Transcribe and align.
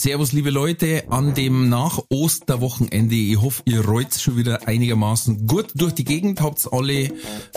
Servus, 0.00 0.30
liebe 0.30 0.50
Leute, 0.50 1.02
an 1.10 1.34
dem 1.34 1.68
Nach-Osterwochenende. 1.68 3.16
Ich 3.16 3.40
hoffe, 3.40 3.62
ihr 3.64 3.84
rollt 3.84 4.14
schon 4.14 4.36
wieder 4.36 4.68
einigermaßen 4.68 5.48
gut 5.48 5.72
durch 5.74 5.92
die 5.92 6.04
Gegend. 6.04 6.40
Habt 6.40 6.72
alle, 6.72 7.10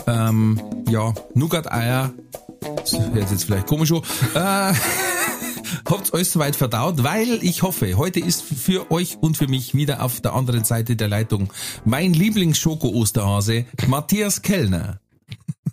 ähm, 0.08 0.60
ja, 0.90 1.14
Nougat-Eier. 1.34 2.12
Das 2.60 2.98
hört 2.98 3.30
jetzt 3.30 3.44
vielleicht 3.44 3.68
komisch 3.68 3.92
an. 3.92 4.02
Äh, 4.34 4.74
habt 5.88 6.12
alles 6.12 6.32
soweit 6.32 6.56
verdaut, 6.56 7.04
weil 7.04 7.38
ich 7.42 7.62
hoffe, 7.62 7.96
heute 7.96 8.18
ist 8.18 8.42
für 8.42 8.90
euch 8.90 9.18
und 9.20 9.36
für 9.36 9.46
mich 9.46 9.76
wieder 9.76 10.02
auf 10.02 10.20
der 10.20 10.32
anderen 10.32 10.64
Seite 10.64 10.96
der 10.96 11.06
Leitung 11.06 11.52
mein 11.84 12.12
Lieblings-Schoko-Osterhase, 12.12 13.66
Matthias 13.86 14.42
Kellner. 14.42 14.98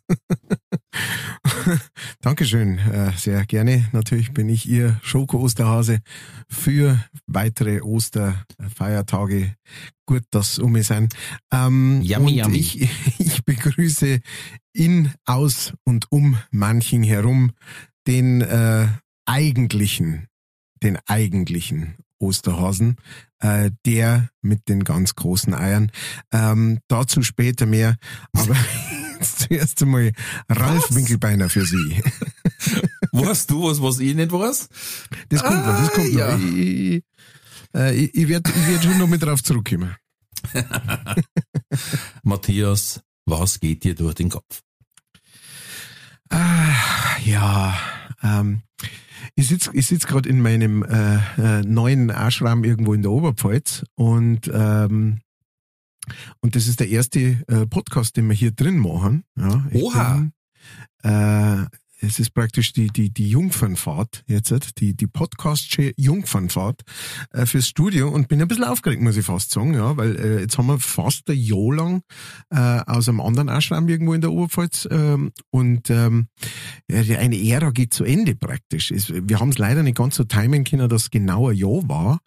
Dankeschön, 2.22 2.78
äh, 2.80 3.12
sehr 3.18 3.46
gerne. 3.46 3.88
Natürlich 3.92 4.32
bin 4.34 4.50
ich 4.50 4.68
Ihr 4.68 5.00
Schoko-Osterhase 5.04 6.00
für 6.48 7.04
weitere 7.28 7.82
Osterfeiertage. 7.82 9.56
Gut, 10.06 10.24
dass 10.32 10.60
um 10.60 10.74
mich 10.74 10.88
sein. 10.88 11.10
Ähm, 11.52 12.02
Yummy, 12.02 12.42
und 12.42 12.52
yummy. 12.52 12.58
Ich, 12.58 12.90
ich 13.20 13.46
begrüße 13.46 14.20
in, 14.74 15.12
aus 15.26 15.74
und 15.84 16.12
um 16.12 16.38
manchen 16.52 17.04
herum 17.04 17.52
den 18.08 18.42
äh, 18.42 18.88
eigentlichen, 19.26 20.28
den 20.82 20.98
eigentlichen 21.06 21.96
Osterhasen, 22.20 22.98
äh, 23.40 23.72
der 23.86 24.30
mit 24.42 24.68
den 24.68 24.84
ganz 24.84 25.16
großen 25.16 25.54
Eiern. 25.54 25.92
Ähm, 26.32 26.80
dazu 26.88 27.22
später 27.22 27.66
mehr, 27.66 27.98
aber 28.34 28.56
zuerst 29.22 29.82
einmal 29.82 30.12
Ralf 30.50 30.90
Was? 30.90 30.96
Winkelbeiner 30.96 31.50
für 31.50 31.66
Sie. 31.66 32.02
Weißt 33.12 33.50
du 33.50 33.64
was, 33.64 33.82
was 33.82 34.00
ich 34.00 34.16
nicht 34.16 34.32
weiß? 34.32 34.70
Das 35.30 35.44
kommt 35.44 35.66
noch, 35.66 35.80
das 35.80 35.92
kommt 35.92 36.14
ja. 36.14 36.38
noch. 36.38 36.46
Ich, 36.46 36.58
ich, 36.58 37.04
äh, 37.76 37.96
ich, 37.96 38.16
ich 38.16 38.28
werde 38.28 38.52
werd 38.68 38.84
schon 38.84 38.98
noch 38.98 39.08
mit 39.08 39.22
drauf 39.24 39.44
zurückkommen. 39.44 39.96
Matthias, 42.24 43.02
was 43.26 43.60
geht 43.60 43.84
dir 43.84 43.96
durch 43.96 44.16
den 44.16 44.30
Kopf? 44.30 44.62
Ah, 46.30 47.18
ja, 47.24 47.78
ähm, 48.22 48.62
ich 49.36 49.48
sitz 49.48 49.70
ich 49.74 49.88
sitz 49.88 50.06
gerade 50.06 50.30
in 50.30 50.42
meinem 50.42 50.84
äh, 50.84 51.16
äh, 51.38 51.62
neuen 51.64 52.10
Ashram 52.10 52.64
irgendwo 52.64 52.94
in 52.94 53.02
der 53.02 53.12
Oberpfalz 53.12 53.84
und 53.96 54.50
ähm, 54.54 55.22
und 56.42 56.56
das 56.56 56.68
ist 56.68 56.80
der 56.80 56.90
erste 56.90 57.20
äh, 57.48 57.66
Podcast, 57.68 58.18
den 58.18 58.28
wir 58.28 58.36
hier 58.36 58.52
drin 58.52 58.78
machen. 58.78 59.24
Ja, 59.38 59.66
Oha. 59.74 60.14
Bin, 60.16 60.34
äh, 61.04 61.66
es 62.02 62.20
ist 62.20 62.34
praktisch 62.34 62.74
die, 62.74 62.88
die, 62.88 63.12
die 63.12 63.30
Jungfernfahrt 63.30 64.24
jetzt, 64.28 64.80
die, 64.80 64.96
die 64.96 65.08
Podcastsche 65.08 65.94
Jungfernfahrt 65.98 66.82
äh, 67.32 67.46
fürs 67.46 67.68
Studio 67.68 68.10
und 68.10 68.28
bin 68.28 68.42
ein 68.42 68.48
bisschen 68.48 68.64
aufgeregt, 68.64 69.02
muss 69.02 69.18
ich 69.18 69.26
fast 69.26 69.52
sagen, 69.52 69.74
ja, 69.74 69.98
weil 69.98 70.16
äh, 70.16 70.40
jetzt 70.42 70.58
haben 70.58 70.68
wir 70.68 70.80
fast 70.80 71.30
ein 71.30 71.38
Jahr 71.38 71.74
lang 71.74 72.02
äh, 72.50 72.82
aus 72.86 73.10
einem 73.10 73.22
anderen 73.22 73.50
Ashram 73.50 73.88
irgendwo 73.88 74.14
in 74.14 74.22
der 74.22 74.32
Oberpfalz 74.32 74.88
ähm, 74.92 75.32
und 75.50 75.90
ähm, 75.90 76.28
ja, 76.90 77.18
eine 77.18 77.38
Ära 77.38 77.72
geht 77.72 77.94
zu 77.94 78.04
Ende 78.04 78.36
praktisch. 78.36 78.92
Es, 78.92 79.12
wir 79.14 79.40
haben 79.40 79.50
es 79.50 79.58
leider 79.58 79.84
nicht 79.84 79.98
ganz 79.98 80.16
so 80.16 80.24
timen 80.24 80.64
können, 80.64 80.90
dass 80.90 81.04
es 81.04 81.12
genau 81.12 81.50
ein 81.50 81.58
Jahr 81.58 81.88
war, 81.88 82.20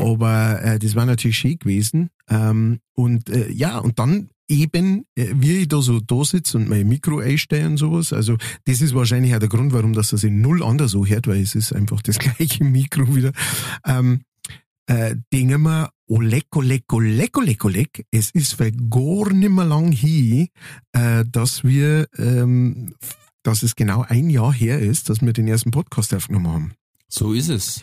aber 0.00 0.62
äh, 0.62 0.78
das 0.78 0.94
war 0.94 1.06
natürlich 1.06 1.38
schön 1.38 1.58
gewesen. 1.58 2.10
Ähm, 2.28 2.80
und 2.94 3.30
äh, 3.30 3.50
ja, 3.50 3.78
und 3.78 3.98
dann 3.98 4.30
eben, 4.48 5.04
äh, 5.14 5.28
wie 5.34 5.58
ich 5.58 5.68
da 5.68 5.80
so 5.80 6.00
da 6.00 6.24
sitze 6.24 6.58
und 6.58 6.68
mein 6.68 6.88
Mikro 6.88 7.18
einstelle 7.18 7.66
und 7.66 7.76
sowas, 7.76 8.12
also 8.12 8.36
das 8.64 8.80
ist 8.80 8.94
wahrscheinlich 8.94 9.34
auch 9.34 9.38
der 9.38 9.48
Grund, 9.48 9.72
warum 9.72 9.92
das 9.92 10.08
sich 10.08 10.32
null 10.32 10.62
anders 10.62 10.92
so 10.92 11.06
hört, 11.06 11.26
weil 11.26 11.40
es 11.40 11.54
ist 11.54 11.72
einfach 11.72 12.02
das 12.02 12.18
gleiche 12.18 12.64
Mikro 12.64 13.14
wieder. 13.14 13.32
Ähm, 13.86 14.22
äh, 14.86 15.16
denken 15.32 15.62
wir, 15.62 15.90
leck, 16.08 16.46
oh 16.56 16.60
leck, 16.62 16.84
oh 16.94 17.00
leck, 17.00 18.06
es 18.10 18.30
ist 18.30 18.54
für 18.54 18.72
gar 18.72 19.32
nicht 19.32 19.50
mehr 19.50 19.66
lang 19.66 19.92
hier, 19.92 20.48
äh, 20.92 21.24
dass 21.30 21.62
wir, 21.62 22.08
ähm, 22.16 22.94
dass 23.42 23.62
es 23.62 23.76
genau 23.76 24.04
ein 24.08 24.30
Jahr 24.30 24.52
her 24.52 24.78
ist, 24.80 25.10
dass 25.10 25.20
wir 25.20 25.32
den 25.32 25.46
ersten 25.46 25.70
Podcast 25.70 26.14
aufgenommen 26.14 26.48
haben. 26.48 26.72
So 27.08 27.32
ist 27.32 27.48
es. 27.48 27.82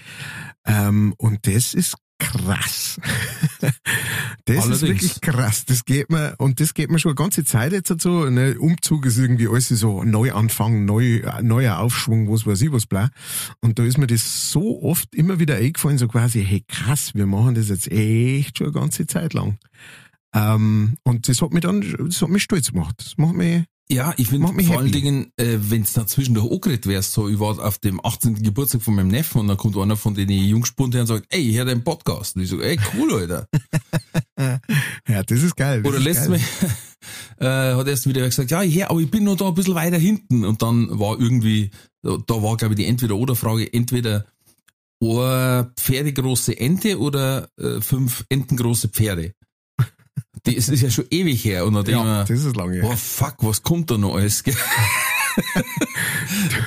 Ähm, 0.66 1.14
und 1.18 1.47
das 1.47 1.74
ist 1.74 1.96
krass. 2.20 3.00
das 4.46 4.64
Allerdings. 4.64 4.72
ist 4.76 4.81
wirklich 4.81 5.22
krass. 5.22 5.66
Das 5.66 5.86
geht 5.86 6.09
mir, 6.09 6.36
und 6.38 6.59
das 6.59 6.74
geht 6.74 6.90
mir 6.90 7.00
schon 7.00 7.12
eine 7.12 7.16
ganze 7.16 7.44
Zeit 7.44 7.72
jetzt 7.74 7.90
dazu. 7.90 8.30
Ne? 8.30 8.58
Umzug 8.59 9.06
ist 9.06 9.18
irgendwie 9.18 9.48
alles 9.48 9.70
so 9.70 10.03
Neuanfang, 10.03 10.86
neu, 10.86 11.22
neuer 11.42 11.80
Aufschwung, 11.80 12.31
was 12.31 12.46
weiß 12.46 12.62
ich, 12.62 12.72
was 12.72 12.86
bla. 12.86 13.09
Und 13.62 13.80
da 13.80 13.84
ist 13.84 13.98
mir 13.98 14.08
das 14.08 14.52
so 14.52 14.81
oft 14.81 15.14
immer 15.16 15.40
wieder 15.40 15.56
eingefallen, 15.56 15.98
so 15.98 16.08
quasi, 16.08 16.44
hey 16.44 16.64
krass, 16.68 17.12
wir 17.16 17.26
machen 17.26 17.56
das 17.56 17.70
jetzt 17.70 17.92
echt 17.92 18.58
schon 18.58 18.68
eine 18.68 18.74
ganze 18.74 19.08
Zeit 19.08 19.34
lang. 19.34 19.58
Ähm, 20.34 20.97
und 21.03 21.28
das 21.28 21.42
hat 21.42 21.53
mich 21.53 21.62
dann, 21.62 21.82
das 21.82 22.22
hat 22.22 22.30
mich 22.30 22.44
stolz 22.44 22.72
gemacht. 22.72 22.96
Das 22.97 23.18
macht 23.18 23.36
mich, 23.36 23.64
Ja, 23.88 24.16
ich 24.18 24.29
finde 24.29 24.51
mich 24.53 24.66
vor 24.66 24.78
allen 24.78 24.88
happy. 24.88 25.00
Dingen, 25.00 25.31
äh, 25.38 25.57
wenn 25.59 25.84
es 25.84 25.94
da 25.94 26.07
zwischendurch 26.07 26.51
angeredet 26.51 26.88
wärst, 26.88 27.13
so, 27.13 27.29
ich 27.29 27.40
war 27.40 27.59
auf 27.59 27.78
dem 27.78 28.03
18. 28.03 28.41
Geburtstag 28.41 28.81
von 28.81 28.96
meinem 28.96 29.09
Neffen 29.09 29.41
und 29.41 29.47
dann 29.47 29.57
kommt 29.57 29.78
einer 29.78 29.96
von 29.96 30.16
den 30.16 30.29
Jungspunden 30.29 30.94
her 30.94 31.01
und 31.01 31.07
sagt, 31.07 31.28
ey, 31.29 31.41
ich 31.41 31.56
höre 31.56 31.66
deinen 31.66 31.84
Podcast. 31.84 32.35
Und 32.35 32.41
ich 32.41 32.50
so, 32.50 32.59
ey, 32.62 32.79
cool, 32.97 33.13
Alter. 33.13 33.47
ja, 35.07 35.23
das 35.23 35.44
ist 35.44 35.56
geil. 35.56 35.84
Das 35.84 35.94
Oder 35.94 36.13
geil. 36.13 36.29
Mal 36.29 36.40
äh, 37.72 37.75
hat 37.75 37.88
erst 37.88 38.07
wieder 38.07 38.25
gesagt, 38.25 38.50
ja, 38.50 38.63
ja, 38.63 38.90
aber 38.90 39.01
ich 39.01 39.12
bin 39.12 39.23
noch 39.23 39.35
da 39.35 39.50
ein 39.50 39.53
bisschen 39.53 39.75
weiter 39.75 39.97
hinten. 39.97 40.46
Und 40.46 40.63
dann 40.63 41.00
war 41.00 41.19
irgendwie, 41.19 41.69
da 42.02 42.17
da 42.25 42.41
war, 42.41 42.57
glaube 42.57 42.73
ich, 42.73 42.78
die 42.78 42.88
Entweder-Oder-Frage, 42.88 43.72
entweder 43.72 44.25
eine 45.00 45.72
pferdegroße 45.78 46.57
Ente 46.57 47.00
oder 47.00 47.50
äh, 47.59 47.81
fünf 47.81 48.25
entengroße 48.29 48.90
Pferde. 48.90 49.34
Das 50.45 50.69
ist 50.69 50.81
ja 50.81 50.89
schon 50.89 51.06
ewig 51.09 51.44
her. 51.44 51.66
Und 51.66 51.88
Ja, 51.88 52.03
mir, 52.03 52.25
das 52.28 52.44
ist 52.44 52.56
lange. 52.56 52.81
oh 52.83 52.95
fuck, 52.95 53.35
was 53.39 53.61
kommt 53.63 53.91
da 53.91 53.97
noch 53.97 54.16
alles? 54.16 54.44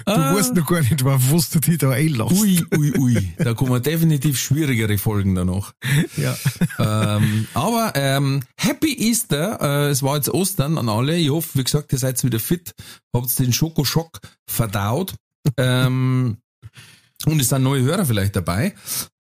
Du 0.05 0.13
weißt 0.13 0.55
noch 0.55 0.67
gar 0.67 0.81
nicht, 0.83 1.03
auf 1.03 1.33
was 1.33 1.49
du 1.51 1.59
dich 1.59 1.79
da 1.79 1.91
einlässt. 1.91 2.33
Ui, 2.33 2.63
ui, 2.77 2.93
ui. 2.99 3.33
Da 3.39 3.55
kommen 3.55 3.83
definitiv 3.83 4.39
schwierigere 4.39 4.99
Folgen 4.99 5.35
danach. 5.35 5.73
Ja. 6.17 6.37
ähm, 6.79 7.47
aber 7.55 7.93
ähm, 7.95 8.43
Happy 8.59 8.93
Easter, 9.09 9.59
äh, 9.61 9.91
es 9.91 10.03
war 10.03 10.17
jetzt 10.17 10.29
Ostern 10.29 10.77
an 10.77 10.89
alle. 10.89 11.17
Ich 11.17 11.31
hoffe, 11.31 11.59
wie 11.59 11.65
gesagt, 11.65 11.93
ihr 11.93 11.99
seid 11.99 12.23
wieder 12.25 12.41
fit, 12.41 12.75
habt 13.15 13.39
den 13.39 13.53
Schokoschock 13.53 14.21
verdaut. 14.47 15.15
ähm, 15.57 16.37
und 17.25 17.41
es 17.41 17.49
sind 17.49 17.63
neue 17.63 17.83
Hörer 17.83 18.05
vielleicht 18.05 18.37
dabei. 18.37 18.75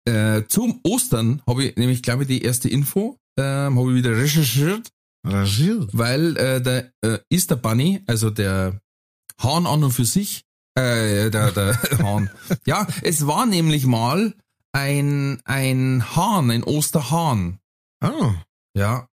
Äh, 0.08 0.46
zum 0.48 0.80
Ostern 0.84 1.42
habe 1.46 1.64
ich 1.64 1.76
nämlich, 1.76 2.02
glaube 2.02 2.22
ich, 2.22 2.28
die 2.28 2.42
erste 2.42 2.68
Info, 2.68 3.18
ähm, 3.38 3.78
habe 3.78 3.90
ich 3.90 3.96
wieder 3.96 4.16
recherchiert, 4.16 4.90
Rasiert. 5.24 5.90
weil 5.92 6.36
äh, 6.36 6.62
der 6.62 6.92
äh, 7.02 7.18
Easter 7.30 7.56
Bunny, 7.56 8.02
also 8.06 8.30
der 8.30 8.80
Hahn 9.40 9.66
an 9.66 9.84
und 9.84 9.92
für 9.92 10.04
sich, 10.06 10.44
äh, 10.76 11.30
der, 11.30 11.52
der 11.52 11.74
Hahn. 12.02 12.30
Ja, 12.66 12.86
es 13.02 13.26
war 13.26 13.44
nämlich 13.46 13.84
mal 13.86 14.34
ein, 14.72 15.40
ein 15.44 16.04
Hahn, 16.16 16.50
ein 16.50 16.64
Osterhahn. 16.64 17.58
Ah, 18.00 18.34
Ja. 18.74 19.08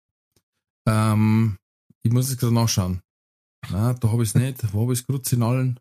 Ähm, 0.87 1.57
ich 2.03 2.11
muss 2.11 2.29
es 2.29 2.37
gerade 2.37 2.53
nachschauen. 2.53 3.01
Na, 3.71 3.93
da 3.93 4.11
habe 4.11 4.21
ich 4.23 4.29
es 4.29 4.35
nicht. 4.35 4.73
Wo 4.73 4.83
habe 4.83 4.93
ich 4.93 4.99
es 4.99 5.07
gerade 5.07 5.23
in 5.35 5.41
allen? 5.43 5.79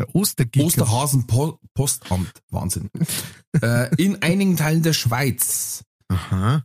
Der 0.00 0.14
Ostergicker. 0.14 0.66
Osterhasen 0.66 1.26
Po- 1.26 1.58
Postamt. 1.74 2.32
Wahnsinn. 2.50 2.90
äh, 3.62 3.94
in 3.96 4.20
einigen 4.22 4.56
Teilen 4.56 4.82
der 4.82 4.92
Schweiz 4.92 5.84
Aha. 6.08 6.64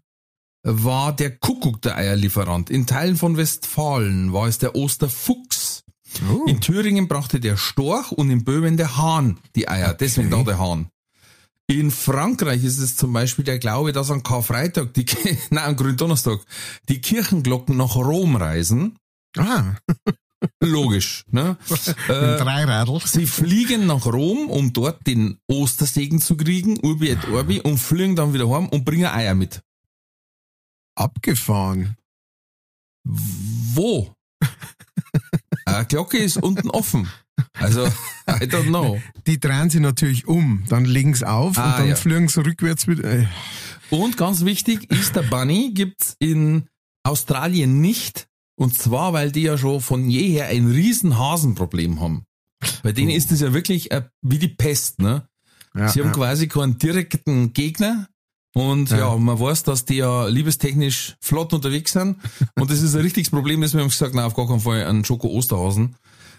war 0.63 1.15
der 1.15 1.37
Kuckuck 1.37 1.81
der 1.81 1.95
Eierlieferant. 1.97 2.69
In 2.69 2.87
Teilen 2.87 3.17
von 3.17 3.37
Westfalen 3.37 4.33
war 4.33 4.47
es 4.47 4.57
der 4.57 4.75
Osterfuchs. 4.75 5.83
Oh. 6.29 6.45
In 6.47 6.61
Thüringen 6.61 7.07
brachte 7.07 7.39
der 7.39 7.57
Storch 7.57 8.11
und 8.11 8.29
in 8.29 8.43
Böhmen 8.45 8.77
der 8.77 8.97
Hahn 8.97 9.37
die 9.55 9.67
Eier. 9.67 9.93
Deswegen 9.93 10.29
da 10.29 10.43
der 10.43 10.59
Hahn. 10.59 10.87
In 11.67 11.89
Frankreich 11.91 12.63
ist 12.63 12.77
es 12.77 12.95
zum 12.95 13.11
Beispiel 13.11 13.43
der 13.43 13.57
Glaube, 13.59 13.91
dass 13.91 14.11
an 14.11 14.23
Karfreitag, 14.23 14.93
die, 14.93 15.05
nein, 15.49 15.65
am 15.65 15.75
Gründonnerstag, 15.75 16.39
die 16.89 17.01
Kirchenglocken 17.01 17.75
nach 17.75 17.95
Rom 17.95 18.35
reisen. 18.35 18.97
Ah, 19.35 19.73
Logisch. 20.62 21.25
Ne? 21.30 21.57
Äh, 22.07 22.38
drei 22.38 22.63
Radl. 22.65 23.00
Sie 23.03 23.25
fliegen 23.25 23.88
nach 23.88 24.06
Rom, 24.06 24.50
um 24.50 24.74
dort 24.74 25.07
den 25.07 25.39
Ostersegen 25.47 26.19
zu 26.19 26.38
kriegen, 26.38 26.77
Urbi 26.80 27.09
et 27.09 27.27
Orbi, 27.30 27.62
und 27.62 27.77
fliegen 27.77 28.15
dann 28.15 28.33
wieder 28.33 28.50
heim 28.50 28.68
und 28.68 28.86
bringen 28.86 29.06
Eier 29.06 29.33
mit. 29.33 29.62
Abgefahren. 30.95 31.97
Wo? 33.03 34.13
Eine 35.65 35.86
Glocke 35.86 36.18
ist 36.18 36.38
unten 36.38 36.69
offen. 36.69 37.09
Also, 37.53 37.86
I 38.27 38.45
don't 38.45 38.68
know. 38.68 39.01
Die 39.27 39.39
drehen 39.39 39.69
sie 39.69 39.80
natürlich 39.80 40.27
um, 40.27 40.63
dann 40.69 40.86
legen 40.86 41.13
sie 41.13 41.27
auf 41.27 41.57
ah, 41.57 41.71
und 41.71 41.80
dann 41.80 41.88
ja. 41.89 41.95
fliegen 41.95 42.27
sie 42.27 42.45
rückwärts 42.45 42.88
wieder. 42.88 43.03
Äh. 43.03 43.27
Und 43.89 44.18
ganz 44.18 44.45
wichtig, 44.45 44.92
Easter 44.92 45.24
Bunny 45.24 45.71
gibt's 45.74 46.15
in 46.19 46.68
Australien 47.03 47.81
nicht. 47.81 48.27
Und 48.56 48.78
zwar, 48.78 49.13
weil 49.13 49.31
die 49.31 49.44
ja 49.44 49.57
schon 49.57 49.81
von 49.81 50.10
jeher 50.10 50.48
ein 50.48 50.68
riesen 50.68 51.18
Hasenproblem 51.18 52.00
haben. 52.00 52.25
Bei 52.84 52.92
denen 52.92 53.12
ist 53.12 53.31
es 53.31 53.42
ja 53.42 53.54
wirklich 53.54 53.92
äh, 53.92 54.04
wie 54.22 54.40
die 54.40 54.48
Pest, 54.48 55.00
ne? 55.00 55.28
Ja, 55.75 55.90
sie 55.90 56.00
haben 56.00 56.07
ja. 56.07 56.13
quasi 56.13 56.48
keinen 56.48 56.78
direkten 56.78 57.54
Gegner. 57.54 58.07
Und 58.54 58.92
ja. 58.92 58.98
ja. 59.00 59.18
man 59.18 59.38
weiß, 59.38 59.63
dass 59.63 59.84
die 59.84 59.98
ja 59.98 60.28
liebestechnisch 60.28 61.18
flott 61.19 61.52
unterwegs 61.52 61.92
sind. 61.92 62.18
Und 62.56 62.72
das 62.72 62.81
ist 62.81 62.96
ein 62.96 63.02
richtiges 63.02 63.30
Problem, 63.30 63.60
dass 63.60 63.74
wir 63.74 63.81
haben 63.81 63.90
gesagt, 63.90 64.16
na, 64.16 64.25
auf 64.25 64.34
gar 64.34 64.48
keinen 64.48 64.62
Fall 64.62 64.86
einen 64.86 65.04
Schoko-Osterhasen. 65.04 65.98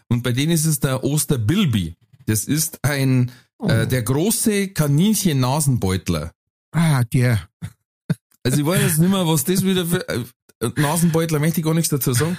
Und 0.09 0.23
bei 0.23 0.33
denen 0.33 0.53
ist 0.53 0.65
es 0.65 0.81
der 0.81 1.05
Osterbilby. 1.05 1.95
Das 2.25 2.45
ist 2.45 2.79
ein, 2.83 3.31
oh. 3.59 3.69
äh, 3.69 3.87
der 3.87 4.03
große 4.03 4.69
Kaninchen-Nasenbeutler. 4.69 6.33
Ah, 6.73 7.05
der. 7.05 7.47
Also 8.43 8.61
ich 8.61 8.67
weiß 8.67 8.83
jetzt 8.83 8.99
nicht 8.99 9.11
mehr, 9.11 9.27
was 9.27 9.45
das 9.45 9.63
wieder 9.63 9.85
für, 9.87 10.09
äh, 10.61 10.71
Nasenbeutler 10.77 11.39
möchte 11.39 11.61
ich 11.61 11.65
gar 11.67 11.75
nichts 11.75 11.91
dazu 11.91 12.13
sagen. 12.13 12.37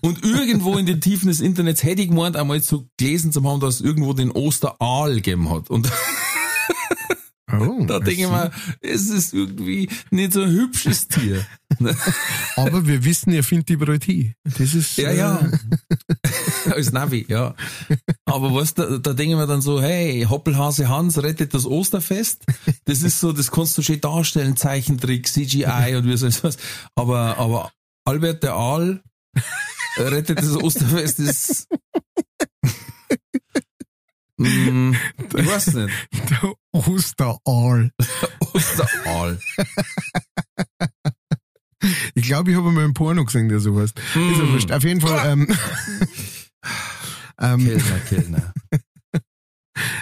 Und 0.00 0.24
irgendwo 0.24 0.78
in 0.78 0.86
den 0.86 1.00
Tiefen 1.00 1.28
des 1.28 1.40
Internets 1.40 1.82
hätte 1.82 2.02
ich 2.02 2.08
gemeint, 2.08 2.36
einmal 2.36 2.62
zu 2.62 2.88
gelesen 2.98 3.32
zu 3.32 3.42
haben, 3.44 3.60
dass 3.60 3.76
es 3.76 3.80
irgendwo 3.80 4.12
den 4.12 4.30
Osteraal 4.30 5.16
gegeben 5.16 5.50
hat. 5.50 5.70
Und 5.70 5.90
Oh, 7.52 7.84
da 7.84 8.00
denke 8.00 8.22
ich 8.22 8.28
mal, 8.28 8.50
es 8.80 9.08
ist 9.08 9.34
irgendwie 9.34 9.88
nicht 10.10 10.32
so 10.32 10.42
ein 10.42 10.50
hübsches 10.50 11.08
Tier. 11.08 11.44
Aber 12.56 12.86
wir 12.86 13.04
wissen, 13.04 13.32
ihr 13.32 13.44
findet 13.44 13.68
die 13.68 13.76
Bräutie. 13.76 14.34
Das 14.44 14.74
ist. 14.74 14.96
Ja, 14.96 15.12
ja. 15.12 15.50
Äh, 16.64 16.70
Als 16.70 16.92
Navi, 16.92 17.26
ja. 17.28 17.54
Aber 18.24 18.54
was, 18.54 18.74
da, 18.74 18.98
da 18.98 19.12
denke 19.12 19.34
ich 19.34 19.38
mir 19.38 19.46
dann 19.46 19.62
so, 19.62 19.80
hey, 19.82 20.26
Hoppelhase 20.28 20.88
Hans 20.88 21.22
rettet 21.22 21.54
das 21.54 21.66
Osterfest. 21.66 22.44
Das 22.84 23.02
ist 23.02 23.20
so, 23.20 23.32
das 23.32 23.50
kannst 23.50 23.76
du 23.78 23.82
schön 23.82 24.00
darstellen, 24.00 24.56
Zeichentrick, 24.56 25.26
CGI 25.28 25.94
und 25.96 26.06
wie 26.06 26.16
so 26.16 26.28
was. 26.42 26.56
Aber, 26.94 27.38
aber 27.38 27.72
Albert 28.04 28.42
der 28.42 28.54
Aal 28.54 29.02
rettet 29.98 30.38
das 30.38 30.56
Osterfest 30.56 31.20
ist 31.20 31.68
Mm, 34.42 34.94
ich 35.36 35.46
weiß 35.46 35.74
nicht. 35.74 35.94
Der 36.30 36.52
Osteraal. 36.72 37.90
Osteraal. 38.52 39.38
ich 42.14 42.24
glaube, 42.24 42.50
ich 42.50 42.56
habe 42.56 42.70
mal 42.70 42.84
im 42.84 42.94
Porno 42.94 43.24
gesehen, 43.24 43.48
der 43.48 43.60
sowas. 43.60 43.92
Mm. 44.14 44.30
Ist 44.32 44.38
ja 44.38 44.52
wurscht. 44.52 44.72
Auf 44.72 44.84
jeden 44.84 45.00
Fall. 45.00 45.32
Ähm, 45.32 45.48
ähm, 47.40 47.64
Kellner, 47.66 48.00
Kellner. 48.08 48.52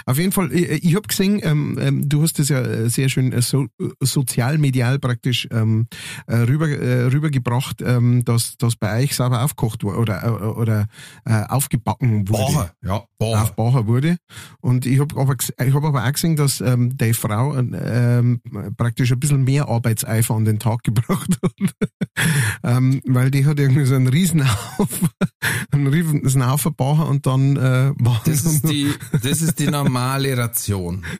Auf 0.05 0.17
jeden 0.17 0.31
Fall, 0.31 0.51
ich, 0.51 0.83
ich 0.83 0.95
habe 0.95 1.07
gesehen, 1.07 1.39
ähm, 1.43 1.77
ähm, 1.79 2.09
du 2.09 2.23
hast 2.23 2.39
das 2.39 2.49
ja 2.49 2.59
äh, 2.61 2.89
sehr 2.89 3.09
schön 3.09 3.31
äh, 3.31 3.41
so, 3.41 3.67
äh, 3.79 3.89
sozial-medial 4.01 4.99
praktisch 4.99 5.47
ähm, 5.51 5.87
äh, 6.27 6.35
rüber, 6.37 6.67
äh, 6.67 7.05
rübergebracht, 7.05 7.81
ähm, 7.81 8.25
dass 8.25 8.57
das 8.57 8.75
bei 8.75 9.01
euch 9.01 9.15
sauber 9.15 9.43
aufgekocht 9.43 9.83
wurde 9.83 9.97
oder, 9.97 10.23
äh, 10.23 10.29
oder 10.29 10.87
äh, 11.25 11.43
aufgebacken 11.47 12.27
wurde. 12.27 12.53
Bacher, 12.53 12.71
ja, 12.83 13.03
Bacher. 13.17 13.43
Aufbacher 13.43 13.87
wurde. 13.87 14.17
Und 14.59 14.85
ich 14.85 14.99
habe 14.99 15.19
aber, 15.19 15.35
ich 15.39 15.73
hab 15.73 15.83
aber 15.83 16.03
auch 16.03 16.11
gesehen, 16.11 16.35
dass 16.35 16.59
ähm, 16.61 16.97
die 16.97 17.13
Frau 17.13 17.55
ähm, 17.57 18.41
praktisch 18.75 19.11
ein 19.11 19.19
bisschen 19.19 19.43
mehr 19.43 19.69
Arbeitseifer 19.69 20.35
an 20.35 20.45
den 20.45 20.59
Tag 20.59 20.83
gebracht 20.83 21.39
hat. 21.41 21.53
ähm, 22.63 23.01
weil 23.05 23.31
die 23.31 23.45
hat 23.45 23.59
irgendwie 23.59 23.85
so 23.85 23.95
einen 23.95 24.07
Riesenhaufen, 24.07 25.09
einen 25.71 25.87
Riesenhaufen 25.87 26.75
Bacher 26.75 27.07
und 27.07 27.25
dann 27.25 27.55
äh, 27.57 27.93
war 27.97 28.21
das 28.25 28.45
ist 28.45 28.69
die, 28.69 28.93
das 29.11 29.41
ist 29.41 29.59
die 29.65 29.71
normale 29.71 30.37
Ration. 30.37 31.05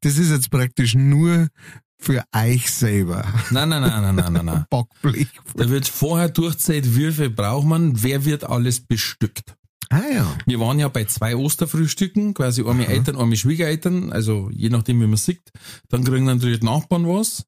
Das 0.00 0.16
ist 0.16 0.30
jetzt 0.30 0.50
praktisch 0.50 0.94
nur 0.94 1.48
für 1.98 2.24
euch 2.34 2.70
selber. 2.70 3.24
Nein, 3.50 3.68
nein, 3.68 3.82
nein, 3.82 4.02
nein, 4.02 4.14
nein, 4.14 4.32
nein. 4.32 4.44
nein. 4.44 4.64
Backblech. 4.70 5.28
Da 5.54 5.68
wird 5.68 5.88
vorher 5.88 6.28
durchzählt, 6.28 6.96
wie 6.96 7.12
viel 7.12 7.30
braucht 7.30 7.66
man, 7.66 8.02
wer 8.02 8.24
wird 8.24 8.44
alles 8.44 8.80
bestückt. 8.80 9.54
Ah 9.88 10.02
ja. 10.12 10.36
Wir 10.46 10.60
waren 10.60 10.78
ja 10.78 10.88
bei 10.88 11.04
zwei 11.04 11.36
Osterfrühstücken, 11.36 12.34
quasi 12.34 12.62
eine 12.62 12.84
Aha. 12.84 12.92
Eltern, 12.92 13.16
eine 13.16 13.36
Schwiegereltern, 13.36 14.12
also 14.12 14.50
je 14.52 14.68
nachdem, 14.68 15.00
wie 15.00 15.06
man 15.06 15.16
sieht. 15.16 15.52
Dann 15.88 16.04
kriegen 16.04 16.24
natürlich 16.24 16.60
die 16.60 16.66
Nachbarn 16.66 17.06
was. 17.06 17.44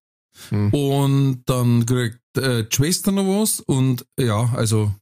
Hm. 0.51 0.73
Und 0.73 1.43
dann 1.47 1.85
kriegt 1.85 2.21
äh, 2.37 2.65
die 2.65 2.75
Schwester 2.75 3.11
noch 3.11 3.25
was. 3.25 3.61
Und 3.61 4.07
ja, 4.19 4.51
also 4.55 4.93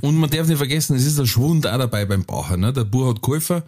und 0.00 0.16
man 0.16 0.30
darf 0.30 0.48
nicht 0.48 0.58
vergessen, 0.58 0.96
es 0.96 1.06
ist 1.06 1.18
ein 1.18 1.26
Schwund 1.26 1.66
auch 1.66 1.78
dabei 1.78 2.04
beim 2.04 2.24
Bacher. 2.24 2.56
Ne? 2.56 2.72
Der 2.72 2.84
Bauer 2.84 3.10
hat 3.10 3.20
Käufer. 3.20 3.64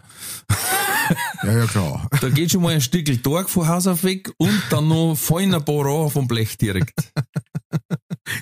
Ja, 1.43 1.51
ja, 1.59 1.65
klar. 1.67 2.07
Da 2.19 2.29
geht 2.29 2.51
schon 2.51 2.63
mal 2.63 2.73
ein 2.73 2.81
Stückchen 2.81 3.21
Tag 3.21 3.49
von 3.49 3.67
Haus 3.67 3.85
auf 3.85 4.03
weg 4.03 4.31
und 4.37 4.61
dann 4.69 4.87
noch 4.87 5.15
fallen 5.15 5.53
ein 5.53 5.63
paar 5.63 5.75
Rohr 5.75 6.09
vom 6.09 6.27
Blech 6.27 6.57
direkt. 6.57 7.13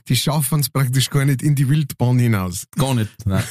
Die 0.07 0.15
schaffen 0.15 0.62
es 0.62 0.69
praktisch 0.69 1.09
gar 1.09 1.25
nicht 1.25 1.41
in 1.41 1.56
die 1.56 1.68
Wildbahn 1.68 2.18
hinaus. 2.19 2.65
Gar 2.77 2.95
nicht, 2.95 3.12
nein. 3.25 3.44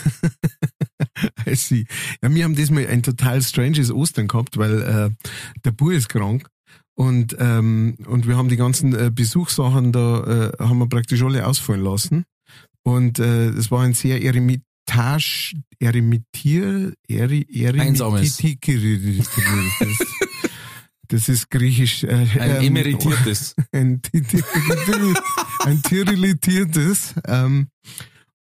Sie. 1.55 1.87
Ja, 2.23 2.35
wir 2.35 2.45
haben 2.45 2.55
diesmal 2.55 2.87
ein 2.87 3.03
total 3.03 3.43
stranges 3.43 3.91
Ostern 3.91 4.29
gehabt, 4.29 4.57
weil 4.57 4.83
äh, 4.83 5.11
der 5.65 5.73
Bub 5.73 5.91
ist 5.91 6.09
krank 6.09 6.49
und, 6.95 7.37
ähm, 7.39 7.97
und 8.07 8.27
wir 8.27 8.37
haben 8.37 8.49
die 8.49 8.57
ganzen 8.57 8.95
äh, 8.95 9.11
Besuchssachen 9.11 9.93
da, 9.93 10.53
äh, 10.59 10.59
haben 10.59 10.79
wir 10.79 10.89
praktisch 10.89 11.23
alle 11.23 11.47
ausfallen 11.47 11.83
lassen. 11.83 12.25
Und 12.85 13.19
äh, 13.19 13.49
es 13.51 13.71
war 13.71 13.83
ein 13.83 13.95
sehr 13.95 14.23
eremitage, 14.23 15.55
eremitier, 15.79 16.93
eri, 17.09 17.47
Einsames. 17.81 18.37
Das 21.09 21.29
ist 21.29 21.51
griechisch. 21.51 22.05
Äh, 22.05 22.27
ein 22.39 22.57
ähm, 22.57 22.63
emeritiertes. 22.63 23.55
Ein, 23.73 24.01
ein 25.61 25.83
tirilitiertes. 25.83 27.15
Ähm, 27.27 27.69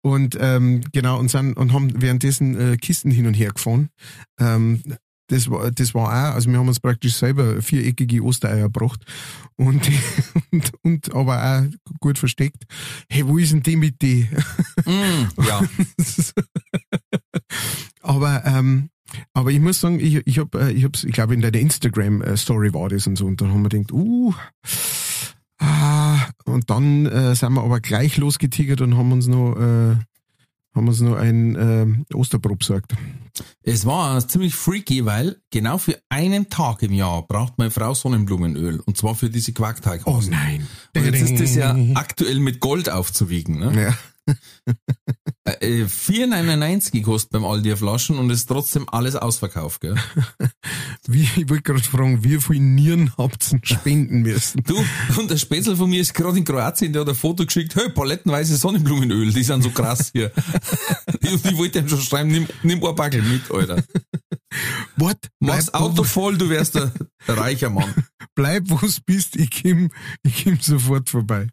und 0.00 0.38
ähm, 0.40 0.80
genau, 0.90 1.18
und, 1.18 1.30
sind, 1.30 1.56
und 1.56 1.72
haben 1.74 2.00
währenddessen 2.00 2.58
äh, 2.58 2.76
Kisten 2.78 3.10
hin 3.10 3.26
und 3.26 3.34
her 3.34 3.52
gefahren. 3.52 3.90
Ähm, 4.40 4.82
das 5.32 5.50
war, 5.50 5.70
das 5.70 5.94
war 5.94 6.08
auch, 6.08 6.34
also 6.34 6.50
wir 6.50 6.58
haben 6.58 6.68
uns 6.68 6.78
praktisch 6.78 7.14
selber 7.14 7.62
viereckige 7.62 8.22
Ostereier 8.22 8.64
gebracht 8.64 9.02
und, 9.56 9.90
und, 10.50 10.72
und 10.82 11.14
aber 11.14 11.42
auch 11.42 11.96
gut 12.00 12.18
versteckt. 12.18 12.64
Hey, 13.08 13.26
wo 13.26 13.38
ist 13.38 13.52
denn 13.52 13.62
die 13.62 13.76
mit 13.76 14.02
die? 14.02 14.28
Mm, 14.84 15.42
ja. 15.42 15.62
aber, 18.02 18.44
ähm, 18.44 18.90
aber 19.32 19.50
ich 19.50 19.60
muss 19.60 19.80
sagen, 19.80 20.00
ich, 20.00 20.20
ich 20.26 20.38
habe, 20.38 20.60
äh, 20.60 20.72
ich, 20.72 20.84
hab's, 20.84 21.04
ich 21.04 21.12
glaube 21.12 21.32
in 21.32 21.40
der 21.40 21.54
Instagram-Story 21.54 22.74
war 22.74 22.90
das 22.90 23.06
und 23.06 23.16
so, 23.16 23.24
und 23.24 23.40
dann 23.40 23.52
haben 23.52 23.62
wir 23.62 23.70
gedacht, 23.70 23.92
uh, 23.92 24.34
ah, 25.58 26.28
und 26.44 26.68
dann 26.68 27.06
äh, 27.06 27.34
sind 27.34 27.54
wir 27.54 27.62
aber 27.62 27.80
gleich 27.80 28.18
losgetigert 28.18 28.82
und 28.82 28.98
haben 28.98 29.12
uns 29.12 29.28
noch, 29.28 29.56
äh, 29.56 29.96
haben 30.74 30.88
uns 30.88 31.00
noch 31.00 31.16
ein 31.16 32.04
äh, 32.10 32.14
Osterbrot 32.14 32.60
besorgt. 32.60 32.94
Es 33.62 33.84
war 33.86 34.26
ziemlich 34.26 34.54
freaky, 34.54 35.04
weil 35.04 35.36
genau 35.50 35.78
für 35.78 35.98
einen 36.08 36.48
Tag 36.48 36.82
im 36.82 36.92
Jahr 36.92 37.26
braucht 37.26 37.58
meine 37.58 37.70
Frau 37.70 37.94
Sonnenblumenöl. 37.94 38.80
Und 38.80 38.96
zwar 38.96 39.14
für 39.14 39.30
diese 39.30 39.52
Quarkteighasen. 39.52 40.32
Oh 40.32 40.36
nein. 40.36 40.66
Und 40.96 41.04
jetzt 41.04 41.30
ist 41.30 41.40
das 41.40 41.54
ja 41.54 41.76
aktuell 41.94 42.40
mit 42.40 42.60
Gold 42.60 42.90
aufzuwiegen. 42.90 43.58
Ne? 43.58 43.94
Ja. 44.26 44.34
4,99 45.44 46.94
äh, 46.94 47.00
kostet 47.00 47.32
beim 47.32 47.44
Aldi 47.44 47.74
Flaschen 47.76 48.18
und 48.18 48.30
ist 48.30 48.46
trotzdem 48.46 48.88
alles 48.88 49.16
ausverkauft, 49.16 49.80
gell? 49.80 49.96
Wie, 51.08 51.22
ich 51.22 51.48
wollte 51.48 51.62
gerade 51.62 51.82
fragen, 51.82 52.22
wie 52.22 52.40
viel 52.40 52.60
Nieren 52.60 53.12
habt 53.18 53.52
ihr 53.52 53.58
spenden 53.64 54.22
müssen? 54.22 54.62
Du, 54.62 54.76
und 55.18 55.28
der 55.28 55.36
Spätzl 55.36 55.74
von 55.74 55.90
mir 55.90 56.00
ist 56.00 56.14
gerade 56.14 56.38
in 56.38 56.44
Kroatien, 56.44 56.92
der 56.92 57.02
hat 57.02 57.08
ein 57.08 57.16
Foto 57.16 57.44
geschickt, 57.44 57.74
hey, 57.74 57.88
palettenweise 57.88 58.56
Sonnenblumenöl, 58.56 59.32
die 59.32 59.42
sind 59.42 59.62
so 59.62 59.70
krass 59.70 60.10
hier. 60.12 60.30
und 61.28 61.44
ich 61.44 61.58
wollte 61.58 61.80
ihm 61.80 61.88
schon 61.88 62.00
schreiben, 62.00 62.30
nimm, 62.30 62.46
nimm 62.62 62.84
ein 62.84 62.94
Backel 62.94 63.22
mit, 63.22 63.50
Alter. 63.50 63.82
What? 64.96 65.18
Mach's 65.40 65.74
Auto 65.74 66.04
voll, 66.04 66.38
du 66.38 66.48
wärst 66.48 66.76
ein 66.76 66.92
reicher 67.26 67.70
Mann. 67.70 67.92
Bleib, 68.36 68.64
wo 68.68 68.76
du 68.76 68.88
bist, 69.04 69.34
ich 69.34 69.50
komm, 69.62 69.90
ich 70.22 70.44
komm 70.44 70.60
sofort 70.60 71.10
vorbei. 71.10 71.48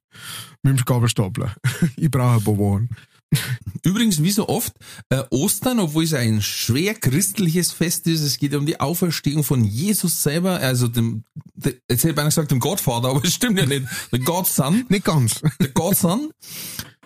Mit 0.61 0.77
dem 0.77 0.85
Gabelstapler. 0.85 1.55
Ich 1.95 2.11
brauche 2.11 2.37
ein 2.37 2.43
paar 2.43 2.57
Wochen. 2.57 2.89
Übrigens, 3.83 4.23
wie 4.23 4.31
so 4.31 4.49
oft, 4.49 4.73
äh, 5.09 5.23
Ostern, 5.29 5.79
obwohl 5.79 6.03
es 6.03 6.13
ein 6.13 6.41
schwer 6.41 6.95
christliches 6.95 7.71
Fest 7.71 8.07
ist, 8.07 8.21
es 8.21 8.37
geht 8.37 8.55
um 8.55 8.65
die 8.65 8.79
Auferstehung 8.79 9.43
von 9.43 9.63
Jesus 9.63 10.23
selber, 10.23 10.59
also 10.59 10.87
dem, 10.87 11.23
de, 11.55 11.79
jetzt 11.89 11.99
hätte 11.99 12.09
ich 12.09 12.15
beinahe 12.15 12.29
gesagt 12.29 12.51
dem 12.51 12.59
Gottvater, 12.59 13.09
aber 13.09 13.23
es 13.23 13.33
stimmt 13.33 13.59
ja 13.59 13.65
nicht, 13.65 13.85
der 14.11 14.19
Godson. 14.19 14.85
Nicht 14.89 15.05
ganz. 15.05 15.41
Der 15.59 15.69
Godson. 15.69 16.31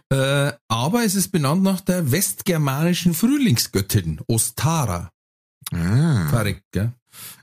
Äh, 0.10 0.54
aber 0.68 1.04
es 1.04 1.16
ist 1.16 1.32
benannt 1.32 1.64
nach 1.64 1.82
der 1.82 2.12
westgermanischen 2.12 3.14
Frühlingsgöttin 3.14 4.22
Ostara. 4.28 5.12
Ah. 5.74 6.28
Verrückt, 6.30 6.64
gell? 6.72 6.94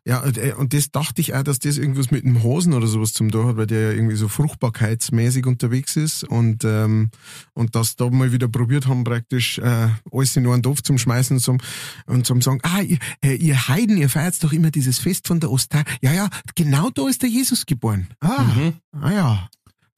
Ja, 0.05 0.21
und, 0.21 0.39
äh, 0.39 0.55
und 0.57 0.73
das 0.73 0.91
dachte 0.91 1.21
ich 1.21 1.35
auch, 1.35 1.43
dass 1.43 1.59
das 1.59 1.77
irgendwas 1.79 2.11
mit 2.11 2.25
dem 2.25 2.43
Hosen 2.43 2.73
oder 2.73 2.87
sowas 2.87 3.12
zum 3.12 3.31
tun 3.31 3.47
hat, 3.47 3.57
weil 3.57 3.67
der 3.67 3.81
ja 3.81 3.91
irgendwie 3.93 4.17
so 4.17 4.29
fruchtbarkeitsmäßig 4.29 5.47
unterwegs 5.47 5.97
ist 5.97 6.25
und, 6.25 6.65
ähm, 6.65 7.11
und 7.55 7.75
das 7.75 7.97
da 7.97 8.09
mal 8.11 8.33
wieder 8.33 8.49
probiert 8.49 8.87
haben, 8.87 9.05
praktisch 9.05 9.59
äh, 9.59 9.89
alles 10.11 10.37
in 10.37 10.47
einen 10.47 10.62
Topf 10.62 10.83
zum 10.83 10.99
Schmeißen 10.99 11.37
und 11.37 11.41
zum, 11.41 11.59
und 12.07 12.27
zum 12.27 12.43
sagen, 12.43 12.61
ah, 12.62 12.81
ihr, 12.81 12.99
äh, 13.25 13.35
ihr 13.35 13.69
Heiden, 13.69 13.97
ihr 13.97 14.09
feiert 14.09 14.43
doch 14.43 14.53
immer 14.53 14.71
dieses 14.71 14.99
Fest 14.99 15.27
von 15.27 15.41
der 15.41 15.50
Ostar. 15.50 15.85
Ja, 16.03 16.12
ja, 16.12 16.29
genau 16.55 16.91
da 16.91 17.09
ist 17.09 17.23
der 17.23 17.29
Jesus 17.29 17.67
geboren. 17.67 18.09
Ah, 18.21 18.43
Mhm. 18.43 18.73
ah 18.93 19.11
ja. 19.12 19.49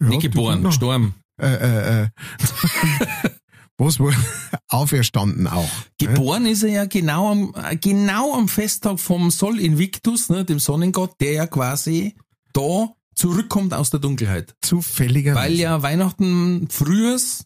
ja 0.01 0.09
Nicht 0.09 0.23
geboren, 0.23 0.63
gestorben. 0.63 1.15
Äh, 1.41 1.55
äh, 1.55 2.03
äh. 2.05 2.09
Was 3.79 3.99
wohl? 3.99 4.15
Auferstanden 4.69 5.47
auch. 5.47 5.71
Geboren 5.99 6.47
ist 6.47 6.63
er 6.63 6.71
ja 6.71 6.85
genau 6.87 7.31
am, 7.31 7.55
genau 7.81 8.35
am 8.35 8.49
Festtag 8.49 9.01
vom 9.01 9.31
Sol 9.31 9.59
Invictus, 9.59 10.29
ne, 10.29 10.45
dem 10.45 10.59
Sonnengott, 10.59 11.21
der 11.21 11.33
ja 11.33 11.47
quasi 11.47 12.15
da 12.53 12.89
zurückkommt 13.15 13.75
aus 13.75 13.91
der 13.91 14.01
Dunkelheit. 14.01 14.55
Zufälliger. 14.61 15.35
Weil 15.35 15.55
ja 15.55 15.83
Weihnachten 15.83 16.69
frühers 16.71 17.45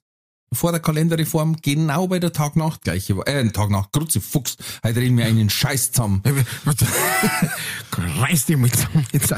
vor 0.52 0.72
der 0.72 0.80
Kalenderreform 0.80 1.56
genau 1.60 2.06
bei 2.06 2.18
der 2.18 2.32
Tag-Nacht 2.32 2.82
gleiche 2.82 3.16
war. 3.16 3.26
Äh, 3.26 3.48
Tag-Nacht, 3.50 3.92
Grutze, 3.92 4.20
Fuchs. 4.20 4.56
Heute 4.84 5.00
reden 5.00 5.18
wir 5.18 5.26
einen 5.26 5.50
Scheiß 5.50 5.92
zusammen. 5.92 6.22
Reiß 7.92 8.46
dich 8.46 8.56
mal 8.56 8.70
zusammen 8.70 9.06
jetzt. 9.12 9.34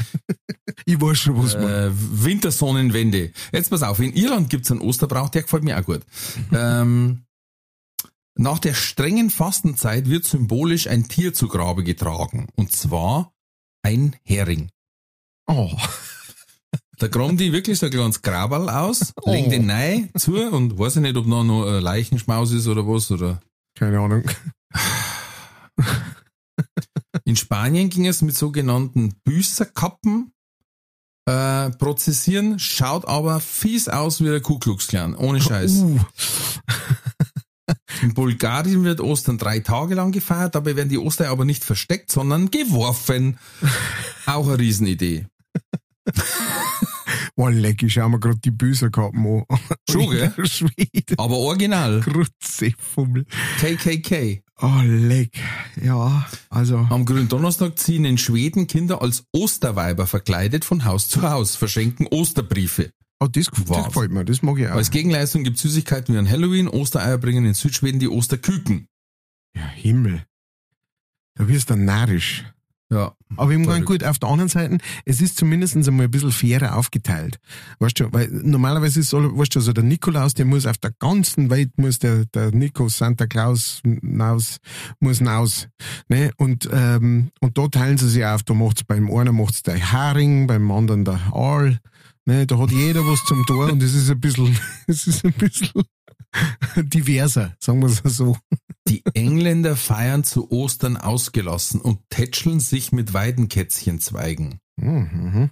Ich 0.85 1.01
weiß 1.01 1.17
schon, 1.17 1.43
was 1.43 1.55
man. 1.55 1.69
Äh, 1.69 1.91
Wintersonnenwende. 1.91 3.31
Jetzt 3.51 3.69
pass 3.69 3.83
auf, 3.83 3.99
in 3.99 4.13
Irland 4.13 4.49
gibt's 4.49 4.71
einen 4.71 4.81
Osterbrauch, 4.81 5.29
der 5.29 5.43
gefällt 5.43 5.63
mir 5.63 5.79
auch 5.79 5.85
gut. 5.85 6.01
ähm, 6.51 7.23
nach 8.35 8.59
der 8.59 8.73
strengen 8.73 9.29
Fastenzeit 9.29 10.09
wird 10.09 10.23
symbolisch 10.23 10.87
ein 10.87 11.09
Tier 11.09 11.33
zu 11.33 11.47
Grabe 11.49 11.83
getragen. 11.83 12.47
Und 12.55 12.71
zwar 12.71 13.33
ein 13.81 14.15
Hering. 14.23 14.69
Oh. 15.47 15.71
Da 16.99 17.07
graben 17.07 17.37
die 17.37 17.51
wirklich 17.53 17.79
so 17.79 17.85
ein 17.85 17.91
kleines 17.91 18.21
Graberl 18.21 18.69
aus, 18.69 19.13
legen 19.25 19.47
Oh. 19.47 19.49
den 19.49 19.65
Nei 19.65 20.09
zu 20.17 20.35
und 20.35 20.77
weiß 20.77 20.97
ich 20.97 21.01
nicht, 21.01 21.15
ob 21.17 21.25
noch, 21.25 21.43
noch 21.43 21.65
ein 21.65 21.81
Leichenschmaus 21.81 22.51
ist 22.51 22.67
oder 22.67 22.85
was. 22.87 23.09
Oder 23.09 23.39
Keine 23.75 23.99
Ahnung. 23.99 24.23
In 27.25 27.35
Spanien 27.35 27.89
ging 27.89 28.05
es 28.05 28.21
mit 28.21 28.35
sogenannten 28.35 29.13
Büßerkappen 29.23 30.31
äh, 31.25 31.69
prozessieren, 31.71 32.59
schaut 32.59 33.07
aber 33.07 33.39
fies 33.39 33.87
aus 33.87 34.19
wie 34.21 34.25
der 34.25 34.41
Ku 34.41 34.59
Klux 34.59 34.87
Klan, 34.87 35.15
ohne 35.15 35.39
Scheiß. 35.41 35.71
Uh. 35.79 35.99
In 38.01 38.13
Bulgarien 38.13 38.83
wird 38.83 38.99
Ostern 38.99 39.37
drei 39.37 39.59
Tage 39.59 39.93
lang 39.95 40.11
gefeiert, 40.11 40.55
dabei 40.55 40.75
werden 40.75 40.89
die 40.89 40.97
Ostereier 40.97 41.31
aber 41.31 41.45
nicht 41.45 41.63
versteckt, 41.63 42.11
sondern 42.11 42.49
geworfen. 42.49 43.37
Auch 44.25 44.47
eine 44.47 44.57
Riesenidee. 44.59 45.27
Oh, 47.35 47.47
leck, 47.47 47.83
ich 47.83 47.93
schau 47.93 48.09
mir 48.09 48.19
grad 48.19 48.43
die 48.43 48.51
Büser 48.51 48.89
gehabt 48.89 49.15
an. 49.15 49.45
Schon, 49.89 50.09
gell? 50.11 50.33
Schwede. 50.45 51.15
Aber 51.17 51.37
original. 51.37 52.01
Grutze, 52.01 52.73
Fummel. 52.77 53.25
KKK. 53.59 54.43
Oh, 54.61 54.81
leck. 54.83 55.31
Ja, 55.81 56.27
also. 56.49 56.79
Am 56.89 57.05
Gründonnerstag 57.05 57.79
ziehen 57.79 58.03
in 58.03 58.17
Schweden 58.17 58.67
Kinder 58.67 59.01
als 59.01 59.23
Osterweiber 59.31 60.05
verkleidet 60.05 60.65
von 60.65 60.83
Haus 60.83 61.07
zu 61.07 61.21
Haus, 61.21 61.55
verschenken 61.55 62.07
Osterbriefe. 62.07 62.91
Oh, 63.21 63.27
das, 63.27 63.45
das 63.45 63.85
gefällt 63.85 64.11
mir, 64.11 64.25
das 64.25 64.41
mag 64.41 64.59
ich 64.59 64.67
auch. 64.67 64.75
Als 64.75 64.91
Gegenleistung 64.91 65.43
gibt 65.43 65.57
Süßigkeiten 65.59 66.13
wie 66.13 66.19
an 66.19 66.29
Halloween, 66.29 66.67
Ostereier 66.67 67.17
bringen 67.17 67.45
in 67.45 67.53
Südschweden 67.53 68.01
die 68.01 68.09
Osterküken. 68.09 68.87
Ja, 69.55 69.65
Himmel. 69.65 70.25
Da 71.35 71.47
wirst 71.47 71.69
du 71.69 71.77
narrisch. 71.77 72.43
Ja. 72.91 73.13
Aber 73.37 73.51
Grunde 73.51 73.85
Verrückt. 73.85 74.01
gut, 74.01 74.03
auf 74.03 74.17
der 74.17 74.29
anderen 74.29 74.49
Seite, 74.49 74.79
es 75.05 75.21
ist 75.21 75.37
zumindest 75.37 75.75
einmal 75.75 76.05
ein 76.05 76.11
bisschen 76.11 76.31
fairer 76.31 76.75
aufgeteilt. 76.75 77.39
Weißt 77.77 77.99
du, 77.99 78.11
weil 78.11 78.27
normalerweise 78.31 79.01
ist 79.01 79.09
so, 79.09 79.37
weißt 79.37 79.53
du, 79.53 79.59
also 79.59 79.73
der 79.73 79.83
Nikolaus, 79.83 80.33
der 80.33 80.45
muss 80.45 80.65
auf 80.65 80.79
der 80.79 80.91
ganzen 80.97 81.51
Welt, 81.51 81.69
muss 81.77 81.99
der, 81.99 82.25
der 82.25 82.51
Nikos, 82.51 82.97
Santa 82.97 83.27
Claus, 83.27 83.81
naus, 83.83 84.57
muss 84.99 85.21
naus, 85.21 85.67
ne, 86.07 86.31
und, 86.37 86.67
ähm, 86.73 87.29
und 87.39 87.57
da 87.59 87.67
teilen 87.67 87.99
sie 87.99 88.09
sich 88.09 88.25
auf, 88.25 88.41
da 88.41 88.55
macht's 88.55 88.83
beim 88.83 89.11
einen 89.13 89.35
macht's 89.35 89.61
der 89.61 89.91
Haring, 89.91 90.47
beim 90.47 90.71
anderen 90.71 91.05
der 91.05 91.19
Aal, 91.31 91.79
ne, 92.25 92.47
da 92.47 92.57
hat 92.57 92.71
jeder 92.71 93.05
was 93.05 93.23
zum 93.25 93.45
Tor 93.45 93.71
und 93.71 93.83
es 93.83 93.93
ist 93.93 94.09
ein 94.09 94.19
bisschen, 94.19 94.57
es 94.87 95.05
ist 95.05 95.23
ein 95.23 95.33
bisschen 95.33 95.83
diverser, 96.75 97.55
sagen 97.59 97.81
wir 97.81 97.89
es 97.89 98.01
so. 98.03 98.37
Die 98.87 99.03
Engländer 99.13 99.75
feiern 99.75 100.23
zu 100.23 100.51
Ostern 100.51 100.97
ausgelassen 100.97 101.81
und 101.81 101.99
tätscheln 102.09 102.59
sich 102.59 102.91
mit 102.91 103.13
Weidenkätzchenzweigen. 103.13 104.59
Mhm. 104.77 105.51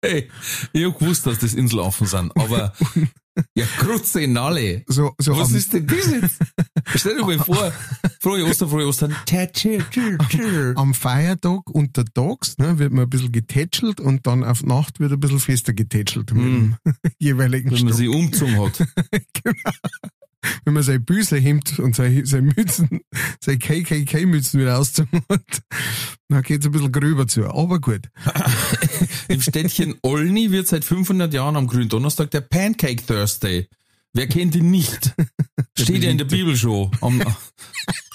Hey, 0.00 0.28
ich 0.72 0.84
hab 0.84 0.98
gewusst, 0.98 1.26
dass 1.26 1.38
das 1.40 1.54
Inselaffen 1.54 2.06
sind, 2.06 2.30
aber 2.36 2.72
ja, 3.54 3.66
Krutze 3.78 4.20
in 4.22 4.36
alle. 4.36 4.84
So, 4.86 5.14
so 5.18 5.36
Was 5.36 5.50
ist 5.52 5.72
denn 5.72 5.86
das 5.86 6.10
jetzt? 6.10 6.36
Stell 6.94 7.16
dir 7.16 7.24
mal 7.24 7.38
vor, 7.44 7.72
frohe 8.20 8.44
Ostern, 8.44 8.68
frohe 8.68 8.86
Ostern. 8.86 9.14
Am 10.76 10.94
Feiertag 10.94 11.68
untertags 11.70 12.58
ne, 12.58 12.78
wird 12.78 12.92
man 12.92 13.04
ein 13.04 13.10
bisschen 13.10 13.32
getätschelt 13.32 14.00
und 14.00 14.26
dann 14.26 14.44
auf 14.44 14.62
Nacht 14.62 15.00
wird 15.00 15.12
ein 15.12 15.20
bisschen 15.20 15.40
fester 15.40 15.72
getätschelt 15.72 16.32
mit 16.32 16.44
dem 16.44 16.76
jeweiligen 17.18 17.70
Wenn 17.70 17.78
man 17.78 17.88
Stock. 17.88 17.98
sie 17.98 18.08
umgezogen 18.08 18.60
hat. 18.60 18.84
Wenn 20.64 20.74
man 20.74 20.82
sein 20.82 21.04
Büßerhemd 21.04 21.78
und 21.80 21.96
seine, 21.96 22.24
seine 22.24 22.52
Mützen, 22.56 23.00
seine 23.40 23.58
KKK-Mützen 23.58 24.60
wieder 24.60 24.78
ausgezogen 24.78 25.22
hat, 25.28 25.62
dann 26.28 26.42
geht's 26.42 26.66
ein 26.66 26.72
bisschen 26.72 26.92
gröber 26.92 27.26
zu. 27.26 27.46
Aber 27.48 27.80
gut. 27.80 28.08
Im 29.28 29.40
Städtchen 29.40 29.96
Olni 30.02 30.50
wird 30.50 30.68
seit 30.68 30.84
500 30.84 31.32
Jahren 31.34 31.56
am 31.56 31.66
Gründonnerstag 31.66 32.30
der 32.30 32.42
Pancake 32.42 33.04
Thursday. 33.04 33.68
Wer 34.14 34.26
kennt 34.26 34.54
ihn 34.54 34.70
nicht? 34.70 35.14
Steht 35.78 36.02
ja 36.02 36.10
in 36.10 36.18
der 36.18 36.24
Bibel 36.24 36.56
schon. 36.56 36.90
Am, 37.00 37.22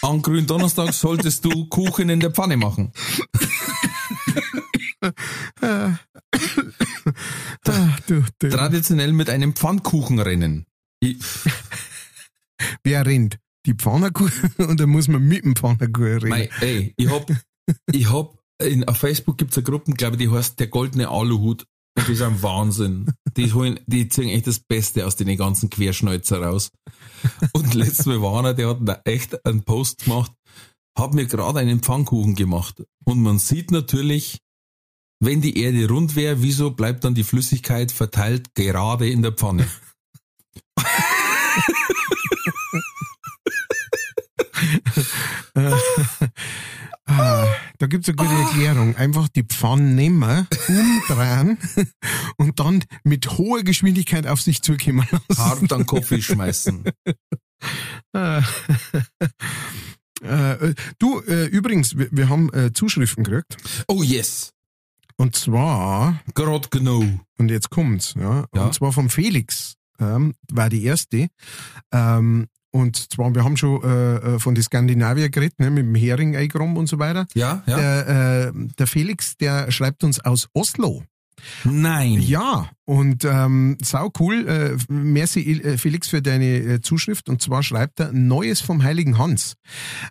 am 0.02 0.22
Gründonnerstag 0.22 0.94
solltest 0.94 1.46
du 1.46 1.68
Kuchen 1.68 2.10
in 2.10 2.20
der 2.20 2.32
Pfanne 2.32 2.58
machen. 2.58 2.92
Ah. 5.62 5.98
Traditionell 8.40 9.12
mit 9.12 9.30
einem 9.30 9.54
Pfannkuchenrennen. 9.54 10.66
Ich, 11.02 11.18
Wer 12.84 13.06
rennt? 13.06 13.40
Die 13.66 13.74
Pfannerkuh 13.74 14.30
und 14.58 14.80
dann 14.80 14.90
muss 14.90 15.08
man 15.08 15.24
mit 15.24 15.44
dem 15.44 15.56
Pfannerkuh 15.56 16.04
rennen. 16.04 16.30
mei, 16.30 16.50
ey, 16.62 16.94
ich 16.98 17.10
hab, 17.10 17.32
ich 17.92 18.12
hab, 18.12 18.38
in, 18.62 18.88
auf 18.88 18.98
Facebook 18.98 19.38
gibt's 19.38 19.58
eine 19.58 19.64
Gruppe, 19.64 19.94
glaube 19.94 20.16
ich, 20.16 20.22
die 20.22 20.30
heißt 20.30 20.60
der 20.60 20.68
goldene 20.68 21.10
Aluhut. 21.10 21.66
Und 21.96 22.08
die 22.08 22.16
sind 22.16 22.42
Wahnsinn. 22.42 23.14
Die 23.38 23.54
holen, 23.54 23.80
die 23.86 24.10
ziehen 24.10 24.30
echt 24.30 24.48
das 24.48 24.60
Beste 24.60 25.06
aus 25.06 25.16
den 25.16 25.38
ganzen 25.38 25.70
Querschnäuzer 25.70 26.42
raus. 26.42 26.72
Und 27.54 27.74
letztes 27.76 28.08
Mal 28.08 28.22
war 28.22 28.40
einer, 28.40 28.54
der 28.54 28.70
hat 28.70 28.80
da 28.82 29.02
echt 29.06 29.46
einen 29.46 29.64
Post 29.64 30.06
gemacht, 30.06 30.32
hat 30.98 31.14
mir 31.14 31.28
gerade 31.28 31.60
einen 31.60 31.82
Pfannkuchen 31.82 32.36
gemacht. 32.36 32.84
Und 33.06 33.22
man 33.22 33.38
sieht 33.38 33.72
natürlich, 33.72 34.40
wenn 35.20 35.42
die 35.42 35.58
Erde 35.58 35.88
rund 35.88 36.16
wäre, 36.16 36.42
wieso 36.42 36.72
bleibt 36.72 37.04
dann 37.04 37.16
die 37.16 37.24
Flüssigkeit 37.24 37.92
verteilt 37.92 38.56
gerade 38.56 39.08
in 39.10 39.22
der 39.22 39.32
Pfanne? 39.32 39.68
Ah, 47.06 47.46
da 47.80 47.88
gibt's 47.88 48.08
eine 48.08 48.16
gute 48.16 48.32
Erklärung. 48.32 48.96
Einfach 48.96 49.28
die 49.28 49.44
Pfanne 49.44 49.84
nehmen, 49.94 50.48
umdrehen 50.70 51.58
und 52.38 52.60
dann 52.62 52.84
mit 53.04 53.38
hoher 53.38 53.64
Geschwindigkeit 53.64 54.26
auf 54.26 54.42
sich 54.42 54.62
zukommen 54.62 55.06
lassen. 55.12 55.42
Hart 55.44 55.74
an 55.74 55.86
Kaffee 55.86 56.22
schmeißen. 56.22 56.84
Äh, 58.14 58.42
äh, 60.24 60.74
du, 61.00 61.20
äh, 61.28 61.46
übrigens, 61.48 61.98
wir, 61.98 62.08
wir 62.12 62.30
haben 62.30 62.54
äh, 62.54 62.72
Zuschriften 62.74 63.24
gekriegt. 63.26 63.58
Oh 63.88 64.02
yes, 64.04 64.52
Und 65.18 65.36
zwar, 65.36 66.22
gerade 66.36 66.70
genau. 66.70 67.04
und 67.38 67.50
jetzt 67.52 67.70
kommt's, 67.70 68.14
ja, 68.18 68.46
Ja. 68.56 68.66
und 68.66 68.74
zwar 68.74 68.94
vom 68.94 69.10
Felix, 69.10 69.76
ähm, 70.00 70.34
war 70.52 70.70
die 70.70 70.84
erste. 70.86 71.28
Ähm, 71.92 72.48
und 72.74 73.12
zwar, 73.12 73.34
wir 73.36 73.44
haben 73.44 73.56
schon 73.56 73.84
äh, 73.84 74.16
äh, 74.16 74.40
von 74.40 74.56
den 74.56 74.64
Skandinavier 74.64 75.30
geredet, 75.30 75.60
ne, 75.60 75.70
mit 75.70 75.86
dem 75.86 75.94
Hering 75.94 76.36
eingeräumt 76.36 76.76
und 76.76 76.88
so 76.88 76.98
weiter. 76.98 77.28
Ja, 77.36 77.62
ja. 77.68 77.78
Der, 77.78 78.48
äh, 78.48 78.52
der 78.80 78.88
Felix, 78.88 79.38
der 79.38 79.72
schreibt 79.72 80.04
uns 80.04 80.20
aus 80.20 80.50
Oslo. 80.54 81.04
Nein. 81.66 82.20
Ja, 82.22 82.70
und 82.86 83.26
ähm, 83.26 83.78
sau 83.82 84.12
cool. 84.20 84.48
Äh, 84.48 84.78
merci 84.92 85.42
äh, 85.62 85.78
Felix 85.78 86.08
für 86.08 86.22
deine 86.22 86.46
äh, 86.46 86.82
Zuschrift. 86.82 87.30
Und 87.30 87.42
zwar 87.42 87.62
schreibt 87.62 88.00
er 88.00 88.12
Neues 88.12 88.62
vom 88.62 88.82
Heiligen 88.82 89.18
Hans. 89.18 89.56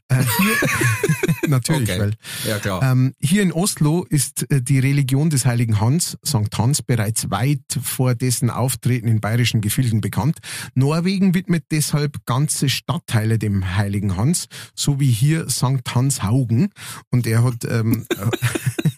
Äh, 0.09 0.23
hier, 0.23 1.42
Natürlich, 1.53 1.91
Okay. 1.91 2.01
weil 2.01 2.15
Ja, 2.49 2.59
klar. 2.59 2.83
ähm, 2.83 3.15
hier 3.21 3.43
in 3.43 3.53
Oslo 3.53 4.05
ist 4.09 4.51
äh, 4.51 4.61
die 4.61 4.79
Religion 4.81 5.31
des 5.31 5.47
heiligen 5.47 5.81
Hans, 5.81 6.19
St. 6.27 6.57
Hans, 6.59 6.83
bereits 6.83 7.31
weit 7.31 7.61
vor 7.83 8.15
dessen 8.15 8.51
Auftreten 8.51 9.07
in 9.07 9.21
bayerischen 9.21 9.61
Gefilden 9.61 10.01
bekannt. 10.01 10.39
Norwegen 10.75 11.35
widmet 11.35 11.65
deshalb 11.71 12.27
ganze 12.27 12.69
Stadtteile 12.69 13.39
dem 13.39 13.77
heiligen 13.77 14.17
Hans, 14.17 14.47
so 14.75 14.99
wie 14.99 15.11
hier 15.13 15.49
St. 15.49 15.83
Hans 15.95 16.23
Haugen. 16.23 16.71
Und 17.11 17.27
er 17.27 17.45
hat 17.45 17.65
ähm, 17.69 18.07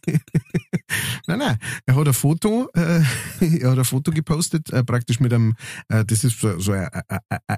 Nein, 1.36 1.48
nein. 1.48 1.58
Er 1.86 1.96
hat 1.96 2.06
ein 2.06 2.14
Foto, 2.14 2.68
äh, 2.74 3.00
er 3.60 3.70
hat 3.72 3.78
ein 3.78 3.84
Foto 3.84 4.12
gepostet, 4.12 4.70
äh, 4.70 4.84
praktisch 4.84 5.18
mit 5.18 5.32
einem, 5.32 5.54
äh, 5.88 6.04
das 6.04 6.22
ist 6.22 6.38
so, 6.40 6.58
so 6.60 6.72
ein, 6.72 6.88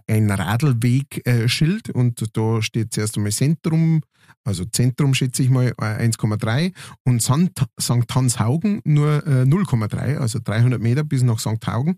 ein, 0.06 0.30
Radlwegschild 0.30 1.90
und 1.90 2.24
da 2.34 2.62
steht 2.62 2.94
zuerst 2.94 3.16
einmal 3.16 3.32
Zentrum, 3.32 4.00
also 4.44 4.64
Zentrum 4.64 5.12
schätze 5.12 5.42
ich 5.42 5.50
mal 5.50 5.74
äh, 5.78 6.08
1,3 6.08 6.72
und 7.04 7.20
St. 7.20 8.14
Hans 8.14 8.38
Haugen 8.38 8.80
nur 8.84 9.26
äh, 9.26 9.42
0,3, 9.42 10.16
also 10.16 10.38
300 10.42 10.80
Meter 10.80 11.04
bis 11.04 11.22
nach 11.22 11.38
St. 11.38 11.66
Haugen, 11.66 11.96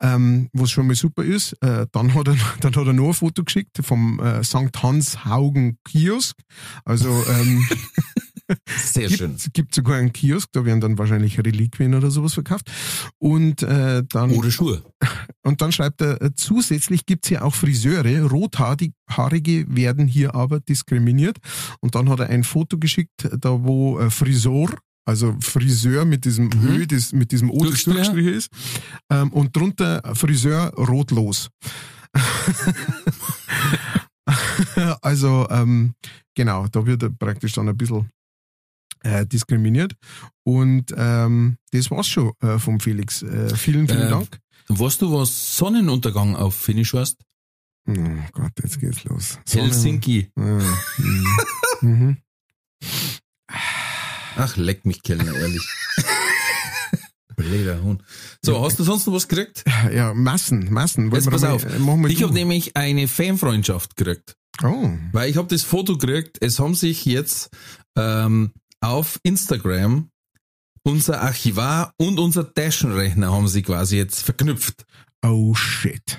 ähm, 0.00 0.48
was 0.54 0.70
schon 0.70 0.86
mal 0.86 0.96
super 0.96 1.24
ist. 1.24 1.52
Äh, 1.62 1.86
dann, 1.92 2.14
hat 2.14 2.28
er, 2.28 2.36
dann 2.60 2.74
hat 2.74 2.86
er 2.86 2.92
noch 2.94 3.08
ein 3.08 3.14
Foto 3.14 3.44
geschickt 3.44 3.80
vom 3.82 4.18
äh, 4.18 4.42
St. 4.42 4.82
Hans 4.82 5.26
Haugen 5.26 5.76
Kiosk, 5.84 6.36
also 6.86 7.22
ähm, 7.28 7.68
Sehr 8.66 9.10
schön. 9.10 9.36
gibt, 9.36 9.54
gibt 9.54 9.74
sogar 9.74 9.96
einen 9.96 10.12
Kiosk, 10.12 10.48
da 10.52 10.64
werden 10.64 10.80
dann 10.80 10.98
wahrscheinlich 10.98 11.38
Reliquien 11.38 11.94
oder 11.94 12.10
sowas 12.10 12.34
verkauft. 12.34 12.70
Und 13.18 13.62
äh, 13.62 14.02
dann 14.08 14.32
Oder 14.32 14.50
Schuhe. 14.50 14.82
und 15.42 15.60
dann 15.60 15.72
schreibt 15.72 16.00
er, 16.00 16.20
äh, 16.20 16.30
zusätzlich 16.34 17.06
gibt's 17.06 17.28
hier 17.28 17.44
auch 17.44 17.54
Friseure, 17.54 18.22
rothaarige 18.22 19.66
werden 19.68 20.06
hier 20.06 20.34
aber 20.34 20.60
diskriminiert. 20.60 21.38
Und 21.80 21.94
dann 21.94 22.08
hat 22.08 22.20
er 22.20 22.28
ein 22.28 22.44
Foto 22.44 22.78
geschickt, 22.78 23.28
da 23.38 23.62
wo 23.62 23.98
äh, 23.98 24.10
Friseur, 24.10 24.70
also 25.04 25.36
Friseur 25.40 26.04
mit 26.04 26.24
diesem 26.24 26.50
Ö, 26.64 26.86
das, 26.86 27.12
mit 27.12 27.32
diesem 27.32 27.50
O, 27.50 27.64
das. 27.64 27.84
Durchstrich 27.84 28.26
ist, 28.26 28.48
ähm, 29.10 29.32
und 29.32 29.56
drunter 29.56 30.02
Friseur 30.14 30.72
rotlos. 30.74 31.48
also 35.02 35.46
ähm, 35.50 35.94
genau, 36.34 36.66
da 36.68 36.86
wird 36.86 37.02
er 37.02 37.10
praktisch 37.10 37.54
dann 37.54 37.68
ein 37.68 37.76
bisschen 37.76 38.08
äh, 39.02 39.26
diskriminiert. 39.26 39.94
Und 40.44 40.92
ähm, 40.96 41.56
das 41.70 41.90
war's 41.90 42.08
schon 42.08 42.32
äh, 42.40 42.58
vom 42.58 42.80
Felix. 42.80 43.22
Äh, 43.22 43.54
vielen, 43.56 43.86
vielen 43.88 44.02
Ähm, 44.02 44.10
Dank. 44.10 44.38
Weißt 44.68 45.02
du, 45.02 45.12
was 45.12 45.56
Sonnenuntergang 45.56 46.36
auf 46.36 46.54
Finnisch 46.54 46.94
heißt? 46.94 47.16
Oh 47.88 47.92
Gott, 48.32 48.52
jetzt 48.62 48.78
geht's 48.80 49.04
los. 49.04 49.38
Sonne- 49.44 49.64
Helsinki. 49.64 50.30
Ja, 50.36 50.44
mhm. 50.98 51.26
mhm. 51.80 52.16
Ach, 54.36 54.56
leck 54.56 54.84
mich, 54.86 55.02
Kellner, 55.02 55.34
ehrlich. 55.34 55.66
Blöder 57.36 57.82
Hund. 57.82 58.02
So, 58.42 58.62
hast 58.64 58.78
du 58.78 58.84
sonst 58.84 59.06
noch 59.06 59.14
was 59.14 59.26
gekriegt? 59.28 59.64
ja, 59.92 60.14
Massen, 60.14 60.72
Massen. 60.72 61.10
Wollen 61.10 61.22
Jetzt 61.22 61.30
pass 61.30 61.42
mal- 61.42 61.50
auf. 61.52 61.64
äh, 61.64 61.78
wir 61.78 62.08
Ich 62.08 62.22
habe 62.22 62.32
nämlich 62.32 62.76
eine 62.76 63.08
Fanfreundschaft 63.08 63.96
gekriegt. 63.96 64.36
Oh, 64.62 64.90
Weil 65.12 65.30
ich 65.30 65.36
habe 65.38 65.48
das 65.48 65.62
Foto 65.62 65.96
gekriegt, 65.96 66.36
es 66.40 66.58
haben 66.58 66.74
sich 66.74 67.04
jetzt 67.06 67.50
ähm, 67.96 68.52
auf 68.82 69.18
Instagram 69.22 70.10
unser 70.84 71.20
Archivar 71.20 71.94
und 71.96 72.18
unser 72.18 72.52
Taschenrechner 72.52 73.32
haben 73.32 73.48
sie 73.48 73.62
quasi 73.62 73.96
jetzt 73.96 74.22
verknüpft. 74.22 74.84
oh 75.24 75.54
shit. 75.54 76.18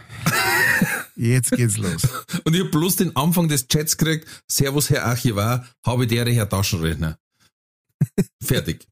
Jetzt 1.16 1.52
geht's 1.52 1.78
los. 1.78 2.02
Und 2.44 2.56
ich 2.56 2.62
habe 2.62 2.72
bloß 2.72 2.96
den 2.96 3.16
Anfang 3.16 3.48
des 3.48 3.68
Chats 3.68 3.98
gekriegt, 3.98 4.28
Servus 4.50 4.90
Herr 4.90 5.06
Archivar, 5.06 5.68
habe 5.86 6.08
der 6.08 6.26
Herr 6.26 6.50
Taschenrechner. 6.50 7.20
Fertig. 8.44 8.88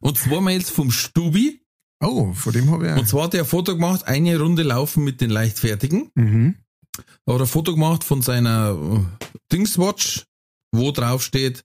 und 0.00 0.18
zwar 0.18 0.42
Mails 0.42 0.68
vom 0.68 0.90
Stubi, 0.90 1.62
Oh, 2.04 2.32
von 2.34 2.52
dem 2.52 2.70
habe 2.70 2.88
ich 2.90 2.96
und 2.98 3.08
zwar 3.08 3.24
hat 3.24 3.34
er 3.34 3.44
ein 3.44 3.46
Foto 3.46 3.74
gemacht, 3.74 4.06
eine 4.06 4.38
Runde 4.38 4.64
laufen 4.64 5.04
mit 5.04 5.20
den 5.20 5.30
Leichtfertigen. 5.30 6.10
Mhm. 6.14 6.56
Da 6.96 7.32
hat 7.34 7.40
er 7.40 7.40
ein 7.40 7.46
Foto 7.46 7.72
gemacht 7.72 8.04
von 8.04 8.22
seiner 8.22 8.70
äh, 8.72 9.26
Dingswatch, 9.52 10.24
wo 10.72 10.90
drauf 10.90 11.22
steht, 11.22 11.64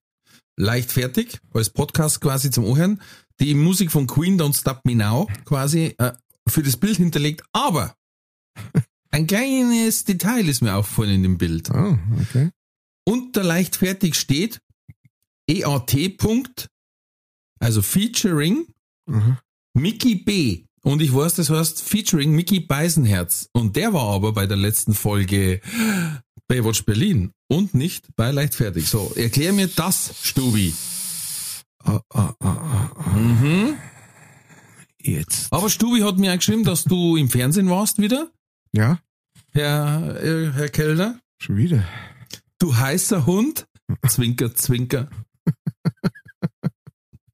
leichtfertig, 0.58 1.40
als 1.54 1.70
Podcast 1.70 2.22
quasi 2.22 2.50
zum 2.52 2.64
Ohren. 2.66 3.02
Die 3.40 3.54
Musik 3.54 3.92
von 3.92 4.08
Queen, 4.08 4.40
Don't 4.40 4.58
Stop 4.60 4.82
Me 4.86 4.96
Now, 4.96 5.28
quasi 5.46 5.96
äh, 5.98 6.14
für 6.48 6.64
das 6.64 6.78
Bild 6.78 6.98
hinterlegt. 6.98 7.44
Aber 7.52 7.96
ein 9.12 9.28
kleines 9.28 10.06
Detail 10.06 10.48
ist 10.48 10.62
mir 10.62 10.76
aufgefallen 10.76 11.16
in 11.16 11.24
dem 11.24 11.38
Bild. 11.38 11.70
Oh, 11.70 11.98
okay. 12.22 12.52
Unter 13.06 13.44
leichtfertig 13.44 14.16
steht 14.16 14.62
EAT. 15.50 16.18
Punkt, 16.18 16.70
also 17.60 17.82
Featuring 17.82 18.68
Mhm. 19.10 19.38
Mickey 19.74 20.16
B. 20.16 20.66
Und 20.88 21.02
ich 21.02 21.14
weiß, 21.14 21.36
das 21.36 21.50
heißt 21.50 21.82
Featuring 21.82 22.32
Mickey 22.32 22.62
Beisenherz. 22.62 23.50
Und 23.52 23.76
der 23.76 23.92
war 23.92 24.06
aber 24.06 24.32
bei 24.32 24.48
der 24.48 24.56
letzten 24.56 24.94
Folge 24.94 25.60
Baywatch 26.48 26.86
Berlin 26.86 27.34
und 27.50 27.74
nicht 27.74 28.16
bei 28.16 28.32
Leichtfertig. 28.32 28.88
So, 28.88 29.12
erklär 29.18 29.52
mir 29.52 29.68
das, 29.68 30.16
Stubi. 30.24 30.74
Ah, 31.84 32.00
ah, 32.14 32.34
ah, 32.40 32.48
ah, 32.48 32.92
ah. 32.96 33.10
Mhm. 33.18 33.74
Jetzt. 35.02 35.52
Aber 35.52 35.70
Stubi 35.70 36.04
hat 36.04 36.20
mir 36.20 36.32
auch 36.32 36.38
geschrieben, 36.38 36.64
dass 36.64 36.86
du 36.86 37.18
im 37.18 37.30
Fernsehen 37.30 37.70
warst 37.70 38.00
wieder, 38.02 38.32
Ja, 38.72 39.00
Herr, 39.52 40.24
äh, 40.24 40.54
Herr 40.54 40.70
Kellner. 40.70 41.20
schon 41.38 41.58
wieder. 41.58 41.84
Du 42.60 42.78
heißer 42.78 43.26
Hund. 43.26 43.68
Zwinker, 44.08 44.56
zwinker. 44.56 45.10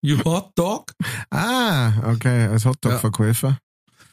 You 0.04 0.18
hot 0.26 0.52
dog? 0.56 0.92
Ah, 1.32 2.12
okay, 2.12 2.48
als 2.48 2.66
Hotdog-Verkäufer. 2.66 3.58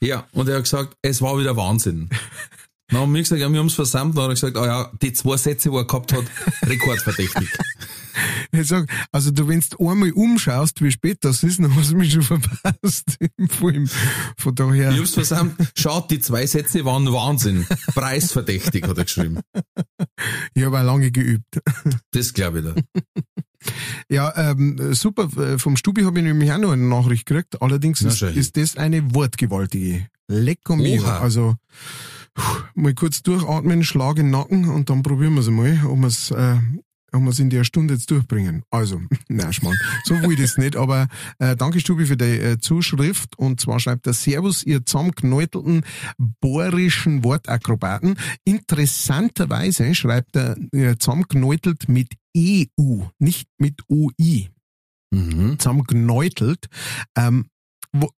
Ja, 0.00 0.24
und 0.30 0.48
er 0.48 0.56
hat 0.56 0.62
gesagt, 0.62 0.94
es 1.02 1.20
war 1.20 1.36
wieder 1.36 1.56
Wahnsinn. 1.56 2.08
Dann 2.90 3.00
haben 3.00 3.12
wir 3.12 3.22
gesagt, 3.22 3.40
ja, 3.40 3.50
wir 3.50 3.58
haben 3.58 3.66
es 3.66 3.74
versammelt. 3.74 4.16
Dann 4.16 4.24
hat 4.24 4.30
er 4.30 4.34
gesagt, 4.34 4.56
ah 4.56 4.66
ja, 4.66 4.92
die 5.02 5.12
zwei 5.12 5.36
Sätze, 5.36 5.72
wo 5.72 5.78
er 5.78 5.86
gehabt 5.86 6.12
hat, 6.12 6.24
rekordverdächtig. 6.64 7.48
Ich 8.52 8.66
sag, 8.66 8.90
also 9.12 9.30
du, 9.30 9.46
wenn 9.46 9.62
du 9.70 9.88
einmal 9.88 10.10
umschaust, 10.10 10.82
wie 10.82 10.90
spät 10.90 11.18
das 11.20 11.44
ist, 11.44 11.60
dann 11.60 11.74
hast 11.76 11.92
du 11.92 11.96
mich 11.96 12.12
schon 12.12 12.22
verpasst 12.22 13.16
im 13.36 13.48
Film. 13.48 13.88
Von 14.36 14.54
daher. 14.56 14.90
Ich 14.90 14.98
hab's 14.98 15.14
versammelt. 15.14 15.56
Schaut, 15.78 16.10
die 16.10 16.18
zwei 16.18 16.44
Sätze 16.46 16.84
waren 16.84 17.10
Wahnsinn. 17.12 17.66
Preisverdächtig, 17.94 18.82
hat 18.82 18.98
er 18.98 19.04
geschrieben. 19.04 19.40
Ich 20.54 20.64
habe 20.64 20.80
auch 20.80 20.84
lange 20.84 21.12
geübt. 21.12 21.60
Das 22.10 22.34
glaube 22.34 22.58
ich 22.58 22.64
da. 22.64 22.74
Ja, 24.08 24.32
ähm, 24.36 24.94
super. 24.94 25.28
Äh, 25.36 25.58
Vom 25.58 25.76
Stubi 25.76 26.02
habe 26.02 26.18
ich 26.18 26.24
nämlich 26.24 26.52
auch 26.52 26.58
noch 26.58 26.72
eine 26.72 26.82
Nachricht 26.82 27.26
gekriegt. 27.26 27.60
Allerdings 27.62 28.00
Na, 28.02 28.08
ist, 28.08 28.22
ist 28.22 28.56
das 28.56 28.76
eine 28.76 29.14
wortgewaltige. 29.14 30.06
Lecker. 30.28 30.78
Oha. 30.78 31.18
Also 31.20 31.56
mal 32.74 32.94
kurz 32.94 33.22
durchatmen, 33.22 33.84
Schlag 33.84 34.18
in 34.18 34.26
den 34.26 34.30
Nacken 34.30 34.68
und 34.68 34.88
dann 34.88 35.02
probieren 35.02 35.34
wir 35.34 35.40
es 35.40 35.50
mal, 35.50 35.80
ob 35.86 35.98
wir 35.98 36.06
es 36.06 36.30
äh, 36.30 36.58
ob 37.12 37.22
wir 37.22 37.30
es 37.30 37.38
in 37.38 37.50
der 37.50 37.64
Stunde 37.64 37.94
jetzt 37.94 38.10
durchbringen. 38.10 38.62
Also, 38.70 39.00
nein, 39.28 39.52
Schmarrn. 39.52 39.76
So 40.04 40.14
will 40.22 40.32
ich 40.32 40.40
das 40.40 40.56
nicht, 40.56 40.76
aber 40.76 41.08
äh, 41.38 41.56
danke 41.56 41.80
Stubi 41.80 42.06
für 42.06 42.16
die 42.16 42.24
äh, 42.24 42.58
Zuschrift. 42.58 43.36
Und 43.36 43.60
zwar 43.60 43.80
schreibt 43.80 44.06
er 44.06 44.12
Servus, 44.12 44.62
ihr 44.62 44.84
zusammenknäutelten 44.84 45.84
bohrischen 46.40 47.24
Wortakrobaten. 47.24 48.16
Interessanterweise 48.44 49.94
schreibt 49.94 50.36
er 50.36 50.56
äh, 50.72 50.96
zusammenknäutelt 50.96 51.88
mit 51.88 52.12
EU, 52.36 53.02
nicht 53.18 53.48
mit 53.58 53.82
OI 53.88 54.48
Mhm. 55.12 55.58
zusammengenäutelt. 55.58 56.66
Ähm, 57.16 57.46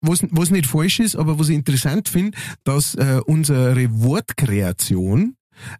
was, 0.01 0.25
was 0.31 0.51
nicht 0.51 0.65
falsch 0.65 0.99
ist, 0.99 1.15
aber 1.15 1.39
was 1.39 1.47
ich 1.47 1.55
interessant 1.55 2.09
finde, 2.09 2.37
dass 2.65 2.95
äh, 2.95 3.21
unsere 3.25 3.89
Wortkreation 4.01 5.35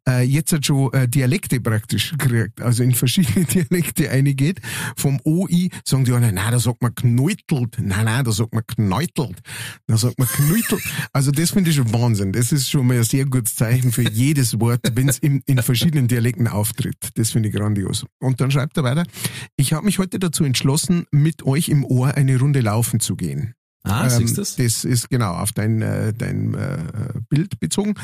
äh, 0.08 0.24
jetzt 0.24 0.52
hat 0.54 0.66
schon 0.66 0.92
äh, 0.94 1.08
Dialekte 1.08 1.60
praktisch 1.60 2.14
kriegt, 2.18 2.62
also 2.62 2.84
in 2.84 2.94
verschiedene 2.94 3.46
Dialekte 3.52 4.10
eingeht. 4.10 4.60
Vom 4.96 5.20
OI 5.24 5.70
sagen 5.86 6.06
die 6.06 6.12
anderen, 6.12 6.36
nein, 6.36 6.52
da 6.52 6.60
sagt 6.60 6.82
man 6.82 6.94
knäutelt, 6.96 7.78
nein, 7.80 8.06
nein, 8.06 8.24
da 8.24 8.32
sagt 8.32 8.54
man 8.54 8.66
knäutelt, 8.66 9.40
da 9.88 9.98
sagt 9.98 10.18
man 10.18 10.28
knäutelt. 10.28 10.82
Also 11.14 11.32
das 11.32 11.52
finde 11.52 11.70
ich 11.70 11.76
schon 11.76 11.92
Wahnsinn. 11.94 12.32
Das 12.34 12.52
ist 12.52 12.70
schon 12.70 12.88
mal 12.88 12.98
ein 12.98 13.04
sehr 13.04 13.26
gutes 13.26 13.56
Zeichen 13.56 13.92
für 13.92 14.08
jedes 14.10 14.60
Wort, 14.60 14.82
wenn 14.94 15.10
es 15.10 15.20
in, 15.20 15.42
in 15.46 15.62
verschiedenen 15.62 16.08
Dialekten 16.08 16.48
auftritt. 16.48 17.10
Das 17.16 17.32
finde 17.32 17.50
ich 17.50 17.56
grandios. 17.56 18.06
Und 18.20 18.42
dann 18.42 18.52
schreibt 18.52 18.78
er 18.78 18.84
weiter, 18.84 19.06
ich 19.58 19.74
habe 19.74 19.86
mich 19.86 20.00
heute 20.00 20.20
dazu 20.20 20.44
entschlossen, 20.44 21.06
mit 21.12 21.44
euch 21.44 21.70
im 21.70 21.86
Ohr 21.86 22.16
eine 22.16 22.40
Runde 22.40 22.62
laufen 22.62 23.00
zu 23.00 23.16
gehen. 23.16 23.54
Ah, 23.84 24.10
siehst 24.10 24.38
du 24.38 24.42
das? 24.42 24.56
Das 24.56 24.86
ist 24.86 25.10
genau 25.10 25.34
auf 25.34 25.52
dein, 25.52 25.82
äh, 25.82 26.14
dein 26.14 26.54
äh, 26.54 26.78
Bild 27.30 27.60
bezogen. 27.60 27.96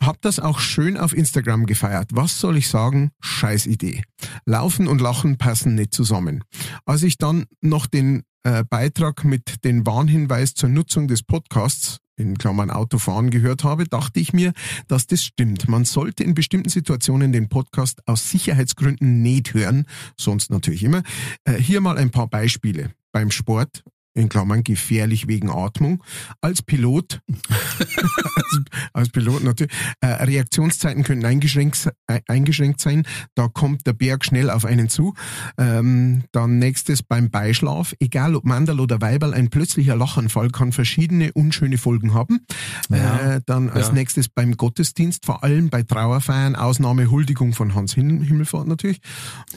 Hab 0.00 0.20
das 0.22 0.40
auch 0.40 0.58
schön 0.58 0.96
auf 0.96 1.12
Instagram 1.12 1.66
gefeiert. 1.66 2.10
Was 2.12 2.40
soll 2.40 2.56
ich 2.56 2.68
sagen? 2.68 3.10
Scheiß 3.20 3.66
Idee. 3.66 4.02
Laufen 4.46 4.88
und 4.88 5.00
Lachen 5.00 5.36
passen 5.36 5.74
nicht 5.74 5.92
zusammen. 5.92 6.44
Als 6.86 7.02
ich 7.02 7.18
dann 7.18 7.44
noch 7.60 7.86
den 7.86 8.22
äh, 8.42 8.64
Beitrag 8.64 9.24
mit 9.24 9.64
dem 9.64 9.86
Warnhinweis 9.86 10.54
zur 10.54 10.70
Nutzung 10.70 11.08
des 11.08 11.22
Podcasts 11.22 11.98
in 12.16 12.36
Klammern 12.36 12.70
Autofahren 12.70 13.30
gehört 13.30 13.64
habe, 13.64 13.86
dachte 13.86 14.20
ich 14.20 14.32
mir, 14.32 14.52
dass 14.88 15.06
das 15.06 15.22
stimmt. 15.22 15.68
Man 15.68 15.84
sollte 15.84 16.24
in 16.24 16.34
bestimmten 16.34 16.68
Situationen 16.68 17.32
den 17.32 17.48
Podcast 17.48 18.00
aus 18.06 18.30
Sicherheitsgründen 18.30 19.22
nicht 19.22 19.54
hören, 19.54 19.86
sonst 20.16 20.50
natürlich 20.50 20.82
immer. 20.82 21.02
Äh, 21.44 21.54
hier 21.54 21.80
mal 21.80 21.98
ein 21.98 22.10
paar 22.10 22.26
Beispiele. 22.26 22.92
Beim 23.12 23.30
Sport 23.30 23.84
in 24.18 24.28
Klammern 24.28 24.64
gefährlich 24.64 25.28
wegen 25.28 25.50
Atmung. 25.50 26.02
Als 26.40 26.62
Pilot, 26.62 27.20
als, 27.48 28.60
als, 28.92 29.08
Pilot 29.10 29.44
natürlich, 29.44 29.72
äh, 30.00 30.06
Reaktionszeiten 30.06 31.02
können 31.04 31.24
eingeschränkt, 31.24 31.88
äh, 32.06 32.20
eingeschränkt 32.26 32.80
sein. 32.80 33.04
Da 33.34 33.48
kommt 33.48 33.86
der 33.86 33.92
Berg 33.92 34.24
schnell 34.24 34.50
auf 34.50 34.64
einen 34.64 34.88
zu. 34.88 35.14
Ähm, 35.56 36.24
dann 36.32 36.58
nächstes 36.58 37.02
beim 37.02 37.30
Beischlaf. 37.30 37.94
Egal 38.00 38.34
ob 38.34 38.44
Mandel 38.44 38.80
oder 38.80 39.00
Weiberl, 39.00 39.34
ein 39.34 39.50
plötzlicher 39.50 39.96
Lachanfall 39.96 40.50
kann 40.50 40.72
verschiedene 40.72 41.32
unschöne 41.32 41.78
Folgen 41.78 42.14
haben. 42.14 42.40
Ja. 42.90 43.36
Äh, 43.36 43.40
dann 43.46 43.70
als 43.70 43.88
ja. 43.88 43.94
nächstes 43.94 44.28
beim 44.28 44.56
Gottesdienst, 44.56 45.24
vor 45.26 45.44
allem 45.44 45.70
bei 45.70 45.82
Trauerfeiern, 45.82 46.56
Ausnahme 46.56 47.10
Huldigung 47.10 47.54
von 47.54 47.74
Hans 47.74 47.94
Himmelfahrt 47.94 48.66
natürlich. 48.66 49.00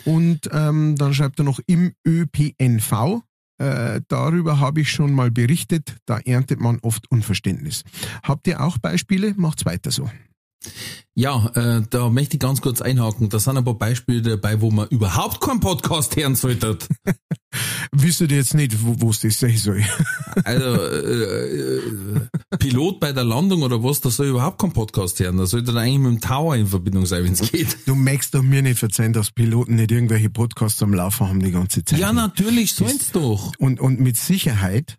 Und 0.06 0.50
ähm, 0.52 0.96
dann 0.98 1.14
schreibt 1.14 1.40
er 1.40 1.46
noch 1.46 1.60
im 1.66 1.94
ÖPNV, 2.06 3.22
äh, 3.62 4.02
darüber 4.08 4.60
habe 4.60 4.82
ich 4.82 4.92
schon 4.92 5.14
mal 5.14 5.30
berichtet, 5.30 5.98
da 6.06 6.18
erntet 6.20 6.60
man 6.60 6.80
oft 6.82 7.10
Unverständnis. 7.12 7.84
Habt 8.24 8.48
ihr 8.48 8.62
auch 8.62 8.80
Beispiele? 8.80 9.34
Macht's 9.38 9.66
weiter 9.66 9.92
so. 9.92 10.10
Ja, 11.14 11.52
äh, 11.56 11.82
da 11.90 12.10
möchte 12.10 12.38
ich 12.38 12.40
ganz 12.40 12.62
kurz 12.62 12.82
einhaken. 12.82 13.28
Da 13.28 13.40
sind 13.40 13.58
ein 13.58 13.66
paar 13.66 13.78
Beispiele 13.78 14.22
dabei, 14.22 14.62
wo 14.62 14.72
man 14.72 14.88
überhaupt 14.88 15.42
keinen 15.42 15.60
Podcast 15.60 16.16
hören 16.16 16.36
sollte. 16.36 16.78
Wisst 17.92 18.22
ihr 18.22 18.28
jetzt 18.28 18.54
nicht, 18.54 18.78
wo 18.82 19.10
es 19.10 19.20
das 19.20 19.40
sein 19.40 19.58
soll? 19.58 19.84
also, 20.46 20.66
äh, 20.66 21.78
äh, 21.78 22.22
Pilot 22.58 23.02
bei 23.02 23.12
der 23.12 23.26
Landung 23.26 23.64
oder 23.64 23.84
was, 23.84 24.00
da 24.00 24.10
soll 24.10 24.28
überhaupt 24.28 24.60
keinen 24.60 24.72
Podcast 24.72 25.20
hören. 25.20 25.38
Da 25.38 25.46
sollte 25.46 25.74
dann 25.74 25.78
eigentlich 25.78 26.00
mit 26.00 26.12
dem 26.14 26.22
Tower 26.22 26.56
in 26.56 26.68
Verbindung 26.68 27.06
sein, 27.06 27.26
wenn 27.26 27.34
es 27.34 27.52
geht. 27.52 27.78
Du 27.86 27.96
möchtest 27.96 28.34
doch 28.36 28.42
mir 28.42 28.62
nicht 28.62 28.80
verzeihen, 28.80 29.12
dass 29.12 29.32
Piloten 29.32 29.76
nicht 29.76 29.92
irgendwelche 29.92 30.30
Podcasts 30.30 30.82
am 30.82 30.94
Laufen 30.94 31.28
haben 31.28 31.42
die 31.42 31.52
ganze 31.52 31.84
Zeit. 31.84 32.00
Ja, 32.00 32.14
natürlich, 32.14 32.74
sollen's 32.74 33.12
doch. 33.12 33.52
Und, 33.60 33.82
und 33.82 34.00
mit 34.00 34.16
Sicherheit 34.16 34.98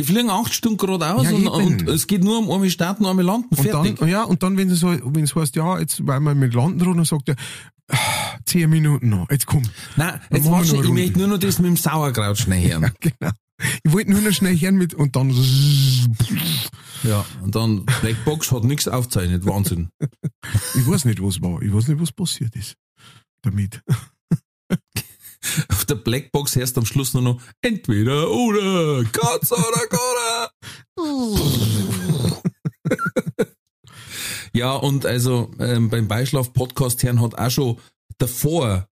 die 0.00 0.04
fliegen 0.04 0.30
acht 0.30 0.54
Stunden 0.54 0.78
geradeaus 0.78 1.24
ja, 1.24 1.36
und, 1.36 1.48
und, 1.48 1.88
es 1.88 2.06
geht 2.06 2.24
nur 2.24 2.38
um 2.38 2.50
einmal 2.50 2.70
starten, 2.70 3.04
einmal 3.04 3.24
landen, 3.24 3.54
fertig. 3.54 3.74
Und 3.74 4.00
dann, 4.00 4.08
ja, 4.08 4.22
und 4.24 4.42
dann, 4.42 4.56
wenn 4.56 4.70
es 4.70 4.80
so, 4.80 4.88
wenn 4.88 5.24
es 5.24 5.34
heißt, 5.34 5.56
ja, 5.56 5.78
jetzt, 5.78 6.06
weil 6.06 6.20
wir 6.20 6.34
mit 6.34 6.54
landen 6.54 6.78
dann 6.78 7.04
sagt 7.04 7.28
er, 7.28 7.36
ah, 7.88 8.38
zehn 8.46 8.70
Minuten 8.70 9.10
noch, 9.10 9.28
jetzt 9.30 9.44
komm. 9.44 9.62
Nein, 9.96 10.18
jetzt 10.30 10.50
warte, 10.50 10.76
ich 10.76 10.88
möchte 10.88 11.18
nur 11.18 11.28
noch 11.28 11.38
das 11.38 11.58
mit 11.58 11.68
dem 11.68 11.76
Sauerkraut 11.76 12.38
schnell 12.38 12.62
hören. 12.70 12.82
Ja, 12.82 12.90
genau. 12.98 13.30
Ich 13.82 13.92
wollte 13.92 14.10
nur 14.10 14.22
noch 14.22 14.32
schnell 14.32 14.58
hören 14.58 14.76
mit, 14.76 14.94
und 14.94 15.16
dann, 15.16 15.30
ja, 17.02 17.26
und 17.42 17.54
dann, 17.54 17.84
Blackbox 18.00 18.52
hat 18.52 18.64
nichts 18.64 18.88
aufzeichnet, 18.88 19.44
Wahnsinn. 19.44 19.90
ich 20.74 20.86
weiß 20.86 21.04
nicht, 21.04 21.22
was 21.22 21.42
war, 21.42 21.60
ich 21.60 21.74
weiß 21.74 21.88
nicht, 21.88 22.00
was 22.00 22.12
passiert 22.12 22.56
ist. 22.56 22.76
Damit. 23.42 23.82
Auf 25.68 25.84
der 25.84 25.94
Blackbox 25.96 26.56
hörst 26.56 26.76
du 26.76 26.80
am 26.80 26.86
Schluss 26.86 27.14
nur 27.14 27.22
noch 27.22 27.40
entweder 27.62 28.30
oder, 28.30 29.04
Gott 29.04 29.50
oder 29.52 29.86
Gott. 29.88 30.50
ja, 34.52 34.74
und 34.74 35.06
also 35.06 35.50
ähm, 35.58 35.88
beim 35.88 36.08
Beischlaf-Podcast 36.08 37.02
hören 37.02 37.20
hat 37.20 37.38
auch 37.38 37.50
schon 37.50 37.78
davor 38.18 38.88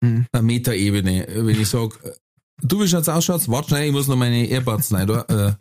mhm. 0.00 0.26
eine 0.32 0.42
Metaebene. 0.42 1.26
Wenn 1.28 1.60
ich 1.60 1.68
sage, 1.68 1.96
du 2.62 2.80
wie 2.80 2.88
schaut's 2.88 3.08
ausschaut, 3.08 3.48
warte 3.48 3.68
schnell, 3.70 3.86
ich 3.86 3.92
muss 3.92 4.08
noch 4.08 4.16
meine 4.16 4.48
Earbuds 4.48 4.92
rein. 4.92 5.08
Äh, 5.08 5.54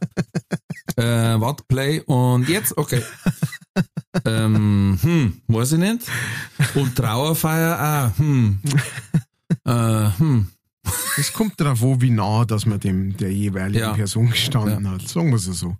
äh, 1.01 1.41
warte, 1.41 1.63
Play 1.67 2.01
und 2.01 2.47
jetzt, 2.47 2.77
okay. 2.77 3.01
ähm, 4.25 4.99
hm, 5.01 5.41
weiß 5.47 5.73
ich 5.73 5.79
nicht. 5.79 6.01
Und 6.75 6.95
Trauerfeier 6.95 8.11
auch, 8.13 8.19
hm. 8.19 8.59
Äh, 9.65 10.09
hm. 10.17 10.47
Es 11.17 11.33
kommt 11.33 11.59
darauf 11.59 11.83
an, 11.83 12.01
wie 12.01 12.09
nah, 12.09 12.45
dass 12.45 12.65
man 12.65 12.79
dem 12.79 13.17
der 13.17 13.31
jeweiligen 13.33 13.79
ja. 13.79 13.93
Person 13.93 14.29
gestanden 14.29 14.85
ja. 14.85 14.91
hat, 14.91 15.07
sagen 15.07 15.29
wir 15.29 15.35
es 15.35 15.45
so. 15.45 15.75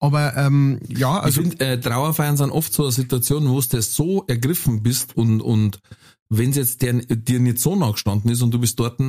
Aber 0.00 0.36
ähm, 0.36 0.80
ja, 0.88 1.18
also 1.18 1.40
ich 1.40 1.48
finde, 1.48 1.64
äh, 1.64 1.80
Trauerfeiern 1.80 2.36
sind 2.36 2.50
oft 2.50 2.72
so 2.72 2.84
eine 2.84 2.92
Situation, 2.92 3.48
wo 3.48 3.60
du 3.60 3.82
so 3.82 4.24
ergriffen 4.26 4.82
bist 4.82 5.16
und 5.16 5.40
und 5.40 5.80
wenn 6.28 6.50
es 6.50 6.56
jetzt 6.56 6.82
der, 6.82 6.94
dir 6.94 7.40
nicht 7.40 7.58
so 7.58 7.76
nah 7.76 7.92
gestanden 7.92 8.30
ist 8.30 8.42
und 8.42 8.52
du 8.52 8.58
bist 8.58 8.78
dort 8.78 9.00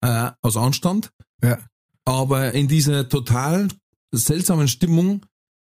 äh, 0.00 0.30
aus 0.40 0.56
Anstand, 0.56 1.10
ja. 1.42 1.58
aber 2.04 2.52
in 2.52 2.68
dieser 2.68 3.08
total 3.08 3.68
seltsamen 4.12 4.68
Stimmung 4.68 5.26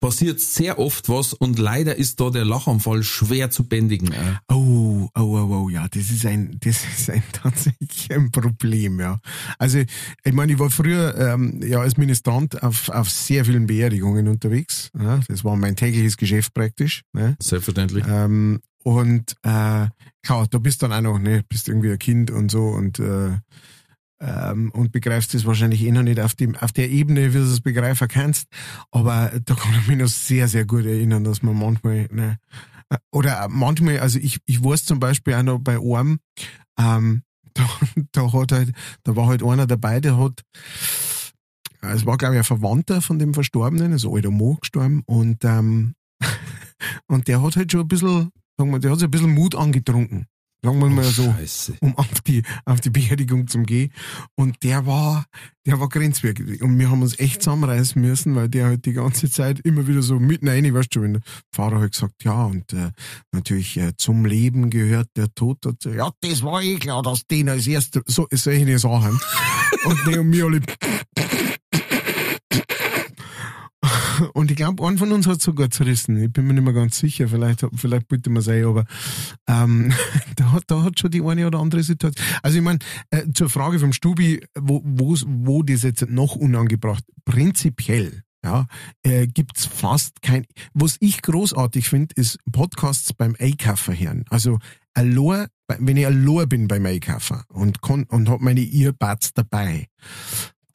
passiert 0.01 0.41
sehr 0.41 0.79
oft 0.79 1.09
was 1.09 1.33
und 1.33 1.59
leider 1.59 1.97
ist 1.97 2.21
da 2.21 2.31
der 2.31 2.45
Lachanfall 2.45 3.03
schwer 3.03 3.51
zu 3.51 3.65
bändigen. 3.65 4.15
Oh, 4.49 5.09
oh, 5.15 5.21
oh, 5.21 5.65
oh, 5.65 5.69
ja, 5.69 5.89
das 5.89 6.11
ist 6.11 6.25
ein, 6.27 6.59
das 6.61 6.77
ist 6.85 7.11
ein 7.11 7.23
tatsächlich 7.33 8.13
ein 8.13 8.31
Problem, 8.31 9.01
ja. 9.01 9.21
Also, 9.59 9.79
ich 9.79 10.33
meine, 10.33 10.53
ich 10.53 10.59
war 10.59 10.71
früher 10.71 11.17
ähm, 11.17 11.61
ja 11.63 11.81
als 11.81 11.97
Ministrant 11.97 12.63
auf, 12.63 12.89
auf 12.89 13.11
sehr 13.11 13.45
vielen 13.45 13.67
Beerdigungen 13.67 14.29
unterwegs. 14.29 14.91
Ja, 14.99 15.21
das 15.29 15.45
war 15.45 15.57
mein 15.57 15.77
tägliches 15.77 16.17
Geschäft 16.17 16.55
praktisch. 16.55 17.03
Ne? 17.13 17.37
Selbstverständlich. 17.41 18.05
Ähm, 18.09 18.61
und 18.85 19.33
äh, 19.43 19.89
klar, 20.23 20.47
da 20.51 20.59
bist 20.59 20.83
dann 20.83 20.93
auch 20.93 21.03
noch, 21.03 21.19
ne, 21.19 21.45
bist 21.49 21.69
irgendwie 21.69 21.91
ein 21.91 21.99
Kind 21.99 22.31
und 22.31 22.51
so 22.51 22.69
und 22.69 22.99
äh, 22.99 23.37
ähm, 24.21 24.71
und 24.73 24.93
begreifst 24.93 25.35
es 25.35 25.47
wahrscheinlich 25.47 25.83
eh 25.85 25.93
noch 25.93 26.03
nicht 26.03 26.21
auf, 26.21 26.35
dem, 26.35 26.57
auf 26.57 26.73
der 26.73 26.91
Ebene, 26.91 27.33
wie 27.33 27.39
du 27.39 27.45
es 27.45 27.61
begreifen 27.61 28.09
kannst. 28.09 28.49
Aber 28.91 29.33
da 29.45 29.55
kann 29.55 29.75
ich 29.81 29.87
mich 29.87 29.99
noch 29.99 30.09
sehr, 30.09 30.49
sehr 30.49 30.65
gut 30.65 30.85
erinnern, 30.85 31.25
dass 31.25 31.43
man 31.43 31.59
manchmal, 31.59 32.09
ne, 32.11 32.39
oder 33.13 33.49
manchmal, 33.49 34.01
also 34.01 34.19
ich, 34.19 34.41
ich 34.47 34.63
weiß 34.63 34.85
zum 34.85 34.99
Beispiel 34.99 35.35
auch 35.35 35.43
noch 35.43 35.59
bei 35.59 35.79
einem, 35.79 36.19
ähm, 36.79 37.23
da, 37.55 37.69
da 38.13 38.33
hat 38.33 38.53
halt, 38.53 38.73
da 39.05 39.17
war 39.17 39.27
halt 39.27 39.43
einer 39.43 39.67
dabei, 39.67 40.01
der 40.01 40.19
hat, 40.19 40.43
es 41.81 42.07
war 42.07 42.17
glaube 42.17 42.35
ich 42.35 42.39
ein 42.39 42.45
Verwandter 42.45 43.01
von 43.03 43.19
dem 43.19 43.35
Verstorbenen, 43.35 43.93
also 43.93 44.15
alter 44.15 44.31
Mo 44.31 44.57
gestorben 44.57 45.03
und, 45.07 45.45
ähm, 45.45 45.95
und 47.07 47.29
der 47.29 47.43
hat 47.43 47.57
halt 47.57 47.73
schon 47.73 47.83
ein 47.83 47.89
bisschen, 47.89 48.31
sagen 48.57 48.71
wir, 48.71 48.79
der 48.79 48.93
hat 48.93 48.99
sich 48.99 49.09
ein 49.09 49.11
bisschen 49.11 49.35
Mut 49.35 49.55
angetrunken. 49.55 50.27
Wir 50.61 50.73
oh, 50.73 50.75
mal 50.75 51.05
so, 51.05 51.23
Scheiße. 51.23 51.77
um 51.81 51.97
auf 51.97 52.21
die, 52.23 52.43
auf 52.65 52.81
die 52.81 52.91
Beerdigung 52.91 53.47
zu 53.47 53.63
gehen. 53.63 53.93
Und 54.35 54.65
der 54.65 54.87
war, 54.87 55.25
der 55.67 55.79
war 55.79 55.89
grenzwertig. 55.89 56.63
Und 56.63 56.79
wir 56.79 56.91
haben 56.91 57.03
uns 57.03 57.19
echt 57.21 57.43
zusammenreißen 57.43 58.03
müssen, 58.03 58.35
weil 58.35 58.49
der 58.49 58.67
halt 58.67 58.85
die 58.85 58.93
ganze 58.93 59.31
Zeit 59.31 59.61
immer 59.61 59.87
wieder 59.87 60.03
so 60.03 60.19
mitten 60.19 60.49
rein, 60.49 60.73
weißt 60.75 60.95
du, 60.97 61.03
wenn 61.03 61.15
der 61.15 61.23
Pfarrer 61.53 61.79
halt 61.79 61.93
gesagt, 61.93 62.25
ja, 62.25 62.45
und 62.45 62.73
äh, 62.73 62.91
natürlich 63.31 63.77
äh, 63.77 63.93
zum 63.97 64.25
Leben 64.25 64.69
gehört 64.71 65.09
der 65.17 65.33
Tod 65.33 65.59
dazu. 65.61 65.91
Ja, 65.91 66.11
das 66.21 66.43
war 66.43 66.61
eh 66.61 66.77
klar, 66.77 67.03
dass 67.03 67.25
den 67.27 67.49
als 67.49 67.67
erstes, 67.69 68.03
so, 68.07 68.27
solche 68.33 68.79
Sachen. 68.81 69.21
und 69.85 69.99
die 70.07 70.19
und 70.19 70.29
mir 70.29 70.47
alle, 70.47 70.61
und 74.35 74.51
ich 74.51 74.57
glaube, 74.57 74.87
einen 74.87 74.99
von 74.99 75.13
uns 75.13 75.27
hat 75.27 75.41
sogar 75.41 75.71
zerrissen. 75.71 76.23
Ich 76.23 76.33
bin 76.33 76.47
mir 76.47 76.55
nicht 76.55 76.65
mehr 76.65 76.73
ganz 76.73 76.99
sicher. 76.99 77.29
Vielleicht, 77.29 77.65
vielleicht 77.75 78.09
bitte 78.09 78.31
man 78.31 78.43
sein, 78.43 78.65
aber 78.65 78.85
ähm, 79.47 79.93
da, 80.37 80.53
hat, 80.53 80.65
da 80.67 80.83
hat 80.83 80.99
schon 80.99 81.11
die 81.11 81.23
eine 81.23 81.47
oder 81.47 81.59
andere 81.61 81.83
Situation. 81.83 82.25
Also 82.43 82.59
ich 82.59 82.65
meine, 82.65 82.79
äh, 83.11 83.27
zur 83.33 83.51
Frage 83.51 83.79
vom 83.79 83.93
Stubi, 83.93 84.45
wo, 84.59 84.83
wo, 84.85 85.17
wo 85.27 85.63
das 85.63 85.83
jetzt 85.83 86.09
noch 86.09 86.37
unangebracht? 86.37 87.05
Prinzipiell 87.25 88.23
ja, 88.45 88.67
äh, 89.03 89.27
gibt's 89.27 89.67
fast 89.67 90.23
kein. 90.23 90.47
Was 90.73 90.97
ich 91.01 91.23
großartig 91.23 91.89
finde, 91.89 92.15
ist 92.15 92.39
Podcasts 92.53 93.13
beim 93.13 93.35
Einkaufen 93.39 93.99
hören. 93.99 94.25
Also 94.31 94.59
allein, 94.95 95.49
wenn 95.67 95.97
ich 95.97 96.07
allein 96.07 96.49
bin 96.49 96.69
beim 96.69 96.87
Einkaufen 96.87 97.43
und, 97.49 97.83
und 97.83 98.29
hab 98.29 98.41
meine 98.41 98.61
Earbuds 98.61 99.35
dabei, 99.35 99.89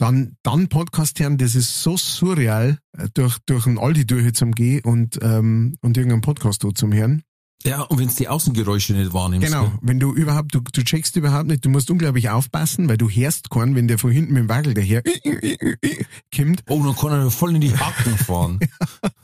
dann, 0.03 0.35
dann 0.43 0.67
Podcast 0.67 1.21
hören, 1.21 1.37
das 1.37 1.55
ist 1.55 1.81
so 1.81 1.95
surreal, 1.95 2.77
äh, 2.97 3.07
durch, 3.13 3.37
durch 3.45 3.65
ein 3.67 3.77
Aldi 3.77 4.05
durch 4.05 4.33
zum 4.33 4.51
Gehen 4.51 4.81
und, 4.83 5.17
ähm, 5.21 5.77
und 5.81 5.95
irgendeinen 5.95 6.21
Podcast 6.21 6.65
zum 6.75 6.91
Hören. 6.91 7.23
Ja, 7.65 7.81
und 7.81 7.97
wenn 7.97 8.09
die 8.09 8.27
Außengeräusche 8.27 8.93
nicht 8.93 9.13
wahrnimmst. 9.13 9.47
Genau, 9.47 9.67
gell? 9.67 9.79
wenn 9.81 9.99
du 9.99 10.13
überhaupt, 10.13 10.53
du, 10.53 10.59
du 10.59 10.83
checkst 10.83 11.15
überhaupt 11.15 11.47
nicht, 11.47 11.63
du 11.63 11.69
musst 11.69 11.89
unglaublich 11.89 12.29
aufpassen, 12.29 12.89
weil 12.89 12.97
du 12.97 13.09
hörst 13.09 13.49
keinen, 13.49 13.75
wenn 13.75 13.87
der 13.87 13.97
von 13.97 14.11
hinten 14.11 14.33
mit 14.33 14.43
dem 14.43 14.49
Wagel 14.49 14.73
daher 14.73 15.01
kommt. 16.35 16.63
Oh, 16.67 16.83
dann 16.83 16.95
kann 16.95 17.11
er 17.11 17.31
voll 17.31 17.55
in 17.55 17.61
die 17.61 17.73
Hacken 17.73 18.17
fahren. 18.17 18.59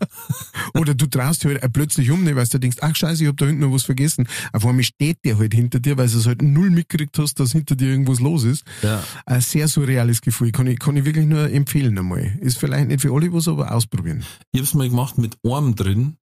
Oder 0.74 0.94
du 0.94 1.08
traust 1.08 1.44
halt 1.44 1.62
plötzlich 1.74 2.12
um, 2.12 2.24
ne, 2.24 2.36
weil 2.36 2.48
du 2.48 2.60
denkst, 2.60 2.78
ach 2.82 2.96
scheiße, 2.96 3.24
ich 3.24 3.30
hab 3.30 3.38
da 3.38 3.46
hinten 3.46 3.62
noch 3.62 3.74
was 3.74 3.84
vergessen. 3.84 4.28
Auf 4.54 4.66
einmal 4.66 4.84
steht 4.84 5.18
der 5.26 5.38
halt 5.38 5.54
hinter 5.54 5.80
dir, 5.80 5.98
weil 5.98 6.08
du 6.08 6.18
es 6.18 6.26
halt 6.26 6.42
null 6.42 6.70
mitgekriegt 6.70 7.18
hast, 7.20 7.40
dass 7.40 7.52
hinter 7.52 7.76
dir 7.76 7.90
irgendwas 7.90 8.22
los 8.22 8.46
ist. 8.46 8.64
Ja. 8.84 9.04
Ein 9.26 9.42
sehr 9.42 9.68
surreales 9.68 10.22
Gefühl. 10.22 10.52
Kann 10.52 10.68
ich, 10.68 10.80
kann 10.80 10.96
ich 10.96 11.04
wirklich 11.04 11.26
nur 11.26 11.50
empfehlen 11.50 11.98
einmal. 11.98 12.38
Ist 12.40 12.58
vielleicht 12.58 12.88
nicht 12.88 13.02
für 13.02 13.14
alle 13.14 13.34
was, 13.34 13.48
aber 13.50 13.74
ausprobieren. 13.74 14.24
Ich 14.54 14.62
hab's 14.62 14.74
mal 14.74 14.88
gemacht 14.88 15.18
mit 15.18 15.38
Arm 15.46 15.76
drin 15.76 16.16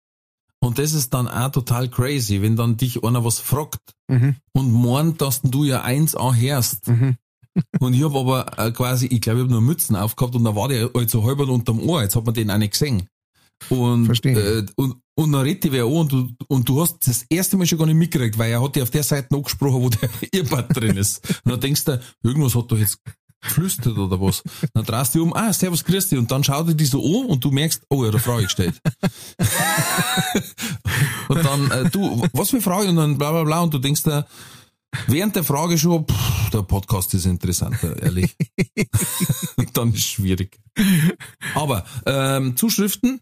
und 0.59 0.79
das 0.79 0.93
ist 0.93 1.13
dann 1.13 1.27
auch 1.27 1.51
total 1.51 1.89
crazy, 1.89 2.41
wenn 2.41 2.55
dann 2.55 2.77
dich 2.77 3.03
einer 3.03 3.23
was 3.23 3.39
fragt 3.39 3.93
mhm. 4.07 4.35
und 4.53 4.71
meint, 4.71 5.21
dass 5.21 5.41
du 5.41 5.63
ja 5.63 5.81
eins 5.81 6.15
anhörst. 6.15 6.87
Mhm. 6.87 7.17
und 7.79 7.93
ich 7.93 8.03
hab 8.03 8.15
aber 8.15 8.57
äh, 8.57 8.71
quasi, 8.71 9.07
ich 9.07 9.21
glaube, 9.21 9.39
ich 9.39 9.43
hab 9.43 9.51
nur 9.51 9.61
Mützen 9.61 9.95
aufgehabt 9.95 10.35
und 10.35 10.43
da 10.43 10.55
war 10.55 10.67
der 10.67 10.89
halt 10.93 11.09
so 11.09 11.23
halb 11.23 11.39
unterm 11.39 11.79
Ohr. 11.79 12.01
Jetzt 12.01 12.15
hat 12.15 12.25
man 12.25 12.33
den 12.33 12.51
auch 12.51 12.57
nicht 12.57 12.73
gesehen. 12.73 13.07
Und, 13.69 14.05
Verstehe. 14.05 14.59
äh, 14.59 14.65
und, 14.75 14.97
und 15.15 15.31
dann 15.31 15.41
redet 15.41 15.63
die 15.63 15.71
wer 15.71 15.85
an 15.85 15.91
und 15.91 16.11
du, 16.11 16.29
und 16.47 16.69
du 16.69 16.81
hast 16.81 17.07
das 17.07 17.25
erste 17.29 17.57
Mal 17.57 17.65
schon 17.65 17.79
gar 17.79 17.87
nicht 17.87 17.95
mitgekriegt, 17.95 18.37
weil 18.37 18.51
er 18.51 18.61
hat 18.61 18.75
dir 18.75 18.83
auf 18.83 18.91
der 18.91 19.03
Seite 19.03 19.35
angesprochen, 19.35 19.81
wo 19.81 19.89
der 19.89 20.09
Earbud 20.35 20.65
drin 20.75 20.97
ist. 20.97 21.27
Und 21.43 21.51
dann 21.51 21.59
denkst 21.59 21.85
du, 21.85 21.99
irgendwas 22.23 22.55
hat 22.55 22.71
doch 22.71 22.77
jetzt 22.77 22.99
geflüstert 23.41 23.97
oder 23.97 24.19
was. 24.19 24.43
Dann 24.73 24.85
drehst 24.85 25.15
du 25.15 25.19
dich 25.19 25.27
um, 25.27 25.33
ah, 25.35 25.53
servus, 25.53 25.83
grüß 25.83 26.09
dich. 26.09 26.19
Und 26.19 26.31
dann 26.31 26.43
schaut 26.43 26.67
er 26.67 26.73
die 26.73 26.85
so 26.85 27.03
an 27.03 27.27
und 27.27 27.43
du 27.43 27.51
merkst, 27.51 27.83
oh, 27.89 28.03
er 28.03 28.07
hat 28.07 28.15
eine 28.15 28.23
Frage 28.23 28.43
gestellt. 28.43 28.81
und 31.29 31.45
dann, 31.45 31.71
äh, 31.71 31.89
du, 31.89 32.27
was 32.33 32.49
für 32.49 32.61
Frage? 32.61 32.89
Und 32.89 32.97
dann 32.97 33.17
bla 33.17 33.31
bla 33.31 33.43
bla. 33.43 33.61
Und 33.61 33.73
du 33.73 33.79
denkst 33.79 34.03
da, 34.03 34.27
während 35.07 35.35
der 35.35 35.43
Frage 35.43 35.77
schon, 35.77 36.05
pff, 36.05 36.49
der 36.51 36.63
Podcast 36.63 37.13
ist 37.13 37.25
interessanter, 37.25 38.01
ehrlich. 38.01 38.35
dann 39.73 39.93
ist 39.93 40.07
schwierig. 40.07 40.59
Aber 41.55 41.85
ähm, 42.05 42.55
Zuschriften, 42.55 43.21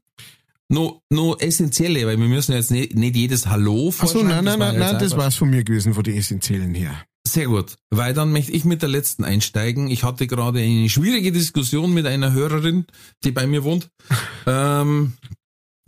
no, 0.70 1.02
no 1.10 1.36
essentielle, 1.38 2.06
weil 2.06 2.20
wir 2.20 2.28
müssen 2.28 2.54
jetzt 2.54 2.72
nicht, 2.72 2.96
nicht 2.96 3.16
jedes 3.16 3.48
Hallo 3.48 3.94
Ach 4.00 4.08
so, 4.08 4.24
nein, 4.24 4.44
nein, 4.44 4.60
nein, 4.60 4.78
nein, 4.78 5.00
das 5.00 5.16
war's 5.18 5.36
von 5.36 5.50
mir 5.50 5.64
gewesen, 5.64 5.94
von 5.94 6.04
den 6.04 6.16
Essentiellen 6.16 6.74
her. 6.74 7.06
Sehr 7.36 7.48
gut, 7.48 7.76
weil 7.90 8.14
dann 8.14 8.32
möchte 8.32 8.54
ich 8.54 8.64
mit 8.64 8.82
der 8.82 8.88
letzten 8.88 9.26
einsteigen. 9.26 9.90
Ich 9.90 10.06
hatte 10.06 10.26
gerade 10.26 10.60
eine 10.60 10.90
schwierige 10.90 11.34
Diskussion 11.34 11.94
mit 11.94 12.06
einer 12.06 12.32
Hörerin, 12.32 12.86
die 13.26 13.34
bei 13.34 13.46
mir 13.46 13.66
wohnt. 13.66 13.90
ähm, 14.48 15.18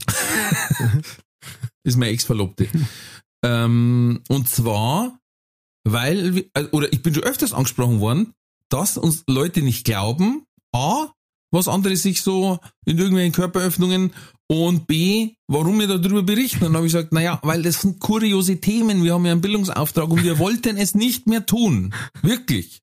ist 1.86 1.96
meine 1.96 2.12
Ex-Verlobte. 2.12 2.68
ähm, 3.46 4.22
und 4.28 4.50
zwar, 4.50 5.22
weil, 5.86 6.50
äh, 6.54 6.66
oder 6.74 6.92
ich 6.92 7.02
bin 7.02 7.14
schon 7.14 7.24
öfters 7.24 7.54
angesprochen 7.54 8.02
worden, 8.02 8.34
dass 8.68 8.98
uns 8.98 9.24
Leute 9.26 9.62
nicht 9.62 9.86
glauben, 9.86 10.44
A, 10.76 11.14
was 11.52 11.70
andere 11.70 11.96
sich 11.96 12.24
so 12.24 12.60
in 12.84 12.98
irgendwelchen 12.98 13.32
Körperöffnungen 13.32 14.12
und 14.48 14.88
B, 14.88 15.36
warum 15.48 15.80
wir 15.80 15.88
darüber 15.88 16.24
berichten. 16.24 16.66
Und 16.66 16.74
dann 16.74 16.78
habe 16.78 16.88
ich 16.88 16.94
gesagt, 16.94 17.14
naja, 17.14 17.40
weil 17.44 17.62
das 17.62 17.82
sind 17.82 18.00
kuriose 18.00 18.60
Themen, 18.60 19.04
wir 19.04 19.14
haben 19.14 19.26
ja 19.26 19.34
einen 19.34 19.42
Bildungsauftrag 19.42 20.10
und 20.10 20.24
wir 20.24 20.40
wollten 20.40 20.78
es 20.78 20.96
nicht 20.96 21.28
mehr 21.28 21.46
tun. 21.46 21.94
Wirklich. 22.22 22.82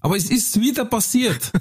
Aber 0.00 0.16
es 0.16 0.30
ist 0.30 0.60
wieder 0.60 0.84
passiert. 0.84 1.52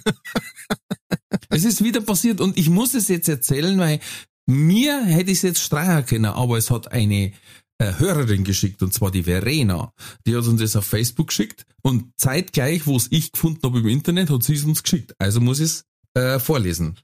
Es 1.49 1.63
ist 1.63 1.83
wieder 1.83 2.01
passiert 2.01 2.41
und 2.41 2.57
ich 2.57 2.69
muss 2.69 2.93
es 2.93 3.07
jetzt 3.07 3.29
erzählen, 3.29 3.77
weil 3.79 3.99
mir 4.45 5.03
hätte 5.05 5.31
ich 5.31 5.37
es 5.37 5.43
jetzt 5.43 5.61
streichen 5.61 6.05
können, 6.05 6.25
aber 6.25 6.57
es 6.57 6.69
hat 6.69 6.91
eine 6.91 7.31
äh, 7.77 7.93
Hörerin 7.97 8.43
geschickt, 8.43 8.83
und 8.83 8.93
zwar 8.93 9.11
die 9.11 9.23
Verena. 9.23 9.93
Die 10.25 10.35
hat 10.35 10.45
uns 10.45 10.61
das 10.61 10.75
auf 10.75 10.85
Facebook 10.85 11.27
geschickt 11.27 11.65
und 11.81 12.11
zeitgleich, 12.17 12.85
wo 12.85 12.97
es 12.97 13.07
ich 13.11 13.31
gefunden 13.31 13.61
habe 13.63 13.79
im 13.79 13.87
Internet, 13.87 14.29
hat 14.29 14.43
sie 14.43 14.55
es 14.55 14.63
uns 14.63 14.83
geschickt. 14.83 15.15
Also 15.19 15.39
muss 15.39 15.59
ich 15.59 15.65
es 15.65 15.85
äh, 16.13 16.39
vorlesen. 16.39 16.99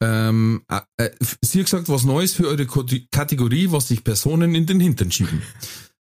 Ähm, 0.00 0.62
äh, 0.68 0.80
äh, 0.96 1.10
sie 1.42 1.58
hat 1.58 1.66
gesagt, 1.66 1.88
was 1.88 2.04
Neues 2.04 2.34
für 2.34 2.46
eure 2.46 2.66
Kategorie, 2.66 3.70
was 3.70 3.88
sich 3.88 4.04
Personen 4.04 4.54
in 4.54 4.66
den 4.66 4.80
Hintern 4.80 5.10
schieben. 5.10 5.42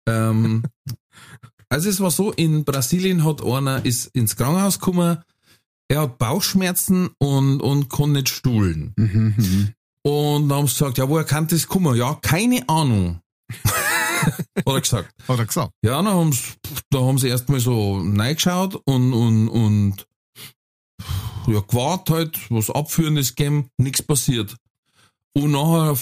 ähm, 0.08 0.62
also 1.68 1.88
es 1.88 2.00
war 2.00 2.10
so, 2.10 2.32
in 2.32 2.64
Brasilien 2.64 3.24
hat 3.24 3.44
einer, 3.44 3.84
ist 3.84 4.06
ins 4.14 4.36
Krankenhaus 4.36 4.78
gekommen, 4.78 5.18
er 5.88 6.02
hat 6.02 6.18
Bauchschmerzen 6.18 7.10
und, 7.18 7.60
und 7.60 7.90
kann 7.90 8.12
nicht 8.12 8.28
stuhlen. 8.28 8.94
Mhm, 8.96 9.34
mhm. 9.36 9.72
Und 10.04 10.48
dann 10.48 10.58
haben 10.58 10.66
sie 10.66 10.74
gesagt, 10.74 10.98
ja, 10.98 11.08
woher 11.08 11.24
kann 11.24 11.46
das 11.46 11.66
kommen? 11.66 11.96
Ja, 11.96 12.14
keine 12.14 12.68
Ahnung. 12.68 13.20
Hat 14.22 14.66
er 14.66 14.80
gesagt. 14.80 15.14
Hat 15.28 15.38
er 15.38 15.46
gesagt. 15.46 15.72
Ja, 15.82 16.02
dann 16.02 16.08
haben 16.08 16.32
sie, 16.32 16.52
da 16.90 17.00
haben 17.00 17.18
sie 17.18 17.28
erstmal 17.28 17.60
so 17.60 17.98
reingeschaut 17.98 18.76
und, 18.84 19.12
und, 19.12 19.48
und 19.48 20.06
ja, 21.46 21.60
gewartet 21.60 22.14
halt, 22.14 22.50
was 22.50 22.70
Abführendes 22.70 23.34
gegeben, 23.34 23.68
nichts 23.78 24.02
passiert. 24.02 24.56
Und 25.34 25.52
nachher 25.52 25.96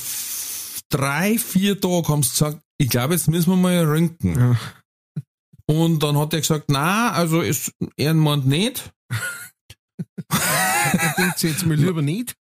drei, 0.88 1.38
vier 1.38 1.80
Tage 1.80 2.08
haben 2.08 2.22
sie 2.22 2.30
gesagt, 2.30 2.60
ich 2.78 2.88
glaube, 2.88 3.14
jetzt 3.14 3.28
müssen 3.28 3.50
wir 3.50 3.56
mal 3.56 3.84
röntgen. 3.84 4.38
Ja. 4.38 4.56
Und 5.66 6.02
dann 6.02 6.18
hat 6.18 6.32
er 6.32 6.40
gesagt, 6.40 6.64
na, 6.68 7.12
also 7.12 7.40
ist, 7.42 7.72
er 7.96 8.14
meint 8.14 8.46
nicht. 8.46 8.92
Denkt 11.18 11.38
sich 11.38 11.52
jetzt 11.52 11.66
mal 11.66 11.74
lieber 11.76 12.02
nicht. 12.02 12.34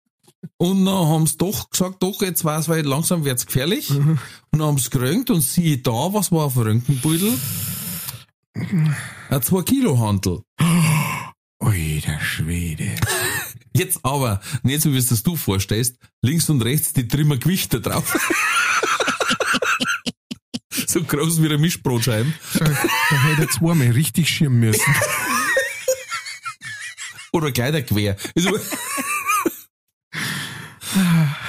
Und 0.58 0.86
dann 0.86 1.08
haben 1.08 1.28
sie 1.28 1.38
doch 1.38 1.70
gesagt, 1.70 2.02
doch, 2.02 2.22
jetzt 2.22 2.44
weiß 2.44 2.70
weil 2.70 2.86
langsam 2.86 3.26
wird's 3.26 3.46
gefährlich. 3.46 3.90
Und 3.92 4.20
dann 4.52 4.64
haben 4.64 4.78
sie 4.78 4.90
geröntgt 4.90 5.30
und 5.30 5.42
siehe 5.42 5.78
da, 5.78 5.92
was 6.14 6.32
war 6.32 6.46
auf 6.46 6.54
dem 6.54 6.64
Röntgenbeutel? 6.64 7.38
Ein 9.30 9.42
2 9.42 9.62
Kilo 9.62 10.00
Handel. 10.00 10.42
Ui, 11.62 12.02
der 12.06 12.20
Schwede. 12.22 12.96
Jetzt 13.74 14.00
aber, 14.04 14.42
nicht 14.64 14.82
so 14.82 14.94
wie 14.94 14.98
es 14.98 15.08
das 15.08 15.24
du 15.24 15.36
vorstellst, 15.36 15.98
links 16.22 16.50
und 16.50 16.62
rechts 16.62 16.94
die 16.94 17.08
Trimmer 17.08 17.38
Gewichte 17.38 17.82
drauf. 17.82 18.18
so 20.88 21.04
groß 21.04 21.42
wie 21.42 21.46
eine 21.46 21.58
Mischbrotscheiben. 21.58 22.34
Da, 22.54 22.66
da 22.66 23.24
hätte 23.24 23.42
er 23.44 23.50
zweimal 23.50 23.92
richtig 23.92 24.30
schirmen 24.30 24.60
müssen. 24.60 24.96
Oder 27.32 27.52
Kleider 27.52 27.82
quer. 27.84 28.16
Also, 28.36 28.58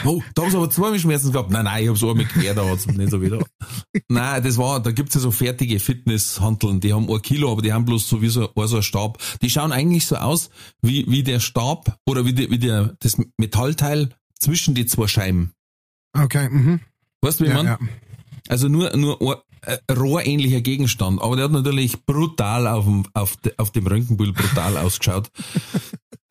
oh, 0.05 0.23
da 0.35 0.43
haben 0.43 0.51
sie 0.51 0.57
aber 0.57 0.71
zwei 0.71 0.99
Schmerzen 0.99 1.33
gehabt. 1.33 1.51
Nein, 1.51 1.65
nein, 1.65 1.83
ich 1.83 1.89
habe 1.89 1.99
so 1.99 2.11
einmal 2.11 2.27
quer, 2.27 2.55
da 2.55 2.65
hat's 2.67 2.87
nicht 2.87 3.11
so 3.11 3.21
wieder. 3.23 3.45
Nein, 4.09 4.43
das 4.43 4.57
war, 4.59 4.81
da 4.81 4.91
gibt's 4.93 5.15
ja 5.15 5.21
so 5.21 5.31
fertige 5.31 5.79
Fitnesshanteln, 5.81 6.81
die 6.81 6.93
haben 6.93 7.11
ein 7.11 7.23
Kilo, 7.23 7.51
aber 7.53 7.63
die 7.63 7.73
haben 7.73 7.85
bloß 7.85 8.09
so 8.09 8.21
wie 8.23 8.29
so, 8.29 8.53
ein- 8.55 8.67
so 8.69 8.77
ein 8.77 8.83
Stab. 8.83 9.19
Die 9.43 9.51
schauen 9.51 9.73
eigentlich 9.73 10.07
so 10.07 10.17
aus, 10.17 10.51
wie, 10.83 11.05
wie 11.11 11.23
der 11.23 11.41
Stab 11.41 11.97
oder 12.07 12.25
wie, 12.27 12.33
der, 12.35 12.51
wie 12.51 12.59
der, 12.59 12.97
das 13.01 13.17
Metallteil 13.39 14.11
zwischen 14.39 14.75
die 14.75 14.87
zwei 14.87 15.07
Scheiben. 15.07 15.53
Okay, 16.13 16.49
mhm. 16.49 16.81
Weißt 17.23 17.41
du, 17.41 17.45
wie 17.45 17.49
Ja, 17.49 17.55
man? 17.55 17.67
ja. 17.67 17.79
Also 18.49 18.69
nur, 18.69 18.97
nur 18.97 19.21
ein 19.63 19.97
rohrähnlicher 19.97 20.61
Gegenstand, 20.61 21.21
aber 21.21 21.37
der 21.37 21.47
hat 21.47 21.53
natürlich 21.53 22.05
brutal 22.05 22.67
auf 22.67 22.85
dem, 22.85 23.05
auf, 23.15 23.37
de, 23.37 23.53
auf 23.57 23.71
dem 23.71 23.87
Röntgenbild 23.87 24.35
brutal 24.35 24.77
ausgeschaut. 24.79 25.31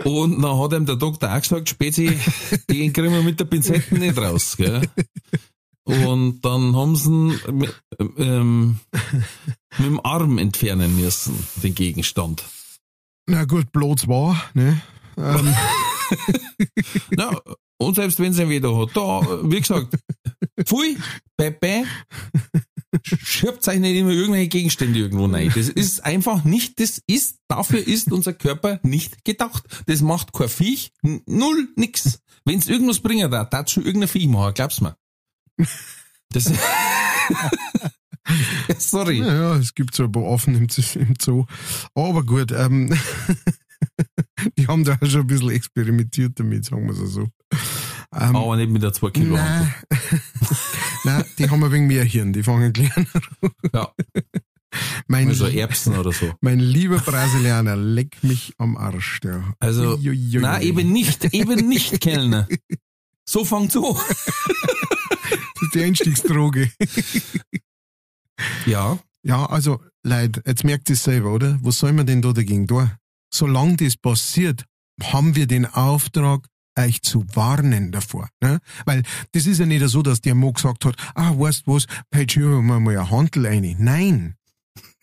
Und 0.04 0.42
dann 0.42 0.60
hat 0.60 0.74
ihm 0.74 0.86
der 0.86 0.96
Doktor 0.96 1.36
auch 1.36 1.42
gesagt, 1.42 1.70
Spezi, 1.70 2.18
den 2.70 2.94
kriegen 2.94 3.14
wir 3.14 3.22
mit 3.22 3.40
der 3.40 3.46
Pinzette 3.46 3.96
nicht 3.96 4.18
raus, 4.18 4.56
gell? 4.58 4.82
Und 5.84 6.42
dann 6.42 6.76
haben 6.76 6.96
sie 6.96 7.10
ihn 7.10 7.58
mit, 7.58 7.76
ähm, 8.18 8.80
mit 9.78 9.88
dem 9.88 10.06
Arm 10.06 10.38
entfernen 10.38 10.96
müssen, 10.96 11.36
den 11.64 11.74
Gegenstand. 11.74 12.44
Na 13.28 13.46
gut, 13.46 13.72
bloß 13.72 14.08
war, 14.08 14.42
ne? 14.54 14.82
Ähm, 15.18 15.54
Ja, 17.18 17.40
und 17.78 17.96
selbst 17.96 18.20
wenn 18.20 18.34
sie 18.34 18.44
ihn 18.44 18.50
wieder 18.50 18.76
hat, 18.78 18.96
da, 18.96 19.22
wie 19.44 19.60
gesagt, 19.60 19.98
pfui, 20.64 20.98
Pepe, 21.38 21.86
schirbt 23.04 23.68
euch 23.68 23.80
nicht 23.80 23.96
immer 23.96 24.12
irgendwelche 24.12 24.48
Gegenstände 24.48 25.00
irgendwo 25.00 25.26
rein. 25.26 25.52
Das 25.56 25.70
ist 25.70 26.06
einfach 26.06 26.44
nicht, 26.44 26.80
das 26.80 27.02
ist, 27.08 27.38
dafür 27.48 27.86
ist 27.86 28.12
unser 28.12 28.34
Körper 28.34 28.80
nicht 28.84 29.24
gedacht. 29.26 29.64
Das 29.86 30.02
macht 30.02 30.34
kein 30.34 30.50
Viech, 30.50 30.92
null, 31.02 31.70
nix. 31.76 32.22
Wenn's 32.46 32.68
irgendwas 32.68 33.00
bringen 33.00 33.30
da, 33.30 33.46
darf 33.46 33.70
schon 33.70 33.86
irgendein 33.86 34.10
Viech 34.10 34.28
machen, 34.28 34.54
glaub's 34.54 34.82
mir. 34.82 34.96
Das, 36.32 36.46
sorry. 38.78 39.20
ja, 39.20 39.56
es 39.58 39.74
gibt 39.76 39.96
so 39.96 40.04
ein 40.04 40.12
paar 40.12 40.24
offen 40.24 40.56
im, 40.56 40.68
im 40.96 41.14
Zoo. 41.20 41.46
Aber 41.96 42.24
gut, 42.24 42.52
ähm, 42.52 42.98
die 44.58 44.68
haben 44.68 44.84
da 44.84 44.98
schon 45.04 45.22
ein 45.22 45.28
bisschen 45.28 45.52
experimentiert 45.52 46.40
damit, 46.40 46.66
sagen 46.66 46.86
wir 46.86 46.94
es 46.94 47.12
so. 47.12 47.30
Ähm, 48.14 48.36
Aber 48.36 48.56
nicht 48.56 48.72
mit 48.72 48.82
der 48.82 48.94
2 48.94 49.12
Kilo. 49.12 49.38
Nein. 51.18 51.26
Die 51.38 51.50
haben 51.50 51.64
ein 51.64 51.72
wenig 51.72 51.88
mehr 51.88 52.04
Hirn, 52.04 52.34
die 52.34 52.44
fangen 52.44 52.72
kleiner. 52.74 53.06
Ja, 53.74 53.92
Mein, 55.08 55.28
also 55.30 55.48
Erbsen 55.48 55.98
oder 55.98 56.12
so. 56.12 56.32
mein 56.42 56.60
lieber 56.60 57.00
Brasilianer, 57.00 57.76
leck 57.76 58.22
mich 58.24 58.54
am 58.58 58.78
Arsch. 58.78 59.20
Der. 59.22 59.56
Also, 59.60 59.96
Ui, 59.98 60.10
ui, 60.10 60.36
ui, 60.36 60.40
na 60.42 60.62
eben 60.62 60.92
nicht, 60.92 61.34
eben 61.34 61.68
nicht, 61.68 62.00
Kellner. 62.02 62.48
So 63.28 63.44
fangt's 63.46 63.76
an. 63.76 63.84
Das 63.84 65.62
ist 65.64 65.74
die 65.76 65.84
Einstiegsdroge. 65.84 66.72
Ja, 68.66 69.00
Ja, 69.24 69.46
also, 69.48 69.82
Leute, 70.04 70.42
jetzt 70.46 70.64
merkt 70.64 70.90
ihr 70.90 70.94
es 70.94 71.04
selber, 71.04 71.34
oder? 71.34 71.60
Was 71.62 71.80
soll 71.80 71.92
man 71.94 72.06
denn 72.08 72.22
da 72.22 72.32
dagegen 72.32 72.68
tun? 72.68 72.92
Solange 73.34 73.76
das 73.78 73.98
passiert, 73.98 74.66
haben 75.04 75.36
wir 75.36 75.46
den 75.48 75.66
Auftrag, 75.66 76.48
euch 76.78 77.02
zu 77.02 77.26
warnen 77.34 77.92
davor. 77.92 78.30
Ne? 78.42 78.60
Weil 78.86 79.04
das 79.34 79.46
ist 79.46 79.60
ja 79.60 79.66
nicht 79.66 79.88
so, 79.88 80.02
dass 80.02 80.22
der 80.22 80.36
Mo 80.36 80.52
gesagt 80.54 80.86
hat, 80.86 80.96
ah, 81.16 81.34
weißt 81.38 81.64
was, 81.66 81.86
peitsch 82.10 82.36
hier 82.36 82.48
mal 82.48 82.78
ein 82.78 83.10
Handel 83.10 83.46
rein. 83.46 83.76
Nein. 83.80 84.39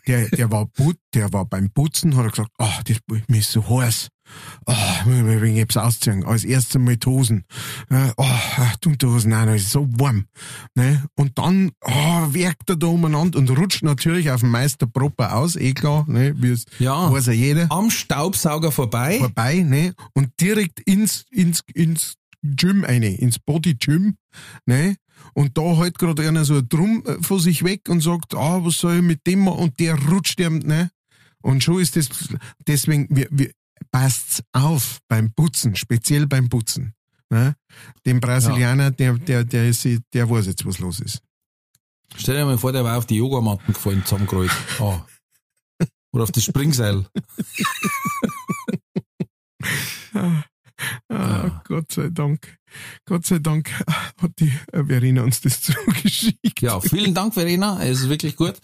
Der, 0.07 0.29
der 0.29 0.51
war 0.51 0.67
put, 0.67 0.97
der 1.15 1.33
war 1.33 1.45
beim 1.47 1.71
Putzen, 1.71 2.17
hat 2.17 2.25
er 2.25 2.31
gesagt, 2.31 2.53
ah, 2.59 2.81
das 2.85 2.99
mir 3.29 3.39
ist 3.39 3.53
so 3.53 3.69
heiß. 3.69 4.09
Ah, 4.67 5.05
muss 5.05 5.17
ich 5.17 5.23
mir 5.23 5.41
wegen 5.41 5.57
etwas 5.57 5.85
ausziehen. 5.85 6.25
Als 6.25 6.45
erstes 6.45 6.81
mal 6.81 6.97
die 6.97 7.07
Hosen. 7.09 7.45
Äh, 7.91 8.11
ah, 8.17 8.73
die 8.83 8.89
Unterhosen, 8.89 9.31
nein, 9.31 9.47
das 9.47 9.63
ist 9.63 9.71
so 9.71 9.87
warm. 9.99 10.27
Ne? 10.75 11.05
Und 11.15 11.39
dann 11.39 11.71
ah, 11.83 12.27
werkt 12.33 12.69
er 12.71 12.77
da 12.77 12.89
umeinander 12.89 13.39
und 13.39 13.51
rutscht 13.51 13.83
natürlich 13.83 14.31
auf 14.31 14.41
den 14.41 14.51
Meister 14.51 14.87
proper 14.87 15.37
aus, 15.37 15.55
eh 15.57 15.73
klar, 15.75 16.05
ne? 16.09 16.35
wie 16.39 16.51
es 16.51 16.65
Ja. 16.79 17.11
weiß 17.13 17.27
ja 17.27 17.33
jeder 17.33 17.71
am 17.71 17.91
Staubsauger 17.91 18.73
vorbei. 18.73 19.19
vorbei, 19.19 19.63
ne? 19.63 19.95
Und 20.15 20.31
direkt 20.41 20.81
ins, 20.81 21.25
ins, 21.31 21.63
ins 21.73 22.15
Gym 22.47 22.85
eine, 22.85 23.15
ins 23.17 23.39
Body 23.39 23.75
Gym, 23.75 24.17
ne? 24.67 24.97
Und 25.35 25.57
da 25.57 25.77
halt 25.77 25.99
gerade 25.99 26.29
einer 26.29 26.45
so 26.45 26.61
drum 26.67 27.03
äh, 27.07 27.23
vor 27.23 27.41
sich 27.41 27.65
weg 27.65 27.89
und 27.89 28.01
sagt, 28.03 28.35
ah, 28.35 28.65
was 28.65 28.79
soll 28.79 28.97
ich 28.97 29.03
mit 29.03 29.27
dem 29.27 29.41
machen? 29.41 29.59
Und 29.59 29.81
der 29.81 29.95
rutscht 29.95 30.39
dem, 30.39 30.59
ne? 30.59 30.91
Und 31.43 31.63
schon 31.63 31.81
ist 31.81 31.97
das, 31.97 32.09
deswegen, 32.67 33.07
wir, 33.11 33.29
wir, 33.31 33.53
passt's 33.91 34.43
auf 34.53 34.99
beim 35.09 35.33
Putzen, 35.33 35.77
speziell 35.77 36.27
beim 36.27 36.49
Putzen. 36.49 36.95
Ne? 37.31 37.57
Dem 38.05 38.21
Brasilianer, 38.21 38.91
der, 38.91 39.15
der, 39.15 39.45
der, 39.45 39.69
ist, 39.69 39.87
der 40.13 40.31
weiß 40.31 40.47
jetzt, 40.47 40.65
was 40.65 40.79
los 40.79 41.01
ist. 41.01 41.23
Stell 42.17 42.37
dir 42.37 42.45
mal 42.45 42.59
vor, 42.59 42.73
der 42.73 42.85
war 42.85 42.99
auf 42.99 43.07
die 43.07 43.17
Yogamatten 43.17 43.67
gefallen, 43.73 44.05
zusammengerollt. 44.05 44.51
Oh. 44.79 45.01
Oder 46.13 46.25
auf 46.25 46.33
das 46.33 46.45
Springseil. 46.45 47.07
Ah, 51.09 51.45
Ja. 51.45 51.63
Gott 51.67 51.93
sei 51.93 52.09
Dank. 52.11 52.59
Gott 53.07 53.25
sei 53.25 53.39
Dank 53.39 53.71
hat 54.21 54.33
die 54.39 54.53
äh, 54.73 54.85
Verena 54.85 55.23
uns 55.23 55.41
das 55.41 55.63
zugeschickt. 55.63 56.61
Ja, 56.61 56.81
vielen 56.81 57.15
Dank, 57.15 57.35
Verena. 57.35 57.83
Es 57.83 58.01
ist 58.03 58.09
wirklich 58.09 58.37
gut. 58.37 58.55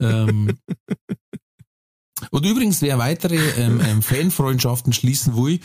Ähm, 0.00 0.58
und 2.30 2.46
übrigens, 2.46 2.82
wer 2.82 2.98
weitere 2.98 3.36
ähm, 3.58 3.80
ähm, 3.84 4.02
Fanfreundschaften 4.02 4.92
schließen 4.92 5.36
will, 5.36 5.60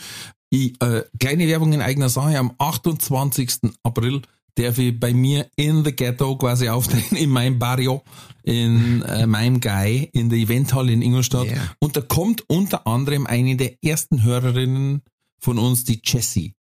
ich, 0.50 0.80
äh, 0.82 1.02
kleine 1.18 1.46
Werbung 1.48 1.72
in 1.72 1.80
eigener 1.80 2.08
Sache, 2.10 2.38
am 2.38 2.52
28. 2.58 3.72
April 3.82 4.22
darf 4.54 4.76
ich 4.76 4.98
bei 5.00 5.14
mir 5.14 5.48
in 5.56 5.82
the 5.82 5.92
Ghetto 5.96 6.36
quasi 6.36 6.68
auftreten, 6.68 7.16
in 7.16 7.30
meinem 7.30 7.58
Barrio, 7.58 8.02
in 8.42 9.00
äh, 9.02 9.26
meinem 9.26 9.60
Guy, 9.60 10.10
in 10.12 10.28
der 10.28 10.38
Eventhalle 10.38 10.92
in 10.92 11.00
Ingolstadt. 11.00 11.46
Yeah. 11.46 11.74
Und 11.78 11.96
da 11.96 12.02
kommt 12.02 12.44
unter 12.50 12.86
anderem 12.86 13.26
eine 13.26 13.56
der 13.56 13.82
ersten 13.82 14.22
Hörerinnen 14.22 15.02
von 15.42 15.58
uns, 15.58 15.84
die 15.84 16.00
Jessie. 16.04 16.54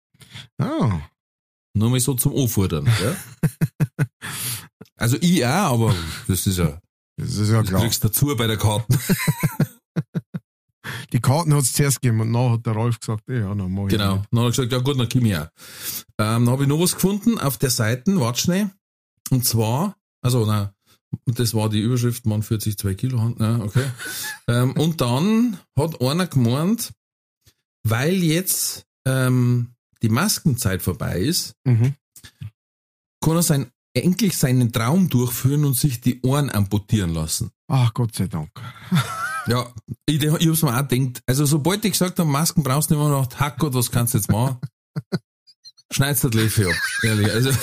Ah, 0.57 0.99
Nur 1.73 1.89
mal 1.89 1.99
so 1.99 2.13
zum 2.15 2.35
Anfordern. 2.35 2.85
Ja? 2.85 3.15
Also 4.97 5.17
ich 5.19 5.43
auch, 5.43 5.73
aber 5.73 5.95
das 6.27 6.45
ist 6.45 6.59
ja, 6.59 6.79
das 7.17 7.35
ist 7.35 7.49
ja 7.49 7.63
klar. 7.63 7.81
kriegst 7.81 8.03
du 8.03 8.07
dazu 8.07 8.35
bei 8.37 8.45
der 8.45 8.57
Karten. 8.57 8.99
Die 11.11 11.19
Karten 11.19 11.53
hat 11.55 11.63
es 11.63 11.73
zuerst 11.73 12.01
gegeben 12.01 12.21
und 12.21 12.33
dann 12.33 12.51
hat 12.51 12.65
der 12.67 12.75
Ralf 12.75 12.99
gesagt, 12.99 13.23
ja, 13.27 13.53
dann 13.53 13.71
mach 13.71 13.83
ich 13.85 13.89
Genau. 13.89 14.17
nicht. 14.17 14.27
Dann 14.31 14.39
hat 14.39 14.45
er 14.45 14.49
gesagt, 14.51 14.71
ja 14.71 14.77
gut, 14.79 14.99
dann 14.99 15.09
komm 15.09 15.25
ich 15.25 15.35
auch. 15.37 15.47
Ähm, 16.19 16.45
dann 16.45 16.49
habe 16.49 16.63
ich 16.63 16.69
noch 16.69 16.79
was 16.79 16.93
gefunden 16.93 17.39
auf 17.39 17.57
der 17.57 17.71
Seite, 17.71 18.19
warte 18.19 18.39
schnell. 18.41 18.69
Und 19.31 19.43
zwar, 19.45 19.95
also 20.23 20.45
na, 20.45 20.73
das 21.25 21.53
war 21.55 21.67
die 21.69 21.81
Überschrift, 21.81 22.25
Mann 22.27 22.43
40 22.43 22.77
2 22.77 22.93
Kilo, 22.93 23.19
Hand, 23.21 23.39
na, 23.39 23.59
okay. 23.63 23.85
ähm, 24.47 24.73
und 24.73 25.01
dann 25.01 25.59
hat 25.75 25.99
einer 26.01 26.27
gemeint, 26.27 26.91
weil 27.83 28.15
jetzt 28.23 28.85
ähm, 29.05 29.73
die 30.01 30.09
Maskenzeit 30.09 30.81
vorbei 30.81 31.19
ist, 31.19 31.53
Mhm. 31.65 31.95
kann 33.23 33.35
er 33.35 33.43
sein, 33.43 33.71
endlich 33.93 34.37
seinen 34.37 34.71
Traum 34.71 35.09
durchführen 35.09 35.65
und 35.65 35.75
sich 35.75 36.01
die 36.01 36.21
Ohren 36.21 36.49
amputieren 36.49 37.13
lassen. 37.13 37.51
Ach, 37.67 37.93
Gott 37.93 38.15
sei 38.15 38.27
Dank. 38.27 38.49
Ja, 39.47 39.73
ich, 40.05 40.21
ich 40.21 40.29
hab's 40.47 40.61
mir 40.61 40.79
auch 40.79 40.87
gedacht. 40.87 41.23
Also, 41.25 41.47
sobald 41.47 41.83
ich 41.83 41.93
gesagt 41.93 42.19
habe, 42.19 42.29
Masken 42.29 42.61
brauchst 42.61 42.91
du 42.91 42.93
nicht 42.93 43.01
mehr 43.03 43.09
noch, 43.11 43.27
hack 43.39 43.57
Gott, 43.57 43.73
was 43.73 43.89
kannst 43.89 44.13
du 44.13 44.19
jetzt 44.19 44.29
machen? 44.29 44.59
Schneid's 45.91 46.21
das 46.21 46.31
Löffel 46.33 46.67
ab, 46.69 46.75
ehrlich. 47.01 47.31
Also, 47.31 47.49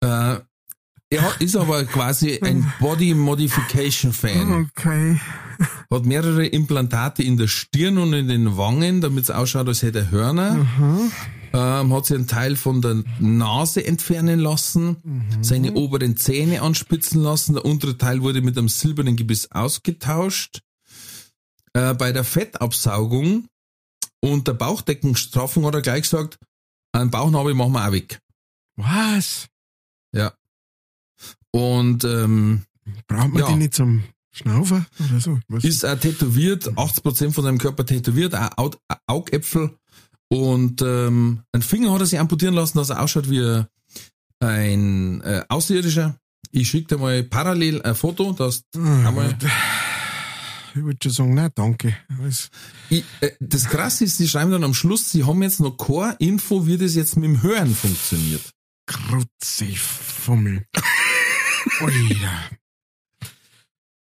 äh, 0.00 0.40
er 1.12 1.40
ist 1.40 1.56
aber 1.56 1.84
quasi 1.84 2.38
ein 2.42 2.70
Body 2.80 3.14
Modification 3.14 4.12
Fan. 4.12 4.68
Okay. 4.76 5.20
Hat 5.90 6.04
mehrere 6.06 6.46
Implantate 6.46 7.22
in 7.22 7.36
der 7.36 7.48
Stirn 7.48 7.98
und 7.98 8.12
in 8.14 8.28
den 8.28 8.56
Wangen, 8.56 9.00
damit 9.00 9.24
es 9.24 9.30
ausschaut, 9.30 9.68
als 9.68 9.82
hätte 9.82 10.00
er 10.00 10.10
Hörner. 10.10 10.54
Mhm. 10.54 11.12
Ähm, 11.54 11.92
hat 11.92 12.06
sich 12.06 12.16
einen 12.16 12.26
Teil 12.26 12.56
von 12.56 12.80
der 12.80 13.02
Nase 13.20 13.84
entfernen 13.84 14.40
lassen, 14.40 14.96
Mhm. 15.02 15.42
seine 15.44 15.74
oberen 15.74 16.16
Zähne 16.16 16.62
anspitzen 16.62 17.22
lassen, 17.22 17.54
der 17.54 17.64
untere 17.66 17.98
Teil 17.98 18.22
wurde 18.22 18.40
mit 18.40 18.56
einem 18.56 18.70
silbernen 18.70 19.16
Gebiss 19.16 19.50
ausgetauscht. 19.52 20.62
Äh, 21.74 21.92
bei 21.94 22.12
der 22.12 22.24
Fettabsaugung 22.24 23.46
und 24.20 24.48
der 24.48 24.54
Bauchdeckenstraffung 24.54 25.66
hat 25.66 25.74
er 25.74 25.82
gleich 25.82 26.02
gesagt, 26.02 26.38
einen 26.92 27.10
Bauchnabel 27.10 27.52
machen 27.54 27.72
wir 27.72 27.86
auch 27.86 27.92
weg. 27.92 28.18
Was? 28.76 29.46
Und 31.52 32.04
ähm, 32.04 32.62
Braucht 33.06 33.28
man 33.32 33.38
Ja. 33.38 33.48
die 33.48 33.56
nicht 33.56 33.74
zum 33.74 34.02
Schnaufen 34.32 34.86
oder 35.08 35.20
so? 35.20 35.38
Was? 35.48 35.62
ist 35.64 35.84
auch 35.84 35.98
tätowiert, 35.98 36.66
80% 36.72 37.32
von 37.32 37.44
seinem 37.44 37.58
Körper 37.58 37.84
tätowiert, 37.86 38.34
auch 38.34 38.50
Aug 38.56 38.76
Augäpfel 39.06 39.76
und 40.28 40.80
ähm, 40.82 41.42
einen 41.52 41.62
Finger 41.62 41.92
hat 41.92 42.00
er 42.00 42.06
sich 42.06 42.18
amputieren 42.18 42.54
lassen, 42.54 42.78
dass 42.78 42.88
er 42.90 43.00
ausschaut 43.02 43.28
wie 43.30 43.62
ein 44.40 45.20
äh, 45.20 45.44
Außerirdischer. 45.48 46.16
Ich 46.50 46.68
schicke 46.70 46.96
dir 46.96 47.00
mal 47.00 47.22
parallel 47.22 47.82
ein 47.82 47.94
Foto, 47.94 48.32
dass 48.32 48.64
Ah, 48.76 49.08
einmal- 49.08 49.36
ich 50.74 50.82
würde 50.82 50.98
schon 51.02 51.12
sagen, 51.12 51.34
nein, 51.34 51.50
danke. 51.54 51.94
Ich, 52.88 53.04
äh, 53.20 53.32
das 53.40 53.66
krasse 53.66 54.04
ist, 54.04 54.16
sie 54.16 54.26
schreiben 54.26 54.50
dann 54.50 54.64
am 54.64 54.72
Schluss, 54.74 55.10
sie 55.12 55.24
haben 55.24 55.42
jetzt 55.42 55.60
noch 55.60 55.76
keine 55.76 56.16
Info, 56.18 56.66
wie 56.66 56.78
das 56.78 56.94
jetzt 56.94 57.16
mit 57.16 57.24
dem 57.26 57.42
Hören 57.42 57.74
funktioniert. 57.74 58.50
Krutze 58.86 59.66
Fummel. 61.82 62.12
Alter. 62.12 62.56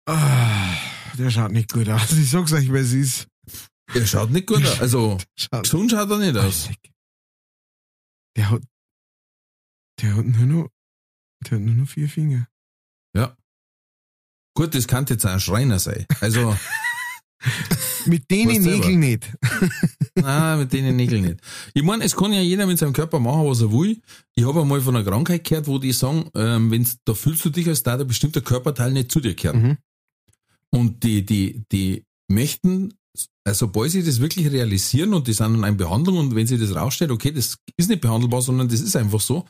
Ah, 0.06 0.76
der 1.18 1.30
schaut 1.30 1.52
nicht 1.52 1.72
gut 1.72 1.90
aus. 1.90 2.12
Ich 2.12 2.30
sag's 2.30 2.54
euch, 2.54 2.72
wer 2.72 2.82
es 2.82 2.94
ist. 2.94 3.28
Er 3.94 4.06
schaut 4.06 4.32
nicht 4.32 4.48
gut 4.48 4.66
aus. 4.66 4.82
Also, 4.82 5.18
Schaut 5.36 5.64
gesund 5.64 5.92
schaut 5.92 6.10
er 6.10 6.18
nicht 6.18 6.38
aus. 6.38 6.70
Der 8.36 8.50
hat, 8.50 8.62
der 10.02 10.16
hat 10.16 10.26
nur 10.26 10.46
noch, 10.46 10.70
der 11.42 11.58
hat 11.58 11.66
nur 11.66 11.76
noch 11.76 11.88
vier 11.90 12.10
Finger. 12.10 12.48
Ja. 13.14 13.36
Gut, 14.56 14.74
das 14.76 14.88
kann 14.88 15.06
jetzt 15.08 15.26
ein 15.26 15.40
Schreiner 15.40 15.80
sein. 15.80 16.06
Also, 16.20 16.58
Mit 18.06 18.30
denen. 18.30 18.62
Nägeln 18.62 19.00
nicht. 19.00 19.30
Nein, 20.16 20.60
mit 20.60 20.74
denen 20.74 20.96
Nägeln 20.96 21.24
nicht. 21.24 21.40
Ich 21.74 21.84
meine, 21.84 22.04
es 22.04 22.16
kann 22.16 22.34
ja 22.34 22.42
jeder 22.42 22.66
mit 22.66 22.78
seinem 22.78 22.94
Körper 22.94 23.20
machen, 23.20 23.46
was 23.46 23.62
er 23.62 23.72
will. 23.72 24.02
Ich 24.36 24.46
habe 24.46 24.62
einmal 24.62 24.82
von 24.82 24.96
einer 24.96 25.06
Krankheit 25.06 25.44
gehört, 25.44 25.68
wo 25.68 25.78
die 25.78 25.94
sagen, 25.94 26.30
ähm, 26.36 26.72
wenn's, 26.72 26.98
da 27.06 27.14
fühlst 27.14 27.46
du 27.46 27.50
dich, 27.50 27.68
als 27.68 27.84
da 27.84 27.96
ein 27.96 28.08
bestimmter 28.08 28.42
Körperteil 28.42 28.92
nicht 28.92 29.12
zu 29.12 29.20
dir 29.20 29.36
gehört. 29.36 29.56
Mhm. 29.56 29.78
Und 30.70 31.04
die, 31.04 31.26
die, 31.26 31.64
die 31.72 32.04
möchten, 32.28 32.94
also 33.44 33.68
sobald 33.68 33.92
sie 33.92 34.04
das 34.04 34.20
wirklich 34.20 34.52
realisieren 34.52 35.14
und 35.14 35.28
die 35.28 35.34
sind 35.34 35.56
in 35.56 35.64
einer 35.64 35.76
Behandlung 35.76 36.18
und 36.18 36.36
wenn 36.36 36.48
sie 36.48 36.58
das 36.58 36.76
rausstellt, 36.76 37.12
okay, 37.12 37.32
das 37.32 37.58
ist 37.78 37.90
nicht 37.90 38.02
behandelbar, 38.02 38.42
sondern 38.42 38.68
das 38.68 38.82
ist 38.82 38.96
einfach 38.96 39.22
so, 39.22 39.46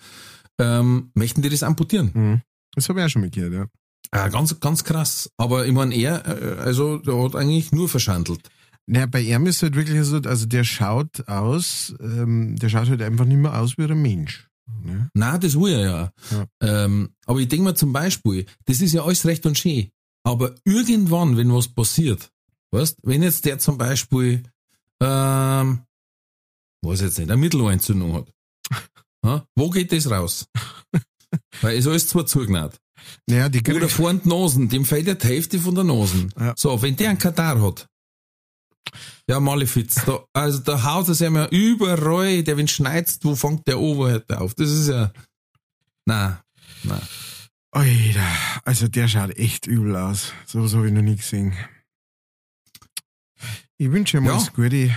ähm, 0.59 1.11
möchten 1.13 1.41
die 1.41 1.49
das 1.49 1.63
amputieren. 1.63 2.11
Mhm. 2.13 2.41
Das 2.75 2.87
habe 2.89 2.99
ich 2.99 3.05
auch 3.05 3.09
schon 3.09 3.21
mal 3.21 3.29
gehört, 3.29 3.69
ja. 4.13 4.23
Ah, 4.23 4.27
ganz, 4.27 4.59
ganz 4.59 4.83
krass. 4.83 5.29
Aber 5.37 5.65
ich 5.65 5.73
meine, 5.73 5.95
er, 5.95 6.25
äh, 6.25 6.59
also, 6.59 6.97
der 6.97 7.21
hat 7.23 7.35
eigentlich 7.35 7.71
nur 7.71 7.87
verschandelt. 7.89 8.49
Naja, 8.87 9.05
bei 9.05 9.21
ihm 9.21 9.45
ist 9.45 9.61
halt 9.63 9.75
wirklich 9.75 10.03
so, 10.03 10.17
also 10.17 10.45
der 10.45 10.63
schaut 10.63 11.27
aus, 11.27 11.93
ähm, 12.01 12.57
der 12.57 12.69
schaut 12.69 12.89
halt 12.89 13.01
einfach 13.01 13.25
nicht 13.25 13.37
mehr 13.37 13.57
aus 13.57 13.77
wie 13.77 13.83
ein 13.83 14.01
Mensch. 14.01 14.49
Ne? 14.83 15.09
Na, 15.13 15.37
das 15.37 15.55
will 15.55 15.73
er 15.73 15.79
ja. 15.79 16.11
Ja. 16.31 16.47
Ähm, 16.61 17.13
aber 17.25 17.39
ich 17.39 17.47
denke 17.47 17.63
mir 17.63 17.75
zum 17.75 17.93
Beispiel, 17.93 18.45
das 18.65 18.81
ist 18.81 18.93
ja 18.93 19.03
alles 19.03 19.25
recht 19.25 19.45
und 19.45 19.57
schön. 19.57 19.91
Aber 20.23 20.55
irgendwann, 20.65 21.37
wenn 21.37 21.53
was 21.53 21.67
passiert, 21.67 22.31
weißt, 22.71 22.97
wenn 23.03 23.23
jetzt 23.23 23.45
der 23.45 23.59
zum 23.59 23.77
Beispiel, 23.77 24.43
ähm, 25.01 25.81
weiß 26.83 27.01
jetzt 27.01 27.17
nicht, 27.17 27.31
eine 27.31 27.39
Mittelohrentzündung 27.39 28.13
hat, 28.13 28.33
ha, 29.25 29.45
wo 29.55 29.69
geht 29.69 29.91
das 29.91 30.09
raus? 30.09 30.47
Weil 31.61 31.77
es 31.77 31.87
alles 31.87 32.07
zwar 32.07 32.25
zugenäht. 32.25 32.80
Naja, 33.27 33.49
die 33.49 33.59
Oder 33.59 33.79
kriegt, 33.79 33.91
vorn 33.91 34.21
die 34.23 34.29
Nosen, 34.29 34.69
dem 34.69 34.85
fehlt 34.85 35.07
ja 35.07 35.13
die 35.13 35.27
Hälfte 35.27 35.59
von 35.59 35.75
der 35.75 35.83
Nosen. 35.83 36.33
Ja. 36.39 36.53
So, 36.57 36.81
wenn 36.81 36.95
der 36.95 37.09
einen 37.09 37.17
Katar 37.17 37.61
hat, 37.61 37.87
ja, 39.27 39.39
Malefiz, 39.39 39.95
da, 40.05 40.25
also 40.33 40.59
da 40.59 40.83
haut 40.83 41.07
es 41.09 41.19
ja 41.19 41.29
mir 41.29 41.47
überall, 41.49 42.43
der 42.43 42.57
wenn 42.57 42.67
schneizt, 42.67 43.23
wo 43.23 43.35
fängt 43.35 43.67
der 43.67 43.77
der 44.29 44.41
auf? 44.41 44.53
Das 44.55 44.69
ist 44.69 44.87
ja, 44.89 45.11
na, 46.05 46.43
na. 46.83 46.99
Alter, 47.73 48.27
also 48.65 48.87
der 48.89 49.07
schaut 49.07 49.37
echt 49.37 49.65
übel 49.65 49.95
aus. 49.95 50.33
So 50.45 50.61
was 50.63 50.73
habe 50.73 50.87
ich 50.87 50.93
noch 50.93 51.01
nie 51.01 51.15
gesehen. 51.15 51.53
Ich 53.77 53.89
wünsche 53.91 54.17
ihm 54.17 54.25
Ja. 54.25 54.33
alles 54.33 54.51
Gute. 54.51 54.95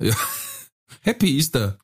Ja. 0.00 0.14
Happy 1.02 1.36
ist 1.36 1.54
er. 1.54 1.78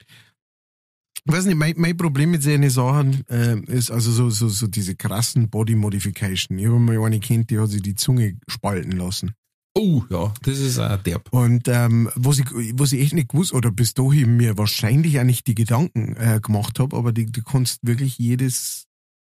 Ich 1.24 1.32
weiß 1.32 1.46
nicht, 1.46 1.56
mein, 1.56 1.74
mein 1.76 1.96
Problem 1.96 2.30
mit 2.30 2.42
solchen 2.42 2.68
Sachen 2.70 3.26
äh, 3.28 3.58
ist 3.66 3.90
also 3.90 4.10
so, 4.10 4.30
so, 4.30 4.48
so 4.48 4.66
diese 4.66 4.94
krassen 4.94 5.50
Body 5.50 5.74
Modification. 5.74 6.58
Ich 6.58 6.66
habe 6.66 6.78
mal 6.78 7.02
eine 7.04 7.20
kennt, 7.20 7.50
die 7.50 7.58
hat 7.58 7.70
sich 7.70 7.82
die 7.82 7.94
Zunge 7.94 8.36
spalten 8.48 8.92
lassen. 8.92 9.32
Oh, 9.76 10.02
ja, 10.10 10.34
das 10.42 10.58
ist 10.58 10.78
ein 10.78 11.02
derb. 11.04 11.28
Und 11.32 11.68
ähm, 11.68 12.10
was, 12.16 12.40
ich, 12.40 12.46
was 12.74 12.92
ich 12.92 13.02
echt 13.02 13.14
nicht 13.14 13.28
gewusst, 13.28 13.52
oder 13.52 13.70
bis 13.70 13.94
dahin 13.94 14.36
mir 14.36 14.58
wahrscheinlich 14.58 15.20
auch 15.20 15.24
nicht 15.24 15.46
die 15.46 15.54
Gedanken 15.54 16.16
äh, 16.16 16.40
gemacht 16.42 16.80
habe, 16.80 16.96
aber 16.96 17.12
die, 17.12 17.26
du 17.26 17.42
kannst 17.42 17.78
wirklich 17.82 18.18
jedes 18.18 18.86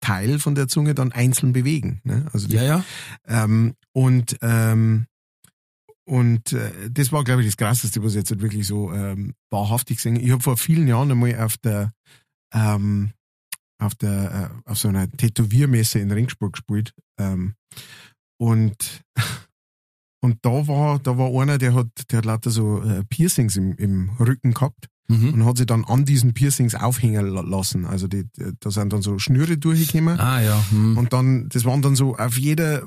Teil 0.01 0.39
von 0.39 0.55
der 0.55 0.69
Zunge 0.69 0.95
dann 0.95 1.13
einzeln 1.13 1.53
bewegen. 1.53 2.01
Ne? 2.03 2.27
Also 2.33 2.49
die, 2.49 2.57
Ja, 2.57 2.65
ja. 2.65 2.85
ähm, 3.27 3.75
und 3.93 4.37
ähm, 4.43 5.07
und 6.07 6.53
äh, 6.53 6.91
das 6.91 7.13
war, 7.13 7.25
glaube 7.25 7.43
ich, 7.43 7.49
das 7.49 7.57
Krasseste, 7.57 8.03
was 8.03 8.13
ich 8.13 8.19
jetzt 8.19 8.31
halt 8.31 8.43
wirklich 8.43 8.67
so 8.67 8.93
ähm, 8.93 9.35
wahrhaftig 9.51 9.97
gesehen 9.99 10.17
Ich 10.17 10.31
habe 10.31 10.43
vor 10.43 10.57
vielen 10.57 10.87
Jahren 10.87 11.11
einmal 11.11 11.39
auf 11.41 11.57
der 11.59 11.93
ähm, 12.53 13.13
auf 13.79 13.95
der 13.95 14.53
äh, 14.67 14.71
auf 14.71 14.79
so 14.79 14.89
einer 14.89 15.11
Tätowiermesse 15.11 15.99
in 15.99 16.11
Ringsburg 16.11 16.53
gespielt. 16.55 16.93
Ähm, 17.19 17.55
und 18.39 19.03
und 20.23 20.39
da 20.43 20.67
war 20.69 20.99
da 20.99 21.19
war 21.19 21.31
einer, 21.41 21.59
der 21.59 21.75
hat 21.75 21.89
der 22.11 22.19
hat 22.19 22.25
lauter 22.25 22.51
so 22.51 22.83
äh, 22.83 23.05
Piercings 23.05 23.57
im, 23.57 23.75
im 23.77 24.11
Rücken 24.19 24.53
gehabt 24.55 24.89
Mhm. 25.07 25.35
und 25.35 25.45
hat 25.45 25.59
sich 25.59 25.67
dann 25.67 25.85
an 25.85 26.07
diesen 26.07 26.33
Piercings 26.33 26.75
aufhängen 26.75 27.27
la- 27.27 27.43
lassen. 27.43 27.85
Also 27.85 28.09
die, 28.09 28.25
da 28.59 28.71
sind 28.71 28.91
dann 28.91 29.03
so 29.03 29.19
Schnüre 29.19 29.59
durchgekommen. 29.59 30.19
Ah 30.19 30.41
ja. 30.41 30.65
Hm. 30.71 30.97
Und 30.97 31.13
dann, 31.13 31.47
das 31.51 31.67
waren 31.67 31.83
dann 31.83 31.95
so 31.95 32.17
auf 32.17 32.39
jeder 32.39 32.85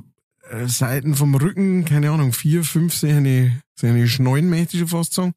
Seiten 0.68 1.16
vom 1.16 1.36
Rücken, 1.36 1.86
keine 1.86 2.12
Ahnung, 2.12 2.34
vier, 2.34 2.64
fünf 2.64 2.94
seine, 2.96 3.62
seine 3.80 4.08
Schnallen, 4.08 4.50
möchte 4.50 4.78
ich 4.78 4.90
fast 4.90 5.14
sagen. 5.14 5.34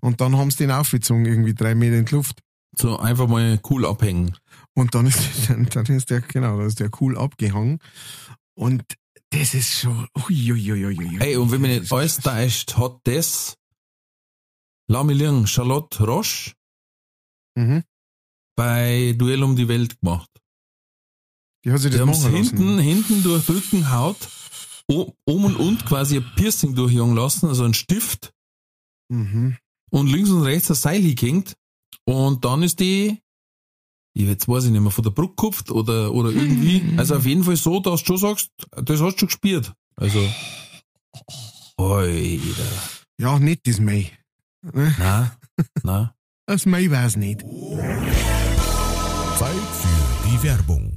Und 0.00 0.20
dann 0.20 0.36
haben 0.36 0.50
sie 0.50 0.58
den 0.58 0.70
aufgezogen, 0.70 1.26
irgendwie 1.26 1.54
drei 1.54 1.74
Meter 1.74 1.96
in 1.98 2.04
die 2.06 2.14
Luft. 2.14 2.40
So 2.78 2.98
einfach 2.98 3.26
mal 3.28 3.60
cool 3.70 3.86
abhängen. 3.86 4.36
Und 4.74 4.94
dann 4.94 5.06
ist, 5.06 5.18
dann, 5.48 5.66
dann 5.66 5.86
ist 5.86 6.10
der, 6.10 6.20
genau, 6.20 6.58
dann 6.58 6.66
ist 6.66 6.80
der 6.80 6.90
cool 7.00 7.16
abgehangen. 7.18 7.78
Und 8.54 8.82
das 9.30 9.54
ist 9.54 9.80
schon, 9.80 10.06
ui, 10.28 10.52
ui, 10.52 10.72
ui, 10.72 10.86
ui, 10.86 10.98
ui. 10.98 11.18
Ey, 11.20 11.36
und 11.36 11.50
wenn 11.50 11.62
Das 11.62 11.70
nicht 11.80 11.92
alles 11.92 12.16
täuscht, 12.18 12.76
hat 12.76 12.98
das 13.04 13.56
Lamiliang 14.88 15.46
Charlotte 15.46 16.04
Roche 16.04 16.52
Mhm. 17.58 17.82
bei 18.54 19.14
Duell 19.16 19.42
um 19.42 19.56
die 19.56 19.66
Welt 19.68 19.98
gemacht. 20.00 20.30
Die 21.64 21.72
hat 21.72 21.80
sich 21.80 21.90
Die 21.90 21.96
das 21.98 22.08
es 22.18 22.22
machen 22.22 22.34
hinten, 22.36 22.66
lassen. 22.76 22.78
hinten 22.78 23.22
durch 23.22 23.46
die 23.46 23.52
Rückenhaut 23.52 24.28
um 24.88 25.44
und 25.44 25.56
und 25.56 25.84
quasi 25.86 26.16
ein 26.18 26.26
Piercing 26.36 26.74
durchjagen 26.74 27.14
lassen, 27.14 27.48
also 27.48 27.64
ein 27.64 27.74
Stift 27.74 28.32
Mhm. 29.08 29.56
und 29.90 30.06
links 30.08 30.30
und 30.30 30.42
rechts 30.42 30.70
ein 30.70 30.74
Seil 30.76 31.00
hingehängt 31.02 31.56
und 32.04 32.44
dann 32.44 32.62
ist 32.62 32.80
die, 32.80 33.20
ich 34.14 34.26
jetzt 34.26 34.48
weiß 34.48 34.64
ich 34.64 34.70
nicht 34.70 34.80
mehr, 34.80 34.90
von 34.90 35.04
der 35.04 35.10
Brücke 35.10 35.30
gekupft 35.36 35.70
oder, 35.70 36.12
oder 36.12 36.30
irgendwie, 36.30 36.82
also 36.98 37.16
auf 37.16 37.26
jeden 37.26 37.44
Fall 37.44 37.56
so, 37.56 37.80
dass 37.80 38.00
du 38.00 38.06
schon 38.06 38.16
sagst, 38.18 38.50
das 38.70 39.00
hast 39.00 39.14
du 39.14 39.18
schon 39.20 39.28
gespürt. 39.28 39.72
Also, 39.96 40.20
Alter. 41.76 42.62
Ja, 43.18 43.38
nicht 43.38 43.66
das 43.66 43.80
Mai. 43.80 44.12
Ne? 44.62 44.94
Na, 44.98 45.36
na. 45.82 46.14
Das 46.46 46.66
Mai 46.66 46.90
war 46.90 47.06
es 47.06 47.16
nicht. 47.16 47.40
Zeit 47.40 47.48
für 49.80 50.28
die 50.28 50.42
Werbung. 50.42 50.95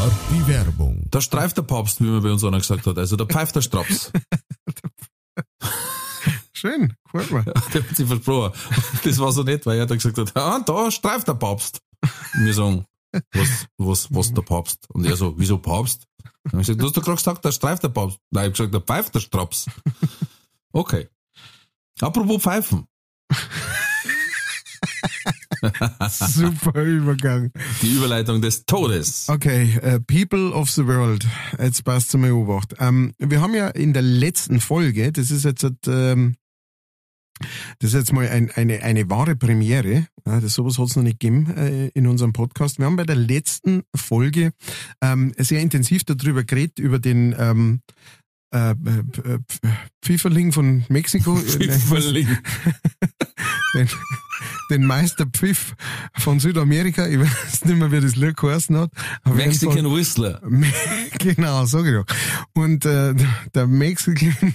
War 0.00 0.10
die 0.30 0.46
Werbung. 0.46 1.02
Da 1.10 1.20
streift 1.20 1.58
der 1.58 1.62
Papst, 1.62 2.00
wie 2.00 2.04
man 2.04 2.22
bei 2.22 2.32
uns 2.32 2.42
einer 2.42 2.56
gesagt 2.56 2.86
hat. 2.86 2.96
Also 2.96 3.16
da 3.16 3.26
pfeift 3.26 3.54
der 3.54 3.60
Straps. 3.60 4.10
Schön, 6.54 6.94
gefällt 7.04 7.30
mir. 7.30 7.44
Der 7.44 7.82
hat 7.82 7.96
sich 7.96 8.06
versprochen. 8.06 8.58
Das 9.04 9.18
war 9.18 9.30
so 9.30 9.42
nett, 9.42 9.66
weil 9.66 9.78
er 9.78 9.84
da 9.84 9.94
gesagt 9.94 10.16
hat, 10.16 10.34
ah, 10.38 10.58
da 10.60 10.90
streift 10.90 11.28
der 11.28 11.34
Papst. 11.34 11.82
Und 12.32 12.46
wir 12.46 12.54
sagen, 12.54 12.86
was, 13.32 13.66
was, 13.76 14.08
was 14.14 14.32
der 14.32 14.40
Papst? 14.40 14.88
Und 14.88 15.04
er 15.04 15.16
so, 15.16 15.34
wieso 15.36 15.58
Papst? 15.58 16.06
Und 16.50 16.60
ich 16.60 16.66
gesagt, 16.68 16.80
du 16.80 16.86
hast 16.86 16.96
doch 16.96 17.04
gerade 17.04 17.18
gesagt, 17.18 17.44
da 17.44 17.52
streift 17.52 17.82
der 17.82 17.90
Papst. 17.90 18.16
Nein, 18.30 18.44
ich 18.44 18.58
hab 18.58 18.70
gesagt, 18.70 18.74
da 18.74 18.80
pfeift 18.80 19.14
der 19.14 19.20
Straps. 19.20 19.66
Okay. 20.72 21.10
Apropos 22.00 22.42
Pfeifen. 22.42 22.86
Super 26.10 26.82
Übergang. 26.82 27.52
Die 27.82 27.94
Überleitung 27.94 28.40
des 28.40 28.64
Todes. 28.64 29.28
Okay, 29.28 29.78
äh, 29.82 30.00
People 30.00 30.52
of 30.52 30.70
the 30.70 30.86
World. 30.86 31.26
Jetzt 31.58 31.84
passt 31.84 32.10
zu 32.10 32.18
mir 32.18 32.34
Obacht. 32.34 32.74
Ähm, 32.78 33.12
wir 33.18 33.40
haben 33.40 33.54
ja 33.54 33.68
in 33.68 33.92
der 33.92 34.02
letzten 34.02 34.60
Folge, 34.60 35.12
das 35.12 35.30
ist 35.30 35.44
jetzt, 35.44 35.64
ähm, 35.86 36.36
das 37.78 37.90
ist 37.90 37.94
jetzt 37.94 38.12
mal 38.12 38.28
ein, 38.28 38.50
eine, 38.50 38.82
eine 38.82 39.08
wahre 39.10 39.36
Premiere. 39.36 40.06
Ja, 40.26 40.40
das 40.40 40.54
sowas 40.54 40.78
hat 40.78 40.88
es 40.88 40.96
noch 40.96 41.02
nicht 41.02 41.20
gegeben 41.20 41.54
äh, 41.56 41.88
in 41.88 42.06
unserem 42.06 42.32
Podcast. 42.32 42.78
Wir 42.78 42.86
haben 42.86 42.96
bei 42.96 43.04
der 43.04 43.16
letzten 43.16 43.82
Folge 43.94 44.52
ähm, 45.02 45.32
sehr 45.38 45.60
intensiv 45.60 46.04
darüber 46.04 46.44
geredet, 46.44 46.78
über 46.78 46.98
den 46.98 47.34
ähm, 47.38 47.80
äh, 48.52 48.70
äh, 48.70 49.38
Pfifferling 50.02 50.52
von 50.52 50.84
Mexiko. 50.88 51.36
Pfifferling. 51.36 52.26
den, 53.74 53.88
den 54.70 54.86
Meister 54.86 55.26
Pfiff 55.26 55.74
von 56.18 56.40
Südamerika. 56.40 57.06
Ich 57.06 57.18
weiß 57.18 57.64
nicht 57.64 57.76
mehr, 57.78 57.90
wie 57.92 58.00
das 58.00 58.16
Lied 58.16 58.36
geheißen 58.36 58.76
hat. 58.76 58.90
Auf 59.24 59.36
jeden 59.38 59.52
Fall- 59.52 59.68
Mexican 59.68 59.94
Whistler. 59.96 60.40
genau, 61.18 61.64
ich 61.64 61.70
doch. 61.72 62.04
Und 62.54 62.84
äh, 62.84 63.14
der 63.54 63.66
Mexican 63.66 64.34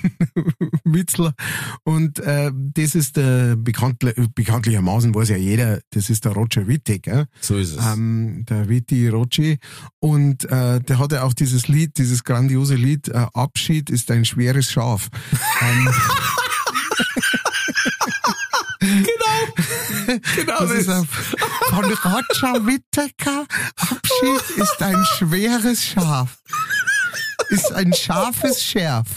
Witzler. 0.84 1.34
Und 1.84 2.20
äh, 2.20 2.52
das 2.54 2.96
ist 2.96 3.18
der 3.18 3.56
bekanntli 3.56 4.14
bekanntlichermaßen 4.34 5.14
weiß 5.14 5.30
ja 5.30 5.38
jeder, 5.38 5.80
das 5.92 6.10
ist 6.10 6.26
der 6.26 6.32
Roger 6.34 6.68
Wittek, 6.68 7.08
äh? 7.08 7.26
So 7.42 7.58
ist 7.58 7.78
es. 7.78 7.86
ähm, 7.86 8.46
der 8.50 8.70
Vitti 8.70 9.08
Rocci. 9.10 9.58
Und 10.00 10.46
äh, 10.46 10.80
der 10.80 11.00
hatte 11.00 11.24
auch 11.24 11.34
dieses 11.34 11.68
Lied, 11.68 11.98
dieses 11.98 12.24
grandiose 12.24 12.76
Lied, 12.76 13.10
äh, 13.10 13.26
Abschied 13.34 13.90
ist 13.90 14.10
ein 14.12 14.26
schweres 14.26 14.72
Schaf. 14.72 15.10
ähm, 15.62 15.90
genau 20.36 20.60
das 20.60 20.72
ist 20.72 20.90
auf, 20.90 21.08
von 21.70 21.86
Roger 21.86 22.66
Whittaker. 22.66 23.46
Abschied 23.76 24.58
ist 24.58 24.82
ein 24.82 25.06
schweres 25.18 25.84
Schaf. 25.84 26.38
Ist 27.50 27.72
ein 27.74 27.94
scharfes 27.94 28.64
Schärf. 28.64 29.08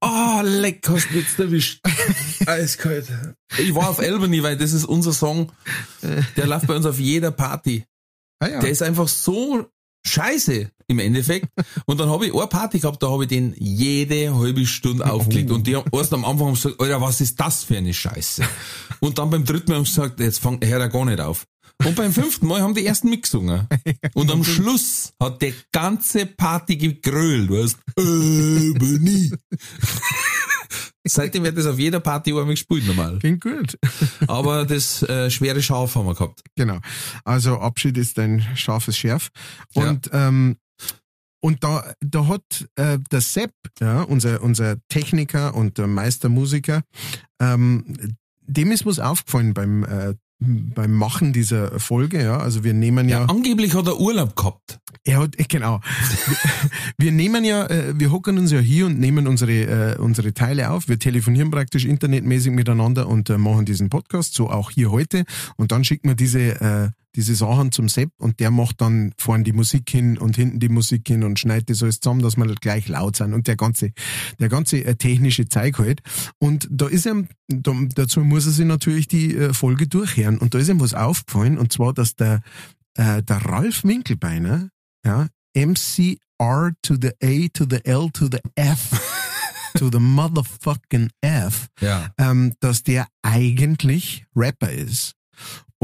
Oh, 0.00 0.40
leck, 0.42 0.86
hast 0.88 1.10
du 1.10 1.18
jetzt 1.18 1.38
erwischt. 1.38 1.80
Eiskalt. 2.46 3.10
Ich 3.58 3.74
war 3.74 3.88
auf 3.88 3.98
Albany, 3.98 4.42
weil 4.42 4.56
das 4.56 4.72
ist 4.72 4.84
unser 4.84 5.12
Song. 5.12 5.52
Der 6.36 6.46
läuft 6.46 6.66
bei 6.66 6.76
uns 6.76 6.86
auf 6.86 6.98
jeder 6.98 7.30
Party. 7.30 7.86
Ah, 8.40 8.48
ja. 8.48 8.60
Der 8.60 8.70
ist 8.70 8.82
einfach 8.82 9.08
so 9.08 9.70
scheiße 10.06 10.70
im 10.86 10.98
Endeffekt. 10.98 11.48
Und 11.86 12.00
dann 12.00 12.10
habe 12.10 12.26
ich 12.26 12.34
eine 12.34 12.46
Party 12.46 12.78
gehabt, 12.78 13.02
da 13.02 13.10
habe 13.10 13.24
ich 13.24 13.28
den 13.28 13.54
jede 13.58 14.34
halbe 14.34 14.66
Stunde 14.66 15.04
aufgelegt. 15.10 15.50
Und 15.50 15.66
die 15.66 15.76
haben 15.76 15.90
erst 15.92 16.12
am 16.12 16.24
Anfang 16.24 16.54
gesagt, 16.54 16.80
Alter, 16.80 17.00
was 17.00 17.20
ist 17.20 17.38
das 17.40 17.64
für 17.64 17.76
eine 17.76 17.94
Scheiße? 17.94 18.44
Und 19.00 19.18
dann 19.18 19.30
beim 19.30 19.44
dritten 19.44 19.70
Mal 19.70 19.78
haben 19.78 19.86
sie 19.86 19.94
gesagt, 19.94 20.20
jetzt 20.20 20.38
fang, 20.38 20.60
hör 20.62 20.80
er 20.80 20.88
gar 20.88 21.04
nicht 21.04 21.20
auf. 21.20 21.46
Und 21.84 21.96
beim 21.96 22.12
fünften 22.12 22.46
Mal 22.46 22.62
haben 22.62 22.74
die 22.74 22.86
ersten 22.86 23.10
mitgesungen. 23.10 23.66
Und 24.14 24.30
am 24.30 24.44
Schluss 24.44 25.12
hat 25.20 25.42
die 25.42 25.54
ganze 25.72 26.24
Party 26.26 26.76
gegrölt, 26.76 27.50
weißt 27.50 27.78
Albany. 27.96 29.32
Seitdem 31.06 31.44
wird 31.44 31.58
das 31.58 31.66
auf 31.66 31.78
jeder 31.78 32.00
Party 32.00 32.30
einmal 32.30 32.46
gespielt 32.46 32.86
normal. 32.86 33.18
Klingt 33.18 33.42
gut. 33.42 33.78
Aber 34.26 34.64
das 34.64 35.02
äh, 35.02 35.30
schwere 35.30 35.62
Schaf 35.62 35.94
haben 35.94 36.06
wir 36.06 36.14
gehabt. 36.14 36.42
Genau. 36.56 36.78
Also 37.24 37.58
Abschied 37.58 37.98
ist 37.98 38.18
ein 38.18 38.40
scharfes 38.54 38.96
Schärf. 38.96 39.28
Und 39.74 40.10
ähm, 40.12 40.56
und 41.44 41.62
da, 41.62 41.92
da 42.00 42.26
hat 42.26 42.66
äh, 42.76 42.98
der 43.12 43.20
Sepp, 43.20 43.52
ja, 43.78 44.00
unser, 44.00 44.42
unser 44.42 44.76
Techniker 44.88 45.54
und 45.54 45.76
Meistermusiker, 45.76 46.80
ähm, 47.38 48.16
dem 48.40 48.72
ist 48.72 48.86
was 48.86 48.98
aufgefallen 48.98 49.52
beim, 49.52 49.84
äh, 49.84 50.14
beim 50.74 50.92
Machen 50.92 51.32
dieser 51.32 51.78
Folge. 51.80 52.22
Ja. 52.22 52.38
Also 52.38 52.64
wir 52.64 52.74
nehmen 52.74 53.08
ja, 53.08 53.20
Ja, 53.20 53.26
angeblich 53.26 53.74
hat 53.74 53.86
er 53.86 53.98
Urlaub 54.00 54.36
gehabt. 54.36 54.78
er 55.04 55.20
hat, 55.20 55.38
äh, 55.38 55.44
genau. 55.48 55.80
Wir, 56.26 56.36
wir 57.06 57.12
nehmen 57.12 57.44
ja, 57.44 57.66
äh, 57.66 57.98
wir 57.98 58.10
hocken 58.12 58.38
uns 58.38 58.52
ja 58.52 58.58
hier 58.60 58.86
und 58.86 58.98
nehmen 58.98 59.26
unsere, 59.26 59.94
äh, 59.94 59.98
unsere 59.98 60.34
Teile 60.34 60.70
auf. 60.70 60.88
Wir 60.88 60.98
telefonieren 60.98 61.50
praktisch 61.50 61.84
internetmäßig 61.84 62.52
miteinander 62.52 63.08
und 63.08 63.30
äh, 63.30 63.38
machen 63.38 63.64
diesen 63.64 63.90
Podcast, 63.90 64.34
so 64.34 64.50
auch 64.50 64.70
hier 64.70 64.90
heute. 64.90 65.24
Und 65.56 65.72
dann 65.72 65.84
schicken 65.84 66.08
wir 66.08 66.14
diese, 66.14 66.60
äh, 66.60 66.90
diese 67.16 67.34
Sachen 67.34 67.70
zum 67.72 67.88
Sepp 67.88 68.10
und 68.18 68.40
der 68.40 68.50
macht 68.50 68.80
dann 68.80 69.12
vorne 69.18 69.44
die 69.44 69.52
Musik 69.52 69.88
hin 69.90 70.18
und 70.18 70.36
hinten 70.36 70.58
die 70.60 70.68
Musik 70.68 71.06
hin 71.06 71.22
und 71.22 71.38
schneidet 71.38 71.70
das 71.70 71.82
alles 71.82 72.00
zusammen, 72.00 72.22
dass 72.22 72.36
wir 72.36 72.44
halt 72.44 72.60
gleich 72.60 72.88
laut 72.88 73.16
sind 73.16 73.34
und 73.34 73.46
der 73.46 73.56
ganze, 73.56 73.92
der 74.40 74.48
ganze 74.48 74.84
äh, 74.84 74.96
technische 74.96 75.48
Zeug 75.48 75.78
halt. 75.78 76.00
Und 76.38 76.66
da 76.70 76.86
ist 76.88 77.06
ihm, 77.06 77.28
da, 77.48 77.72
dazu 77.94 78.20
muss 78.20 78.46
er 78.46 78.52
sich 78.52 78.66
natürlich 78.66 79.06
die 79.08 79.36
äh, 79.36 79.54
Folge 79.54 79.86
durchhören. 79.86 80.38
Und 80.38 80.54
da 80.54 80.58
ist 80.58 80.68
ihm 80.68 80.80
was 80.80 80.94
aufgefallen 80.94 81.58
und 81.58 81.72
zwar, 81.72 81.92
dass 81.92 82.16
der, 82.16 82.42
äh, 82.96 83.22
der 83.22 83.36
Ralf 83.44 83.84
Winkelbeiner, 83.84 84.70
ja, 85.06 85.28
MCR 85.56 86.72
to 86.82 86.96
the 87.00 87.10
A 87.22 87.48
to 87.52 87.64
the 87.68 87.84
L 87.84 88.10
to 88.12 88.26
the 88.30 88.38
F 88.56 88.90
to 89.78 89.88
the 89.90 89.98
motherfucking 90.00 91.10
F, 91.20 91.68
Ja. 91.80 92.10
ähm, 92.18 92.54
dass 92.60 92.82
der 92.82 93.06
eigentlich 93.22 94.24
Rapper 94.34 94.70
ist. 94.70 95.14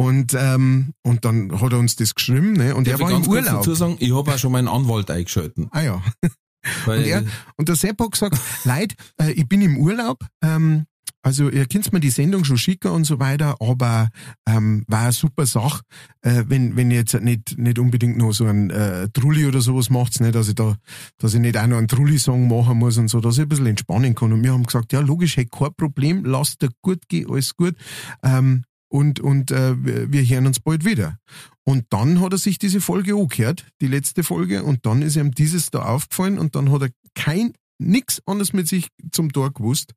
Und, 0.00 0.32
ähm, 0.34 0.94
und 1.02 1.26
dann 1.26 1.60
hat 1.60 1.72
er 1.72 1.78
uns 1.78 1.94
das 1.94 2.14
geschrieben, 2.14 2.54
ne? 2.54 2.74
Und 2.74 2.86
Darf 2.86 3.00
er 3.00 3.06
war 3.06 3.12
im 3.12 3.26
Urlaub. 3.28 3.56
dazu 3.58 3.74
sagen, 3.74 3.96
ich 3.98 4.14
habe 4.14 4.32
auch 4.32 4.38
schon 4.38 4.50
meinen 4.52 4.66
Anwalt 4.66 5.10
eingeschalten. 5.10 5.68
Ah 5.72 5.82
ja. 5.82 6.02
Weil, 6.86 7.00
Und, 7.00 7.06
er, 7.06 7.24
und 7.56 7.68
der 7.68 7.76
Sepp 7.76 8.00
hat 8.00 8.10
gesagt, 8.12 8.38
Leute, 8.64 8.94
äh, 9.20 9.32
ich 9.32 9.46
bin 9.46 9.60
im 9.60 9.76
Urlaub, 9.76 10.24
ähm, 10.42 10.86
also 11.22 11.50
ihr 11.50 11.66
könnt 11.66 11.92
mir 11.92 12.00
die 12.00 12.08
Sendung 12.08 12.44
schon 12.44 12.56
schicken 12.56 12.92
und 12.92 13.04
so 13.04 13.20
weiter, 13.20 13.56
aber 13.60 14.08
ähm, 14.48 14.84
war 14.88 15.02
eine 15.02 15.12
super 15.12 15.44
Sache, 15.44 15.82
äh, 16.22 16.44
wenn, 16.46 16.76
wenn 16.76 16.90
ihr 16.90 16.98
jetzt 17.00 17.12
nicht, 17.20 17.58
nicht 17.58 17.78
unbedingt 17.78 18.16
noch 18.16 18.32
so 18.32 18.46
ein 18.46 18.70
äh, 18.70 19.06
Trulli 19.10 19.44
oder 19.46 19.60
sowas 19.60 19.90
macht, 19.90 20.18
ne, 20.20 20.32
dass 20.32 20.48
ich 20.48 20.54
da, 20.54 20.76
dass 21.18 21.34
ich 21.34 21.40
nicht 21.40 21.58
auch 21.58 21.66
noch 21.66 21.76
einen 21.76 21.88
Trulli-Song 21.88 22.48
machen 22.48 22.78
muss 22.78 22.96
und 22.96 23.08
so, 23.08 23.20
dass 23.20 23.36
ich 23.36 23.42
ein 23.42 23.48
bisschen 23.50 23.66
entspannen 23.66 24.14
kann. 24.14 24.32
Und 24.32 24.42
wir 24.42 24.52
haben 24.54 24.64
gesagt, 24.64 24.94
ja, 24.94 25.00
logisch, 25.00 25.36
hey, 25.36 25.46
kein 25.46 25.74
Problem, 25.76 26.24
lasst 26.24 26.62
dir 26.62 26.70
gut 26.80 27.06
gehen, 27.08 27.30
alles 27.30 27.54
gut. 27.54 27.74
Ähm, 28.22 28.62
und 28.90 29.20
und 29.20 29.50
äh, 29.50 29.74
wir 30.12 30.22
hören 30.24 30.46
uns 30.46 30.60
bald 30.60 30.84
wieder. 30.84 31.18
Und 31.64 31.86
dann 31.90 32.20
hat 32.20 32.32
er 32.32 32.38
sich 32.38 32.58
diese 32.58 32.80
Folge 32.80 33.14
angehört, 33.14 33.66
die 33.80 33.86
letzte 33.86 34.24
Folge, 34.24 34.62
und 34.64 34.84
dann 34.86 35.02
ist 35.02 35.16
ihm 35.16 35.32
dieses 35.32 35.70
da 35.70 35.82
aufgefallen 35.82 36.38
und 36.38 36.56
dann 36.56 36.70
hat 36.72 36.82
er 36.82 36.90
kein 37.14 37.52
nix 37.78 38.20
anderes 38.26 38.52
mit 38.52 38.68
sich 38.68 38.88
zum 39.12 39.32
Tor 39.32 39.52
gewusst, 39.52 39.94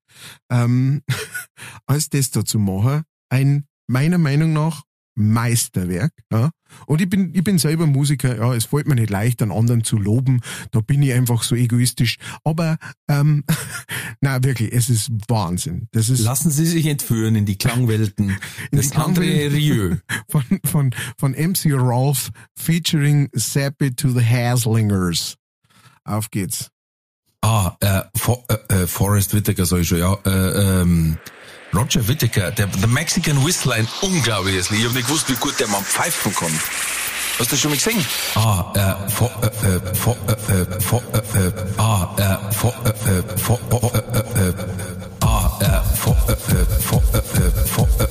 ähm, 0.49 1.01
als 1.85 2.09
das 2.09 2.31
da 2.31 2.45
zu 2.45 2.59
machen. 2.59 3.03
Ein 3.29 3.65
meiner 3.87 4.17
Meinung 4.17 4.53
nach 4.53 4.83
Meisterwerk. 5.15 6.13
Ja. 6.31 6.51
Und 6.85 7.01
ich 7.01 7.09
bin, 7.09 7.31
ich 7.33 7.43
bin 7.43 7.57
selber 7.57 7.85
Musiker, 7.85 8.37
ja, 8.37 8.53
es 8.53 8.65
fällt 8.65 8.87
mir 8.87 8.95
nicht 8.95 9.09
leicht, 9.09 9.41
einen 9.41 9.51
anderen 9.51 9.83
zu 9.83 9.97
loben. 9.97 10.41
Da 10.71 10.81
bin 10.81 11.01
ich 11.01 11.13
einfach 11.13 11.43
so 11.43 11.55
egoistisch. 11.55 12.17
Aber 12.43 12.77
ähm, 13.07 13.43
na 14.21 14.43
wirklich, 14.43 14.73
es 14.73 14.89
ist 14.89 15.11
Wahnsinn. 15.27 15.87
Das 15.91 16.09
ist 16.09 16.21
lassen 16.21 16.51
Sie 16.51 16.65
sich 16.65 16.85
entführen 16.85 17.35
in 17.35 17.45
die 17.45 17.57
Klangwelten 17.57 18.37
In 18.71 18.77
des. 18.77 18.93
André 18.93 19.51
Rieu. 19.51 19.97
von, 20.29 20.43
von, 20.65 20.91
von 21.17 21.31
MC 21.31 21.73
Rolf 21.73 22.29
featuring 22.55 23.29
Seppi 23.33 23.95
to 23.95 24.09
the 24.09 24.23
Haslingers. 24.23 25.37
Auf 26.05 26.29
geht's. 26.31 26.69
Ah, 27.41 27.75
äh, 27.81 28.01
For, 28.15 28.43
äh, 28.47 28.73
äh, 28.73 28.87
Forrest 28.87 29.33
Whitaker 29.33 29.65
soll 29.65 29.81
ich 29.81 29.89
schon, 29.89 29.99
ja. 29.99 30.17
Äh, 30.25 30.81
ähm, 30.81 31.17
Roger 31.73 32.07
Whittaker, 32.07 32.51
der, 32.51 32.67
der 32.67 32.87
Mexican 32.87 33.45
Whistler, 33.45 33.75
ein 33.75 33.87
unglaubliches 34.01 34.69
Lied. 34.69 34.81
Ich 34.81 34.85
hab 34.87 34.93
nicht 34.93 35.07
gewusst, 35.07 35.29
wie 35.29 35.35
gut 35.35 35.59
der 35.59 35.67
Mann 35.67 35.83
pfeifen 35.83 36.33
kann. 36.35 36.51
Hast 37.39 37.51
du 37.51 37.55
das 37.55 37.59
schon 37.61 37.71
mal 37.71 37.77
gesehen? 37.77 38.05
Ah, 38.35 38.71
äh, 39.07 39.09
for, 39.09 39.31
äh, 39.41 39.47
äh, 39.47 39.95
for, 39.95 40.15
äh, 40.27 40.61
äh, 40.61 40.81
for, 40.81 41.01
äh, 41.13 41.47
äh, 41.47 41.51
ah, 41.77 42.15
äh, 42.17 42.53
for, 42.53 42.73
äh, 42.85 42.89
äh, 42.89 43.37
for, 43.37 43.59
äh, 43.71 43.97
äh, 43.97 44.49
äh, 44.49 44.53
ah, 45.21 45.59
äh, 45.59 45.97
for, 45.97 46.15
äh, 46.27 46.31
äh, 46.33 46.65
for, 46.79 47.01
äh, 47.11 47.17
äh, 47.17 47.67
for, 47.67 47.87
äh, 47.99 48.02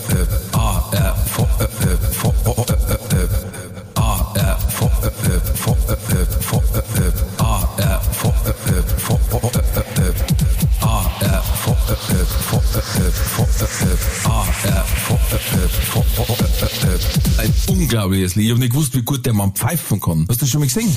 Ein 17.38 17.54
unglaubliches 17.68 18.34
Lied. 18.36 18.46
Ich 18.46 18.52
hab 18.52 18.58
nicht 18.58 18.72
gewusst, 18.72 18.94
wie 18.94 19.02
gut 19.02 19.26
der 19.26 19.32
Mann 19.32 19.52
pfeifen 19.52 20.00
kann. 20.00 20.26
Hast 20.28 20.40
du 20.40 20.44
das 20.44 20.50
schon 20.50 20.60
mal 20.60 20.66
gesehen? 20.66 20.94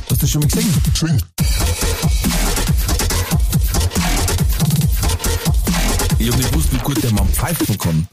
Hast 0.00 0.10
du 0.10 0.16
das 0.16 0.30
schon 0.30 0.42
mal 0.42 0.48
gesehen? 0.48 1.22
Ich 6.18 6.30
hab 6.30 6.36
nicht 6.36 6.50
gewusst, 6.50 6.72
wie 6.72 6.78
gut 6.78 7.02
der 7.02 7.12
Mann 7.12 7.28
pfeifen 7.28 7.78
kann. 7.78 8.08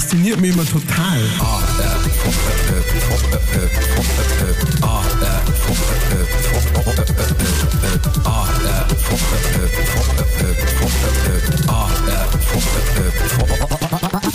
Fasziniert 0.00 0.40
mich 0.40 0.52
immer 0.52 0.64
total. 0.64 1.18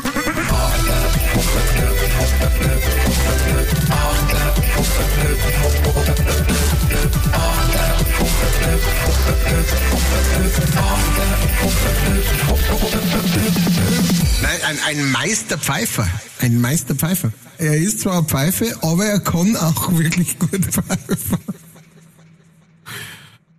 Meisterpfeifer. 15.26 16.08
Ein 16.38 16.60
Meisterpfeifer. 16.60 17.32
Er 17.58 17.76
ist 17.76 17.98
zwar 17.98 18.18
eine 18.18 18.28
Pfeife, 18.28 18.78
aber 18.80 19.06
er 19.06 19.18
kann 19.18 19.56
auch 19.56 19.90
wirklich 19.98 20.38
gut 20.38 20.64
pfeifen. 20.64 21.38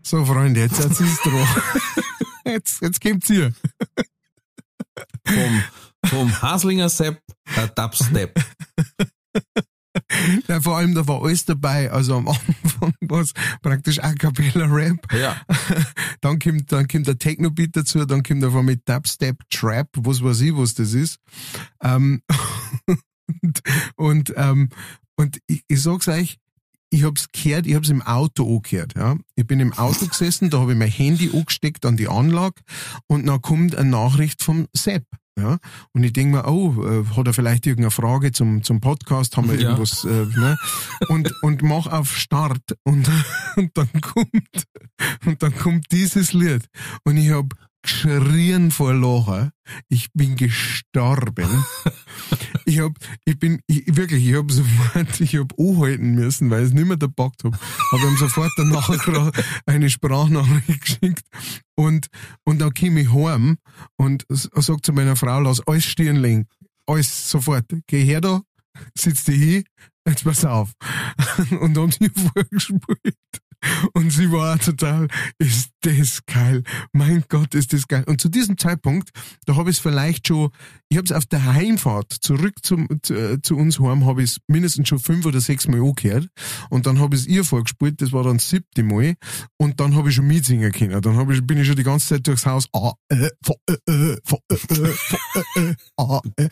So, 0.01 0.23
Freunde, 0.23 0.61
jetzt 0.61 0.79
ist 0.79 1.01
es 1.01 1.19
dran. 1.19 1.47
Jetzt, 2.45 2.81
jetzt 2.81 3.01
kommt's 3.01 3.27
hier. 3.27 3.51
Vom, 5.25 5.63
vom 6.05 6.41
Haslinger 6.41 6.87
Sepp, 6.87 7.21
der 7.53 7.67
Dubstep. 7.67 8.41
Ja, 10.47 10.61
vor 10.61 10.77
allem, 10.77 10.95
da 10.95 11.07
war 11.07 11.23
alles 11.23 11.45
dabei. 11.45 11.91
Also 11.91 12.15
am 12.15 12.27
Anfang 12.63 12.93
war 13.01 13.21
es 13.21 13.33
praktisch 13.61 13.99
A 13.99 14.13
Cappella 14.13 14.65
Rap. 14.65 15.07
Ja. 15.13 15.39
Dann 16.21 16.39
kommt, 16.39 16.71
dann 16.71 16.87
kommt 16.87 17.05
der 17.05 17.19
Techno-Beat 17.19 17.75
dazu, 17.75 18.03
dann 18.05 18.23
kommt 18.23 18.43
einfach 18.43 18.63
mit 18.63 18.89
Dubstep, 18.89 19.37
Trap, 19.51 19.87
was 19.97 20.23
weiß 20.23 20.41
ich, 20.41 20.55
was 20.55 20.73
das 20.73 20.93
ist. 20.93 21.19
Ähm, 21.83 22.21
und 23.95 24.17
und, 24.17 24.33
ähm, 24.35 24.69
und 25.15 25.37
ich, 25.47 25.63
ich 25.67 25.81
sag's 25.81 26.07
euch, 26.07 26.37
ich 26.89 27.03
hab's 27.03 27.27
gehört, 27.31 27.67
ich 27.67 27.75
hab's 27.75 27.89
im 27.89 28.01
Auto 28.01 28.55
angehört, 28.55 28.93
ja. 28.95 29.17
Ich 29.35 29.45
bin 29.45 29.59
im 29.59 29.73
Auto 29.73 30.07
gesessen, 30.07 30.49
da 30.49 30.59
habe 30.59 30.71
ich 30.71 30.77
mein 30.77 30.89
Handy 30.89 31.29
angesteckt 31.33 31.85
an 31.85 31.97
die 31.97 32.07
Anlage 32.07 32.61
und 33.07 33.27
dann 33.27 33.41
kommt 33.41 33.75
eine 33.75 33.89
Nachricht 33.89 34.43
vom 34.43 34.67
Sepp. 34.73 35.03
Ja, 35.37 35.59
und 35.93 36.03
ich 36.03 36.13
denk 36.13 36.31
mir, 36.31 36.47
oh, 36.47 36.83
äh, 36.83 37.05
hat 37.15 37.27
er 37.27 37.33
vielleicht 37.33 37.67
irgendeine 37.67 37.91
Frage 37.91 38.31
zum, 38.31 38.63
zum 38.63 38.81
Podcast, 38.81 39.37
haben 39.37 39.47
wir 39.49 39.55
Ja. 39.55 39.69
irgendwas, 39.69 40.03
äh, 40.03 40.25
ne? 40.25 40.57
Und, 41.09 41.31
und 41.43 41.61
mach 41.61 41.85
auf 41.85 42.17
Start 42.17 42.61
und, 42.83 43.07
und 43.55 43.77
dann 43.77 43.89
kommt, 44.01 44.65
und 45.25 45.43
dann 45.43 45.55
kommt 45.55 45.91
dieses 45.91 46.33
Lied. 46.33 46.67
Und 47.03 47.17
ich 47.17 47.29
hab 47.29 47.45
geschrien 47.87 48.69
vor 48.69 48.93
Lachen. 48.93 49.51
Ich 49.87 50.07
bin 50.13 50.35
gestorben. 50.35 51.49
Ich 52.65 52.79
hab, 52.81 52.91
ich 53.23 53.39
bin, 53.39 53.61
ich, 53.67 53.95
wirklich, 53.95 54.27
ich 54.27 54.35
hab 54.35 54.51
sofort, 54.51 55.21
ich 55.21 55.37
hab 55.37 55.57
anhalten 55.57 56.15
müssen, 56.15 56.49
weil 56.49 56.63
ich 56.63 56.69
es 56.69 56.73
nicht 56.73 56.85
mehr 56.85 56.97
gepackt 56.97 57.45
hab. 57.45 57.53
Aber 57.53 58.03
ich 58.03 58.11
hab 58.11 58.17
sofort 58.17 58.51
danach 58.57 58.89
eine 59.65 59.89
Sprachnachricht 59.89 60.81
geschickt. 60.81 61.25
Und, 61.75 62.07
und 62.43 62.59
dann 62.59 62.73
komm 62.73 62.97
ich 62.97 63.13
heim 63.13 63.57
und 63.95 64.25
sag 64.29 64.85
zu 64.85 64.91
meiner 64.91 65.15
Frau, 65.15 65.39
lass 65.39 65.65
alles 65.65 65.85
stehen 65.85 66.17
liegen. 66.17 66.47
Alles 66.87 67.29
sofort. 67.29 67.65
Geh 67.87 68.03
her 68.03 68.19
da, 68.19 68.41
sitz 68.97 69.23
dich 69.23 69.41
hin, 69.41 69.63
jetzt 70.05 70.25
pass 70.25 70.43
auf. 70.43 70.73
Und 71.61 71.77
haben 71.77 71.91
sie 71.91 72.09
vorgespielt. 72.09 73.15
Und 73.93 74.11
sie 74.11 74.31
war 74.31 74.59
total, 74.59 75.07
ist 75.39 75.71
das 75.81 76.25
geil. 76.25 76.63
Mein 76.93 77.23
Gott, 77.27 77.55
ist 77.55 77.73
das 77.73 77.87
geil. 77.87 78.03
Und 78.07 78.21
zu 78.21 78.29
diesem 78.29 78.57
Zeitpunkt, 78.57 79.09
da 79.45 79.55
habe 79.55 79.69
ich 79.69 79.77
es 79.77 79.81
vielleicht 79.81 80.27
schon, 80.27 80.51
ich 80.89 80.97
habe 80.97 81.05
es 81.05 81.11
auf 81.11 81.25
der 81.25 81.43
Heimfahrt 81.53 82.13
zurück 82.13 82.55
zum, 82.63 82.87
zu, 83.01 83.13
äh, 83.13 83.41
zu 83.41 83.57
uns 83.57 83.79
heim, 83.79 84.05
habe 84.05 84.23
ich 84.23 84.31
es 84.31 84.37
mindestens 84.47 84.87
schon 84.87 84.99
fünf 84.99 85.25
oder 85.25 85.41
sechs 85.41 85.67
Mal 85.67 85.81
angehört. 85.81 86.27
Und 86.69 86.85
dann 86.85 86.99
habe 86.99 87.15
ich 87.15 87.23
es 87.23 87.27
ihr 87.27 87.43
vorgespielt, 87.43 88.01
das 88.01 88.13
war 88.13 88.23
dann 88.23 88.37
das 88.37 88.49
siebte 88.49 88.83
Mal. 88.83 89.15
Und 89.57 89.79
dann 89.81 89.95
habe 89.95 90.09
ich 90.09 90.15
schon 90.15 90.27
mitsingen 90.27 90.71
können. 90.71 91.01
Dann 91.01 91.17
hab 91.17 91.29
ich, 91.29 91.45
bin 91.45 91.57
ich 91.57 91.67
schon 91.67 91.75
die 91.75 91.83
ganze 91.83 92.07
Zeit 92.07 92.27
durchs 92.27 92.45
Haus, 92.45 92.67
ah, 92.73 92.93
äh, 93.09 93.29
fa, 93.43 93.53
äh, 93.67 94.15
fa, 94.23 94.37
äh, 94.49 94.55
fa, 94.55 95.17
äh, 95.55 95.75
ah, 95.97 96.21
äh. 96.37 96.47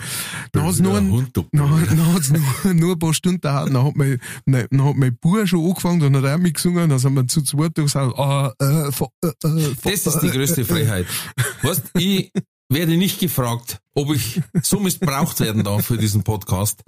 Dann 0.51 0.63
hat's 0.65 0.79
nur 0.79 0.97
ein, 0.97 1.09
dann, 1.33 1.47
dann 1.53 2.13
hat's 2.13 2.31
nur, 2.31 2.73
nur 2.73 2.93
ein 2.93 2.99
paar 2.99 3.13
Stunden 3.13 3.39
gedauert, 3.39 3.73
dann 3.73 3.83
hat 3.85 3.95
mein, 3.95 4.19
dann, 4.45 4.67
dann 4.69 4.83
hat 4.83 4.95
mein 4.97 5.17
Bub 5.17 5.47
schon 5.47 5.65
angefangen, 5.65 6.01
dann 6.01 6.17
hat 6.17 6.23
er 6.25 6.35
auch 6.35 6.39
mitgesungen, 6.39 6.89
dann 6.89 6.99
sind 6.99 7.13
wir 7.13 7.25
zu 7.27 7.41
zweit 7.41 7.77
durchs 7.77 7.95
Haus, 7.95 8.13
ah, 8.17 8.53
äh, 8.59 8.91
fa, 8.91 9.07
äh, 9.23 9.29
fa, 9.31 9.89
Das 9.89 10.07
ist 10.07 10.19
die 10.19 10.29
größte 10.29 10.65
Freiheit. 10.65 11.05
Weißt, 11.61 11.91
ich, 11.97 12.31
werde 12.69 12.97
nicht 12.97 13.19
gefragt, 13.19 13.79
ob 13.93 14.13
ich 14.13 14.41
so 14.61 14.79
missbraucht 14.79 15.39
werden 15.39 15.63
darf 15.63 15.85
für 15.85 15.97
diesen 15.97 16.23
Podcast. 16.23 16.81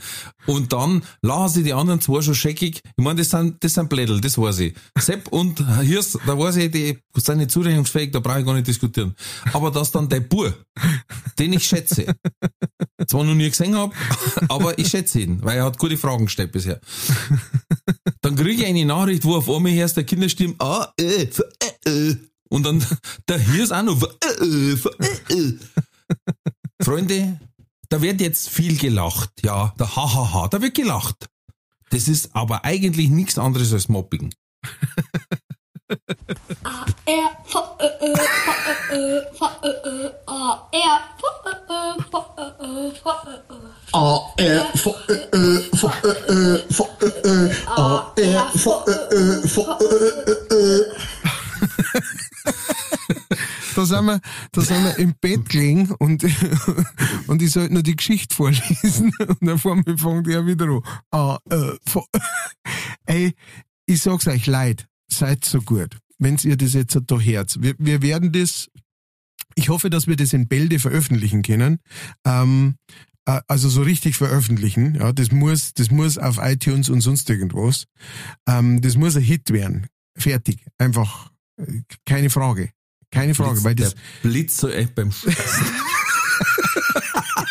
Und 0.46 0.74
dann 0.74 1.04
lachen 1.22 1.50
sie 1.50 1.64
die 1.64 1.74
anderen 1.74 2.02
zwei 2.02 2.22
schon 2.22 2.36
scheckig. 2.36 2.82
Ich 2.84 3.04
meine, 3.04 3.20
das 3.20 3.30
sind, 3.30 3.64
das 3.64 3.76
sind 3.76 3.90
Blädel, 3.90 4.20
das 4.22 4.38
weiß 4.38 4.60
ich. 4.60 4.76
Sepp 4.98 5.28
und 5.30 5.60
Hirs, 5.82 6.18
da 6.26 6.38
weiß 6.38 6.58
ich, 6.58 6.72
die 6.72 6.98
sind 7.16 7.38
nicht 7.38 7.52
zurechnungsfähig, 7.52 8.12
da 8.12 8.20
brauche 8.20 8.40
ich 8.40 8.46
gar 8.46 8.54
nicht 8.54 8.68
diskutieren. 8.68 9.16
Aber 9.54 9.72
dass 9.72 9.92
dann 9.92 10.10
der 10.10 10.22
Bur, 10.22 10.54
den 11.40 11.54
ich 11.54 11.66
schätze, 11.66 12.16
zwar 13.08 13.24
noch 13.24 13.36
nie 13.36 13.50
gesehen 13.50 13.76
habe, 13.76 13.94
aber 14.50 14.78
ich 14.80 14.90
schätze 14.90 15.22
ihn, 15.22 15.44
weil 15.44 15.58
er 15.58 15.66
hat 15.66 15.78
gute 15.78 15.98
Fragen 15.98 16.26
gestellt 16.26 16.52
bisher. 16.52 16.80
Dann 18.22 18.36
kriege 18.36 18.64
ich 18.64 18.66
eine 18.66 18.86
Nachricht, 18.86 19.24
wo 19.24 19.36
auf 19.36 19.50
einmal 19.50 19.72
erst 19.72 19.98
der 19.98 20.04
Kinderstimme, 20.04 20.56
ah, 20.60 20.92
äh, 21.00 21.28
äh, 21.86 22.10
äh. 22.10 22.16
Und 22.50 22.64
dann, 22.66 22.86
der 23.28 23.40
hier 23.40 23.64
ist 23.64 23.72
auch 23.72 23.84
noch, 23.84 24.02
äh, 24.04 24.44
äh, 24.44 24.78
äh. 25.30 25.60
Freunde, 26.82 27.40
da 27.90 28.02
wird 28.02 28.22
jetzt 28.22 28.50
viel 28.50 28.78
gelacht. 28.78 29.32
Ja, 29.44 29.74
der 29.80 29.96
Hahaha, 29.96 30.48
da 30.48 30.62
wird 30.62 30.76
gelacht. 30.76 31.28
Das 31.90 32.08
ist 32.08 32.36
aber 32.36 32.66
eigentlich 32.66 33.10
nichts 33.10 33.38
anderes 33.38 33.74
als 33.74 33.88
Mobbing. 33.88 34.34
Da 53.78 53.86
sind 53.86 54.06
wir, 54.06 54.20
da 54.54 54.62
sind 54.62 54.84
wir 54.84 54.98
im 54.98 55.14
Bett 55.22 55.48
gelegen 55.50 55.92
und, 56.00 56.24
und 57.28 57.42
ich 57.44 57.52
sollte 57.52 57.74
nur 57.74 57.84
die 57.84 57.96
Geschichte 57.96 58.34
vorlesen 58.36 59.12
und 59.20 59.38
dann 59.42 59.60
vor 59.60 59.76
mir 59.76 59.98
fängt 59.98 60.28
er 60.30 60.48
wieder 60.48 60.66
an. 60.66 60.82
Ah, 61.12 61.38
äh, 61.52 61.76
vo- 61.88 62.08
Ey, 63.06 63.34
ich 63.86 64.02
sag's 64.02 64.26
euch 64.28 64.48
leid, 64.48 64.88
seid 65.12 65.46
so 65.46 65.62
gut, 65.62 66.00
wenn's 66.18 66.44
ihr 66.44 66.58
das 66.58 66.74
jetzt 66.74 66.98
da 67.06 67.20
hört. 67.20 67.62
Wir, 67.62 67.76
wir 67.78 68.02
werden 68.02 68.32
das, 68.32 68.68
ich 69.54 69.70
hoffe, 69.70 69.92
dass 69.92 70.08
wir 70.08 70.16
das 70.16 70.34
in 70.34 70.48
Bälde 70.48 70.80
veröffentlichen 70.80 71.44
können. 71.44 71.78
Ähm, 72.26 72.78
äh, 73.26 73.42
also 73.48 73.70
so 73.70 73.84
richtig 73.84 74.16
veröffentlichen. 74.18 74.96
Ja, 74.96 75.14
das 75.14 75.32
muss, 75.32 75.76
das 75.76 75.92
muss 75.92 76.18
auf 76.18 76.40
iTunes 76.42 76.90
und 76.90 77.02
sonst 77.02 77.30
irgendwas. 77.30 77.86
Ähm, 78.48 78.82
das 78.82 78.96
muss 78.98 79.16
ein 79.16 79.22
Hit 79.24 79.52
werden. 79.52 79.86
Fertig. 80.18 80.66
Einfach, 80.80 81.32
äh, 81.58 81.82
keine 82.06 82.32
Frage. 82.32 82.72
Keine 83.12 83.36
Frage, 83.36 83.64
weil 83.64 83.76
das, 83.76 83.94
der 83.94 84.02
Blitz 84.30 84.58
so 84.58 84.70
echt 84.70 84.96
beim 84.96 85.12
Scheißen. 85.12 85.66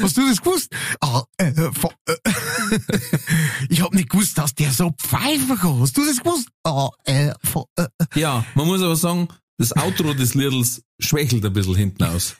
Hast 0.00 0.16
du 0.16 0.28
das 0.28 0.38
gewusst? 0.40 0.68
Ah, 1.00 1.22
äh, 1.38 1.50
vo- 1.52 1.92
äh, 2.06 2.14
ich 3.68 3.82
hab 3.82 3.92
nicht 3.94 4.10
gewusst, 4.10 4.38
dass 4.38 4.54
der 4.54 4.70
so 4.70 4.90
pfeifen 4.92 5.58
kann. 5.58 5.80
Hast 5.80 5.96
du 5.96 6.04
das 6.04 6.18
gewusst? 6.18 6.48
Ah, 6.64 6.88
äh, 7.04 7.32
vo- 7.52 7.66
äh. 7.76 7.86
Ja, 8.14 8.44
man 8.54 8.66
muss 8.66 8.82
aber 8.82 8.96
sagen, 8.96 9.28
das 9.58 9.76
Outro 9.76 10.14
des 10.14 10.34
Liedls 10.34 10.82
schwächelt 11.00 11.44
ein 11.44 11.52
bisschen 11.52 11.74
hinten 11.74 12.04
aus. 12.04 12.36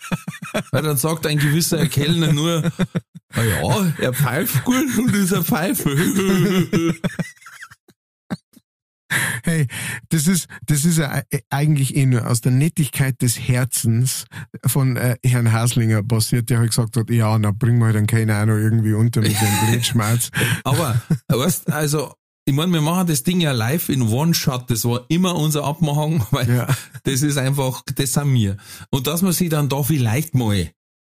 Weil 0.71 0.83
dann 0.83 0.97
sagt 0.97 1.27
ein 1.27 1.39
gewisser 1.39 1.87
Kellner 1.89 2.33
nur, 2.33 2.71
na 3.35 3.45
ja, 3.45 3.93
er 3.99 4.15
pfeift 4.15 4.65
gut 4.65 4.97
und 4.97 5.15
ist 5.15 5.35
ein 5.35 5.45
Pfeife. 5.45 5.91
Hey, 9.45 9.67
das 10.11 10.27
ist, 10.27 10.47
das 10.67 10.85
ist 10.85 10.99
ja 10.99 11.23
e- 11.31 11.41
eigentlich 11.51 11.97
eh 11.97 12.07
nur 12.07 12.27
aus 12.27 12.41
der 12.41 12.53
Nettigkeit 12.53 13.21
des 13.23 13.39
Herzens 13.39 14.27
von 14.67 14.97
äh, 14.97 15.17
Herrn 15.25 15.53
Haslinger 15.53 16.03
passiert, 16.03 16.51
der 16.51 16.59
halt 16.59 16.71
gesagt 16.71 16.97
hat, 16.97 17.09
ja, 17.11 17.39
na 17.39 17.51
bringen 17.53 17.79
wir 17.79 17.87
halt 17.87 17.97
dann 17.97 18.07
keine 18.07 18.37
Ahnung 18.37 18.59
irgendwie 18.59 18.93
unter 18.93 19.21
mit 19.21 19.33
dem 19.41 19.67
Blutschmerz. 19.71 20.31
Aber, 20.65 21.01
weißt, 21.29 21.73
also, 21.73 22.13
ich 22.45 22.55
meine, 22.55 22.73
wir 22.73 22.81
machen 22.81 23.07
das 23.07 23.23
Ding 23.23 23.41
ja 23.41 23.53
live 23.53 23.89
in 23.91 24.03
One-Shot, 24.03 24.71
das 24.71 24.85
war 24.85 25.05
immer 25.09 25.35
unser 25.37 25.65
Abmachung, 25.65 26.25
weil 26.31 26.49
Ja. 26.49 26.67
das 27.05 27.23
ist 27.23 27.39
einfach, 27.39 27.83
das 27.95 28.13
sind 28.15 28.33
wir. 28.35 28.57
Und 28.91 29.07
dass 29.07 29.23
man 29.23 29.33
sich 29.33 29.49
dann 29.49 29.69
da 29.69 29.83
vielleicht 29.83 30.35
mal 30.35 30.71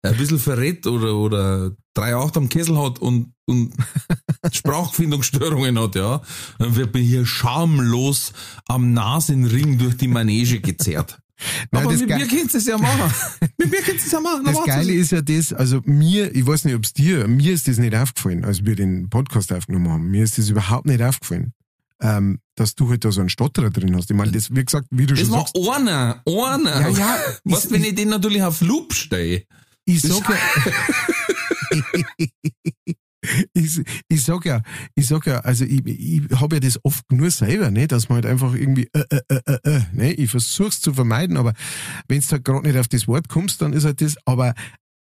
ein 0.02 0.16
bisschen 0.16 0.38
verrät 0.38 0.86
oder, 0.86 1.14
oder 1.14 1.72
drei 1.94 2.14
Acht 2.14 2.36
am 2.36 2.48
Kessel 2.48 2.78
hat 2.78 2.98
und, 2.98 3.32
und 3.46 3.72
Sprachfindungsstörungen 4.52 5.78
hat, 5.78 5.94
ja, 5.94 6.22
dann 6.58 6.76
wird 6.76 6.94
man 6.94 7.02
hier 7.02 7.26
schamlos 7.26 8.32
am 8.66 8.92
Nasenring 8.92 9.78
durch 9.78 9.96
die 9.96 10.08
Manege 10.08 10.60
gezerrt. 10.60 11.20
Nein, 11.70 11.84
Aber 11.84 11.92
das 11.92 12.00
mit 12.00 12.10
mir 12.10 12.26
könnt 12.26 12.54
es 12.54 12.66
ja 12.66 12.78
machen. 12.78 13.12
mit 13.58 13.70
mir 13.70 13.80
könnt 13.80 13.98
es 14.00 14.10
ja 14.10 14.20
machen. 14.20 14.42
Na, 14.44 14.52
Das. 14.52 14.64
Geile 14.64 14.92
ist 14.92 15.12
ja 15.12 15.22
das, 15.22 15.52
also 15.52 15.80
mir, 15.84 16.34
ich 16.34 16.46
weiß 16.46 16.64
nicht, 16.64 16.74
ob's 16.74 16.92
dir, 16.92 17.26
mir 17.28 17.52
ist 17.52 17.68
das 17.68 17.78
nicht 17.78 17.94
aufgefallen, 17.94 18.44
als 18.44 18.64
wir 18.64 18.76
den 18.76 19.08
Podcast 19.08 19.52
aufgenommen 19.52 19.90
haben. 19.90 20.10
Mir 20.10 20.24
ist 20.24 20.38
das 20.38 20.48
überhaupt 20.48 20.86
nicht 20.86 21.02
aufgefallen, 21.02 21.52
ähm, 22.00 22.40
dass 22.56 22.74
du 22.74 22.90
halt 22.90 23.04
da 23.04 23.12
so 23.12 23.20
einen 23.20 23.30
Stotterer 23.30 23.70
drin 23.70 23.96
hast. 23.96 24.10
Ich 24.10 24.16
meine, 24.16 24.32
das, 24.32 24.54
wie 24.54 24.64
gesagt, 24.64 24.86
wie 24.90 25.06
du 25.06 25.14
Das 25.14 25.24
schon 25.24 25.32
war 25.32 25.40
sagst, 25.40 25.56
einer, 25.56 26.22
einer. 26.26 26.80
Ja, 26.80 26.88
ja, 26.88 27.16
Was, 27.44 27.70
wenn 27.70 27.84
ich 27.84 27.94
den 27.94 28.08
natürlich 28.08 28.42
auf 28.42 28.60
Loop 28.60 28.92
stehe? 28.92 29.44
Ich 29.90 30.02
sag 30.02 30.28
ja, 30.28 30.36
ich, 33.54 33.80
ich 34.08 34.24
sag 34.24 34.44
ja, 34.44 34.62
ich 34.94 35.06
sag 35.06 35.26
ja, 35.26 35.40
also 35.40 35.64
ich, 35.64 35.84
ich 35.86 36.22
habe 36.32 36.56
ja 36.56 36.60
das 36.60 36.78
oft 36.84 37.10
nur 37.12 37.30
selber, 37.30 37.70
ne, 37.70 37.86
dass 37.86 38.08
man 38.08 38.16
halt 38.16 38.26
einfach 38.26 38.54
irgendwie, 38.54 38.88
äh, 38.92 39.04
äh, 39.10 39.20
äh, 39.28 39.40
äh, 39.46 39.58
äh, 39.64 39.80
ne, 39.92 40.12
ich 40.14 40.30
versuch's 40.30 40.80
zu 40.80 40.94
vermeiden, 40.94 41.36
aber 41.36 41.54
wenn 42.08 42.20
du 42.20 42.26
halt 42.30 42.44
gerade 42.44 42.66
nicht 42.66 42.78
auf 42.78 42.88
das 42.88 43.06
Wort 43.08 43.28
kommst, 43.28 43.62
dann 43.62 43.72
ist 43.72 43.84
halt 43.84 44.00
das, 44.00 44.16
aber 44.24 44.54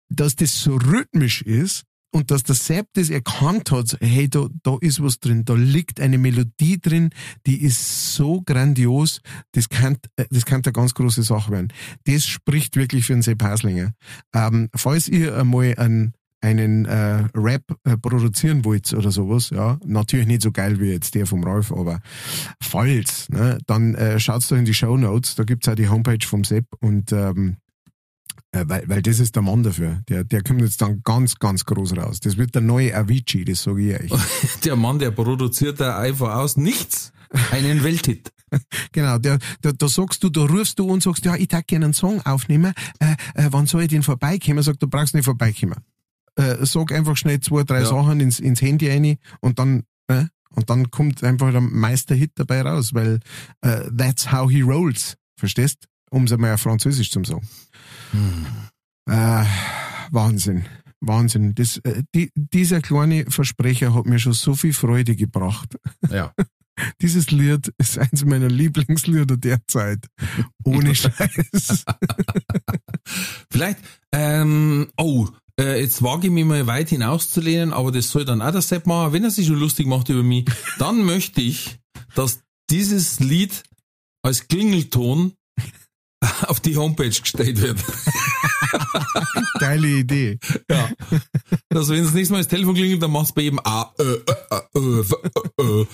dass 0.09 0.35
das 0.35 0.59
so 0.59 0.75
rhythmisch 0.75 1.41
ist 1.43 1.83
und 2.11 2.31
dass 2.31 2.43
der 2.43 2.55
Sepp 2.55 2.87
das 2.93 3.09
erkannt 3.09 3.71
hat, 3.71 3.97
hey, 4.01 4.29
da, 4.29 4.47
da 4.63 4.77
ist 4.81 5.01
was 5.01 5.19
drin, 5.19 5.45
da 5.45 5.53
liegt 5.53 5.99
eine 5.99 6.17
Melodie 6.17 6.79
drin, 6.79 7.09
die 7.45 7.61
ist 7.61 8.13
so 8.13 8.41
grandios, 8.41 9.21
das 9.51 9.69
kann, 9.69 9.97
äh, 10.15 10.25
das 10.29 10.45
kann 10.45 10.61
eine 10.63 10.73
ganz 10.73 10.93
große 10.93 11.23
Sache 11.23 11.51
werden. 11.51 11.71
Das 12.05 12.25
spricht 12.25 12.75
wirklich 12.75 13.05
für 13.05 13.13
den 13.13 13.21
Sepp 13.21 13.43
Haslinger. 13.43 13.93
Ähm, 14.33 14.69
falls 14.75 15.07
ihr 15.07 15.37
einmal 15.37 15.75
einen, 15.77 16.13
einen 16.41 16.85
äh, 16.85 17.27
Rap 17.35 17.63
äh, 17.83 17.97
produzieren 17.97 18.65
wollt 18.65 18.91
oder 18.93 19.11
sowas, 19.11 19.51
ja, 19.51 19.77
natürlich 19.85 20.27
nicht 20.27 20.41
so 20.41 20.51
geil 20.51 20.79
wie 20.79 20.91
jetzt 20.91 21.13
der 21.13 21.27
vom 21.27 21.43
Rolf, 21.43 21.71
aber 21.71 21.99
falls, 22.61 23.29
ne, 23.29 23.59
dann 23.67 23.93
äh, 23.95 24.19
schaut's 24.19 24.47
doch 24.47 24.57
in 24.57 24.65
die 24.65 24.73
Show 24.73 24.97
Notes, 24.97 25.35
da 25.35 25.43
gibt's 25.43 25.67
auch 25.67 25.75
die 25.75 25.89
Homepage 25.89 26.25
vom 26.25 26.43
Sepp 26.43 26.65
und 26.79 27.11
ähm, 27.11 27.57
äh, 27.57 27.68
weil, 28.51 28.83
weil 28.87 29.01
das 29.01 29.19
ist 29.19 29.35
der 29.35 29.43
Mann 29.43 29.63
dafür. 29.63 30.01
Der, 30.09 30.23
der 30.23 30.41
kommt 30.41 30.61
jetzt 30.61 30.81
dann 30.81 31.01
ganz, 31.03 31.35
ganz 31.35 31.65
groß 31.65 31.95
raus. 31.97 32.19
Das 32.19 32.37
wird 32.37 32.55
der 32.55 32.61
neue 32.61 32.95
Avicii, 32.95 33.45
das 33.45 33.63
sage 33.63 33.95
ich 33.95 34.11
euch. 34.11 34.19
Der 34.63 34.75
Mann, 34.75 34.99
der 34.99 35.11
produziert 35.11 35.79
da 35.79 35.99
einfach 35.99 36.35
aus 36.35 36.57
nichts 36.57 37.11
einen 37.51 37.83
Welthit. 37.83 38.31
Genau, 38.91 39.19
der, 39.19 39.37
der, 39.63 39.73
da 39.73 39.87
sagst 39.87 40.23
du, 40.23 40.29
da 40.29 40.41
rufst 40.41 40.79
du 40.79 40.87
und 40.87 41.03
sagst, 41.03 41.23
ja, 41.25 41.35
ich 41.35 41.47
darf 41.49 41.67
gerne 41.67 41.85
einen 41.85 41.93
Song 41.93 42.19
aufnehmen, 42.25 42.73
äh, 42.99 43.11
äh, 43.35 43.49
wann 43.51 43.67
soll 43.67 43.83
ich 43.83 43.89
den 43.89 44.01
vorbeikommen? 44.01 44.63
Sagt, 44.63 44.81
du 44.81 44.87
brauchst 44.87 45.13
nicht 45.13 45.25
vorbeikommen. 45.25 45.75
Äh, 46.35 46.65
sag 46.65 46.91
einfach 46.91 47.15
schnell 47.15 47.39
zwei, 47.41 47.63
drei 47.63 47.81
Ja. 47.81 47.85
Sachen 47.85 48.19
ins, 48.19 48.39
ins 48.39 48.61
Handy 48.61 48.89
rein 48.89 49.17
und 49.41 49.59
dann, 49.59 49.83
äh, 50.07 50.25
und 50.55 50.69
dann 50.71 50.89
kommt 50.89 51.23
einfach 51.23 51.51
der 51.51 51.61
Meisterhit 51.61 52.31
dabei 52.35 52.63
raus, 52.63 52.95
weil 52.95 53.19
äh, 53.61 53.81
that's 53.95 54.31
how 54.31 54.49
he 54.49 54.61
rolls. 54.61 55.15
Verstehst? 55.35 55.87
Um 56.09 56.23
es 56.23 56.31
einmal 56.31 56.55
auf 56.55 56.61
Französisch 56.61 57.11
zu 57.11 57.23
sagen. 57.23 57.47
Äh, 59.09 59.45
Wahnsinn. 60.11 60.65
Wahnsinn. 61.01 61.55
Das, 61.55 61.77
äh, 61.77 62.03
die, 62.13 62.31
dieser 62.35 62.81
kleine 62.81 63.25
Versprecher 63.29 63.93
hat 63.93 64.05
mir 64.05 64.19
schon 64.19 64.33
so 64.33 64.53
viel 64.53 64.73
Freude 64.73 65.15
gebracht. 65.15 65.77
Ja. 66.09 66.33
Dieses 67.01 67.29
Lied 67.31 67.73
ist 67.77 67.97
eins 67.97 68.23
meiner 68.23 68.47
Lieblingslieder 68.47 69.35
derzeit. 69.35 70.07
Ohne 70.63 70.95
Scheiß. 70.95 71.83
Vielleicht, 73.51 73.79
ähm, 74.13 74.87
oh, 74.97 75.27
äh, 75.59 75.81
jetzt 75.81 76.01
wage 76.01 76.27
ich 76.27 76.33
mich 76.33 76.45
mal 76.45 76.67
weit 76.67 76.89
hinauszulehnen, 76.89 77.73
aber 77.73 77.91
das 77.91 78.09
soll 78.09 78.23
dann 78.23 78.41
auch 78.41 78.51
der 78.51 78.61
Sepp 78.61 78.87
machen, 78.87 79.11
wenn 79.11 79.25
er 79.25 79.31
sich 79.31 79.47
schon 79.47 79.59
lustig 79.59 79.87
macht 79.87 80.07
über 80.07 80.23
mich, 80.23 80.45
dann 80.77 81.03
möchte 81.03 81.41
ich, 81.41 81.79
dass 82.15 82.41
dieses 82.69 83.19
Lied 83.19 83.63
als 84.21 84.47
Klingelton 84.47 85.33
auf 86.47 86.59
die 86.59 86.75
Homepage 86.77 87.09
gestellt 87.09 87.61
wird. 87.61 87.79
Geile 89.59 89.87
Idee. 89.87 90.39
Ja. 90.69 90.89
Also 91.73 91.93
wenn 91.93 92.03
das 92.03 92.13
nächste 92.13 92.33
Mal 92.33 92.39
das 92.39 92.47
Telefon 92.47 92.75
klingelt, 92.75 93.01
dann 93.01 93.11
machst 93.11 93.31
du 93.31 93.35
bei 93.35 93.41
jedem 93.43 93.59
A, 93.63 93.93
Ö, 93.99 94.19
Ö, 94.27 94.33
Ö, 94.75 94.79
Ö, 94.79 95.03
Ö, 95.03 95.31
Ö, 95.59 95.61
Ö. 95.61 95.85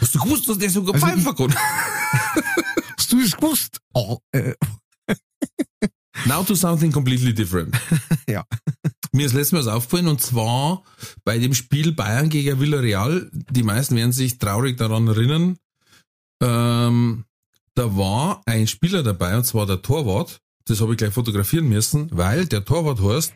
Hast 0.00 0.14
du 0.14 0.18
gewusst, 0.20 0.48
dass 0.48 0.58
der 0.58 0.70
sogar 0.70 0.94
Also 0.94 1.06
pfeifen 1.06 1.34
kann? 1.34 1.54
Hast 2.98 3.12
du 3.12 3.20
das 3.20 3.36
gewusst? 3.36 3.78
Oh, 3.94 4.18
äh, 4.32 4.54
Now 6.26 6.44
to 6.44 6.54
something 6.54 6.92
completely 6.92 7.34
different. 7.34 7.74
Ja. 8.28 8.44
Mir 9.12 9.26
ist 9.26 9.32
letztes 9.32 9.52
Mal 9.52 9.58
was 9.60 9.66
aufgefallen 9.66 10.08
und 10.08 10.20
zwar 10.20 10.84
bei 11.24 11.38
dem 11.38 11.54
Spiel 11.54 11.92
Bayern 11.92 12.28
gegen 12.28 12.60
Villarreal. 12.60 13.28
Die 13.32 13.62
meisten 13.62 13.96
werden 13.96 14.12
sich 14.12 14.38
traurig 14.38 14.76
daran 14.76 15.08
erinnern. 15.08 15.58
Ähm, 16.42 17.24
da 17.74 17.96
war 17.96 18.42
ein 18.46 18.66
Spieler 18.66 19.02
dabei, 19.02 19.36
und 19.36 19.44
zwar 19.44 19.66
der 19.66 19.82
Torwart. 19.82 20.40
Das 20.66 20.80
habe 20.80 20.92
ich 20.92 20.98
gleich 20.98 21.12
fotografieren 21.12 21.68
müssen, 21.68 22.08
weil 22.12 22.46
der 22.46 22.64
Torwart 22.64 23.00
heißt 23.00 23.32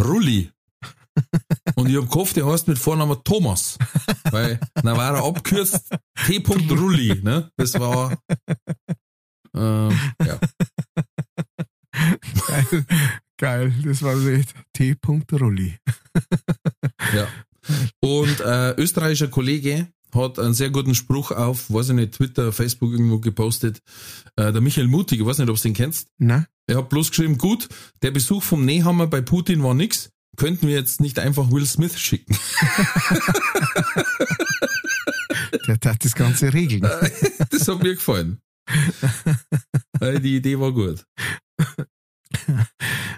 Rulli. 0.00 0.50
Und 1.76 1.88
ich 1.88 1.96
hab 1.96 2.10
gehofft, 2.10 2.36
der 2.36 2.46
heißt 2.46 2.68
mit 2.68 2.78
Vornamen 2.78 3.22
Thomas. 3.24 3.78
Weil, 4.30 4.58
dann 4.74 4.96
war 4.96 5.16
er 5.16 5.24
abkürzt 5.24 5.90
T. 6.26 6.42
Rulli, 6.46 7.20
ne? 7.22 7.50
Das 7.56 7.74
war, 7.78 8.16
ähm, 9.54 9.98
ja. 10.24 10.38
Geil, 12.46 12.84
geil. 13.36 13.74
Das 13.84 14.02
war 14.02 14.16
so 14.16 14.28
echt 14.28 14.54
T. 14.72 14.96
Rulli. 15.32 15.76
Ja. 17.14 17.28
Und 18.00 18.40
äh, 18.40 18.72
österreichischer 18.76 19.28
Kollege 19.28 19.92
hat 20.14 20.38
einen 20.38 20.54
sehr 20.54 20.70
guten 20.70 20.94
Spruch 20.94 21.30
auf, 21.30 21.70
weiß 21.70 21.90
ich 21.90 21.94
nicht, 21.94 22.12
Twitter, 22.12 22.52
Facebook 22.52 22.92
irgendwo 22.92 23.18
gepostet. 23.18 23.80
Äh, 24.36 24.52
der 24.52 24.60
Michael 24.60 24.88
Mutig, 24.88 25.20
ich 25.20 25.26
weiß 25.26 25.38
nicht, 25.38 25.48
ob 25.50 25.56
du 25.56 25.62
den 25.62 25.74
kennst. 25.74 26.08
Na? 26.18 26.46
Er 26.66 26.76
hat 26.78 26.88
bloß 26.88 27.10
geschrieben, 27.10 27.38
gut, 27.38 27.68
der 28.02 28.10
Besuch 28.12 28.42
vom 28.42 28.64
Nehammer 28.64 29.06
bei 29.06 29.20
Putin 29.20 29.62
war 29.62 29.74
nix. 29.74 30.10
Könnten 30.36 30.68
wir 30.68 30.74
jetzt 30.74 31.00
nicht 31.00 31.18
einfach 31.18 31.50
Will 31.50 31.66
Smith 31.66 31.98
schicken? 31.98 32.36
Der 35.66 35.78
hat 35.92 36.04
das 36.04 36.14
Ganze 36.14 36.52
regeln. 36.52 36.82
das 37.50 37.68
hat 37.68 37.82
mir 37.82 37.94
gefallen. 37.94 38.38
Äh, 40.00 40.18
Die 40.20 40.36
Idee 40.36 40.58
war 40.58 40.72
gut. 40.72 41.04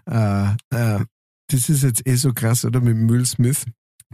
äh, 0.06 0.52
äh, 0.70 1.04
das 1.48 1.68
ist 1.68 1.82
jetzt 1.84 2.04
eh 2.06 2.16
so 2.16 2.32
krass, 2.32 2.64
oder? 2.64 2.80
Mit 2.80 3.08
Will 3.08 3.24
Smith. 3.24 3.64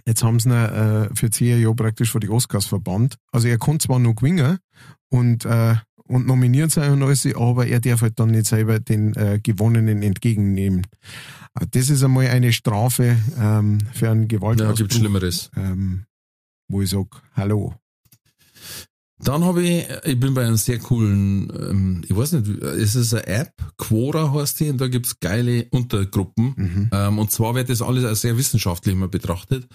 Jetzt 0.07 0.22
haben 0.22 0.40
sie 0.40 0.49
ihn 0.49 0.53
äh, 0.55 1.09
für 1.14 1.30
zehn 1.30 1.61
Jahre 1.61 1.74
praktisch 1.74 2.11
vor 2.12 2.20
die 2.20 2.28
Oscars 2.30 2.66
verbannt. 2.66 3.16
Also 3.32 3.49
er 3.49 3.59
kann 3.59 3.80
zwar 3.80 3.99
noch 3.99 4.14
gewinnen 4.14 4.59
und, 5.11 5.44
äh, 5.44 5.74
und 6.05 6.26
nominiert 6.26 6.70
sein 6.70 6.92
und 6.92 7.03
alles, 7.03 7.26
aber 7.34 7.66
er 7.66 7.80
darf 7.80 8.01
halt 8.03 8.18
dann 8.18 8.30
nicht 8.30 8.46
selber 8.46 8.80
den 8.80 9.14
äh, 9.14 9.40
Gewonnenen 9.42 10.03
entgegennehmen. 10.03 10.86
Äh, 11.61 11.66
Das 11.70 11.90
ist 11.90 12.03
einmal 12.03 12.28
eine 12.28 12.53
Strafe 12.53 13.16
ähm, 13.38 13.78
für 13.92 14.11
einen 14.11 14.22
Ja, 14.22 14.26
Gewaltausbruch, 14.28 14.76
gibt 14.76 14.94
Schlimmeres. 14.94 15.51
ähm, 15.57 16.05
wo 16.68 16.82
ich 16.82 16.90
sag, 16.90 17.07
hallo. 17.34 17.74
Dann 19.21 19.45
habe 19.45 19.62
ich, 19.62 19.87
ich 20.05 20.21
bin 20.21 20.35
bei 20.35 20.47
einem 20.47 20.57
sehr 20.57 20.79
coolen, 20.79 21.51
ähm, 21.51 22.05
ich 22.09 22.16
weiß 22.16 22.33
nicht, 22.33 22.62
es 22.62 22.95
ist 22.95 23.14
eine 23.14 23.27
App, 23.27 23.53
Quora 23.77 24.33
heißt 24.33 24.61
die, 24.61 24.71
und 24.71 24.81
da 24.81 24.89
gibt's 24.89 25.19
geile 25.19 25.66
Untergruppen. 25.71 26.55
Mhm. 26.57 26.91
Ähm, 26.93 27.19
und 27.19 27.33
zwar 27.33 27.55
wird 27.55 27.69
das 27.69 27.83
alles 27.83 28.05
als 28.05 28.21
sehr 28.21 28.37
wissenschaftlich 28.37 28.95
immer 28.95 29.09
betrachtet. 29.09 29.66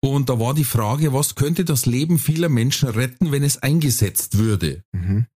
Und 0.00 0.28
da 0.28 0.38
war 0.38 0.54
die 0.54 0.64
Frage, 0.64 1.12
was 1.12 1.34
könnte 1.34 1.64
das 1.64 1.86
Leben 1.86 2.18
vieler 2.18 2.48
Menschen 2.48 2.88
retten, 2.88 3.32
wenn 3.32 3.42
es 3.42 3.58
eingesetzt 3.58 4.38
würde? 4.38 4.84
Mhm. 4.92 5.26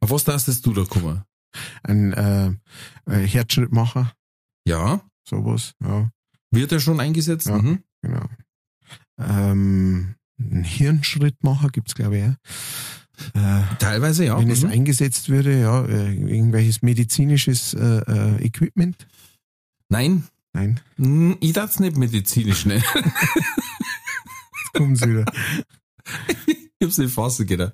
Auf 0.00 0.10
was 0.10 0.24
darfst 0.24 0.64
du 0.64 0.72
da 0.72 0.84
kommen? 0.84 1.22
Ein 1.82 2.12
äh, 2.12 2.52
Herzschrittmacher, 3.06 4.12
Ja, 4.66 5.00
sowas, 5.28 5.74
ja, 5.82 6.10
wird 6.50 6.72
er 6.72 6.80
schon 6.80 7.00
eingesetzt? 7.00 7.48
Ja. 7.48 7.58
Mhm. 7.58 7.82
genau. 8.02 8.28
Ähm, 9.18 10.14
ein 10.38 10.64
Hirnschrittmacher 10.64 11.68
gibt's 11.70 11.94
glaube 11.94 12.16
ich, 12.18 12.22
ja. 12.24 12.36
Äh, 13.60 13.76
Teilweise 13.78 14.26
ja. 14.26 14.38
wenn 14.38 14.50
es 14.50 14.62
Mhm. 14.62 14.70
eingesetzt 14.70 15.28
würde, 15.30 15.58
ja, 15.60 15.84
äh, 15.86 16.12
irgendwelches 16.14 16.82
medizinisches 16.82 17.72
äh, 17.74 17.78
äh, 18.06 18.44
Equipment? 18.44 19.06
Nein, 19.88 20.24
Nein, 20.52 20.80
ich 21.40 21.52
darf 21.52 21.70
es 21.70 21.80
nicht 21.80 21.96
medizinisch 21.98 22.64
nennen. 22.64 22.82
jetzt 22.94 24.72
kommen 24.72 24.96
sie 24.96 25.08
wieder. 25.10 25.24
ich 26.46 26.56
hab's 26.82 26.96
nicht 26.98 27.12
fassen 27.14 27.46
können. 27.46 27.72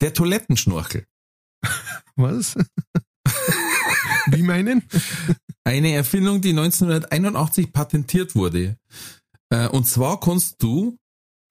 Der 0.00 0.12
Toilettenschnorchel. 0.12 1.06
Was? 2.16 2.56
Wie 4.26 4.42
meinen? 4.42 4.82
Eine 5.64 5.92
Erfindung, 5.92 6.40
die 6.40 6.50
1981 6.50 7.72
patentiert 7.72 8.34
wurde. 8.34 8.76
Äh, 9.50 9.68
Und 9.68 9.86
zwar 9.86 10.18
kannst 10.20 10.62
du, 10.62 10.96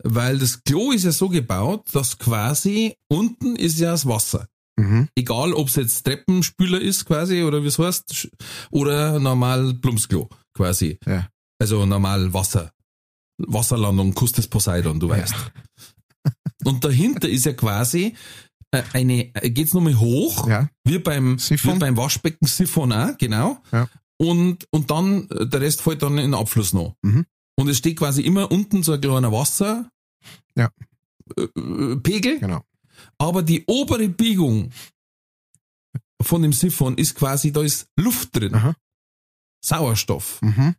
weil 0.04 0.38
das 0.38 0.64
Klo 0.64 0.92
ist 0.92 1.04
ja 1.06 1.12
so 1.12 1.30
gebaut, 1.30 1.88
dass 1.94 2.18
quasi 2.18 2.96
unten 3.10 3.56
ist 3.56 3.80
ja 3.80 3.92
das 3.92 4.06
Wasser. 4.06 4.48
Mhm. 4.80 5.10
Egal, 5.16 5.54
ob 5.54 5.68
es 5.68 5.76
jetzt 5.76 6.04
Treppenspüler 6.04 6.80
ist 6.80 7.06
quasi 7.06 7.44
oder 7.44 7.64
wie 7.64 7.68
es 7.68 7.80
heißt, 7.80 8.30
oder 8.72 9.20
normal 9.20 9.74
Plumpsklo 9.76 10.30
quasi. 10.56 10.98
Ja. 11.06 11.28
Also 11.62 11.86
normal 11.86 12.34
Wasser. 12.34 12.72
Wasserlandung, 13.38 14.14
Kuss 14.14 14.32
des 14.34 14.48
Poseidon, 14.48 15.00
du 15.00 15.10
weißt. 15.10 15.34
Und 16.66 16.84
dahinter 16.84 17.30
ist 17.30 17.46
ja 17.46 17.54
quasi 17.54 18.16
äh, 18.72 18.84
eine, 18.94 19.34
äh, 19.36 19.50
geht's 19.50 19.74
nochmal 19.74 19.98
hoch, 19.98 20.48
Ja, 20.48 20.70
wie 20.86 21.00
beim, 21.00 21.40
Siphon. 21.40 21.76
wie 21.76 21.80
beim 21.80 21.98
Waschbecken 21.98 22.48
Siphon 22.48 22.92
auch, 22.92 23.18
genau. 23.18 23.58
Ja. 23.72 23.88
Und, 24.18 24.66
und 24.72 24.92
dann, 24.92 25.30
äh, 25.30 25.48
der 25.48 25.62
Rest 25.62 25.82
fällt 25.82 26.04
dann 26.04 26.18
in 26.18 26.32
den 26.32 26.34
Abfluss 26.34 26.74
noch. 26.74 26.96
Mhm. 27.02 27.26
Und 27.60 27.68
es 27.68 27.78
steht 27.78 27.98
quasi 27.98 28.22
immer 28.22 28.52
unten 28.52 28.84
so 28.84 28.94
ein 28.94 29.02
kleiner 29.02 29.32
Wasser, 29.32 29.92
Ja. 30.56 30.70
äh, 31.38 31.42
äh, 31.44 31.96
Pegel, 31.98 32.40
genau. 32.40 32.64
aber 33.18 33.44
die 33.44 33.66
obere 33.68 34.08
Biegung 34.08 34.72
von 36.22 36.42
dem 36.42 36.54
Siphon 36.54 36.98
ist 36.98 37.16
quasi, 37.16 37.52
da 37.52 37.62
ist 37.62 37.88
Luft 37.98 38.36
drin. 38.36 38.56
Aha. 38.56 38.76
Sauerstoff. 39.64 40.42
Mhm. 40.42 40.76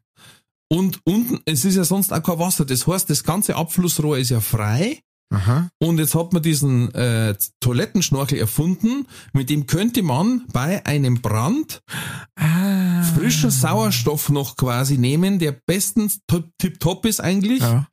Und 0.72 1.00
unten, 1.04 1.40
es 1.44 1.64
ist 1.64 1.74
ja 1.76 1.84
sonst 1.84 2.12
auch 2.12 2.22
kein 2.22 2.38
Wasser. 2.38 2.64
Das 2.64 2.86
heißt, 2.86 3.10
das 3.10 3.24
ganze 3.24 3.56
Abflussrohr 3.56 4.16
ist 4.18 4.30
ja 4.30 4.40
frei. 4.40 5.02
Aha. 5.32 5.70
Und 5.78 5.98
jetzt 5.98 6.14
hat 6.16 6.32
man 6.32 6.42
diesen 6.42 6.92
äh, 6.94 7.36
Toilettenschnorchel 7.60 8.38
erfunden. 8.38 9.06
Mit 9.32 9.48
dem 9.48 9.66
könnte 9.66 10.02
man 10.02 10.44
bei 10.52 10.84
einem 10.86 11.22
Brand 11.22 11.82
Ah. 12.36 13.02
frischen 13.02 13.50
Sauerstoff 13.50 14.28
noch 14.28 14.56
quasi 14.56 14.98
nehmen, 14.98 15.38
der 15.38 15.52
bestens 15.66 16.20
top- 16.26 16.50
tipptopp 16.58 17.06
ist 17.06 17.20
eigentlich. 17.20 17.60
Ja. 17.60 17.86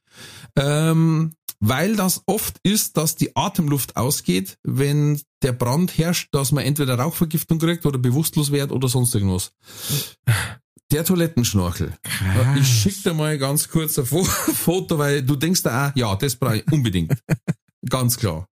Ähm, 0.58 1.34
weil 1.60 1.96
das 1.96 2.22
oft 2.28 2.58
ist, 2.64 2.98
dass 2.98 3.16
die 3.16 3.36
Atemluft 3.36 3.98
ausgeht, 3.98 4.58
wenn 4.64 5.20
der 5.44 5.54
Brand 5.54 5.98
herrscht, 5.98 6.30
dass 6.32 6.52
man 6.52 6.64
entweder 6.64 6.98
Rauchvergiftung 7.00 7.60
kriegt 7.60 7.86
oder 7.86 7.98
bewusstlos 8.00 8.52
wird 8.52 8.72
oder 8.72 8.88
sonst 8.88 9.14
irgendwas. 9.16 9.52
Der 10.92 11.04
Toilettenschnorchel. 11.04 11.94
Krass. 12.04 12.58
Ich 12.60 12.68
schick 12.68 13.04
dir 13.04 13.14
mal 13.14 13.38
ganz 13.38 13.68
kurz 13.68 13.98
ein 14.00 14.06
Fo- 14.06 14.24
Foto, 14.54 14.98
weil 14.98 15.22
du 15.24 15.36
denkst 15.36 15.64
da 15.64 15.90
auch, 15.90 15.96
ja, 15.96 16.16
das 16.16 16.36
brauche 16.36 16.58
ich 16.58 16.72
unbedingt. 16.72 17.14
ganz 17.90 18.18
klar. 18.18 18.48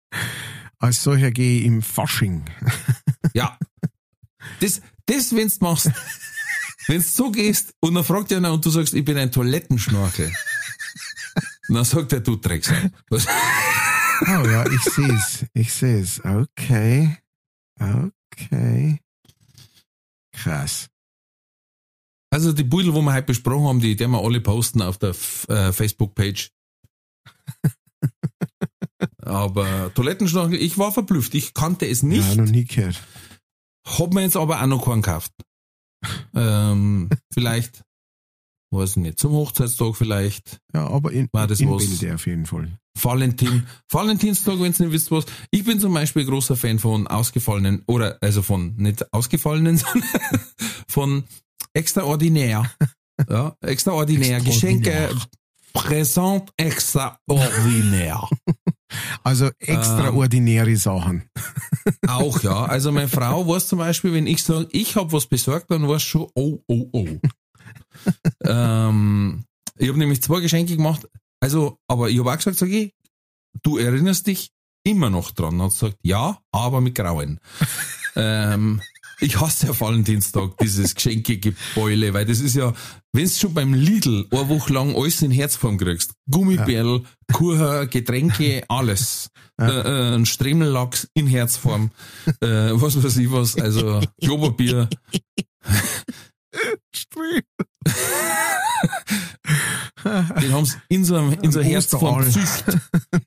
Als 0.79 1.03
solcher 1.03 1.31
gehe 1.31 1.61
ich 1.61 1.67
im 1.67 1.83
Fasching. 1.83 2.45
Ja. 3.35 3.59
Das, 4.61 4.81
das 5.07 5.35
wenn's 5.35 5.61
machst, 5.61 5.91
wenn's 6.87 7.17
so 7.17 7.33
gehst 7.33 7.75
und 7.81 7.95
dann 7.95 8.05
fragt 8.05 8.33
einer 8.33 8.53
und 8.53 8.65
du 8.65 8.71
sagst, 8.71 8.95
ich 8.95 9.05
bin 9.05 9.17
ein 9.19 9.33
Toilettenschnorchel. 9.33 10.33
Und 11.69 11.75
dann 11.75 11.85
sagt 11.85 12.13
er, 12.13 12.21
du 12.21 12.37
Drecksack. 12.37 12.93
Oh 13.11 13.17
ja, 14.47 14.65
ich 14.71 14.81
sehe 14.83 15.13
es. 15.15 15.47
Ich 15.53 15.73
sehe 15.73 16.01
es. 16.01 16.23
Okay. 16.25 17.17
Okay. 17.81 19.01
Krass. 20.33 20.87
Also 22.35 22.53
die 22.53 22.65
Beutel, 22.65 22.93
wo 22.95 23.01
wir 23.01 23.15
heute 23.15 23.27
besprochen 23.27 23.69
haben, 23.69 23.79
die, 23.79 23.95
die 23.95 24.09
wir 24.09 24.19
alle 24.19 24.41
posten 24.41 24.83
auf 24.83 24.99
der 24.99 25.11
äh, 25.47 25.73
Facebook-Page. 25.73 26.51
aber 29.23 29.95
Toilettenschnorchel, 29.95 30.61
ich 30.61 30.77
war 30.77 30.91
verblüfft. 30.91 31.37
Ich 31.37 31.55
kannte 31.55 31.87
es 31.87 32.03
nicht. 32.03 32.29
Ja, 32.29 32.35
noch 32.35 32.51
nie 32.51 32.65
gehört. 32.65 33.01
Hab 33.87 34.13
mir 34.13 34.23
jetzt 34.23 34.37
aber 34.37 34.61
auch 34.61 34.67
noch 34.67 34.85
keinen 34.85 35.03
gekauft. 35.03 35.31
ähm, 36.35 37.09
vielleicht, 37.33 37.85
weiß 38.73 38.97
ich 38.97 38.97
nicht, 38.97 39.21
zum 39.21 39.31
Hochzeitstag 39.31 39.95
vielleicht. 39.95 40.59
Ja, 40.75 40.89
aber 40.89 41.13
in, 41.13 41.29
War 41.31 41.47
das 41.47 41.61
in 41.61 41.71
was? 41.71 41.87
Bilde 41.87 42.17
auf 42.17 42.27
jeden 42.27 42.47
Fall. 42.47 42.81
Valentin, 43.01 43.65
Valentinstag, 43.89 44.55
wenn 44.55 44.73
ihr 44.73 44.87
nicht 44.87 44.91
wisst 44.91 45.13
was. 45.13 45.27
Ich 45.53 45.65
bin 45.65 45.79
zum 45.79 45.95
Beispiel 45.95 46.25
großer 46.25 46.57
Fan 46.57 46.81
von 46.81 47.07
ausgefallenen, 47.07 47.85
oder 47.87 48.19
also 48.21 48.43
von 48.43 48.75
nicht 48.75 49.13
ausgefallenen, 49.13 49.77
sondern 49.79 50.11
von 50.89 51.25
extraordinär. 51.75 52.71
Ja, 53.31 53.55
extraordinär. 53.61 54.41
Geschenke, 54.41 55.09
Präsent 55.73 56.51
extraordinär. 56.57 58.29
Also 59.25 59.51
extraordinäre 59.59 60.77
Sachen. 60.77 61.29
Auch 62.07 62.43
ja. 62.43 62.65
Also 62.65 62.93
meine 62.93 63.09
Frau 63.09 63.47
weiß 63.49 63.67
zum 63.67 63.81
Beispiel, 63.81 64.13
wenn 64.13 64.27
ich 64.29 64.43
sage, 64.45 64.69
ich 64.71 64.95
habe 64.95 65.11
was 65.13 65.27
besorgt, 65.27 65.71
dann 65.71 65.89
weiß 65.89 66.03
schon, 66.03 66.29
oh, 66.35 66.61
oh, 66.69 66.89
oh. 66.93 67.09
ähm, 68.45 69.45
ich 69.79 69.89
habe 69.89 69.99
nämlich 69.99 70.23
zwei 70.23 70.41
Geschenke 70.41 70.77
gemacht. 70.77 71.09
Also, 71.41 71.79
aber 71.89 72.09
ich 72.09 72.19
habe 72.19 72.31
auch 72.31 72.37
gesagt, 72.37 72.57
sag 72.59 72.69
ich, 72.69 72.93
du 73.63 73.79
erinnerst 73.79 74.29
dich 74.29 74.53
immer 74.85 75.11
noch 75.11 75.33
dran. 75.33 75.61
Hat 75.61 75.73
sie 75.73 75.87
gesagt, 75.87 75.99
ja, 76.03 76.39
aber 76.53 76.81
mit 76.81 76.95
Grauen. 76.95 77.41
ähm, 78.17 78.81
ich 79.21 79.41
hasse 79.41 79.67
ja 79.69 79.81
Valentinstag, 79.81 80.57
dieses 80.59 80.95
Geschenkegebeule, 80.95 82.15
weil 82.15 82.27
das 82.27 82.41
ist 82.41 82.55
ja, 82.55 82.73
wenn 83.13 83.25
du 83.25 83.31
schon 83.31 83.55
beim 83.55 83.75
Lidl 83.75 84.27
eine 84.31 84.49
Woche 84.49 84.73
lang 84.73 84.95
alles 84.95 85.23
in 85.23 85.31
Herzform 85.31 85.79
kriegst, 85.79 86.15
Gummibärl, 86.31 87.03
Kuchen, 87.33 87.89
Getränke, 87.91 88.65
alles, 88.69 89.29
äh, 89.61 89.65
äh, 89.65 90.15
ein 90.15 90.27
Stremellachs 90.27 91.09
in 91.15 91.27
Herzform, 91.27 91.91
äh, 92.41 92.71
was 92.73 93.03
weiß 93.03 93.17
ich 93.19 93.31
was, 93.31 93.57
also 93.59 94.01
Klopapier, 94.21 94.89
den 100.05 100.53
haben 100.53 100.65
sie 100.67 100.77
in 100.89 101.05
so, 101.05 101.17
einem- 101.17 101.33
in 101.43 101.51
so 101.53 101.61
gezüchtet. 101.61 102.79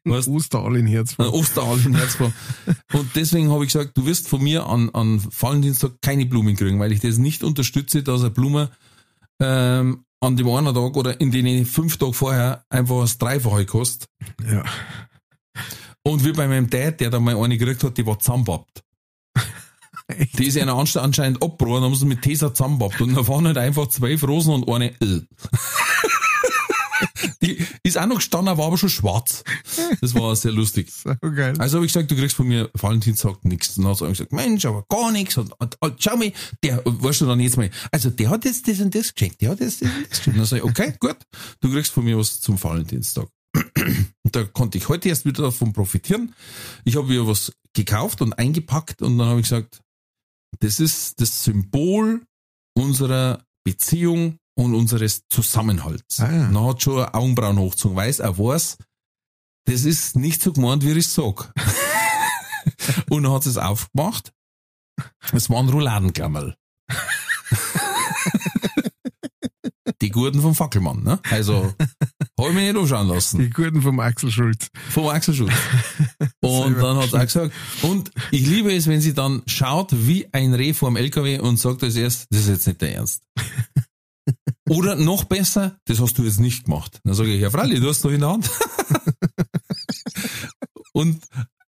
Weißt? 0.06 0.28
Osterall 0.28 0.76
in 0.78 0.88
Herz. 0.88 1.16
Ein 1.18 1.28
Osterhal 1.28 1.80
in 1.86 1.96
Herzform. 1.96 2.34
Und 2.94 3.16
deswegen 3.16 3.52
habe 3.52 3.66
ich 3.66 3.74
gesagt, 3.74 3.98
du 3.98 4.06
wirst 4.06 4.28
von 4.28 4.42
mir 4.44 4.66
an, 4.68 4.90
an 4.92 5.22
Valentinstag 5.40 5.94
keine 6.02 6.26
Blumen 6.26 6.56
kriegen, 6.56 6.80
weil 6.80 6.92
ich 6.92 7.00
das 7.00 7.18
nicht 7.18 7.44
unterstütze, 7.44 8.04
dass 8.04 8.22
eine 8.22 8.30
Blume 8.32 8.70
ähm, 9.40 10.04
an 10.20 10.36
dem 10.38 10.50
einen 10.50 10.74
Tag 10.74 10.96
oder 10.98 11.20
in 11.22 11.32
den 11.32 11.66
fünf 11.66 11.98
Tagen 11.98 12.14
vorher 12.14 12.64
einfach 12.70 13.02
das 13.02 13.18
Dreifache 13.18 13.66
kostet. 13.66 14.10
Ja. 14.50 14.64
Und 16.04 16.24
wie 16.26 16.32
bei 16.32 16.48
meinem 16.48 16.70
Dad, 16.70 17.00
der 17.02 17.10
da 17.10 17.20
mal 17.20 17.36
eine 17.38 17.58
gekriegt 17.58 17.84
hat, 17.84 17.98
die 17.98 18.06
war 18.06 18.18
zusammenbappt. 18.18 18.84
Die 20.38 20.46
ist 20.46 20.58
einer 20.58 20.76
anscheinend 20.76 21.44
abgebrochen, 21.44 21.84
haben 21.84 21.94
sie 21.96 22.06
mit 22.06 22.22
Tesa 22.22 22.54
zusammenbappt. 22.54 23.02
Und 23.02 23.14
da 23.14 23.28
waren 23.28 23.46
halt 23.46 23.58
einfach 23.58 23.88
zwölf 23.88 24.24
Rosen 24.26 24.54
und 24.54 24.70
eine. 24.74 24.94
Die 27.42 27.66
ist 27.84 27.98
auch 27.98 28.06
noch 28.06 28.16
gestanden, 28.16 28.58
war 28.58 28.68
aber 28.68 28.78
schon 28.78 28.90
schwarz. 28.90 29.44
Das 30.02 30.14
war 30.16 30.36
sehr 30.36 30.52
lustig. 30.52 30.92
So 31.08 31.32
geil. 31.32 31.56
Also 31.58 31.78
habe 31.78 31.86
ich 31.86 31.94
gesagt, 31.94 32.12
du 32.12 32.16
kriegst 32.16 32.36
von 32.36 32.48
mir 32.48 32.70
Valentinstag 32.74 33.44
nichts. 33.44 33.78
Und 33.78 33.84
dann 33.84 33.94
hat 33.94 34.02
er 34.02 34.10
gesagt, 34.10 34.32
Mensch, 34.32 34.66
aber 34.66 34.86
gar 34.90 35.12
nichts. 35.12 35.38
Und, 35.38 35.54
und, 35.60 35.76
und 35.80 36.04
schau 36.04 36.16
mal, 36.16 36.32
der, 36.64 36.82
weißt 36.86 37.22
du 37.22 37.26
dann 37.26 37.40
jetzt 37.40 37.58
mal, 37.58 37.70
also 37.92 38.10
der 38.10 38.30
hat 38.30 38.46
jetzt 38.46 38.68
das 38.68 38.80
und 38.80 38.94
das 38.94 39.14
geschenkt, 39.14 39.42
der 39.42 39.52
hat 39.52 39.62
das, 39.62 39.80
das 39.80 39.90
und 39.90 40.02
das 40.02 40.10
geschenkt. 40.10 40.28
Und 40.28 40.38
dann 40.38 40.46
sag 40.46 40.58
ich, 40.58 40.64
okay, 40.64 40.94
gut, 41.00 41.18
du 41.62 41.72
kriegst 41.72 41.92
von 41.92 42.04
mir 42.04 42.18
was 42.18 42.40
zum 42.40 42.62
Valentinstag. 42.62 43.28
Und 44.24 44.36
da 44.36 44.44
konnte 44.44 44.78
ich 44.78 44.90
heute 44.90 45.10
erst 45.10 45.26
wieder 45.26 45.44
davon 45.44 45.72
profitieren. 45.72 46.36
Ich 46.84 46.96
habe 46.96 47.10
wieder 47.10 47.26
was 47.26 47.54
gekauft 47.74 48.22
und 48.22 48.34
eingepackt 48.34 49.02
und 49.02 49.18
dann 49.18 49.28
habe 49.28 49.40
ich 49.40 49.46
gesagt, 49.46 49.82
das 50.60 50.80
ist 50.80 51.22
das 51.22 51.44
Symbol 51.44 52.26
unserer 52.76 53.44
Beziehung 53.64 54.38
und 54.58 54.74
unseres 54.74 55.24
Zusammenhalts. 55.30 56.20
Ah, 56.20 56.32
ja. 56.32 56.52
Dann 56.52 56.66
hat 56.66 56.82
schon 56.82 57.06
Augenbrauen 57.06 57.60
hochgezogen, 57.60 57.96
weiß, 57.96 58.20
er 58.20 58.38
weiß, 58.38 58.78
das 59.66 59.84
ist 59.84 60.16
nicht 60.16 60.42
so 60.42 60.52
gemeint, 60.52 60.84
wie 60.84 60.92
ich 60.92 61.06
es 61.06 61.14
sag. 61.14 61.54
und 63.10 63.24
dann 63.24 63.32
hat 63.32 63.46
es 63.46 63.58
aufgemacht. 63.58 64.34
Es 65.32 65.50
waren 65.50 65.70
Rouladengammerl. 65.70 66.58
Die 70.02 70.10
Gurten 70.10 70.42
vom 70.42 70.54
Fackelmann, 70.56 71.04
ne? 71.04 71.20
Also, 71.30 71.74
hab 72.40 72.48
ich 72.50 72.54
mich 72.54 72.64
nicht 72.72 72.78
anschauen 72.78 73.08
lassen. 73.08 73.40
Die 73.40 73.50
Gurten 73.50 73.82
vom 73.82 74.00
Axel 74.00 74.32
Schulz. 74.32 74.70
Vom 74.90 75.08
Axel 75.08 75.34
Schulz. 75.34 75.54
Und 76.42 76.78
dann 76.78 76.98
hat 76.98 77.14
er 77.14 77.20
auch 77.20 77.26
gesagt, 77.26 77.54
und 77.82 78.12
ich 78.32 78.46
liebe 78.46 78.74
es, 78.74 78.88
wenn 78.88 79.02
sie 79.02 79.14
dann 79.14 79.42
schaut 79.48 79.90
wie 79.92 80.28
ein 80.32 80.54
Reh 80.54 80.74
vorm 80.74 80.96
LKW 80.96 81.40
und 81.40 81.58
sagt 81.58 81.84
als 81.84 81.96
erst, 81.96 82.28
das 82.30 82.42
ist 82.42 82.48
jetzt 82.48 82.68
nicht 82.68 82.82
der 82.82 82.96
Ernst. 82.96 83.24
Oder 84.70 84.96
noch 84.96 85.24
besser, 85.24 85.78
das 85.86 86.00
hast 86.00 86.18
du 86.18 86.24
jetzt 86.24 86.40
nicht 86.40 86.66
gemacht. 86.66 87.00
Dann 87.04 87.14
sage 87.14 87.34
ich, 87.34 87.42
ja 87.42 87.50
Fralli, 87.50 87.80
du 87.80 87.90
hast 87.90 88.04
doch 88.04 88.12
in 88.12 88.20
der 88.20 88.30
Hand. 88.30 88.50
und 90.94 91.24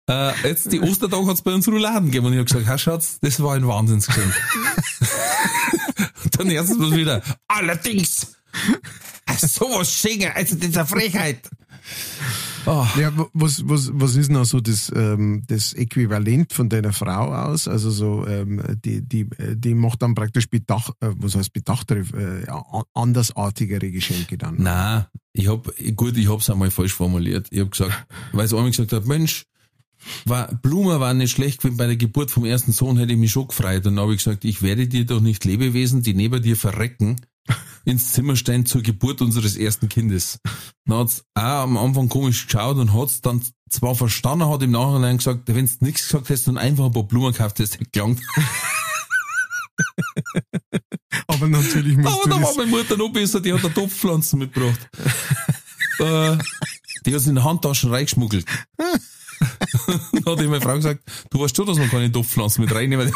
äh, 0.08 0.48
jetzt 0.48 0.72
die 0.72 0.80
Ostertag 0.80 1.26
hat's 1.26 1.42
bei 1.42 1.52
uns 1.52 1.68
Rouladen 1.68 2.06
gegeben 2.06 2.26
und 2.26 2.32
ich 2.32 2.38
habe 2.38 2.46
gesagt, 2.46 2.66
Herr 2.66 2.78
Schatz, 2.78 3.18
das 3.20 3.42
war 3.42 3.54
ein 3.54 3.66
Wahnsinnsgeschenk. 3.66 4.34
dann 6.38 6.50
erstens 6.50 6.78
mal 6.78 6.96
wieder, 6.96 7.22
allerdings, 7.46 8.38
sowas 9.36 9.92
schenken, 9.92 10.32
also 10.34 10.56
eine 10.60 10.86
Frechheit. 10.86 11.48
Oh. 12.68 12.86
Ja, 13.00 13.10
was, 13.32 13.66
was, 13.66 13.90
was 13.94 14.14
ist 14.16 14.30
noch 14.30 14.44
so 14.44 14.60
das, 14.60 14.92
ähm, 14.94 15.42
das 15.46 15.72
Äquivalent 15.72 16.52
von 16.52 16.68
deiner 16.68 16.92
Frau 16.92 17.32
aus? 17.32 17.66
Also 17.66 17.90
so, 17.90 18.26
ähm, 18.26 18.62
die, 18.84 19.00
die, 19.00 19.26
die 19.54 19.74
macht 19.74 20.02
dann 20.02 20.14
praktisch 20.14 20.50
bedacht, 20.50 20.92
äh, 21.00 21.08
was 21.16 21.34
heißt 21.34 21.54
bedachtere, 21.54 22.00
äh, 22.00 22.46
andersartigere 22.92 23.90
Geschenke 23.90 24.36
dann. 24.36 24.56
Nein, 24.58 25.06
ich 25.32 25.48
hab, 25.48 25.72
gut, 25.96 26.18
ich 26.18 26.28
hab's 26.28 26.50
einmal 26.50 26.70
falsch 26.70 26.92
formuliert. 26.92 27.48
Ich 27.50 27.60
hab 27.60 27.70
gesagt, 27.70 28.06
weil 28.32 28.46
sie 28.46 28.54
einmal 28.54 28.70
gesagt 28.70 28.92
hat, 28.92 29.06
Mensch, 29.06 29.46
war, 30.26 30.48
Blumen 30.62 31.00
waren 31.00 31.16
nicht 31.16 31.32
schlecht 31.32 31.62
gewesen. 31.62 31.78
Bei 31.78 31.86
der 31.86 31.96
Geburt 31.96 32.30
vom 32.30 32.44
ersten 32.44 32.72
Sohn 32.72 32.98
hätte 32.98 33.12
ich 33.12 33.18
mich 33.18 33.32
schon 33.32 33.48
gefreut. 33.48 33.86
Und 33.86 33.96
dann 33.96 34.00
habe 34.02 34.12
ich 34.12 34.22
gesagt, 34.22 34.44
ich 34.44 34.60
werde 34.60 34.86
dir 34.88 35.06
doch 35.06 35.20
nicht 35.20 35.44
Lebewesen, 35.46 36.02
die 36.02 36.14
neben 36.14 36.42
dir 36.42 36.56
verrecken, 36.56 37.16
ins 37.84 38.12
Zimmer 38.12 38.36
stellen 38.36 38.66
zur 38.66 38.82
Geburt 38.82 39.20
unseres 39.22 39.56
ersten 39.56 39.88
Kindes. 39.88 40.38
Dann 40.84 40.98
hat's 40.98 41.24
auch 41.34 41.62
am 41.62 41.76
Anfang 41.76 42.08
komisch 42.08 42.46
geschaut 42.46 42.76
und 42.76 42.92
hat's 42.92 43.20
dann 43.20 43.42
zwar 43.70 43.94
verstanden, 43.94 44.48
hat 44.48 44.62
im 44.62 44.72
Nachhinein 44.72 45.18
gesagt, 45.18 45.42
wenn 45.46 45.66
du 45.66 45.72
nichts 45.80 46.02
gesagt 46.02 46.28
hättest 46.28 46.48
und 46.48 46.58
einfach 46.58 46.86
ein 46.86 46.92
paar 46.92 47.04
Blumen 47.04 47.32
gekauft 47.32 47.58
hättest, 47.58 47.80
hätte 47.80 47.90
gelangt. 47.90 48.20
Aber 51.26 51.48
natürlich 51.48 51.96
musst 51.96 52.14
Aber 52.14 52.24
du 52.24 52.30
da 52.30 52.42
war 52.42 52.54
meine 52.56 52.70
Mutter 52.70 52.96
noch 52.96 53.10
besser, 53.10 53.40
die 53.40 53.52
hat 53.52 53.64
eine 53.64 53.72
Topfpflanzen 53.72 54.38
mitgebracht. 54.38 54.88
äh, 56.00 56.36
die 57.06 57.14
hat 57.14 57.20
sie 57.20 57.30
in 57.30 57.36
die 57.36 57.42
Handtaschen 57.42 57.90
reingeschmuggelt. 57.90 58.44
Dann 58.78 60.24
hat 60.26 60.40
ich 60.40 60.48
meine 60.48 60.60
Frau 60.60 60.74
gesagt, 60.74 61.02
du 61.30 61.40
weißt 61.40 61.56
schon, 61.56 61.66
dass 61.66 61.78
man 61.78 61.88
keine 61.90 62.10
Topfpflanzen 62.10 62.64
mit 62.64 62.74
reinnehmen 62.74 63.08
ja, 63.08 63.14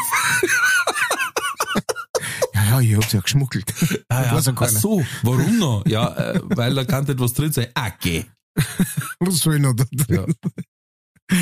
ja, 2.69 2.79
ich 2.79 2.95
hab's 2.95 3.13
ja 3.13 3.21
geschmuggelt. 3.21 3.73
Ah, 4.09 4.23
ja 4.23 4.53
Ach 4.55 4.69
so, 4.69 5.03
warum 5.23 5.57
noch? 5.57 5.85
Ja, 5.87 6.13
äh, 6.15 6.41
weil 6.43 6.75
da 6.75 6.83
kann 6.85 7.07
etwas 7.07 7.33
drin 7.33 7.51
sein. 7.51 7.67
Ah, 7.73 7.87
okay. 7.87 8.25
Was 9.19 9.37
soll 9.37 9.55
ich 9.55 9.61
noch 9.61 9.73
da 9.73 9.85
drin? 9.91 10.35
Ja. 11.29 11.37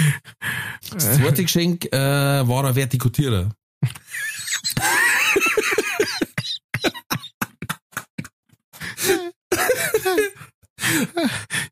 Das 0.92 1.16
zweite 1.18 1.44
Geschenk 1.44 1.86
äh, 1.92 2.48
war 2.48 2.66
ein 2.66 2.76
Vertikutierer. 2.76 3.50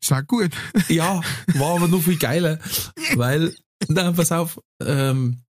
Ist 0.00 0.12
auch 0.12 0.26
gut. 0.26 0.50
Ja, 0.88 1.20
war 1.54 1.76
aber 1.76 1.88
noch 1.88 2.02
viel 2.02 2.16
geiler, 2.18 2.58
weil, 3.14 3.54
na, 3.88 4.12
pass 4.12 4.32
auf, 4.32 4.60
ähm, 4.82 5.42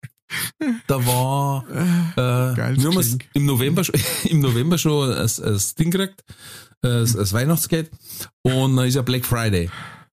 da 0.88 1.06
war, 1.06 1.66
äh, 1.70 2.56
Geiles 2.56 2.84
wir 2.84 2.92
haben 2.92 3.18
im 3.34 3.46
November, 3.46 3.84
schon- 3.84 3.96
im 4.30 4.40
November 4.40 4.78
schon 4.78 5.10
das, 5.10 5.38
das 5.38 5.76
Ding 5.76 5.92
gekriegt, 5.92 6.24
das, 6.82 7.14
das 7.14 7.34
Weihnachtsgeld, 7.34 7.92
und 8.44 8.76
dann 8.76 8.86
ist 8.88 8.96
ja 8.96 9.02
Black 9.02 9.26
Friday. 9.26 9.70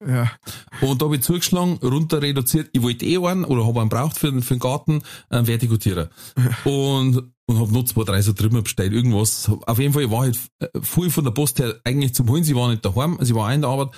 Ja. 0.06 0.30
Und 0.80 1.02
da 1.02 1.06
habe 1.06 1.16
ich 1.16 1.22
zugeschlagen, 1.22 1.78
runter 1.82 2.22
reduziert. 2.22 2.68
Ich 2.72 2.80
wollte 2.82 3.04
eh 3.04 3.18
einen 3.18 3.44
oder 3.44 3.66
habe 3.66 3.80
einen 3.80 3.88
braucht 3.88 4.16
für, 4.16 4.30
den- 4.30 4.42
für 4.42 4.54
den 4.54 4.60
Garten, 4.60 5.02
einen 5.28 5.46
Vertikutierer. 5.48 6.08
Und, 6.64 7.32
und 7.46 7.58
habe 7.58 7.72
noch 7.72 7.84
zwei, 7.84 8.04
drei 8.04 8.20
so 8.22 8.32
Trimmer 8.32 8.62
bestellt, 8.62 8.92
irgendwas. 8.92 9.50
Auf 9.66 9.78
jeden 9.80 9.92
Fall, 9.94 10.02
ich 10.04 10.10
war 10.10 10.20
halt 10.20 10.38
äh, 10.60 10.66
viel 10.82 11.10
von 11.10 11.24
der 11.24 11.30
Post 11.32 11.58
her 11.58 11.76
eigentlich 11.82 12.14
zum 12.14 12.28
Holen. 12.28 12.44
Sie 12.44 12.54
war 12.54 12.68
nicht 12.68 12.84
daheim, 12.84 13.18
sie 13.22 13.34
war 13.34 13.52
in 13.52 13.62
der 13.62 13.70
Arbeit. 13.70 13.88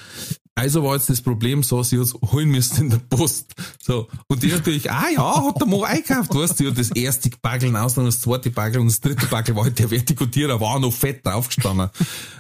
Also 0.60 0.84
war 0.84 0.94
jetzt 0.94 1.08
das 1.08 1.22
Problem 1.22 1.62
so, 1.62 1.82
sie 1.82 1.98
hat's 1.98 2.12
holen 2.12 2.50
müssen 2.50 2.84
in 2.84 2.90
der 2.90 2.98
Post. 2.98 3.54
So. 3.82 4.08
Und 4.28 4.42
die 4.42 4.48
natürlich, 4.48 4.90
ah 4.90 5.08
ja, 5.08 5.46
hat 5.46 5.58
der 5.58 5.66
Mo 5.66 5.84
eingekauft, 5.84 6.34
weißt 6.34 6.60
du, 6.60 6.70
das 6.70 6.90
erste 6.90 7.30
Backeln 7.40 7.74
aus, 7.76 7.94
dann 7.94 8.04
das 8.04 8.20
zweite 8.20 8.50
Backel 8.50 8.82
und 8.82 8.88
das 8.88 9.00
dritte 9.00 9.24
Backel 9.24 9.56
war 9.56 9.64
halt 9.64 9.78
der 9.78 9.90
Vertikutierer, 9.90 10.60
war 10.60 10.78
noch 10.78 10.92
fett 10.92 11.24
draufgestanden. 11.24 11.88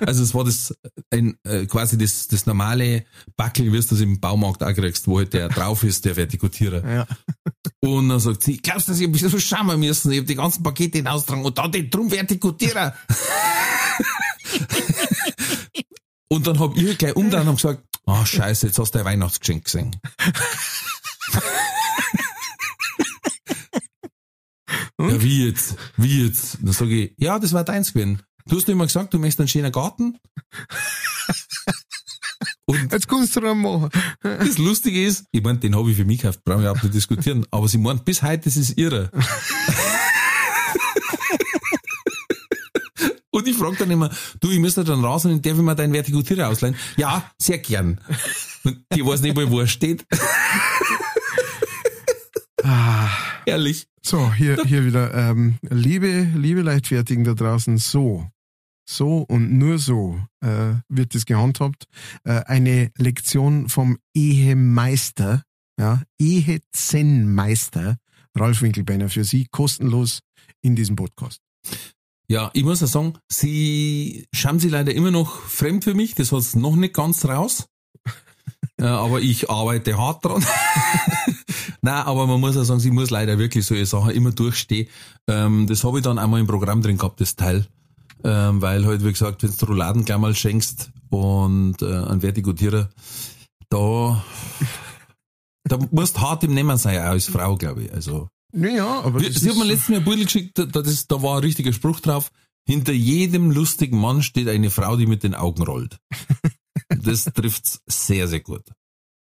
Also 0.00 0.22
es 0.22 0.34
war 0.34 0.44
das, 0.44 0.74
ein, 1.08 1.38
äh, 1.44 1.64
quasi 1.64 1.96
das, 1.96 2.28
das 2.28 2.44
normale 2.44 3.06
Backel, 3.38 3.72
wie 3.72 3.80
du 3.80 3.86
das 3.86 4.00
im 4.00 4.20
Baumarkt 4.20 4.62
auch 4.62 4.74
kriegst, 4.74 5.08
wo 5.08 5.16
halt 5.16 5.32
der 5.32 5.48
drauf 5.48 5.82
ist, 5.82 6.04
der 6.04 6.14
Vertikutierer. 6.14 6.86
Ja. 6.86 7.06
Und 7.80 8.10
dann 8.10 8.20
sagt 8.20 8.42
sie, 8.42 8.58
glaubst 8.58 8.88
du, 8.88 8.92
dass 8.92 9.00
ich 9.00 9.06
ein 9.06 9.12
bisschen 9.12 9.30
so 9.30 9.38
schauen 9.38 9.80
müssen? 9.80 10.12
Ich 10.12 10.18
habe 10.18 10.26
die 10.26 10.34
ganzen 10.34 10.62
Pakete 10.62 10.98
hinaustragen 10.98 11.42
und 11.42 11.56
dann 11.56 11.72
den 11.72 11.88
drum 11.88 12.10
Vertikutierer. 12.10 12.94
und 16.28 16.46
dann 16.46 16.58
hab 16.58 16.76
ich 16.76 16.98
gleich 16.98 17.16
umdrehen 17.16 17.48
und 17.48 17.56
gesagt, 17.56 17.82
ah 18.10 18.26
scheiße, 18.26 18.66
jetzt 18.66 18.78
hast 18.78 18.94
du 18.94 18.98
ein 18.98 19.04
Weihnachtsgeschenk 19.04 19.64
gesehen. 19.64 19.96
ja, 24.98 25.22
wie 25.22 25.46
jetzt? 25.46 25.76
Wie 25.96 26.26
jetzt? 26.26 26.58
Dann 26.60 26.72
sage 26.72 27.04
ich, 27.04 27.14
ja, 27.18 27.38
das 27.38 27.52
war 27.52 27.64
deins 27.64 27.92
gewesen. 27.92 28.22
Du 28.46 28.56
hast 28.56 28.68
immer 28.68 28.86
gesagt, 28.86 29.14
du 29.14 29.18
möchtest 29.18 29.40
einen 29.40 29.48
schönen 29.48 29.72
Garten. 29.72 30.18
Und 32.66 32.92
Jetzt 32.92 33.08
kannst 33.08 33.34
du 33.34 33.40
dann 33.40 33.58
machen. 33.58 33.90
das 34.22 34.58
Lustige 34.58 35.04
ist, 35.04 35.24
ich 35.32 35.42
meine, 35.42 35.58
den 35.58 35.74
habe 35.76 35.90
ich 35.90 35.96
für 35.96 36.04
mich 36.04 36.20
gekauft, 36.20 36.44
brauchen 36.44 36.62
wir 36.62 36.70
überhaupt 36.70 36.84
nicht 36.84 36.94
diskutieren, 36.94 37.44
aber 37.50 37.66
sie 37.68 37.78
meint, 37.78 38.04
bis 38.04 38.22
heute, 38.22 38.44
das 38.44 38.56
ist 38.56 38.78
irre. 38.78 39.10
Und 43.40 43.48
ich 43.48 43.56
frage 43.56 43.76
dann 43.78 43.90
immer, 43.90 44.10
du, 44.40 44.50
ich 44.50 44.58
müsste 44.58 44.84
dann 44.84 45.04
raus 45.04 45.24
und 45.24 45.44
darf 45.44 45.56
ich 45.56 45.62
mir 45.62 45.74
deinen 45.74 45.92
Vertikutierer 45.92 46.48
ausleihen? 46.48 46.76
Ja, 46.96 47.30
sehr 47.38 47.58
gern. 47.58 48.00
Und 48.64 48.84
die 48.94 49.04
weiß 49.04 49.22
nicht 49.22 49.34
mal, 49.34 49.50
wo 49.50 49.60
er 49.60 49.66
steht. 49.66 50.06
Ah, 52.62 53.08
Ehrlich. 53.46 53.86
So, 54.02 54.32
hier, 54.32 54.62
hier 54.64 54.84
wieder. 54.84 55.14
Ähm, 55.14 55.58
liebe, 55.62 56.28
liebe 56.36 56.62
Leichtfertigen 56.62 57.24
da 57.24 57.34
draußen, 57.34 57.78
so, 57.78 58.28
so 58.88 59.24
und 59.28 59.52
nur 59.58 59.78
so 59.78 60.20
äh, 60.40 60.74
wird 60.88 61.14
das 61.14 61.26
gehandhabt. 61.26 61.84
Äh, 62.24 62.42
eine 62.44 62.90
Lektion 62.96 63.68
vom 63.68 63.98
Ehemeister, 64.14 65.42
ja, 65.78 66.02
Ehezen-Meister, 66.18 67.96
Ralf 68.36 68.62
Winkelbeiner, 68.62 69.08
für 69.08 69.24
Sie 69.24 69.46
kostenlos 69.50 70.20
in 70.62 70.76
diesem 70.76 70.96
Podcast. 70.96 71.40
Ja, 72.30 72.52
ich 72.54 72.62
muss 72.62 72.80
ja 72.80 72.86
sagen, 72.86 73.14
sie 73.28 74.28
schauen 74.32 74.60
sie 74.60 74.68
leider 74.68 74.94
immer 74.94 75.10
noch 75.10 75.40
fremd 75.40 75.82
für 75.82 75.94
mich, 75.94 76.14
das 76.14 76.30
hat's 76.30 76.54
noch 76.54 76.76
nicht 76.76 76.94
ganz 76.94 77.24
raus. 77.24 77.66
Äh, 78.78 78.84
aber 78.84 79.20
ich 79.20 79.50
arbeite 79.50 79.98
hart 79.98 80.24
dran. 80.24 80.42
Nein, 81.82 82.02
aber 82.02 82.26
man 82.26 82.40
muss 82.40 82.54
ja 82.54 82.64
sagen, 82.64 82.80
sie 82.80 82.90
muss 82.90 83.10
leider 83.10 83.38
wirklich 83.38 83.66
solche 83.66 83.84
Sachen 83.84 84.12
immer 84.12 84.32
durchstehen. 84.32 84.88
Ähm, 85.28 85.66
das 85.66 85.84
habe 85.84 85.98
ich 85.98 86.04
dann 86.04 86.18
einmal 86.18 86.40
im 86.40 86.46
Programm 86.46 86.80
drin 86.80 86.96
gehabt, 86.96 87.20
das 87.20 87.36
Teil. 87.36 87.66
Ähm, 88.24 88.62
weil 88.62 88.86
halt, 88.86 89.04
wie 89.04 89.12
gesagt, 89.12 89.42
wenn 89.42 89.54
du 89.54 89.66
Rouladen 89.66 90.06
gleich 90.06 90.16
mal 90.16 90.34
schenkst 90.34 90.92
und 91.10 91.82
äh, 91.82 91.94
einen 91.94 92.22
Vertigutierer, 92.22 92.88
da, 93.68 94.24
da 95.64 95.78
musst 95.90 96.18
hart 96.18 96.42
im 96.44 96.54
Nehmen 96.54 96.78
sein, 96.78 97.00
auch 97.00 97.10
als 97.10 97.26
Frau, 97.26 97.56
glaube 97.56 97.82
ich. 97.82 97.92
Also, 97.92 98.28
Naja, 98.52 99.00
aber 99.02 99.20
das 99.20 99.36
Sie 99.36 99.50
hat 99.50 99.56
mir 99.56 99.64
letztens 99.64 99.98
ein 99.98 100.04
Beutel 100.04 100.24
geschickt, 100.24 100.58
da, 100.58 100.64
da, 100.64 100.82
das, 100.82 101.06
da 101.06 101.22
war 101.22 101.36
ein 101.36 101.44
richtiger 101.44 101.72
Spruch 101.72 102.00
drauf. 102.00 102.30
Hinter 102.66 102.92
jedem 102.92 103.50
lustigen 103.50 103.98
Mann 103.98 104.22
steht 104.22 104.48
eine 104.48 104.70
Frau, 104.70 104.96
die 104.96 105.06
mit 105.06 105.22
den 105.22 105.34
Augen 105.34 105.62
rollt. 105.62 105.98
Das 107.02 107.24
trifft's 107.24 107.80
sehr, 107.86 108.26
sehr 108.26 108.40
gut. 108.40 108.64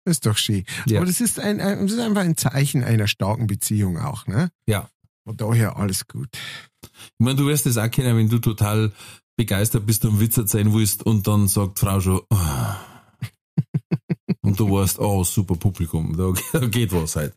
Das 0.05 0.15
ist 0.15 0.25
doch 0.25 0.37
schön. 0.37 0.63
Ja. 0.87 0.99
Aber 0.99 1.05
das 1.05 1.21
ist, 1.21 1.37
ein, 1.39 1.59
ein, 1.59 1.85
das 1.85 1.91
ist 1.91 1.99
einfach 1.99 2.21
ein 2.21 2.37
Zeichen 2.37 2.83
einer 2.83 3.07
starken 3.07 3.45
Beziehung 3.45 3.99
auch, 3.99 4.25
ne? 4.25 4.51
Ja. 4.67 4.89
Von 5.25 5.37
daher 5.37 5.75
alles 5.75 6.07
gut. 6.07 6.29
Ich 6.83 7.11
meine, 7.19 7.35
du 7.35 7.47
wirst 7.47 7.65
das 7.65 7.77
auch 7.77 7.91
kennen, 7.91 8.17
wenn 8.17 8.29
du 8.29 8.39
total 8.39 8.93
begeistert 9.37 9.85
bist 9.85 10.05
und 10.05 10.19
Witz 10.19 10.37
erzählen 10.37 10.73
willst 10.73 11.03
und 11.03 11.27
dann 11.27 11.47
sagt 11.47 11.77
Frau 11.77 11.99
schon, 11.99 12.21
"Ah." 12.29 12.90
Und 14.51 14.59
du 14.59 14.69
weißt, 14.69 14.99
oh, 14.99 15.23
super 15.23 15.55
Publikum, 15.55 16.17
da, 16.17 16.59
geht 16.67 16.91
was 16.91 17.15
halt. 17.15 17.33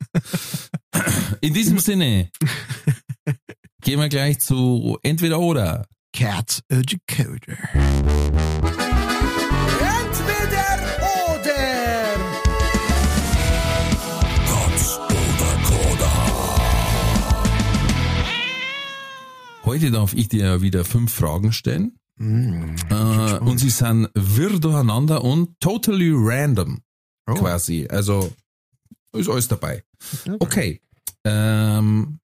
In 1.40 1.54
diesem 1.54 1.78
Sinne, 1.78 2.28
gehen 3.82 4.00
wir 4.00 4.08
gleich 4.08 4.40
zu 4.40 4.98
entweder 5.04 5.38
oder. 5.38 5.86
Cats 6.12 6.60
Educator. 6.68 7.54
Entweder 9.78 10.66
oder. 11.30 11.54
Heute 19.64 19.92
darf 19.92 20.14
ich 20.14 20.28
dir 20.28 20.62
wieder 20.62 20.84
fünf 20.84 21.14
Fragen 21.14 21.52
stellen. 21.52 21.96
Mm, 22.16 22.74
Äh, 22.90 23.38
und 23.38 23.58
sie 23.58 23.70
sind 23.70 24.08
wirr 24.14 24.58
durcheinander 24.58 25.22
und 25.22 25.50
totally 25.60 26.10
random 26.12 26.80
oh. 27.26 27.34
quasi. 27.34 27.86
Also 27.88 28.32
ist 29.12 29.28
alles 29.28 29.48
dabei. 29.48 29.84
Okay. 30.38 30.80
Ähm, 31.24 32.18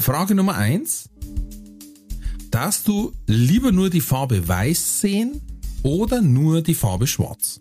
Frage 0.00 0.34
Nummer 0.34 0.56
eins. 0.56 1.08
Darfst 2.50 2.86
du 2.88 3.12
lieber 3.26 3.72
nur 3.72 3.90
die 3.90 4.00
Farbe 4.00 4.46
weiß 4.46 5.00
sehen 5.00 5.42
oder 5.82 6.22
nur 6.22 6.62
die 6.62 6.74
Farbe 6.74 7.06
schwarz? 7.06 7.60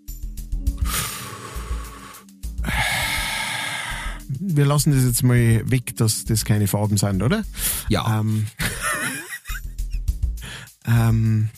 Wir 4.39 4.65
lassen 4.65 4.91
das 4.91 5.03
jetzt 5.03 5.23
mal 5.23 5.69
weg, 5.69 5.95
dass 5.97 6.25
das 6.25 6.45
keine 6.45 6.67
Farben 6.67 6.97
sind, 6.97 7.21
oder? 7.23 7.43
Ja. 7.89 8.19
Ähm, 8.19 8.47
ähm, 10.87 11.49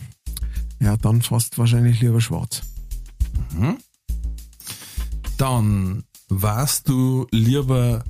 ja, 0.79 0.97
dann 0.97 1.21
fast 1.21 1.57
wahrscheinlich 1.57 2.01
lieber 2.01 2.21
schwarz. 2.21 2.61
Dann 5.37 6.03
warst 6.29 6.89
du 6.89 7.27
lieber 7.31 8.03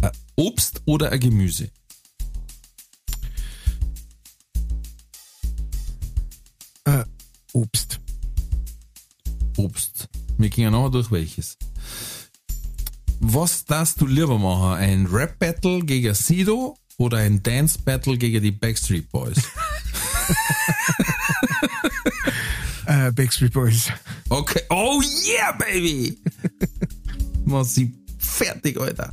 ein 0.00 0.10
Obst 0.34 0.82
oder 0.86 1.12
ein 1.12 1.20
Gemüse? 1.20 1.70
Äh, 6.84 7.04
Obst. 7.52 8.00
Obst. 9.56 10.08
Wir 10.36 10.50
gehen 10.50 10.72
noch 10.72 10.90
durch 10.90 11.12
welches. 11.12 11.56
Was 13.20 13.64
darfst 13.64 14.00
du 14.00 14.06
lieber 14.06 14.36
machen? 14.36 14.80
Ein 14.80 15.06
Rap-Battle 15.06 15.84
gegen 15.84 16.12
Sido 16.12 16.76
oder 16.98 17.18
ein 17.18 17.40
Dance-Battle 17.40 18.18
gegen 18.18 18.42
die 18.42 18.50
Backstreet 18.50 19.08
Boys? 19.12 19.38
Äh, 23.02 23.10
Backstreet 23.10 23.52
Boys. 23.52 23.90
Okay. 24.28 24.60
Oh 24.70 25.00
yeah, 25.26 25.52
baby! 25.52 26.18
Mach 27.44 27.64
sie 27.64 27.92
fertig, 28.18 28.78
Alter. 28.80 29.12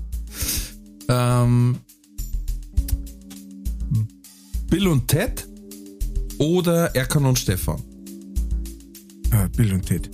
Ähm, 1.08 1.80
Bill 4.70 4.88
und 4.88 5.08
Ted 5.08 5.48
oder 6.38 6.96
Erkan 6.96 7.26
und 7.26 7.40
Stefan? 7.40 7.82
Äh, 9.32 9.50
Bill 9.56 9.74
und 9.74 9.86
Ted. 9.86 10.10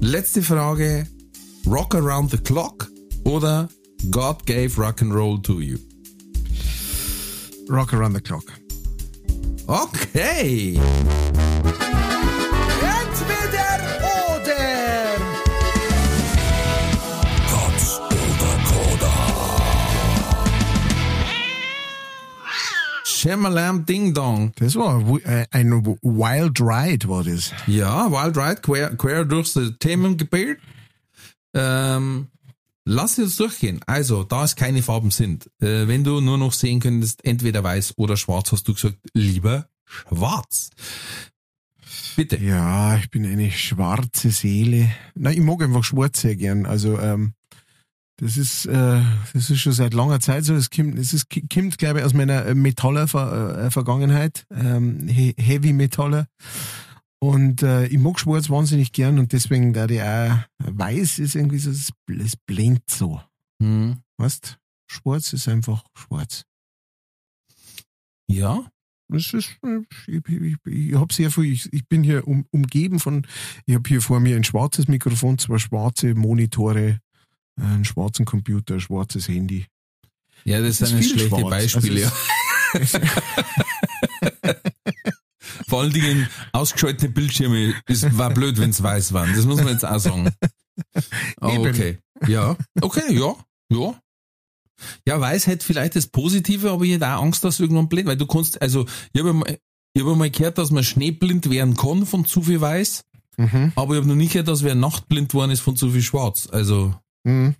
Letzte 0.00 0.42
Frage. 0.42 1.06
Rock 1.66 1.94
Around 1.94 2.30
the 2.30 2.38
Clock 2.38 2.90
oder 3.24 3.68
God 4.10 4.46
gave 4.46 4.78
rock 4.78 5.02
and 5.02 5.12
roll 5.12 5.42
to 5.42 5.60
you? 5.60 5.78
Rock 7.68 7.92
Around 7.92 8.14
the 8.14 8.20
Clock. 8.20 8.44
Okay. 9.66 10.80
Shamalam 23.28 23.84
Ding 23.84 24.14
Dong. 24.14 24.52
Das 24.56 24.74
war 24.74 24.96
ein 24.96 25.06
Wild 25.06 26.60
Ride, 26.60 27.08
war 27.08 27.24
das. 27.24 27.52
Ja, 27.66 28.10
Wild 28.10 28.38
Ride, 28.38 28.60
quer, 28.62 28.96
quer 28.96 29.26
durchs 29.26 29.58
Themengebiet. 29.78 30.56
Ähm, 31.54 32.28
lass 32.86 33.18
uns 33.18 33.36
durchgehen. 33.36 33.80
Also, 33.86 34.24
da 34.24 34.44
es 34.44 34.56
keine 34.56 34.82
Farben 34.82 35.10
sind, 35.10 35.50
äh, 35.60 35.86
wenn 35.86 36.04
du 36.04 36.22
nur 36.22 36.38
noch 36.38 36.54
sehen 36.54 36.80
könntest, 36.80 37.22
entweder 37.22 37.62
weiß 37.62 37.94
oder 37.98 38.16
schwarz, 38.16 38.50
hast 38.52 38.66
du 38.66 38.72
gesagt, 38.72 38.96
lieber 39.12 39.68
schwarz. 39.84 40.70
Bitte. 42.16 42.38
Ja, 42.38 42.96
ich 42.96 43.10
bin 43.10 43.26
eine 43.26 43.50
schwarze 43.50 44.30
Seele. 44.30 44.90
Na, 45.14 45.32
ich 45.32 45.40
mag 45.40 45.62
einfach 45.62 45.84
schwarz 45.84 46.22
sehr 46.22 46.36
gern. 46.36 46.64
Also, 46.64 46.98
ähm, 46.98 47.34
das 48.18 48.36
ist, 48.36 48.66
äh, 48.66 49.00
das 49.32 49.48
ist 49.50 49.58
schon 49.60 49.72
seit 49.72 49.94
langer 49.94 50.20
Zeit 50.20 50.44
so. 50.44 50.54
Es 50.54 50.70
kommt, 50.70 50.98
es 50.98 51.12
ist, 51.12 51.26
kommt, 51.52 51.78
glaube 51.78 52.00
ich, 52.00 52.04
aus 52.04 52.14
meiner 52.14 52.46
äh, 52.46 52.54
Metaller 52.54 53.08
Ver, 53.08 53.66
äh, 53.66 53.70
Vergangenheit, 53.70 54.46
ähm, 54.50 55.08
He 55.08 55.34
Heavy 55.38 55.72
Metaller. 55.72 56.26
Und 57.20 57.62
äh, 57.62 57.86
ich 57.86 57.98
mag 57.98 58.20
schwarz 58.20 58.48
wahnsinnig 58.48 58.92
gern 58.92 59.18
und 59.18 59.32
deswegen 59.32 59.72
da 59.72 59.86
ich 59.86 60.00
auch 60.02 60.38
weiß 60.58 61.18
ist 61.18 61.34
irgendwie 61.34 61.58
so, 61.58 61.70
es 61.70 61.90
bl- 62.08 62.22
es 62.22 62.36
blendet 62.36 62.88
so. 62.90 63.20
Hm. 63.60 63.96
Weißt? 64.18 64.58
Schwarz 64.90 65.32
ist 65.32 65.48
einfach 65.48 65.82
schwarz. 65.96 66.44
Ja, 68.30 68.70
Das 69.10 69.32
ist, 69.32 69.58
ich, 70.06 70.28
ich, 70.28 70.56
ich 70.66 70.94
habe 70.94 71.12
sehr 71.12 71.30
viel, 71.30 71.44
ich, 71.52 71.72
ich 71.72 71.88
bin 71.88 72.02
hier 72.04 72.28
um, 72.28 72.46
umgeben 72.50 73.00
von, 73.00 73.26
ich 73.66 73.74
habe 73.74 73.88
hier 73.88 74.00
vor 74.02 74.20
mir 74.20 74.36
ein 74.36 74.44
schwarzes 74.44 74.86
Mikrofon, 74.86 75.38
zwei 75.38 75.58
schwarze 75.58 76.14
Monitore, 76.14 77.00
einen 77.60 77.84
schwarzen 77.84 78.24
Computer, 78.24 78.74
ein 78.74 78.80
schwarzes 78.80 79.28
Handy. 79.28 79.66
ja, 80.44 80.60
das, 80.60 80.78
Das 80.78 80.90
sind 80.90 81.04
schlechte 81.04 81.28
schwarz. 81.28 81.50
Beispiele. 81.50 82.10
Also 82.72 82.98
ja. 82.98 84.54
Vor 85.68 85.80
allen 85.82 85.92
Dingen 85.92 86.28
ausgeschaltete 86.52 87.08
Bildschirme, 87.10 87.74
es 87.86 88.16
war 88.16 88.30
blöd, 88.30 88.58
wenn 88.58 88.70
es 88.70 88.82
weiß 88.82 89.12
waren. 89.12 89.34
Das 89.34 89.44
muss 89.46 89.58
man 89.58 89.68
jetzt 89.68 89.84
auch 89.84 89.98
sagen. 89.98 90.30
Eben. 91.42 91.66
okay. 91.68 91.98
Ja, 92.26 92.56
okay, 92.80 93.12
ja, 93.14 93.34
ja. 93.70 94.00
Ja, 95.06 95.20
weiß 95.20 95.46
hätte 95.46 95.64
vielleicht 95.66 95.96
das 95.96 96.06
Positive, 96.06 96.70
aber 96.70 96.84
ich 96.84 96.92
hätte 96.92 97.06
auch 97.08 97.22
Angst, 97.22 97.42
dass 97.44 97.58
irgendwann 97.60 97.88
blind, 97.88 98.06
weil 98.08 98.16
du 98.16 98.26
kannst, 98.26 98.60
also, 98.62 98.86
ich 99.12 99.20
habe 99.20 99.32
mal, 99.32 99.58
ich 99.94 100.02
hab 100.04 100.16
mal 100.16 100.30
gehört, 100.30 100.58
dass 100.58 100.70
man 100.70 100.84
schneeblind 100.84 101.50
werden 101.50 101.76
kann 101.76 102.06
von 102.06 102.24
zu 102.24 102.42
viel 102.42 102.60
weiß, 102.60 103.04
Mhm. 103.36 103.72
aber 103.76 103.94
ich 103.94 103.98
habe 104.00 104.08
noch 104.08 104.14
nicht 104.16 104.32
gehört, 104.32 104.48
dass 104.48 104.62
wer 104.64 104.74
nachtblind 104.74 105.32
worden 105.34 105.52
ist 105.52 105.60
von 105.60 105.76
zu 105.76 105.90
viel 105.90 106.02
schwarz. 106.02 106.48
Also, 106.50 106.94
Mhm. 107.28 107.54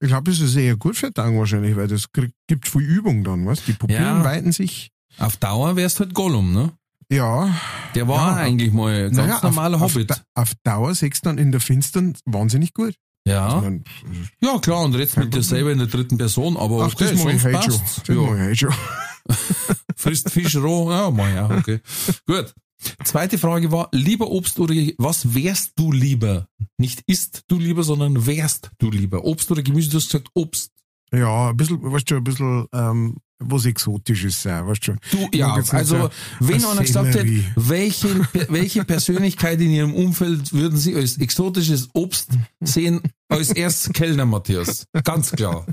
Ich 0.00 0.08
glaube, 0.08 0.30
das 0.30 0.40
ist 0.40 0.56
eher 0.56 0.76
gut 0.76 0.96
für 0.96 1.10
Augen 1.16 1.38
wahrscheinlich, 1.38 1.76
weil 1.76 1.86
das 1.88 2.10
krieg- 2.12 2.32
gibt 2.48 2.66
viel 2.68 2.80
Übung 2.82 3.22
dann, 3.22 3.46
was? 3.46 3.64
Die 3.64 3.72
Pupillen 3.72 4.02
Ja. 4.02 4.24
weiten 4.24 4.52
sich. 4.52 4.90
auf 5.18 5.36
Dauer 5.36 5.76
wärst 5.76 6.00
halt 6.00 6.14
Gollum, 6.14 6.52
ne? 6.52 6.72
Ja. 7.12 7.54
Der 7.94 8.06
war 8.08 8.36
Ja, 8.36 8.36
eigentlich 8.36 8.72
mal 8.72 8.94
ein 8.94 9.02
ganz 9.12 9.16
Naja, 9.16 9.40
normaler 9.42 9.76
auf, 9.82 9.94
Hobbit. 9.94 10.12
Auf, 10.12 10.22
auf 10.34 10.52
Dauer 10.64 10.94
sechst 10.94 11.26
dann 11.26 11.38
in 11.38 11.50
der 11.52 11.60
Finstern 11.60 12.14
wahnsinnig 12.24 12.72
gut. 12.72 12.94
Ja. 13.26 13.60
Mein, 13.60 13.84
Ja, 14.40 14.58
klar, 14.60 14.82
und 14.84 14.94
redst 14.94 15.16
mit 15.18 15.34
dir 15.34 15.42
selber 15.42 15.72
in 15.72 15.78
der 15.78 15.88
dritten 15.88 16.16
Person, 16.18 16.56
aber 16.56 16.84
ach, 16.86 16.94
das 16.94 17.10
okay, 17.12 17.22
mach 17.24 17.32
ich 17.32 17.44
heute 17.44 17.62
schon. 17.72 17.80
Das 17.80 18.02
Ja. 18.08 18.14
mach 18.14 18.34
ich 18.34 18.40
heute 18.40 18.56
schon. 18.56 18.74
Frisst 19.96 20.30
Fisch 20.30 20.56
roh, 20.56 20.90
ja, 20.90 21.10
mal 21.10 21.34
ja, 21.34 21.50
okay. 21.50 21.80
Gut. 22.26 22.54
Zweite 23.04 23.38
Frage 23.38 23.70
war, 23.72 23.88
lieber 23.92 24.30
Obst 24.30 24.58
oder 24.58 24.74
was 24.98 25.34
wärst 25.34 25.72
du 25.76 25.92
lieber? 25.92 26.46
Nicht 26.78 27.02
isst 27.06 27.44
du 27.48 27.58
lieber, 27.58 27.82
sondern 27.82 28.26
wärst 28.26 28.70
du 28.78 28.90
lieber? 28.90 29.24
Obst 29.24 29.50
oder 29.50 29.62
Gemüse? 29.62 29.90
Du 29.90 29.96
hast 29.96 30.06
gesagt 30.06 30.28
Obst. 30.34 30.72
Ja, 31.12 31.50
ein 31.50 31.56
bisschen, 31.56 31.82
weißt 31.82 32.10
du, 32.10 32.16
ein 32.16 32.24
bisschen, 32.24 32.66
ähm, 32.72 33.16
was 33.40 33.64
Exotisches 33.64 34.42
sein, 34.42 34.66
weißt 34.66 34.88
du. 34.88 34.96
Du, 35.10 35.28
ja, 35.32 35.54
also, 35.54 35.96
so 35.96 36.10
wenn 36.40 36.64
ein 36.64 36.70
einer 36.70 36.82
gesagt 36.82 37.08
hätte, 37.08 37.18
Sellerie. 37.18 37.44
welche, 37.56 38.28
welche 38.48 38.84
Persönlichkeit 38.84 39.60
in 39.60 39.70
ihrem 39.70 39.94
Umfeld 39.94 40.52
würden 40.52 40.78
sie 40.78 40.94
als 40.94 41.18
exotisches 41.18 41.88
Obst 41.94 42.30
sehen? 42.60 43.00
Als 43.28 43.50
erstes 43.50 43.92
Kellner, 43.92 44.26
Matthias. 44.26 44.86
Ganz 45.04 45.32
klar. 45.32 45.66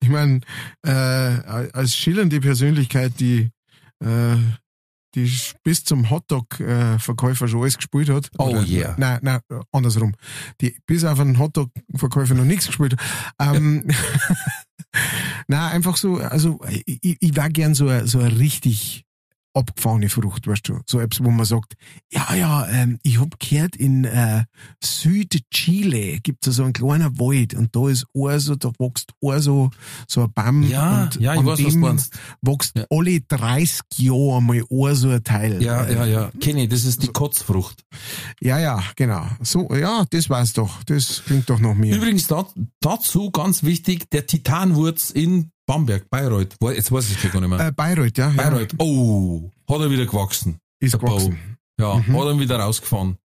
Ich 0.00 0.08
meine, 0.08 0.40
äh, 0.82 0.90
als 0.90 1.94
schillernde 1.94 2.40
Persönlichkeit, 2.40 3.12
die, 3.20 3.50
äh, 4.02 4.36
die 5.14 5.30
bis 5.62 5.84
zum 5.84 6.10
Hotdog-Verkäufer 6.10 7.48
schon 7.48 7.60
alles 7.62 7.76
gespielt 7.76 8.08
hat. 8.10 8.30
Oh 8.38 8.50
Oder- 8.50 8.62
yeah. 8.66 8.94
Nein, 8.98 9.18
nein, 9.22 9.40
andersrum. 9.72 10.14
Die 10.60 10.76
bis 10.86 11.04
auf 11.04 11.20
einen 11.20 11.38
Hotdog-Verkäufer 11.38 12.34
noch 12.34 12.44
nichts 12.44 12.66
gespielt 12.66 12.96
hat. 13.38 13.56
Ähm, 13.56 13.84
nein, 15.48 15.72
einfach 15.72 15.96
so, 15.96 16.16
also 16.18 16.60
ich, 16.86 17.16
ich- 17.20 17.36
war 17.36 17.48
gern 17.48 17.74
so, 17.74 17.88
ein- 17.88 18.06
so 18.06 18.18
eine 18.20 18.38
richtig 18.38 19.04
abgefahrene 19.54 20.08
Frucht, 20.08 20.46
weißt 20.46 20.68
du. 20.68 20.80
So 20.86 20.98
etwas, 21.00 21.24
wo 21.24 21.30
man 21.30 21.46
sagt, 21.46 21.74
ja, 22.12 22.34
ja, 22.34 22.68
ähm, 22.68 22.98
ich 23.02 23.20
hab 23.20 23.38
gehört, 23.38 23.76
in 23.76 24.04
äh, 24.04 24.44
Südchile 24.82 26.20
gibt's 26.20 26.46
so 26.46 26.64
einen 26.64 26.72
kleinen 26.72 27.18
Wald 27.18 27.54
und 27.54 27.74
da 27.74 27.88
ist 27.88 28.06
so, 28.40 28.54
da 28.56 28.70
wächst 28.78 29.12
so, 29.42 29.70
so 30.08 30.22
ein 30.22 30.32
Baum 30.32 30.62
Ja, 30.64 31.04
und 31.04 31.16
ja, 31.20 31.34
ich 31.34 31.40
an 31.40 31.46
weiß, 31.46 31.64
was 31.64 31.72
dem 31.72 31.80
meinst. 31.80 32.14
wächst 32.42 32.76
Ja. 32.76 32.84
alle 32.90 33.20
30 33.20 33.80
Jahre 33.96 34.42
mal 34.42 34.62
ein 34.70 34.94
so 34.96 35.08
ein 35.10 35.22
Teil. 35.24 35.62
Ja, 35.62 35.84
Äh, 35.84 35.94
ja, 35.94 36.04
ja. 36.06 36.30
Kenny, 36.40 36.68
das 36.68 36.84
ist 36.84 37.02
die 37.02 37.08
Kotzfrucht. 37.08 37.82
Ja, 38.40 38.58
ja, 38.58 38.82
genau. 38.96 39.26
So, 39.40 39.72
ja, 39.74 40.04
das 40.10 40.28
war's 40.30 40.52
doch. 40.52 40.82
Das 40.84 41.22
klingt 41.24 41.48
doch 41.50 41.60
noch 41.60 41.74
mehr. 41.74 41.94
Übrigens 41.96 42.26
da, 42.26 42.46
dazu 42.80 43.30
ganz 43.30 43.62
wichtig, 43.62 44.10
der 44.10 44.26
Titanwurz 44.26 45.10
in 45.10 45.50
Bamberg, 45.66 46.08
Bayreuth. 46.10 46.56
Jetzt 46.60 46.92
weiß 46.92 47.10
ich 47.10 47.24
es 47.24 47.32
gar 47.32 47.40
nicht 47.40 47.50
mehr. 47.50 47.68
Äh, 47.68 47.72
Bayreuth, 47.72 48.18
ja. 48.18 48.28
Bayreuth. 48.30 48.74
Oh, 48.78 49.50
hat 49.68 49.80
er 49.80 49.90
wieder 49.90 50.06
gewachsen. 50.06 50.58
Ja, 50.80 50.86
ist 50.86 50.98
gewachsen. 50.98 51.38
Ja, 51.80 51.96
Mhm. 51.96 52.16
hat 52.18 52.26
er 52.26 52.38
wieder 52.38 52.56
rausgefahren. 52.58 53.16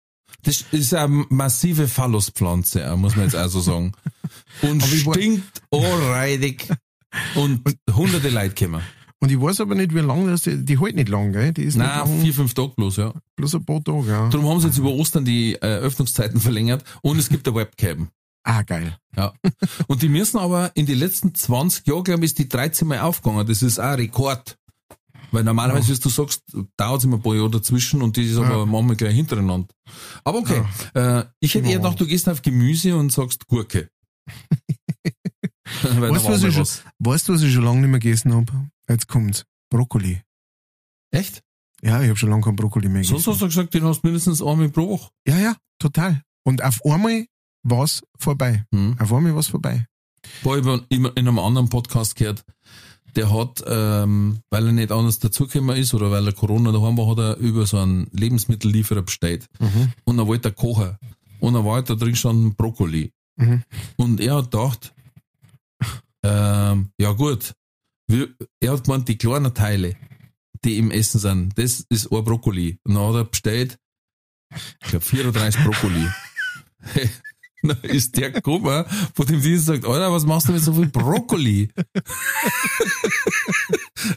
Das 0.45 0.65
ist 0.71 0.95
eine 0.95 1.27
massive 1.31 1.89
Phalluspflanze, 1.89 2.83
äh, 2.83 2.97
muss 2.97 3.17
man 3.17 3.25
jetzt 3.25 3.35
also 3.35 3.61
sagen. 3.61 3.93
Und 4.63 4.83
stinkt 4.83 5.63
anreidig. 5.73 6.69
Und 7.35 7.63
hunderte 7.91 8.29
Leute 8.29 8.55
kommen. 8.67 8.83
Und 9.21 9.33
ich 9.33 9.41
weiß 9.41 9.61
aber 9.63 9.75
nicht, 9.75 9.93
wie 9.95 9.99
lange 10.01 10.31
das, 10.31 10.43
die, 10.43 10.65
die 10.65 10.79
hält 10.79 10.95
nicht 10.95 11.09
lang, 11.09 11.33
gell? 11.33 11.53
Die 11.53 11.63
ist 11.65 11.75
Nein, 11.77 11.89
nicht 11.89 12.09
lang, 12.09 12.21
vier, 12.23 12.35
fünf 12.35 12.55
Tage 12.55 12.73
bloß, 12.77 12.97
ja. 12.99 13.13
bloß 13.35 13.55
ein 13.57 13.65
paar 13.65 13.83
Tage, 13.83 14.07
ja. 14.09 14.29
Darum 14.29 14.49
haben 14.49 14.61
sie 14.61 14.69
jetzt 14.69 14.79
über 14.79 14.91
Ostern 14.91 15.25
die 15.25 15.55
äh, 15.55 15.59
Öffnungszeiten 15.79 16.39
verlängert 16.41 16.85
und 17.03 17.19
es 17.19 17.29
gibt 17.29 17.49
eine 17.49 17.57
Webcam. 17.57 18.11
Ah, 18.45 18.63
geil. 18.63 18.97
Ja. 19.17 19.33
Und 19.89 20.03
die 20.03 20.09
müssen 20.09 20.39
aber 20.39 20.71
in 20.75 20.87
den 20.87 20.99
letzten 20.99 21.35
20 21.35 21.87
Jahren, 21.87 22.05
glaube 22.05 22.25
ich, 22.25 22.31
ist 22.33 22.39
die 22.39 22.49
13 22.49 22.89
Mal 22.89 23.01
aufgegangen. 23.01 23.47
Das 23.47 23.63
ist 23.63 23.79
auch 23.79 23.85
ein 23.85 23.95
Rekord. 23.97 24.57
Weil 25.31 25.45
normalerweise, 25.45 25.95
wie 25.95 25.99
du 26.01 26.09
sagst, 26.09 26.43
dauert 26.79 26.99
es 27.01 27.05
immer 27.05 27.17
ein 27.17 27.23
paar 27.23 27.35
Jahre 27.35 27.51
dazwischen 27.51 28.01
und 28.01 28.17
die 28.17 28.23
ist 28.25 28.39
aber 28.39 28.61
Ja. 28.61 28.67
manchmal 28.67 28.97
gleich 28.97 29.15
hintereinander. 29.15 29.69
Aber 30.25 30.39
okay. 30.39 30.63
Äh, 30.95 31.25
ich 31.41 31.55
hätte 31.55 31.67
eher 31.67 31.73
Ja. 31.73 31.79
gedacht, 31.79 32.01
du 32.01 32.07
gehst 32.07 32.29
auf 32.31 32.41
Gemüse 32.41 32.97
und 32.97 33.13
sagst 33.13 33.47
Gurke. 33.47 33.91
Weißt 35.83 36.25
was 36.27 36.43
ich, 36.43 36.55
schon, 36.55 36.67
weißt 36.99 37.29
du, 37.29 37.35
was 37.35 37.43
ich 37.43 37.53
schon 37.53 37.65
lange 37.65 37.81
nicht 37.83 37.91
mehr 37.91 38.01
gegessen 38.01 38.35
hab? 38.35 38.51
Jetzt 38.89 39.07
kommt's. 39.07 39.45
Brokkoli. 39.71 40.23
Echt? 41.11 41.43
Ja, 41.83 42.03
ich 42.03 42.09
hab 42.09 42.17
schon 42.19 42.31
lange 42.31 42.43
kein 42.43 42.57
Brokkoli 42.57 42.89
mehr 42.89 43.03
gegessen. 43.03 43.19
Sonst 43.23 43.27
hast 43.27 43.43
du 43.43 43.47
gesagt, 43.47 43.75
den 43.75 43.85
hast 43.85 44.01
du 44.03 44.07
mindestens 44.07 44.43
einmal 44.43 44.71
pro 44.71 44.89
Woche. 44.89 45.11
Ja, 45.27 45.39
ja, 45.39 45.57
total. 45.79 46.23
Und 46.45 46.65
auf 46.65 46.83
einmal 46.87 47.27
war's 47.71 48.03
vorbei. 48.19 48.65
Hm. 48.73 48.97
Auf 48.99 49.13
einmal 49.13 49.35
war's 49.35 49.49
vorbei. 49.49 49.87
War 50.43 50.59
ich 50.59 50.67
in 50.89 51.05
in 51.05 51.29
einem 51.29 51.39
anderen 51.39 51.69
Podcast 51.69 52.17
gehört, 52.17 52.45
der 53.17 53.33
hat, 53.33 53.65
ähm, 53.67 54.41
weil 54.51 54.67
er 54.67 54.73
nicht 54.73 54.93
anders 54.93 55.19
dazugekommen 55.19 55.77
ist 55.77 55.95
oder 55.95 56.11
weil 56.11 56.27
er 56.27 56.33
Corona 56.33 56.73
daheim 56.73 56.97
war, 56.97 57.09
hat 57.09 57.19
er 57.19 57.37
über 57.39 57.67
so 57.67 57.79
einen 57.79 58.09
Lebensmittellieferer 58.13 59.03
bestellt. 59.03 59.47
Mhm. 59.59 59.93
Und 60.05 60.19
er 60.19 60.27
wollte 60.27 60.53
kochen. 60.53 60.97
Und 61.41 61.55
er 61.55 61.65
war 61.65 61.75
halt 61.75 61.91
da 61.91 61.95
drin 61.95 62.17
schon 62.17 62.55
Brokkoli. 62.55 63.13
Mhm. 63.37 63.63
Und 63.97 64.21
er 64.21 64.37
hat 64.37 64.51
gedacht, 64.51 64.95
ähm, 66.23 66.91
ja 66.99 67.13
gut, 67.13 67.55
wir, 68.09 68.29
er 68.61 68.73
hat 68.73 68.85
gemeint, 68.85 69.09
die 69.09 69.19
kleinen 69.19 69.55
Teile, 69.55 69.97
die 70.65 70.79
im 70.79 70.91
Essen 70.91 71.21
sind, 71.21 71.59
das 71.59 71.87
ist 71.89 72.13
ein 72.13 72.25
Brokkoli. 72.25 72.79
Und 72.85 72.95
dann 72.95 73.09
hat 73.09 73.15
er 73.15 73.25
bestellt, 73.25 73.79
ich 74.55 74.89
glaube 74.89 75.05
34 75.05 75.65
Brokkoli. 75.65 76.07
Ist 77.83 78.17
der 78.17 78.31
gekommen, 78.31 78.85
von 79.15 79.27
dem 79.27 79.41
Dienst 79.41 79.67
sagt, 79.67 79.85
Alter, 79.85 80.13
was 80.13 80.25
machst 80.25 80.49
du 80.49 80.53
mit 80.53 80.63
so 80.63 80.73
viel 80.73 80.87
Brokkoli? 80.87 81.69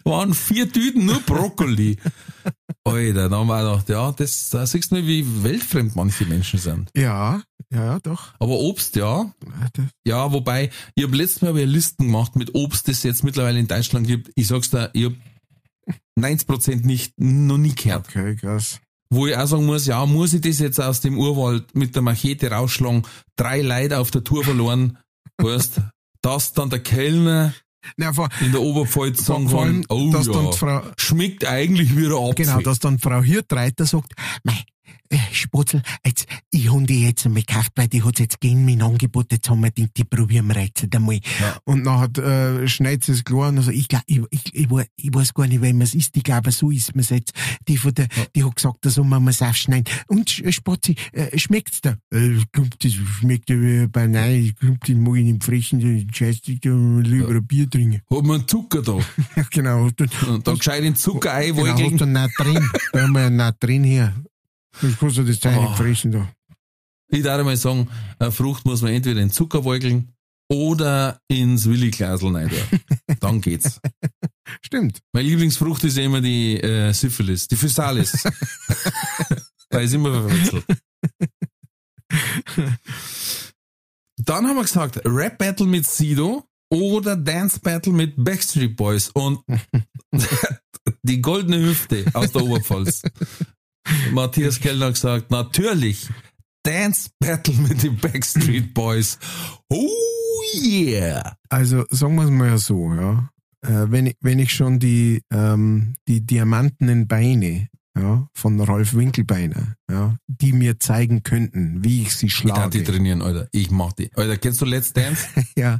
Waren 0.04 0.34
vier 0.34 0.72
Tüten 0.72 1.06
nur 1.06 1.20
Brokkoli. 1.22 1.98
Alter, 2.84 3.30
dann 3.30 3.40
haben 3.40 3.48
wir 3.48 3.64
gedacht, 3.64 3.90
ja, 3.90 4.12
das, 4.12 4.50
da 4.50 4.66
siehst 4.66 4.92
du 4.92 4.96
mal, 4.96 5.08
wie 5.08 5.44
weltfremd 5.44 5.96
manche 5.96 6.26
Menschen 6.26 6.60
sind. 6.60 6.90
Ja, 6.96 7.42
ja, 7.72 7.86
ja, 7.86 8.00
doch. 8.00 8.34
Aber 8.40 8.60
Obst, 8.60 8.96
ja. 8.96 9.32
Ja, 10.06 10.32
wobei, 10.32 10.70
ich 10.96 11.04
habe 11.04 11.16
letztes 11.16 11.42
Mal 11.42 11.50
hab 11.50 11.58
ich 11.58 11.68
Listen 11.68 12.08
gemacht 12.08 12.36
mit 12.36 12.54
Obst, 12.54 12.88
das 12.88 12.98
es 12.98 13.04
jetzt 13.04 13.24
mittlerweile 13.24 13.60
in 13.60 13.68
Deutschland 13.68 14.08
gibt. 14.08 14.32
Ich 14.36 14.48
sag's 14.48 14.70
dir, 14.70 14.90
ich 14.94 15.06
hab 15.06 15.14
90% 16.20 16.86
nicht, 16.86 17.14
noch 17.18 17.58
nie 17.58 17.74
gehört. 17.74 18.08
Okay, 18.10 18.36
krass. 18.36 18.80
Wo 19.12 19.28
ich 19.28 19.36
auch 19.36 19.46
sagen 19.46 19.66
muss, 19.66 19.86
ja, 19.86 20.06
muss 20.06 20.34
ich 20.34 20.40
das 20.42 20.60
jetzt 20.60 20.80
aus 20.80 21.02
dem 21.02 21.18
Urwald 21.20 21.76
mit 21.76 21.96
der 21.96 22.02
Machete 22.02 22.50
rausschlagen? 22.50 23.04
Drei 23.36 23.62
Leute 23.62 24.00
auf 24.00 24.10
der 24.10 24.24
Tour 24.24 24.44
verloren, 24.44 24.98
weißt, 25.38 25.82
dass 26.22 26.54
dann 26.54 26.70
der 26.70 26.80
Kellner 26.80 27.54
Na, 27.98 28.14
vor, 28.14 28.30
in 28.40 28.54
der 28.54 28.62
Oberpfalz 28.62 29.26
sagen 29.26 29.50
vor 29.50 29.64
allem, 29.64 29.86
kann, 29.86 29.98
oh 29.98 30.12
ja, 30.14 30.52
Frau, 30.54 30.84
schmeckt 30.98 31.46
eigentlich 31.46 31.96
wie 31.98 32.08
der 32.08 32.18
Apfel. 32.18 32.46
genau, 32.46 32.62
dass 32.62 32.80
dann 32.80 33.00
Frau 33.00 33.22
Hirtreiter 33.22 33.86
sagt, 33.86 34.14
mei, 34.44 34.64
äh, 35.12 35.18
Spotzel, 35.32 35.82
jetzt, 36.06 36.26
ich 36.52 36.72
hab 36.72 36.86
die 36.88 37.06
jetzt 37.06 37.26
einmal 37.26 37.44
gekauft, 37.44 37.72
weil 37.76 37.88
die 37.88 38.04
hat's 38.04 38.20
jetzt 38.20 38.40
gegen 38.40 38.66
mein 38.66 38.82
Angebot, 38.82 39.32
jetzt 39.32 39.50
haben 39.50 39.62
wir 39.62 39.72
gedacht, 39.72 39.92
die 39.98 40.04
probieren 40.04 40.48
wir 40.48 40.62
jetzt 40.62 40.88
einmal. 40.96 41.20
Ja. 41.40 41.58
Und 41.66 41.84
nachher, 41.84 42.62
äh, 42.64 42.68
schneidet 42.68 43.04
sie 43.04 43.12
es 43.14 43.24
klar 43.24 43.50
und 43.50 43.58
also 43.58 43.72
ich, 43.72 43.88
glaub, 43.88 44.04
ich, 44.06 44.22
ich, 44.32 44.56
ich, 44.56 44.68
ich 44.96 45.14
weiß 45.14 45.34
gar 45.34 45.48
nicht, 45.48 45.62
wie 45.62 45.74
man 45.74 45.82
es 45.82 45.94
isst, 45.94 46.16
ich 46.16 46.24
glaube, 46.24 46.52
so 46.52 46.72
isst 46.72 46.96
man 46.96 47.02
es 47.02 47.10
jetzt. 47.10 47.34
Die 47.68 47.78
von 47.78 47.94
der, 47.94 48.08
die 48.36 48.44
hat 48.44 48.56
gesagt, 48.56 48.78
so 48.86 49.04
man 49.04 49.28
es 49.28 49.42
aufschneiden. 49.42 49.86
Und 50.08 50.30
Spotzi, 50.30 50.96
äh, 51.12 51.38
schmeckt's 51.38 51.82
da? 51.82 51.98
Äh, 52.14 52.34
ich 52.34 52.52
glaub, 52.52 52.68
das 52.80 52.94
schmeckt 52.94 53.50
ja 53.50 53.60
wie 53.60 53.88
bei 53.88 54.08
nein, 54.08 54.46
ich 54.46 54.56
glaub, 54.56 54.84
den 54.86 55.04
mag 55.04 55.18
ich 55.18 55.26
nicht 55.26 55.44
fressen, 55.44 55.80
den 55.80 56.14
Scheiß, 56.14 56.38
ich 56.46 56.64
lieber 56.64 57.30
ein 57.30 57.46
Bier 57.46 57.70
trinken. 57.70 58.02
Hat 58.10 58.24
man 58.24 58.48
Zucker 58.48 58.82
da. 58.82 58.98
Ja, 59.36 59.46
genau. 59.50 59.90
Du, 59.92 60.06
Und 60.28 60.46
dann 60.46 60.58
gescheit 60.58 60.84
den 60.84 60.96
Zucker 60.96 61.34
ein, 61.34 61.56
Genau, 61.56 61.68
hast 61.68 62.02
du 62.02 62.06
nicht 62.06 62.40
drin. 62.40 62.70
Da 62.92 63.02
haben 63.02 63.14
wir 63.14 63.30
nicht 63.30 63.64
drin 63.64 63.84
hier. 63.84 64.14
Das 64.82 64.98
kannst 65.00 65.18
du 65.18 65.24
das 65.24 65.40
Teil 65.40 65.58
Oh. 65.58 65.64
nicht 65.64 65.76
fressen 65.78 66.12
da. 66.12 66.32
Ich 67.10 67.24
darf 67.24 67.44
mal 67.44 67.58
sagen, 67.58 67.90
eine 68.20 68.32
Frucht 68.32 68.66
muss 68.66 68.82
man 68.82 68.94
entweder 68.94 69.20
in 69.22 69.32
Zucker 69.32 69.64
wolkeln 69.66 70.14
oder 70.50 71.20
ins 71.28 71.66
Willi-Glasel 71.68 72.34
rein. 72.36 72.52
Dann 73.20 73.42
geht's. 73.42 73.82
Stimmt. 74.62 75.00
Meine 75.12 75.28
Lieblingsfrucht 75.28 75.84
ist 75.84 75.98
ja 75.98 76.04
immer 76.04 76.22
die 76.22 76.56
äh, 76.62 76.94
Syphilis, 76.94 77.48
die 77.48 77.56
Physalis. 77.58 78.24
Weil 79.70 79.86
ist 79.86 79.94
immer 79.94 80.12
verwechselt. 80.14 80.66
Dann 84.18 84.48
haben 84.48 84.56
wir 84.56 84.64
gesagt, 84.64 85.02
Rap 85.06 85.38
Battle 85.38 85.66
mit 85.68 85.88
Sido 85.88 86.46
oder 86.70 87.16
Dance 87.16 87.60
Battle 87.60 87.94
mit 87.94 88.14
Backstreet 88.18 88.76
Boys 88.76 89.10
und 89.10 89.40
die 91.04 91.22
goldene 91.22 91.60
Hüfte 91.60 92.06
aus 92.14 92.32
der 92.32 92.44
Oberpfalz. 92.44 93.02
Matthias 94.12 94.60
Kellner 94.60 94.92
gesagt, 94.92 95.32
natürlich 95.32 96.10
Dance 96.64 97.10
Battle 97.20 97.56
mit 97.56 97.84
den 97.84 97.98
Backstreet 97.98 98.74
Boys. 98.74 99.18
Oh 99.70 99.90
yeah! 100.64 101.36
Also 101.50 101.86
sagen 101.90 102.16
wir 102.16 102.26
es 102.26 102.30
mal 102.30 102.58
so, 102.58 102.94
ja. 102.94 103.30
Äh, 103.64 103.92
wenn, 103.92 104.08
ich, 104.08 104.16
wenn 104.22 104.40
ich 104.40 104.52
schon 104.54 104.80
die, 104.80 105.24
ähm, 105.32 105.96
die 106.08 106.22
diamantenen 106.26 107.08
Beine 107.08 107.68
ja, 107.98 108.28
von 108.34 108.60
Rolf 108.60 108.94
Winkelbeiner, 108.94 109.76
ja, 109.90 110.18
die 110.28 110.54
mir 110.54 110.80
zeigen 110.80 111.24
könnten, 111.24 111.84
wie 111.84 112.04
ich 112.04 112.16
sie 112.16 112.28
Ich 112.28 112.42
darf 112.44 112.70
die 112.70 112.80
schlage. 112.80 112.92
trainieren, 112.92 113.22
Alter. 113.22 113.48
Ich 113.52 113.70
mach 113.70 113.94
die. 113.94 114.10
Alter, 114.16 114.38
kennst 114.38 114.62
du 114.62 114.66
Let's 114.66 114.94
Dance? 114.94 115.28
Ja, 115.58 115.80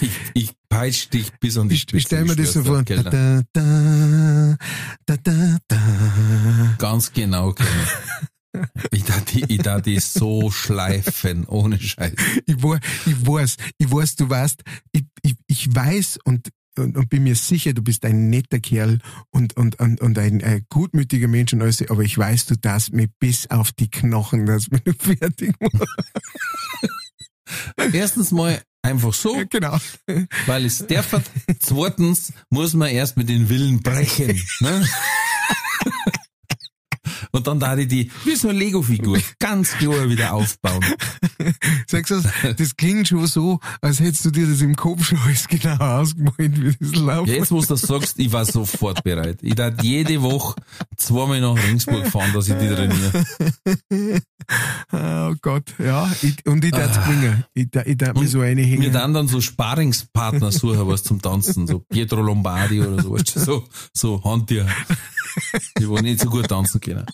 Ich, 0.00 0.10
ich 0.34 0.52
peitsch 0.68 1.08
dich 1.12 1.32
bis 1.40 1.58
an 1.58 1.68
die 1.68 1.76
Spitze. 1.78 1.96
ich 1.96 2.04
stelle 2.04 2.24
mir 2.24 2.36
das 2.36 2.52
so 2.52 2.62
vor. 2.64 2.82
Da, 2.82 3.02
da, 3.02 3.42
da, 3.52 5.16
da, 5.16 5.58
da. 5.68 6.74
Ganz 6.78 7.12
genau, 7.12 7.52
Kellner. 7.52 7.72
Ich 8.90 9.04
darf 9.04 9.24
die, 9.24 9.44
ich 9.48 9.62
darf 9.62 9.80
die 9.80 9.98
so 9.98 10.50
schleifen, 10.50 11.46
ohne 11.46 11.80
Scheiß. 11.80 12.12
Ich, 12.44 12.62
wa- 12.62 12.78
ich 13.06 13.26
weiß, 13.26 13.56
ich 13.78 13.90
weiß, 13.90 14.16
du 14.16 14.28
weißt, 14.28 14.62
ich, 14.92 15.04
ich, 15.22 15.36
ich 15.46 15.74
weiß 15.74 16.18
und, 16.24 16.50
und, 16.78 16.98
und 16.98 17.08
bin 17.08 17.22
mir 17.22 17.34
sicher, 17.34 17.72
du 17.72 17.80
bist 17.80 18.04
ein 18.04 18.28
netter 18.28 18.60
Kerl 18.60 18.98
und, 19.30 19.56
und, 19.56 19.80
und, 19.80 20.02
und 20.02 20.18
ein, 20.18 20.40
äh, 20.40 20.60
gutmütiger 20.68 21.28
Mensch 21.28 21.54
und 21.54 21.62
alles, 21.62 21.80
aber 21.88 22.02
ich 22.02 22.18
weiß, 22.18 22.44
du 22.44 22.56
darfst 22.58 22.92
mich 22.92 23.08
bis 23.18 23.48
auf 23.50 23.72
die 23.72 23.88
Knochen, 23.90 24.44
dass 24.44 24.66
du 24.66 24.92
fertig 24.98 25.54
machst. 25.58 25.86
Erstens 27.94 28.32
mal 28.32 28.60
einfach 28.82 29.14
so, 29.14 29.42
Genau. 29.48 29.78
weil 30.46 30.64
es 30.64 30.86
darf. 30.86 31.20
Zweitens 31.60 32.32
muss 32.50 32.74
man 32.74 32.88
erst 32.90 33.16
mit 33.16 33.28
den 33.28 33.48
Willen 33.48 33.82
brechen. 33.82 34.40
Ne? 34.60 34.86
Und 37.34 37.46
dann 37.46 37.58
da 37.58 37.74
die, 37.76 37.86
die 37.86 38.10
wie 38.24 38.36
so 38.36 38.48
eine 38.48 38.58
Lego-Figur 38.58 39.18
ganz 39.38 39.72
klar 39.72 40.08
wieder 40.08 40.34
aufbauen. 40.34 40.84
Sagst 41.86 42.10
du, 42.10 42.22
das 42.56 42.76
klingt 42.76 43.08
schon 43.08 43.26
so, 43.26 43.58
als 43.80 44.00
hättest 44.00 44.26
du 44.26 44.30
dir 44.30 44.46
das 44.46 44.60
im 44.60 44.76
Kopf 44.76 45.04
schon 45.04 45.18
alles 45.18 45.48
genau 45.48 45.76
ausgemalt, 45.76 46.60
wie 46.62 46.76
das 46.78 46.94
läuft. 46.94 47.28
Jetzt, 47.28 47.50
wo 47.50 47.60
du 47.60 47.66
das 47.66 47.80
sagst, 47.82 48.18
ich 48.18 48.30
war 48.32 48.44
sofort 48.44 49.02
bereit. 49.02 49.38
Ich 49.42 49.54
darf 49.54 49.82
jede 49.82 50.20
Woche 50.22 50.56
zweimal 50.96 51.40
nach 51.40 51.56
Ringsburg 51.56 52.06
fahren, 52.06 52.32
dass 52.34 52.48
ich 52.48 52.54
die 52.56 52.68
trainiere. 52.68 53.24
Oh 54.92 55.34
Gott, 55.40 55.72
ja. 55.78 56.10
Ich, 56.20 56.44
und 56.46 56.64
ich 56.64 56.72
darf 56.72 56.90
es 56.90 57.04
bringen. 57.04 57.44
Ich, 57.54 57.68
ich 57.86 57.96
darf 57.96 58.14
mir 58.18 58.26
so 58.26 58.40
eine 58.40 58.60
Wir 58.60 58.66
hängen. 58.66 58.92
dann 58.92 59.14
dann 59.14 59.28
so 59.28 59.40
Sparingspartner 59.40 60.50
suchen, 60.50 60.86
was 60.88 61.04
zum 61.04 61.22
Tanzen, 61.22 61.66
so 61.66 61.78
Pietro 61.78 62.20
Lombardi 62.20 62.80
oder 62.80 63.02
so, 63.02 63.12
weißt 63.12 63.36
du, 63.36 63.40
so, 63.40 63.64
so 63.94 64.24
Handtier. 64.24 64.66
Die 65.78 65.88
wollen 65.88 66.04
nicht 66.04 66.20
so 66.20 66.28
gut 66.28 66.48
tanzen 66.48 66.80
können. 66.80 67.06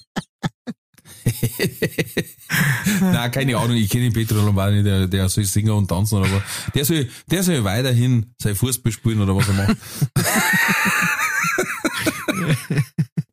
Nein, 3.01 3.31
keine 3.31 3.57
Ahnung, 3.57 3.77
ich 3.77 3.91
kenne 3.91 4.05
den 4.05 4.13
Pietro 4.13 4.37
Lombardi, 4.37 4.83
der, 4.83 5.07
der 5.07 5.29
soll 5.29 5.45
singen 5.45 5.71
und 5.71 5.89
tanzen, 5.89 6.19
aber 6.19 6.43
der 6.75 6.85
soll, 6.85 7.09
der 7.31 7.43
soll 7.43 7.65
weiterhin 7.65 8.35
sein 8.41 8.55
Fußball 8.55 8.93
spielen 8.93 9.21
oder 9.21 9.37
was 9.37 9.49
er 9.49 9.55
macht. 9.55 9.77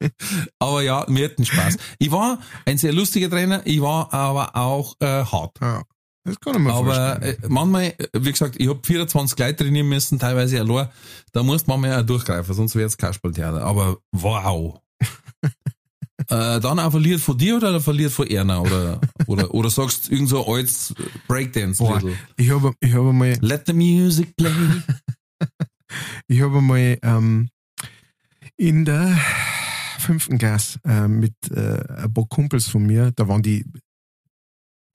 aber 0.59 0.81
ja, 0.81 1.05
mir 1.07 1.25
hatten 1.25 1.45
Spaß. 1.45 1.77
Ich 1.99 2.11
war 2.11 2.39
ein 2.65 2.77
sehr 2.77 2.93
lustiger 2.93 3.29
Trainer, 3.29 3.61
ich 3.65 3.81
war 3.81 4.13
aber 4.13 4.55
auch 4.55 4.95
äh, 4.99 5.23
hart. 5.23 5.57
Ja, 5.61 5.83
das 6.25 6.39
kann 6.39 6.55
ich 6.55 6.61
mir 6.61 6.73
Aber 6.73 6.93
vorstellen. 6.93 7.43
äh, 7.43 7.47
manchmal, 7.47 7.83
äh, 7.83 8.07
wie 8.19 8.31
gesagt, 8.31 8.55
ich 8.57 8.67
hab 8.67 8.83
24 8.85 9.37
Leute 9.37 9.63
trainieren 9.63 9.87
müssen, 9.87 10.17
teilweise 10.17 10.59
allein. 10.59 10.89
Da 11.31 11.43
musst 11.43 11.67
man 11.67 11.79
manchmal 11.79 12.01
auch 12.01 12.05
durchgreifen, 12.05 12.53
sonst 12.55 12.75
wär's 12.75 12.97
Kasperltheater. 12.97 13.61
Aber 13.61 13.99
wow. 14.11 14.81
äh, 16.29 16.59
dann 16.59 16.79
auch 16.79 16.89
verliert 16.89 17.21
von 17.21 17.37
dir 17.37 17.57
oder 17.57 17.79
verliert 17.79 18.11
von 18.11 18.25
Erna? 18.27 18.59
Oder, 18.59 18.99
oder, 19.27 19.53
oder 19.53 19.69
sagst 19.69 20.11
irgend 20.11 20.29
so 20.29 20.45
altes 20.47 20.95
Breakdance 21.27 21.77
Boah, 21.77 22.01
ich 22.37 22.49
habe 22.49 22.73
ich 22.79 22.93
hab 22.93 23.05
einmal, 23.05 23.37
Let 23.41 23.67
the 23.67 23.73
music 23.73 24.35
play. 24.35 24.51
ich 26.27 26.41
hab 26.41 26.55
einmal 26.55 26.97
ähm, 27.03 27.49
in 28.57 28.83
der 28.83 29.15
fünften 29.99 30.39
Klasse 30.39 30.79
äh, 30.85 31.07
mit 31.07 31.35
äh, 31.51 31.83
ein 31.97 32.13
paar 32.13 32.25
Kumpels 32.27 32.67
von 32.67 32.83
mir, 32.83 33.11
da 33.15 33.27
waren 33.27 33.43
die 33.43 33.63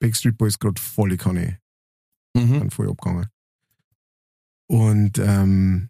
Backstreet 0.01 0.37
Boys 0.37 0.59
gerade 0.59 0.81
volle 0.81 1.15
Kanne, 1.15 1.59
mhm. 2.35 2.59
dann 2.59 2.71
voll 2.71 2.89
abgegangen. 2.89 3.27
Und 4.67 5.17
ähm, 5.19 5.89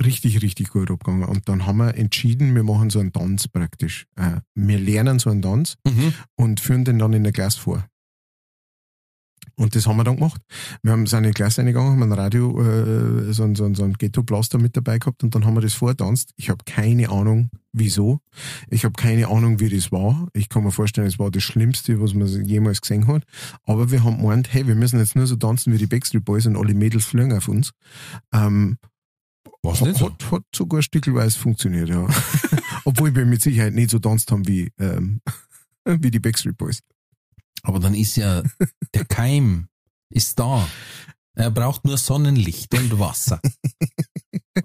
richtig, 0.00 0.40
richtig 0.42 0.68
gut 0.70 0.90
abgegangen. 0.90 1.28
Und 1.28 1.48
dann 1.48 1.66
haben 1.66 1.78
wir 1.78 1.94
entschieden, 1.96 2.54
wir 2.54 2.62
machen 2.62 2.90
so 2.90 3.00
einen 3.00 3.12
Tanz 3.12 3.48
praktisch. 3.48 4.06
Äh, 4.16 4.40
wir 4.54 4.78
lernen 4.78 5.18
so 5.18 5.30
einen 5.30 5.42
Tanz 5.42 5.76
Mhm. 5.86 6.14
und 6.36 6.60
führen 6.60 6.84
den 6.84 6.98
dann 6.98 7.12
in 7.12 7.24
der 7.24 7.32
Klasse 7.32 7.60
vor. 7.60 7.86
Und 9.56 9.76
das 9.76 9.86
haben 9.86 9.96
wir 9.96 10.04
dann 10.04 10.16
gemacht. 10.16 10.40
Wir 10.82 10.92
haben 10.92 11.06
so 11.06 11.16
eine 11.16 11.32
Klasse 11.32 11.60
eingegangen, 11.60 11.92
haben 11.92 12.02
ein 12.02 12.12
Radio, 12.12 12.60
äh, 12.60 13.32
so 13.32 13.44
ein, 13.44 13.54
so 13.54 13.64
ein, 13.64 13.74
so 13.74 13.84
ein 13.84 13.92
Ghetto-Blaster 13.92 14.58
mit 14.58 14.76
dabei 14.76 14.98
gehabt 14.98 15.22
und 15.22 15.34
dann 15.34 15.44
haben 15.44 15.54
wir 15.54 15.60
das 15.60 15.74
vortanzt. 15.74 16.32
Ich 16.36 16.50
habe 16.50 16.64
keine 16.64 17.08
Ahnung, 17.10 17.50
wieso. 17.72 18.20
Ich 18.68 18.84
habe 18.84 18.94
keine 18.94 19.28
Ahnung, 19.28 19.60
wie 19.60 19.68
das 19.68 19.92
war. 19.92 20.28
Ich 20.32 20.48
kann 20.48 20.64
mir 20.64 20.72
vorstellen, 20.72 21.06
es 21.06 21.18
war 21.18 21.30
das 21.30 21.42
Schlimmste, 21.42 22.00
was 22.00 22.14
man 22.14 22.26
jemals 22.44 22.80
gesehen 22.80 23.06
hat. 23.06 23.22
Aber 23.64 23.90
wir 23.90 24.02
haben 24.02 24.18
gemeint, 24.18 24.52
hey, 24.52 24.66
wir 24.66 24.74
müssen 24.74 24.98
jetzt 24.98 25.14
nur 25.14 25.26
so 25.26 25.36
tanzen 25.36 25.72
wie 25.72 25.78
die 25.78 25.86
Backstreet 25.86 26.24
Boys 26.24 26.46
und 26.46 26.56
alle 26.56 26.74
Mädels 26.74 27.04
fliegen 27.04 27.32
auf 27.32 27.48
uns. 27.48 27.70
Ähm, 28.32 28.78
Was 29.62 29.80
hat, 29.80 29.96
so? 29.96 30.06
hat, 30.06 30.32
hat 30.32 30.42
sogar 30.54 30.82
stückelweise 30.82 31.38
funktioniert, 31.38 31.88
ja. 31.88 32.06
Obwohl 32.84 33.14
wir 33.14 33.24
mit 33.24 33.40
Sicherheit 33.40 33.74
nicht 33.74 33.90
so 33.90 34.00
tanzt 34.00 34.32
haben 34.32 34.46
wie, 34.48 34.70
ähm, 34.80 35.20
wie 35.84 36.10
die 36.10 36.20
Backstreet 36.20 36.56
Boys. 36.56 36.80
Aber 37.64 37.80
dann 37.80 37.94
ist 37.94 38.16
ja, 38.16 38.42
der 38.94 39.04
Keim 39.06 39.68
ist 40.10 40.38
da. 40.38 40.68
Er 41.34 41.50
braucht 41.50 41.84
nur 41.84 41.98
Sonnenlicht 41.98 42.72
und 42.74 43.00
Wasser. 43.00 43.40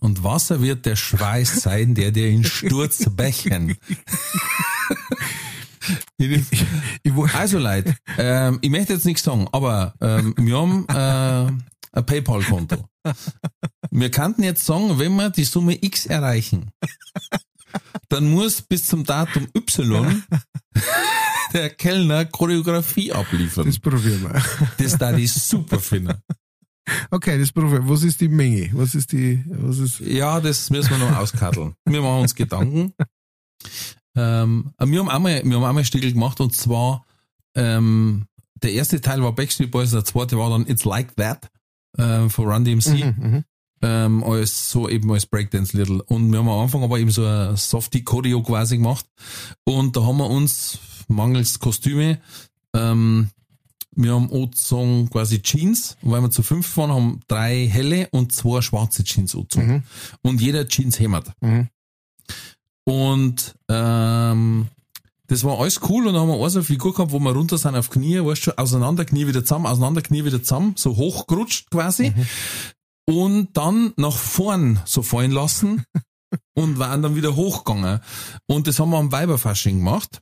Und 0.02 0.24
Wasser 0.24 0.62
wird 0.62 0.86
der 0.86 0.96
Schweiß 0.96 1.62
sein, 1.62 1.96
der 1.96 2.12
dir 2.12 2.30
in 2.30 2.44
Sturz 2.44 3.10
bächen. 3.10 3.76
Also 7.34 7.58
Leute, 7.58 7.96
ähm, 8.18 8.60
ich 8.62 8.70
möchte 8.70 8.94
jetzt 8.94 9.06
nichts 9.06 9.24
sagen, 9.24 9.48
aber 9.52 9.96
ähm, 10.02 10.36
wir 10.38 10.58
haben 10.58 10.86
äh, 10.90 11.52
ein 11.98 12.06
PayPal-Konto. 12.06 12.86
Wir 13.90 14.12
könnten 14.12 14.44
jetzt 14.44 14.66
sagen, 14.66 15.00
wenn 15.00 15.16
wir 15.16 15.32
die 15.32 15.46
Summe 15.46 15.84
X 15.84 16.06
erreichen, 16.06 16.70
dann 18.10 18.30
muss 18.30 18.62
bis 18.62 18.86
zum 18.86 19.04
Datum 19.04 19.48
Y 19.56 20.24
der 21.54 21.70
Kellner 21.72 22.26
Choreografie 22.26 23.12
abliefern. 23.12 23.66
das 23.66 23.80
probieren 23.80 24.24
wir. 24.24 24.42
Das 24.78 24.98
da 24.98 25.12
die 25.12 25.28
super 25.28 25.80
finden. 25.80 26.16
Okay, 27.12 27.38
das 27.40 27.52
probieren 27.52 27.84
wir. 27.86 27.90
Was 27.90 28.04
ist 28.04 28.20
die 28.22 28.28
Menge? 28.30 28.70
Was 28.74 28.96
ist 28.96 29.12
die, 29.12 29.44
was 29.48 29.78
ist, 29.80 30.00
Ja, 30.00 30.40
das 30.40 30.70
müssen 30.70 30.90
wir 30.92 30.98
noch 30.98 31.16
auskatteln. 31.18 31.74
Wir 31.86 32.02
machen 32.02 32.22
uns 32.22 32.34
Gedanken. 32.36 32.94
Ähm, 34.16 34.72
wir 34.80 35.00
haben 35.00 35.10
einmal, 35.10 35.42
wir 35.44 35.56
haben 35.56 35.64
einmal 35.64 35.86
Stickel 35.86 36.12
gemacht 36.14 36.40
und 36.42 36.56
zwar, 36.56 37.06
ähm, 37.56 38.26
der 38.64 38.74
erste 38.74 39.00
Teil 39.02 39.22
war 39.24 39.34
Backstreet 39.34 39.72
Boys, 39.72 39.92
der 39.92 40.04
zweite 40.04 40.38
war 40.38 40.50
dann 40.50 40.68
It's 40.68 40.84
Like 40.84 41.16
That, 41.16 41.50
äh, 41.98 42.28
von 42.30 42.46
Run 42.48 42.66
DMC, 42.66 43.06
Mhm, 43.06 43.16
mhm. 43.32 43.44
ähm, 43.82 44.24
als, 44.24 44.72
so 44.72 44.90
eben 44.90 45.12
als 45.12 45.26
Breakdance 45.26 45.78
Little. 45.78 46.02
Und 46.04 46.32
wir 46.32 46.40
haben 46.40 46.50
am 46.50 46.60
Anfang 46.60 46.84
aber 46.84 47.00
eben 47.00 47.12
so 47.12 47.26
ein 47.26 47.56
Softie 47.56 48.04
Choreo 48.04 48.42
quasi 48.42 48.78
gemacht. 48.78 49.06
Und 49.64 49.96
da 49.96 50.04
haben 50.04 50.18
wir 50.18 50.30
uns, 50.30 50.80
mangels 51.10 51.60
Kostüme, 51.60 52.20
ähm, 52.76 53.30
wir 53.92 54.14
haben 54.14 54.32
angezogen 54.32 55.10
quasi 55.10 55.42
Jeans, 55.42 55.98
und 56.02 56.12
weil 56.12 56.22
wir 56.22 56.32
zu 56.32 56.44
fünf 56.44 56.78
waren, 56.78 56.92
haben 56.92 57.20
drei 57.28 57.68
helle 57.68 58.08
und 58.12 58.32
zwei 58.32 58.62
schwarze 58.62 59.04
Jeans 59.04 59.36
angezogen. 59.36 59.68
Mhm. 59.68 59.84
Und 60.22 60.42
jeder 60.42 60.68
Jeans 60.68 61.00
hämmert. 61.00 61.32
Mhm. 61.42 61.70
Und 62.86 63.56
ähm, 63.68 64.68
das 65.28 65.44
war 65.44 65.60
alles 65.60 65.80
cool 65.88 66.08
und 66.08 66.14
dann 66.14 66.24
haben 66.24 66.30
wir 66.30 66.36
auch 66.36 66.50
so 66.50 66.60
eine 66.60 66.66
Figur 66.66 66.94
gehabt, 66.94 67.12
wo 67.12 67.20
wir 67.20 67.32
runter 67.32 67.58
sind 67.58 67.76
auf 67.76 67.90
Knie, 67.90 68.20
weißt 68.20 68.48
du, 68.48 68.58
auseinander, 68.58 69.06
Knie 69.06 69.28
wieder 69.28 69.44
zusammen, 69.44 69.68
auseinander, 69.68 70.02
Knie 70.02 70.26
wieder 70.26 70.42
zusammen, 70.42 70.74
so 70.76 70.96
hochgerutscht 70.96 71.70
quasi. 71.70 72.14
Und 73.06 73.50
dann 73.54 73.94
nach 73.96 74.16
vorn 74.16 74.80
so 74.86 75.04
fallen 75.04 75.32
lassen 75.32 75.84
und 76.56 76.80
waren 76.80 77.04
dann 77.04 77.16
wieder 77.16 77.36
hochgegangen. 77.36 78.00
Und 78.48 78.66
das 78.66 78.80
haben 78.80 78.90
wir 78.90 78.98
am 78.98 79.12
Weiberfasching 79.12 79.78
gemacht. 79.78 80.22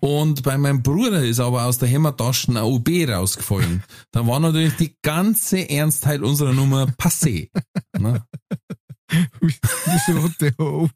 Und 0.00 0.42
bei 0.42 0.56
meinem 0.56 0.82
Bruder 0.82 1.22
ist 1.22 1.40
aber 1.40 1.66
aus 1.66 1.78
der 1.78 1.88
Hämmertaschen 1.88 2.56
ein 2.56 2.64
OB 2.64 2.88
rausgefallen. 3.08 3.84
Da 4.12 4.26
war 4.26 4.40
natürlich 4.40 4.76
die 4.76 4.96
ganze 5.02 5.68
Ernstheit 5.68 6.22
unserer 6.22 6.52
Nummer 6.52 6.86
passé. 6.98 7.50
Ne? 7.98 8.24
Wieso 9.10 10.22
hat 10.22 10.40
der 10.40 10.58
OP? 10.58 10.90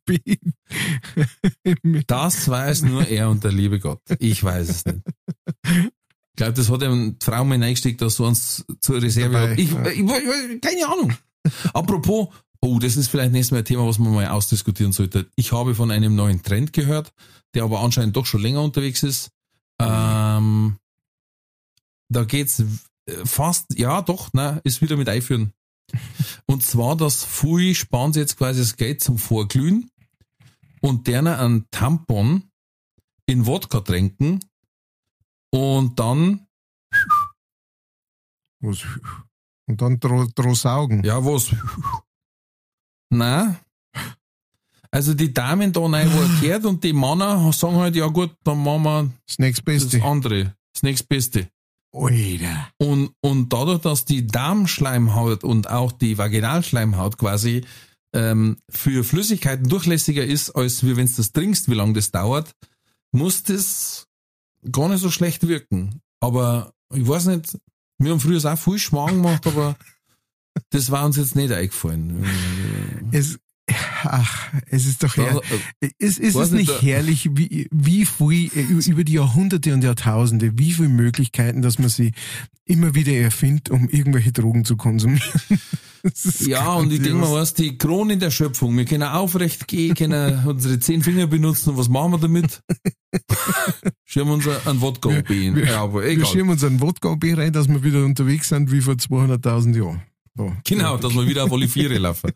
Das 2.07 2.49
weiß 2.49 2.83
nur 2.83 3.07
er 3.07 3.29
und 3.29 3.45
der 3.45 3.53
liebe 3.53 3.79
Gott. 3.79 4.01
Ich 4.21 4.43
weiß 4.43 4.69
es 4.71 4.85
nicht. 4.87 5.01
Ich 5.67 6.37
glaube, 6.37 6.55
das 6.55 6.71
hat 6.71 6.83
ihm 6.83 7.17
mal 7.29 7.63
reingesteckt, 7.63 8.01
dass 8.01 8.15
so 8.15 8.27
uns 8.27 8.65
zur 8.81 9.03
Reserve 9.03 9.33
Dabei. 9.33 9.55
Ich, 9.57 9.71
ja. 9.71 9.87
ich, 9.87 10.01
ich, 10.01 10.61
keine 10.61 10.87
Ahnung. 10.87 11.15
Apropos, 11.73 12.29
oh, 12.61 12.79
das 12.79 12.97
ist 12.97 13.09
vielleicht 13.09 13.33
nächstes 13.33 13.53
Mal 13.53 13.59
ein 13.59 13.65
Thema, 13.65 13.87
was 13.87 13.99
man 13.99 14.15
mal 14.15 14.27
ausdiskutieren 14.29 14.93
sollte. 14.93 15.27
Ich 15.37 15.53
habe 15.53 15.75
von 15.75 15.91
einem 15.91 16.15
neuen 16.15 16.43
Trend 16.43 16.73
gehört, 16.73 17.13
der 17.55 17.65
aber 17.65 17.81
anscheinend 17.81 18.17
doch 18.17 18.27
schon 18.27 18.43
länger 18.43 18.63
unterwegs 18.63 19.03
ist. 19.03 19.31
Ähm, 19.81 20.79
da 22.09 22.25
geht's 22.25 22.61
äh, 22.61 23.25
fast, 23.25 23.79
ja 23.79 24.03
doch, 24.03 24.33
ne, 24.33 24.61
ist 24.65 24.83
wieder 24.83 24.97
mit 24.97 25.09
einführen. 25.09 25.53
Und 26.47 26.63
zwar, 26.63 26.97
dass 26.97 27.25
Fui 27.25 27.75
sparen 27.75 28.13
sie 28.13 28.21
jetzt 28.21 28.37
quasi 28.37 28.61
das 28.61 28.77
Geld 28.77 29.03
zum 29.03 29.19
Vorglühen 29.19 29.91
und 30.81 31.07
derner 31.07 31.39
einen 31.39 31.67
Tampon 31.71 32.51
in 33.27 33.47
Wodka 33.47 33.81
tränken 33.81 34.45
und 35.51 35.99
dann, 35.99 36.47
Was? 38.61 38.83
Und 39.67 39.81
dann 39.81 39.99
dro, 39.99 40.27
dro 40.35 40.55
saugen. 40.55 41.03
ja 41.03 41.25
was, 41.25 41.55
na, 43.11 43.59
Also 44.95 45.13
die 45.13 45.35
Damen 45.35 45.73
da 45.73 45.81
rein, 45.81 46.09
gehört 46.41 46.65
und 46.71 46.85
die 46.85 46.93
Männer 46.93 47.53
sagen 47.53 47.79
halt, 47.79 47.97
ja 47.97 48.07
gut, 48.07 48.31
dann 48.45 48.63
machen 48.63 48.83
wir 48.85 49.13
Das 49.27 49.41
nächstbeste. 49.41 49.99
das 49.99 50.07
andere, 50.07 50.55
das 50.73 50.85
nächstbeste. 50.85 51.49
Alter. 51.93 52.69
Und, 52.79 53.11
und 53.21 53.53
dadurch, 53.53 53.81
dass 53.81 54.05
die 54.05 54.25
Darmschleimhaut 54.25 55.43
und 55.43 55.69
auch 55.69 55.91
die 55.91 56.17
Vaginalschleimhaut 56.17 57.19
quasi 57.19 57.65
ähm, 58.15 58.57
für 58.71 59.03
Flüssigkeiten 59.03 59.69
durchlässiger 59.69 60.25
ist, 60.25 60.51
als 60.51 60.87
wenn 60.87 60.95
du 61.07 61.13
das 61.13 61.33
trinkst, 61.33 61.69
wie 61.69 61.75
lange 61.75 61.95
das 61.95 62.13
dauert, 62.13 62.53
muss 63.11 63.43
das 63.43 64.07
gar 64.71 64.89
nicht 64.89 65.01
so 65.01 65.11
schlecht 65.11 65.49
wirken. 65.49 66.03
Aber 66.21 66.73
ich 66.95 67.07
weiß 67.07 67.27
nicht, 67.27 67.59
wir 67.99 68.13
haben 68.13 68.21
früher 68.21 68.45
auch 68.45 68.59
viel 68.59 68.79
Schmarrn 68.79 69.23
gemacht, 69.23 69.45
aber 69.49 69.77
das 70.71 70.93
war 70.93 71.05
uns 71.05 71.17
jetzt 71.17 71.35
nicht 71.35 71.53
eingefallen. 71.53 72.25
Es, 73.11 73.39
ach, 74.07 74.49
es 74.67 74.87
ist 74.87 75.03
doch 75.03 75.17
Ja, 75.17 75.25
her. 75.25 75.41
Ist, 75.99 76.19
ist 76.19 76.35
es 76.37 76.51
nicht, 76.51 76.83
herrlich, 76.83 77.31
wie, 77.33 77.69
wie 77.71 78.07
viel, 78.07 78.51
äh, 78.57 78.91
über 78.91 79.05
die 79.05 79.15
Jahrhunderte 79.15 79.73
und 79.75 79.83
Jahrtausende, 79.85 80.59
wie 80.59 80.73
viele 80.73 80.89
Möglichkeiten, 80.89 81.63
dass 81.63 81.79
man 81.79 81.89
sie 81.89 82.13
immer 82.65 82.95
wieder 82.95 83.13
erfindet, 83.13 83.71
um 83.71 83.89
irgendwelche 83.89 84.33
Drogen 84.33 84.65
zu 84.65 84.77
konsumieren? 84.77 85.23
Ja, 86.41 86.75
und 86.75 86.93
ich 86.93 87.01
denke 87.01 87.17
mal, 87.17 87.33
was 87.33 87.55
die 87.55 87.79
Krone 87.79 88.19
der 88.19 88.31
Schöpfung. 88.31 88.77
Wir 88.77 88.85
können 88.85 89.05
aufrecht 89.05 89.67
gehen, 89.67 89.95
können 89.95 90.39
unsere 90.47 90.79
zehn 90.79 91.03
Finger 91.03 91.27
benutzen. 91.27 91.71
Und 91.71 91.79
was 91.79 91.89
machen 91.89 92.13
wir 92.13 92.19
damit? 92.19 92.61
Schirmen 94.05 94.33
uns 94.33 94.47
einen 94.67 94.83
Wodka 94.83 95.09
wir- 95.27 95.65
Ja, 95.65 95.83
aber 95.85 96.03
Wir 96.03 96.11
egal. 96.11 96.27
schirmen 96.27 96.51
uns 96.51 96.63
einen 96.63 96.83
Wodka 96.83 97.17
rein, 97.23 97.55
dass 97.55 97.69
wir 97.69 97.83
wieder 97.83 98.05
unterwegs 98.05 98.51
sind 98.51 98.71
wie 98.71 98.83
vor 98.83 98.95
200.000 98.95 99.79
Jahren. 99.79 100.03
So. 100.37 100.53
Genau, 100.65 100.97
dass 100.97 101.15
wir 101.15 101.27
wieder 101.27 101.45
auf 101.45 101.53
alle 101.53 101.69
Viere 101.69 101.99
laufen. 101.99 102.33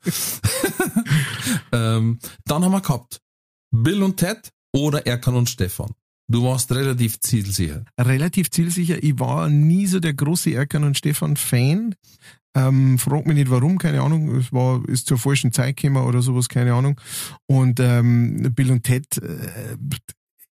ähm, 1.72 2.18
dann 2.44 2.64
haben 2.64 2.72
wir 2.72 2.80
gehabt 2.80 3.20
Bill 3.70 4.02
und 4.02 4.16
Ted 4.16 4.50
oder 4.72 5.06
Erkan 5.06 5.34
und 5.34 5.48
Stefan. 5.48 5.92
Du 6.30 6.44
warst 6.44 6.70
relativ 6.72 7.20
zielsicher. 7.20 7.84
relativ 7.98 8.50
zielsicher. 8.50 9.02
Ich 9.02 9.18
war 9.18 9.48
nie 9.48 9.86
so 9.86 9.98
der 9.98 10.14
große 10.14 10.52
Erkan 10.52 10.84
und 10.84 10.96
Stefan 10.96 11.36
Fan. 11.36 11.94
Ähm, 12.54 12.98
frag 12.98 13.26
mich 13.26 13.36
nicht 13.36 13.50
warum, 13.50 13.78
keine 13.78 14.02
Ahnung. 14.02 14.36
Es 14.36 14.52
war, 14.52 14.86
ist 14.88 15.06
zur 15.06 15.18
falschen 15.18 15.52
Zeit 15.52 15.76
gekommen 15.76 16.04
oder 16.04 16.20
sowas, 16.22 16.48
keine 16.48 16.74
Ahnung. 16.74 17.00
Und 17.46 17.80
ähm, 17.80 18.52
Bill 18.54 18.70
und 18.72 18.82
Ted, 18.84 19.06
äh, 19.18 19.72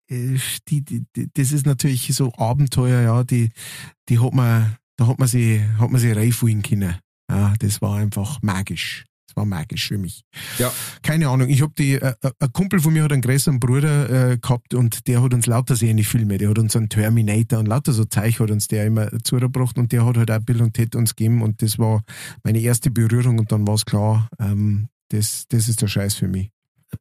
äh, 0.08 0.38
die, 0.68 0.82
die, 0.82 1.04
die, 1.16 1.30
das 1.32 1.52
ist 1.52 1.64
natürlich 1.64 2.14
so 2.14 2.32
Abenteuer, 2.34 3.02
ja, 3.02 3.24
die, 3.24 3.50
die 4.08 4.18
hat 4.18 4.34
man, 4.34 4.76
da 4.96 5.06
hat 5.06 5.18
man 5.18 5.28
sie, 5.28 5.62
hat 5.78 5.90
man 5.90 6.00
sie 6.00 6.12
reinfühlen 6.12 6.62
können. 6.62 6.96
Ja, 7.32 7.54
das 7.58 7.80
war 7.80 7.96
einfach 7.96 8.42
magisch. 8.42 9.06
Das 9.26 9.36
war 9.36 9.46
magisch 9.46 9.88
für 9.88 9.96
mich. 9.96 10.22
Ja. 10.58 10.70
Keine 11.02 11.28
Ahnung, 11.28 11.48
ich 11.48 11.62
hab 11.62 11.74
die, 11.76 11.94
äh, 11.94 12.12
äh, 12.20 12.30
ein 12.38 12.52
Kumpel 12.52 12.78
von 12.78 12.92
mir 12.92 13.04
hat 13.04 13.12
einen 13.12 13.22
größeren 13.22 13.58
Bruder 13.58 14.32
äh, 14.32 14.36
gehabt 14.36 14.74
und 14.74 15.06
der 15.06 15.22
hat 15.22 15.32
uns 15.32 15.46
lauter 15.46 15.74
seine 15.74 16.04
Filme, 16.04 16.36
der 16.36 16.50
hat 16.50 16.58
uns 16.58 16.76
einen 16.76 16.90
Terminator 16.90 17.58
und 17.60 17.68
lauter 17.68 17.94
so 17.94 18.04
Zeug 18.04 18.38
hat 18.38 18.50
uns 18.50 18.68
der 18.68 18.84
immer 18.84 19.08
zugebracht 19.24 19.78
und 19.78 19.92
der 19.92 20.04
hat 20.04 20.18
halt 20.18 20.30
auch 20.30 20.40
Bill 20.40 20.60
und 20.60 20.74
Ted 20.74 20.94
uns 20.94 21.16
gegeben 21.16 21.40
und 21.40 21.62
das 21.62 21.78
war 21.78 22.02
meine 22.44 22.60
erste 22.60 22.90
Berührung 22.90 23.38
und 23.38 23.50
dann 23.50 23.66
war 23.66 23.76
es 23.76 23.86
klar, 23.86 24.28
ähm, 24.38 24.88
das, 25.08 25.46
das 25.48 25.70
ist 25.70 25.80
der 25.80 25.88
Scheiß 25.88 26.16
für 26.16 26.28
mich. 26.28 26.50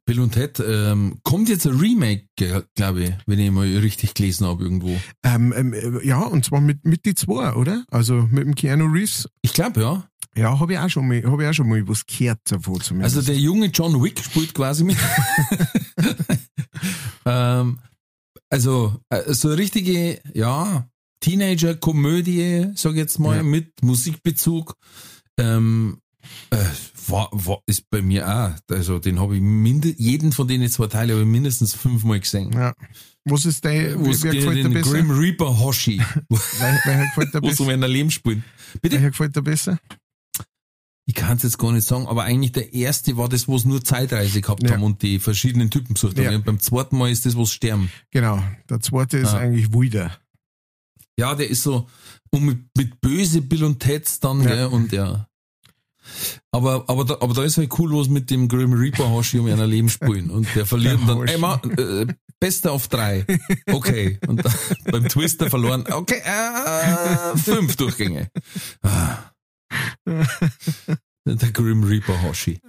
Bill 0.04 0.20
und 0.20 0.32
Ted, 0.32 0.62
ähm, 0.66 1.18
kommt 1.22 1.48
jetzt 1.48 1.66
ein 1.66 1.78
Remake, 1.78 2.26
glaube 2.74 3.04
ich, 3.04 3.10
wenn 3.26 3.38
ich 3.38 3.50
mal 3.50 3.66
richtig 3.66 4.14
gelesen 4.14 4.46
habe 4.46 4.64
irgendwo. 4.64 4.98
Ähm, 5.22 5.52
ähm, 5.56 5.72
äh, 5.74 6.06
ja, 6.06 6.20
und 6.20 6.44
zwar 6.44 6.60
mit, 6.60 6.84
mit 6.84 7.04
die 7.04 7.14
zwei, 7.14 7.52
oder? 7.54 7.84
Also 7.90 8.26
mit 8.30 8.44
dem 8.44 8.54
Keanu 8.54 8.86
Reeves. 8.86 9.28
Ich 9.42 9.52
glaube, 9.52 9.80
ja. 9.80 10.08
Ja, 10.34 10.58
habe 10.58 10.72
ich 10.72 10.78
auch 10.78 10.88
schon 10.88 11.06
mal, 11.08 11.22
habe 11.24 11.42
ich 11.44 11.50
auch 11.50 11.52
schon 11.52 11.68
mal 11.68 11.86
was 11.86 12.06
gehört 12.06 12.38
davon 12.46 12.80
zumindest. 12.80 13.16
Also 13.16 13.26
der 13.30 13.38
junge 13.38 13.66
John 13.66 14.02
Wick 14.02 14.18
spielt 14.18 14.54
quasi 14.54 14.82
mit. 14.82 14.96
ähm, 17.26 17.78
also 18.50 19.00
äh, 19.10 19.32
so 19.34 19.48
eine 19.48 19.58
richtige, 19.58 20.20
ja, 20.34 20.88
Teenager-Komödie, 21.20 22.70
sag 22.74 22.92
ich 22.92 22.98
jetzt 22.98 23.18
mal, 23.18 23.36
Ja. 23.36 23.42
mit 23.42 23.82
Musikbezug. 23.82 24.74
Ähm, 25.38 25.98
äh, 26.50 26.56
war, 27.06 27.28
war, 27.32 27.60
ist 27.66 27.88
bei 27.90 28.02
mir 28.02 28.28
auch. 28.28 28.52
Also 28.74 28.98
den 28.98 29.20
habe 29.20 29.36
ich 29.36 29.42
minde, 29.42 29.94
jeden 29.98 30.32
von 30.32 30.46
denen 30.48 30.68
zwei 30.70 30.86
Teile 30.86 31.12
habe 31.14 31.22
ich 31.22 31.28
mindestens 31.28 31.74
fünfmal 31.74 32.20
gesehen. 32.20 32.52
ja. 32.52 32.72
Was 33.24 33.44
ist 33.44 33.64
der, 33.64 34.00
Wo 34.00 34.10
es 34.10 34.22
gefällt 34.22 34.64
den 34.64 34.72
besser? 34.72 34.90
Grim 34.94 35.10
Reaper 35.12 35.60
Hoshi, 35.60 36.02
wer 36.28 37.06
gefällt 37.06 37.32
dir 37.32 37.40
wo 37.42 37.50
so 37.50 37.64
besser? 37.66 37.70
ein 37.84 37.90
Leben 37.90 38.10
spielen. 38.10 38.42
Bitte? 38.80 38.96
Welcher 38.96 39.10
gefällt 39.10 39.36
dir 39.36 39.42
besser? 39.42 39.78
Ich 41.06 41.14
kann 41.14 41.36
es 41.36 41.42
jetzt 41.44 41.58
gar 41.58 41.70
nicht 41.72 41.86
sagen, 41.86 42.06
aber 42.06 42.24
eigentlich 42.24 42.50
der 42.52 42.72
erste 42.74 43.16
war 43.16 43.28
das, 43.28 43.46
wo 43.46 43.54
es 43.56 43.64
nur 43.64 43.84
Zeitreise 43.84 44.40
gehabt 44.40 44.62
Ja. 44.64 44.72
haben 44.72 44.82
und 44.82 45.02
die 45.02 45.18
verschiedenen 45.20 45.70
Typen 45.70 45.94
besucht 45.94 46.16
haben. 46.18 46.24
Ja. 46.24 46.34
Und 46.34 46.44
beim 46.44 46.58
zweiten 46.60 46.96
Mal 46.98 47.10
ist 47.12 47.24
das, 47.26 47.36
wo 47.36 47.44
sie 47.44 47.52
sterben. 47.54 47.90
Genau. 48.10 48.42
Der 48.68 48.80
zweite 48.80 49.18
ist 49.18 49.28
Ah. 49.34 49.38
eigentlich 49.38 49.72
Wilder. 49.72 50.16
Ja, 51.18 51.34
der 51.36 51.48
ist 51.48 51.62
so 51.62 51.88
und 52.30 52.44
mit, 52.44 52.58
mit 52.76 53.00
böse 53.00 53.42
Bill 53.42 53.62
und 53.64 53.78
Teds 53.80 54.18
dann, 54.20 54.40
Ja. 54.42 54.48
gell, 54.48 54.66
und 54.66 54.90
ja. 54.92 55.28
Aber, 56.50 56.84
aber, 56.88 57.04
da, 57.04 57.14
aber 57.20 57.34
da 57.34 57.44
ist 57.44 57.58
halt 57.58 57.78
cool, 57.78 57.92
was 57.92 58.08
mit 58.08 58.30
dem 58.30 58.48
Grim 58.48 58.72
Reaper 58.72 59.08
Hoshi 59.10 59.38
um 59.38 59.46
ein 59.46 59.58
Leben 59.68 59.88
spielen. 59.88 60.30
Und 60.30 60.46
der 60.54 60.66
verliert 60.66 61.00
Der 61.06 61.14
dann, 61.14 61.40
ma, 61.40 61.60
äh, 61.78 62.06
Beste 62.40 62.70
auf 62.70 62.88
drei. 62.88 63.24
Okay. 63.70 64.18
Und 64.26 64.44
dann, 64.44 64.52
beim 64.90 65.08
Twister 65.08 65.48
verloren. 65.48 65.84
Okay, 65.90 66.22
äh, 66.24 67.36
fünf 67.36 67.76
Durchgänge. 67.76 68.28
Ah. 68.82 69.18
Der 70.04 71.52
Grim 71.52 71.84
Reaper 71.84 72.20
Hoshi. 72.22 72.60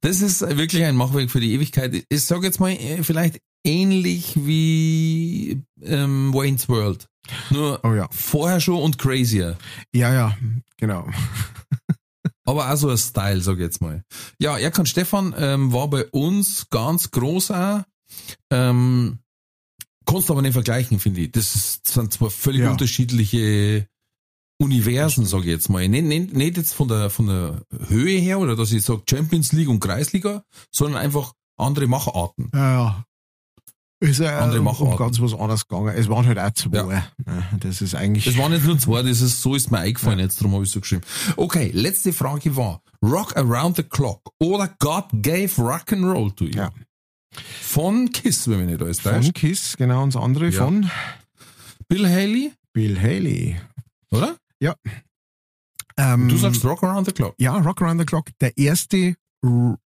Das 0.00 0.20
ist 0.20 0.40
wirklich 0.40 0.84
ein 0.84 0.96
Machwerk 0.96 1.30
für 1.30 1.40
die 1.40 1.52
Ewigkeit. 1.52 2.04
Ich 2.08 2.24
sag 2.24 2.42
jetzt 2.42 2.60
mal, 2.60 2.70
äh, 2.70 3.02
vielleicht 3.02 3.40
ähnlich 3.64 4.34
wie 4.36 5.62
ähm, 5.82 6.32
Wayne's 6.34 6.68
World. 6.68 7.08
Nur 7.50 7.80
Oh 7.84 7.92
ja. 7.94 8.08
vorher 8.10 8.60
schon 8.60 8.80
und 8.82 8.98
crazier. 8.98 9.56
Ja, 9.92 10.12
ja, 10.12 10.36
genau. 10.76 11.08
Aber 12.44 12.70
auch 12.70 12.76
so 12.76 12.90
ein 12.90 12.98
Style, 12.98 13.40
sag 13.40 13.54
ich 13.54 13.60
jetzt 13.62 13.80
mal. 13.80 14.04
Ja, 14.38 14.58
Erkan 14.58 14.84
Stefan 14.86 15.34
ähm, 15.38 15.72
war 15.72 15.88
bei 15.88 16.04
uns 16.06 16.68
ganz 16.68 17.10
groß 17.10 17.50
auch. 17.52 17.80
Ähm, 18.50 19.18
kannst 20.06 20.30
aber 20.30 20.42
nicht 20.42 20.52
vergleichen, 20.52 21.00
finde 21.00 21.22
ich. 21.22 21.32
Das 21.32 21.54
ist- 21.54 21.88
sind 21.88 22.12
zwar 22.12 22.30
völlig 22.30 22.60
Ja. 22.62 22.70
unterschiedliche 22.70 23.88
Universen, 24.60 25.24
sag 25.24 25.40
ich 25.40 25.46
jetzt 25.46 25.68
mal. 25.70 25.88
Nicht, 25.88 26.04
nicht, 26.04 26.34
nicht 26.34 26.56
jetzt 26.58 26.74
von 26.74 26.88
der, 26.88 27.08
von 27.10 27.26
der 27.26 27.62
Höhe 27.88 28.18
her 28.20 28.38
oder 28.38 28.54
dass 28.56 28.72
ich 28.72 28.82
sage 28.84 29.02
Champions 29.08 29.52
League 29.52 29.68
und 29.68 29.80
Kreisliga, 29.80 30.44
sondern 30.70 31.00
einfach 31.00 31.32
andere 31.56 31.86
Macharten. 31.86 32.50
Ja, 32.54 32.72
ja. 32.72 33.04
Ist 34.00 34.20
ja 34.20 34.38
Andere 34.40 34.60
um, 34.60 34.66
um 34.66 34.96
ganz 34.96 35.20
was 35.20 35.32
anderes 35.32 35.66
gegangen. 35.66 35.94
Es 35.96 36.08
waren 36.08 36.26
halt 36.26 36.38
auch 36.38 36.50
zwei. 36.52 36.76
Ja. 36.76 36.90
Ja, 37.26 37.42
Das 37.60 37.80
ist 37.80 37.94
eigentlich. 37.94 38.24
Das 38.24 38.36
waren 38.36 38.52
nicht 38.52 38.64
nur 38.66 38.78
zwei, 38.78 39.02
das 39.02 39.20
ist, 39.20 39.40
so 39.40 39.54
ist 39.54 39.70
mir 39.70 39.78
eingefallen, 39.78 40.18
jetzt 40.18 40.40
darum 40.40 40.54
habe 40.54 40.64
ich 40.64 40.70
so 40.70 40.80
geschrieben. 40.80 41.02
Okay, 41.36 41.70
letzte 41.72 42.12
Frage 42.12 42.54
war, 42.56 42.82
Rock 43.02 43.36
Around 43.36 43.76
the 43.76 43.82
Clock 43.84 44.20
oder 44.40 44.68
God 44.78 45.04
Gave 45.12 45.50
Rock 45.58 45.92
and 45.92 46.04
Roll 46.04 46.30
to 46.32 46.44
You? 46.44 46.50
Ja. 46.56 46.70
Von 47.62 48.10
Kiss, 48.12 48.48
wenn 48.48 48.58
mich 48.58 48.66
nicht 48.68 48.82
alles 48.82 49.00
von 49.00 49.12
täuscht. 49.12 49.34
Kiss, 49.34 49.76
genau, 49.76 50.02
und 50.02 50.14
das 50.14 50.22
andere 50.22 50.48
Ja. 50.50 50.64
von 50.64 50.90
Bill 51.88 52.06
Haley, 52.08 52.52
Bill 52.72 53.00
Haley. 53.00 53.56
oder? 54.10 54.36
Ähm, 55.96 56.28
Du 56.28 56.36
sagst 56.36 56.64
Rock 56.64 56.82
Around 56.82 57.06
the 57.06 57.12
Clock. 57.12 57.34
ja, 57.38 57.56
Rock 57.56 57.80
Around 57.82 58.00
the 58.00 58.06
Clock, 58.06 58.26
der 58.40 58.56
erste 58.58 58.96
äh, 58.96 59.14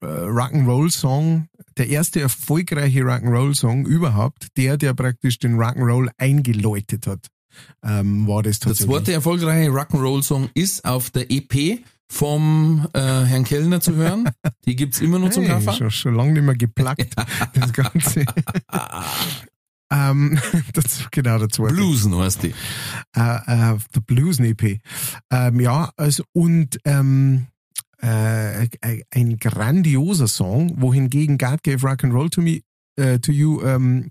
Rock'n'Roll-Song, 0.04 1.48
der 1.78 1.90
erste 1.90 2.22
erfolgreiche 2.22 3.02
Rock'n'Roll-Song 3.02 3.86
überhaupt, 3.86 4.48
der, 4.58 4.78
der 4.78 4.94
praktisch 4.94 5.40
den 5.40 5.56
Rock'n'Roll 5.58 6.10
eingeläutet 6.18 7.08
hat, 7.08 7.28
ähm, 7.84 8.28
war 8.28 8.44
das 8.44 8.60
Der 8.60 8.70
tatsächlich. 8.70 8.96
zweite 8.96 9.14
erfolgreiche 9.14 9.70
Rock'n'Roll-Song 9.70 10.50
ist 10.54 10.84
auf 10.86 11.10
der 11.12 11.32
EP 11.32 11.80
vom 12.12 12.88
äh, 12.94 13.00
Herrn 13.00 13.46
Kellner 13.46 13.82
zu 13.82 13.96
hören. 13.96 14.30
Die 14.66 14.76
gibt's 14.76 15.00
immer 15.02 15.18
noch 15.20 15.32
zum 15.32 15.44
Hey, 15.46 15.54
Kaufen. 15.54 15.74
schon, 15.78 15.92
schon 15.92 16.16
lange 16.16 16.34
nicht 16.34 16.44
mehr 16.44 16.56
geplackt, 16.56 17.16
das 17.54 17.74
Ganze. 17.74 18.26
ähm, 19.92 20.40
das, 20.74 21.08
genau, 21.12 21.40
der 21.40 21.50
zweite. 21.50 21.74
Bluesen 21.76 22.16
heißt 22.16 22.44
die. 22.44 22.54
äh, 23.16 23.72
äh, 23.74 23.78
The 23.94 24.02
Blues 24.02 24.40
EP. 24.40 24.80
Ähm, 25.32 25.60
ja, 25.60 25.92
also 25.98 26.24
und 26.34 26.78
ähm, 26.86 27.48
äh, 28.02 28.68
ein 29.12 29.38
grandioser 29.38 30.28
Song, 30.28 30.82
wohingegen 30.82 31.38
God 31.38 31.64
Gave 31.64 31.88
Rock 31.88 32.04
and 32.04 32.14
Roll 32.14 32.30
to 32.30 32.42
Me 32.42 32.62
äh, 32.98 33.20
to 33.20 33.32
You 33.32 33.62
ähm, 33.64 34.10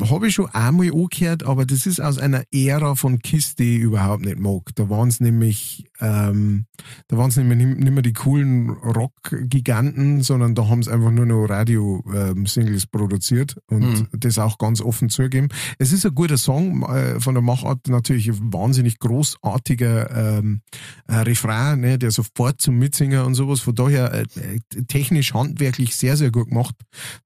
habe 0.00 0.28
ich 0.28 0.34
schon 0.34 0.46
einmal 0.46 0.90
angehört, 0.90 1.42
aber 1.44 1.66
das 1.66 1.86
ist 1.86 2.00
aus 2.00 2.18
einer 2.18 2.44
Ära 2.50 2.94
von 2.94 3.18
Kiss, 3.18 3.54
die 3.54 3.76
ich 3.76 3.82
überhaupt 3.82 4.24
nicht 4.24 4.38
mag. 4.38 4.70
Da 4.74 4.88
waren 4.88 5.08
es 5.08 5.20
nämlich 5.20 5.84
ähm, 6.02 6.66
da 7.06 7.16
waren 7.16 7.30
es 7.30 7.36
nicht 7.36 7.46
mehr, 7.46 7.56
nicht 7.56 7.78
mehr 7.92 8.02
die 8.02 8.12
coolen 8.12 8.70
Rock-Giganten, 8.70 10.22
sondern 10.22 10.54
da 10.54 10.68
haben 10.68 10.82
sie 10.82 10.92
einfach 10.92 11.10
nur 11.12 11.26
noch 11.26 11.46
Radio-Singles 11.46 12.86
produziert 12.88 13.56
und 13.70 13.82
Mhm. 13.82 14.08
das 14.12 14.38
auch 14.38 14.58
ganz 14.58 14.80
offen 14.80 15.08
zugeben. 15.10 15.48
Es 15.78 15.92
ist 15.92 16.04
ein 16.04 16.14
guter 16.14 16.36
Song, 16.38 16.82
äh, 16.82 17.20
von 17.20 17.34
der 17.34 17.42
Machart 17.42 17.88
natürlich 17.88 18.28
ein 18.28 18.52
wahnsinnig 18.52 18.98
großartiger 18.98 20.38
ähm, 20.38 20.62
äh, 21.06 21.14
Refrain, 21.16 21.80
ne, 21.80 21.98
der 21.98 22.10
sofort 22.10 22.60
zum 22.60 22.78
Mitsingen 22.78 23.22
und 23.24 23.34
sowas. 23.34 23.60
Von 23.60 23.74
daher 23.74 24.12
äh, 24.12 24.22
äh, 24.22 24.82
technisch, 24.88 25.34
handwerklich 25.34 25.94
sehr, 25.94 26.16
sehr 26.16 26.30
gut 26.30 26.48
gemacht, 26.48 26.74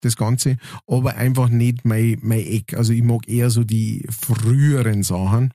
das 0.03 0.17
Ganze, 0.17 0.57
aber 0.87 1.17
einfach 1.17 1.49
nicht 1.49 1.85
mein, 1.85 2.19
mein 2.23 2.41
Eck. 2.41 2.75
Also 2.77 2.93
ich 2.93 3.03
mag 3.03 3.29
eher 3.29 3.51
so 3.51 3.65
die 3.65 4.07
früheren 4.11 5.03
Sachen 5.03 5.53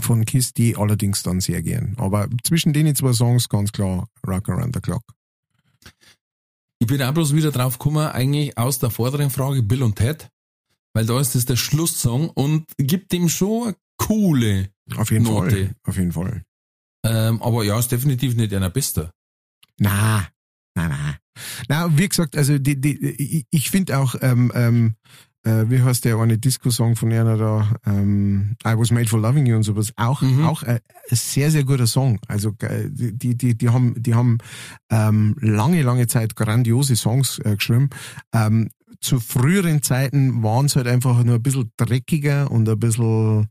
von 0.00 0.24
Kiss, 0.24 0.52
die 0.52 0.76
allerdings 0.76 1.22
dann 1.22 1.40
sehr 1.40 1.62
gern. 1.62 1.94
Aber 1.98 2.28
zwischen 2.42 2.72
den 2.72 2.94
zwei 2.94 3.12
Songs 3.12 3.48
ganz 3.48 3.72
klar 3.72 4.08
Rock 4.26 4.48
Around 4.48 4.74
the 4.74 4.80
Clock. 4.80 5.02
Ich 6.78 6.86
bin 6.86 7.02
auch 7.02 7.14
bloß 7.14 7.34
wieder 7.34 7.52
drauf 7.52 7.78
gekommen, 7.78 8.06
eigentlich 8.08 8.58
aus 8.58 8.78
der 8.78 8.90
vorderen 8.90 9.30
Frage 9.30 9.62
Bill 9.62 9.82
und 9.82 9.96
Ted, 9.96 10.28
weil 10.92 11.06
da 11.06 11.20
ist 11.20 11.34
das 11.34 11.46
der 11.46 11.56
Schlusssong 11.56 12.28
und 12.30 12.66
gibt 12.76 13.12
dem 13.12 13.28
schon 13.28 13.68
eine 13.68 13.76
coole, 13.96 14.70
Auf 14.96 15.10
jeden 15.10 15.24
Note. 15.24 15.50
Fall. 15.50 15.76
Auf 15.84 15.96
jeden 15.96 16.12
Fall. 16.12 16.42
ähm, 17.06 17.40
aber 17.42 17.64
ja, 17.64 17.78
ist 17.78 17.92
definitiv 17.92 18.34
nicht 18.34 18.52
einer 18.52 18.70
bester. 18.70 19.12
Na, 19.78 20.28
na, 20.74 20.88
na. 20.88 21.18
Na, 21.68 21.98
wie 21.98 22.08
gesagt, 22.08 22.36
also 22.36 22.58
die, 22.58 22.80
die, 22.80 22.96
ich, 22.98 23.46
ich 23.50 23.70
finde 23.70 23.98
auch, 23.98 24.14
ähm, 24.20 24.52
ähm, 24.54 24.94
äh, 25.44 25.64
wie 25.70 25.82
heißt 25.82 26.04
der 26.04 26.16
eine 26.18 26.38
Disco-Song 26.38 26.96
von 26.96 27.12
einer 27.12 27.36
da, 27.36 27.72
ähm, 27.86 28.56
I 28.66 28.76
Was 28.76 28.90
Made 28.90 29.08
for 29.08 29.20
Loving 29.20 29.46
You 29.46 29.56
und 29.56 29.62
sowas, 29.62 29.92
auch, 29.96 30.22
Mhm. 30.22 30.44
auch 30.46 30.62
äh, 30.62 30.80
ein 31.10 31.16
sehr, 31.16 31.50
sehr 31.50 31.64
guter 31.64 31.86
Song. 31.86 32.18
Also 32.28 32.50
äh, 32.60 32.88
die, 32.90 33.36
die, 33.36 33.56
die 33.56 33.68
haben, 33.68 33.94
die 34.02 34.14
haben 34.14 34.38
ähm, 34.90 35.36
lange, 35.40 35.82
lange 35.82 36.06
Zeit 36.06 36.34
grandiose 36.36 36.96
Songs 36.96 37.38
äh, 37.40 37.56
geschrieben. 37.56 37.90
Ähm, 38.34 38.70
zu 39.00 39.20
früheren 39.20 39.82
Zeiten 39.82 40.42
waren 40.42 40.64
es 40.64 40.76
halt 40.76 40.86
einfach 40.86 41.22
nur 41.24 41.34
ein 41.34 41.42
bisschen 41.42 41.70
dreckiger 41.76 42.50
und 42.50 42.66
ein 42.66 42.78
bisschen 42.78 43.48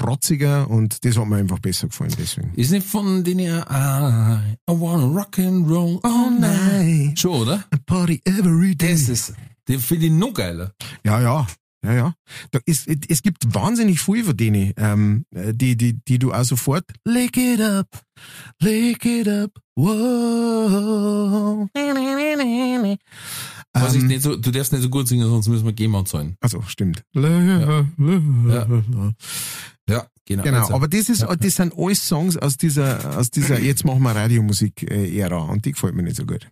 rotziger 0.00 0.70
und 0.70 1.04
das 1.04 1.18
hat 1.18 1.26
mir 1.26 1.36
einfach 1.36 1.58
besser 1.58 1.88
gefallen, 1.88 2.14
deswegen. 2.18 2.52
Ist 2.54 2.70
nicht 2.70 2.86
von 2.86 3.22
denen 3.22 3.40
I, 3.40 3.50
I 3.60 4.72
wanna 4.72 5.04
rock 5.06 5.38
and 5.38 5.68
roll 5.68 5.98
all 6.02 6.30
night. 6.38 7.18
Schon, 7.18 7.42
oder? 7.42 7.64
Party 7.84 8.20
every 8.24 8.74
day. 8.74 8.92
Das 8.92 9.08
ist, 9.10 9.34
den 9.68 9.80
finde 9.80 10.06
ich 10.06 10.12
noch 10.12 10.32
geiler. 10.34 10.72
Ja, 11.04 11.20
ja. 11.20 11.46
Ja, 11.84 11.92
ja. 11.92 12.14
Da 12.50 12.60
ist, 12.64 12.88
es 12.88 13.20
gibt 13.20 13.54
wahnsinnig 13.54 14.00
viel 14.00 14.24
von 14.24 14.34
denen, 14.34 14.72
ähm, 14.78 15.26
die, 15.30 15.76
die, 15.76 15.92
die 15.92 16.18
du 16.18 16.32
auch 16.32 16.44
sofort 16.44 16.84
lick 17.04 17.36
it 17.36 17.60
up, 17.60 17.88
lick 18.58 19.04
it 19.04 19.28
up, 19.28 19.50
wow. 19.76 21.68
Was 23.74 23.94
ich 23.94 24.00
Ähm, 24.00 24.06
nicht 24.06 24.22
so, 24.22 24.36
du 24.36 24.50
darfst 24.50 24.72
nicht 24.72 24.80
so 24.80 24.88
gut 24.88 25.08
singen, 25.08 25.28
sonst 25.28 25.48
müssen 25.48 25.66
wir 25.66 25.74
GEMA 25.74 26.06
zahlen. 26.06 26.38
also 26.40 26.62
stimmt. 26.62 27.04
Ja. 27.12 27.84
Ja, 29.86 30.06
genau. 30.24 30.42
Genau, 30.42 30.60
Also, 30.60 30.72
aber 30.74 30.88
das 30.88 31.10
ist, 31.10 31.20
das 31.22 31.54
sind 31.54 31.74
alles 31.76 32.08
Songs 32.08 32.38
aus 32.38 32.56
dieser, 32.56 33.18
aus 33.18 33.30
dieser, 33.30 33.60
jetzt 33.60 33.84
machen 33.84 34.02
wir 34.02 34.12
Radiomusik-Ära 34.16 35.36
und 35.36 35.66
die 35.66 35.72
gefällt 35.72 35.94
mir 35.94 36.02
nicht 36.02 36.16
so 36.16 36.24
gut. 36.24 36.48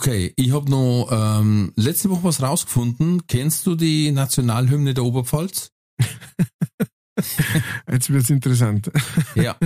Okay, 0.00 0.32
ich 0.36 0.52
habe 0.52 0.70
noch 0.70 1.08
ähm, 1.12 1.72
letzte 1.76 2.08
Woche 2.08 2.24
was 2.24 2.40
rausgefunden. 2.40 3.26
Kennst 3.26 3.66
du 3.66 3.74
die 3.74 4.10
Nationalhymne 4.12 4.94
der 4.94 5.04
Oberpfalz? 5.04 5.72
Jetzt 7.90 8.08
wird's 8.08 8.30
interessant. 8.30 8.90
Ja. 9.34 9.58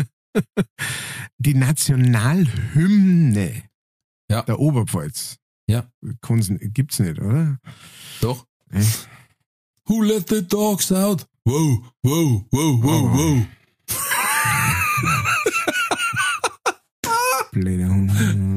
Die 1.39 1.55
Nationalhymne 1.55 3.62
Ja. 4.28 4.43
der 4.43 4.59
Oberpfalz. 4.59 5.36
Ja. 5.69 5.89
Gibt's 6.02 6.98
nicht, 6.98 7.20
oder? 7.20 7.61
Doch. 8.20 8.44
Echt? 8.73 9.09
Who 9.86 10.02
let 10.02 10.28
the 10.31 10.44
dogs 10.44 10.90
out? 10.90 11.28
Wow, 11.44 11.78
wow, 12.02 12.44
wow, 12.51 12.82
wow, 12.82 13.05
Oh. 13.05 13.16
wow. 13.16 13.47
Blöde 17.52 17.89
Hunde. 17.89 18.35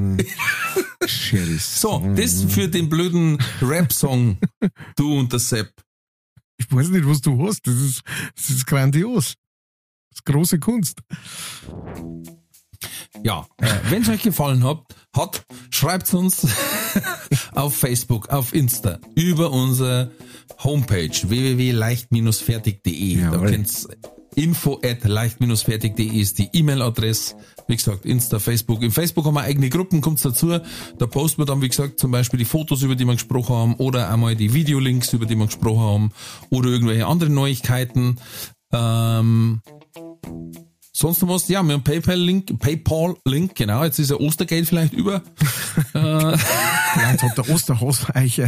So, 1.79 2.03
das 2.15 2.43
für 2.43 2.67
den 2.67 2.89
blöden 2.89 3.37
Rap-Song, 3.61 4.37
du 4.95 5.19
und 5.19 5.31
der 5.31 5.39
Sepp. 5.39 5.71
Ich 6.57 6.71
weiß 6.71 6.89
nicht, 6.89 7.07
was 7.07 7.21
du 7.21 7.47
hast. 7.47 7.67
Das 7.67 7.75
ist, 7.75 8.01
das 8.35 8.49
ist 8.49 8.65
grandios. 8.65 9.35
Das 10.09 10.19
ist 10.19 10.25
große 10.25 10.59
Kunst. 10.59 11.01
Ja, 13.23 13.47
äh, 13.57 13.67
wenn 13.89 14.01
es 14.01 14.09
euch 14.09 14.23
gefallen 14.23 14.63
hat, 14.63 14.83
hat 15.15 15.45
schreibt 15.71 16.13
uns 16.13 16.47
auf 17.53 17.75
Facebook, 17.75 18.29
auf 18.29 18.53
Insta, 18.53 18.99
über 19.15 19.51
unsere 19.51 20.11
Homepage 20.63 21.09
www.leicht-fertig.de. 21.09 23.15
Da 23.15 23.33
Jawohl. 23.33 23.65
Info 24.37 24.79
at 24.83 25.03
leicht-fertig.de 25.03 26.05
ist 26.05 26.37
die 26.37 26.49
E-Mail-Adresse. 26.53 27.35
Wie 27.67 27.75
gesagt, 27.75 28.05
Insta, 28.05 28.39
Facebook. 28.39 28.83
Im 28.83 28.91
Facebook 28.91 29.25
haben 29.25 29.33
wir 29.33 29.41
eigene 29.41 29.69
Gruppen, 29.69 29.99
kommt's 29.99 30.21
dazu. 30.21 30.59
Da 30.97 31.07
posten 31.07 31.41
wir 31.41 31.45
dann, 31.45 31.61
wie 31.61 31.67
gesagt, 31.67 31.99
zum 31.99 32.11
Beispiel 32.11 32.37
die 32.37 32.45
Fotos, 32.45 32.83
über 32.83 32.95
die 32.95 33.05
wir 33.05 33.13
gesprochen 33.13 33.55
haben, 33.55 33.75
oder 33.75 34.09
einmal 34.09 34.35
die 34.35 34.53
Videolinks, 34.53 35.11
über 35.13 35.25
die 35.25 35.35
wir 35.35 35.47
gesprochen 35.47 35.81
haben, 35.81 36.11
oder 36.49 36.69
irgendwelche 36.69 37.07
anderen 37.07 37.33
Neuigkeiten. 37.33 38.19
Ähm, 38.71 39.61
Sonst 40.93 41.21
noch 41.21 41.29
was? 41.29 41.47
Ja, 41.47 41.61
wir 41.61 41.73
haben 41.73 41.83
PayPal-Link, 41.83 42.57
PayPal-Link, 42.57 43.53
genau. 43.53 43.83
Jetzt 43.83 43.99
ist 43.99 44.09
ja 44.09 44.17
Ostergeld 44.17 44.67
vielleicht 44.67 44.93
über. 44.93 45.21
Vielleicht 45.93 47.21
hat 47.21 47.37
der 47.37 47.49
Osterhaus 47.51 48.07
euch 48.15 48.39
äh, 48.39 48.47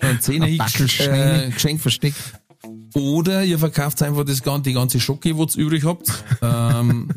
Ein 0.00 0.20
ein 0.24 0.42
äh, 0.44 1.50
geschenkt. 1.50 1.82
versteckt. 1.82 2.16
Oder 2.98 3.44
ihr 3.44 3.58
verkauft 3.58 4.02
einfach 4.02 4.24
das, 4.24 4.42
gan- 4.42 4.62
die 4.62 4.72
ganze 4.72 4.98
Schocke, 5.00 5.38
was 5.38 5.56
ihr 5.56 5.64
übrig 5.66 5.84
habt. 5.84 6.08
Ähm, 6.42 7.08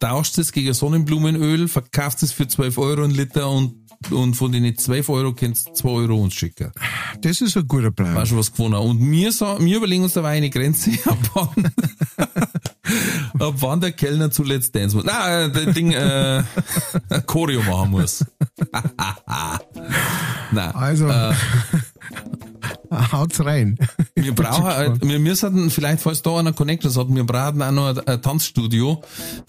tauscht 0.00 0.38
es 0.38 0.52
gegen 0.52 0.72
Sonnenblumenöl, 0.74 1.68
verkauft 1.68 2.22
es 2.22 2.32
für 2.32 2.46
12 2.48 2.78
Euro 2.78 3.02
ein 3.04 3.10
Liter 3.10 3.50
und, 3.50 3.74
und 4.10 4.34
von 4.34 4.52
den 4.52 4.76
12 4.76 5.08
Euro 5.08 5.32
könnt 5.34 5.58
ihr 5.66 5.74
2 5.74 5.88
Euro 5.88 6.22
uns 6.22 6.34
schicken. 6.34 6.70
Das 7.20 7.40
ist 7.40 7.56
ein 7.56 7.66
guter 7.66 7.90
Plan. 7.90 8.14
Weißt 8.14 8.32
du, 8.32 8.36
was 8.36 8.52
gewonnen? 8.52 8.74
Und 8.74 9.00
wir, 9.10 9.30
wir 9.32 9.76
überlegen 9.76 10.02
uns 10.04 10.12
dabei 10.12 10.36
eine 10.36 10.50
Grenze, 10.50 10.90
ab 11.06 11.18
wann, 11.34 11.72
ab 13.40 13.54
wann 13.58 13.80
der 13.80 13.92
Kellner 13.92 14.30
zuletzt 14.30 14.74
dance 14.74 14.94
muss. 14.96 15.04
Nein, 15.04 15.52
der 15.52 15.72
Ding, 15.72 15.92
äh, 15.92 16.42
Choreo 17.26 17.62
machen 17.62 17.90
muss. 17.92 18.24
Nein. 20.52 20.70
Also, 20.74 21.08
Äh, 21.08 21.32
haut's 23.12 23.44
rein. 23.44 23.78
wir 24.14 24.34
brauchen, 24.34 24.64
halt- 24.64 25.06
wir 25.06 25.18
müssen 25.18 25.70
vielleicht, 25.70 26.02
falls 26.02 26.22
da 26.22 26.38
einer 26.38 26.52
Connectors 26.52 26.96
hat, 26.96 27.06
wir 27.08 27.24
brauchen 27.24 27.62
auch 27.62 27.70
noch 27.72 27.88
ein, 27.88 28.06
ein 28.06 28.22
Tanzstudio, 28.22 29.02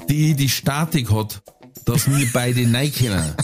die 0.09 0.33
die 0.35 0.49
Statik 0.49 1.11
hat, 1.11 1.41
dass 1.85 2.09
wir 2.09 2.27
beide 2.33 2.61
rein 2.61 2.91
können. 2.91 3.33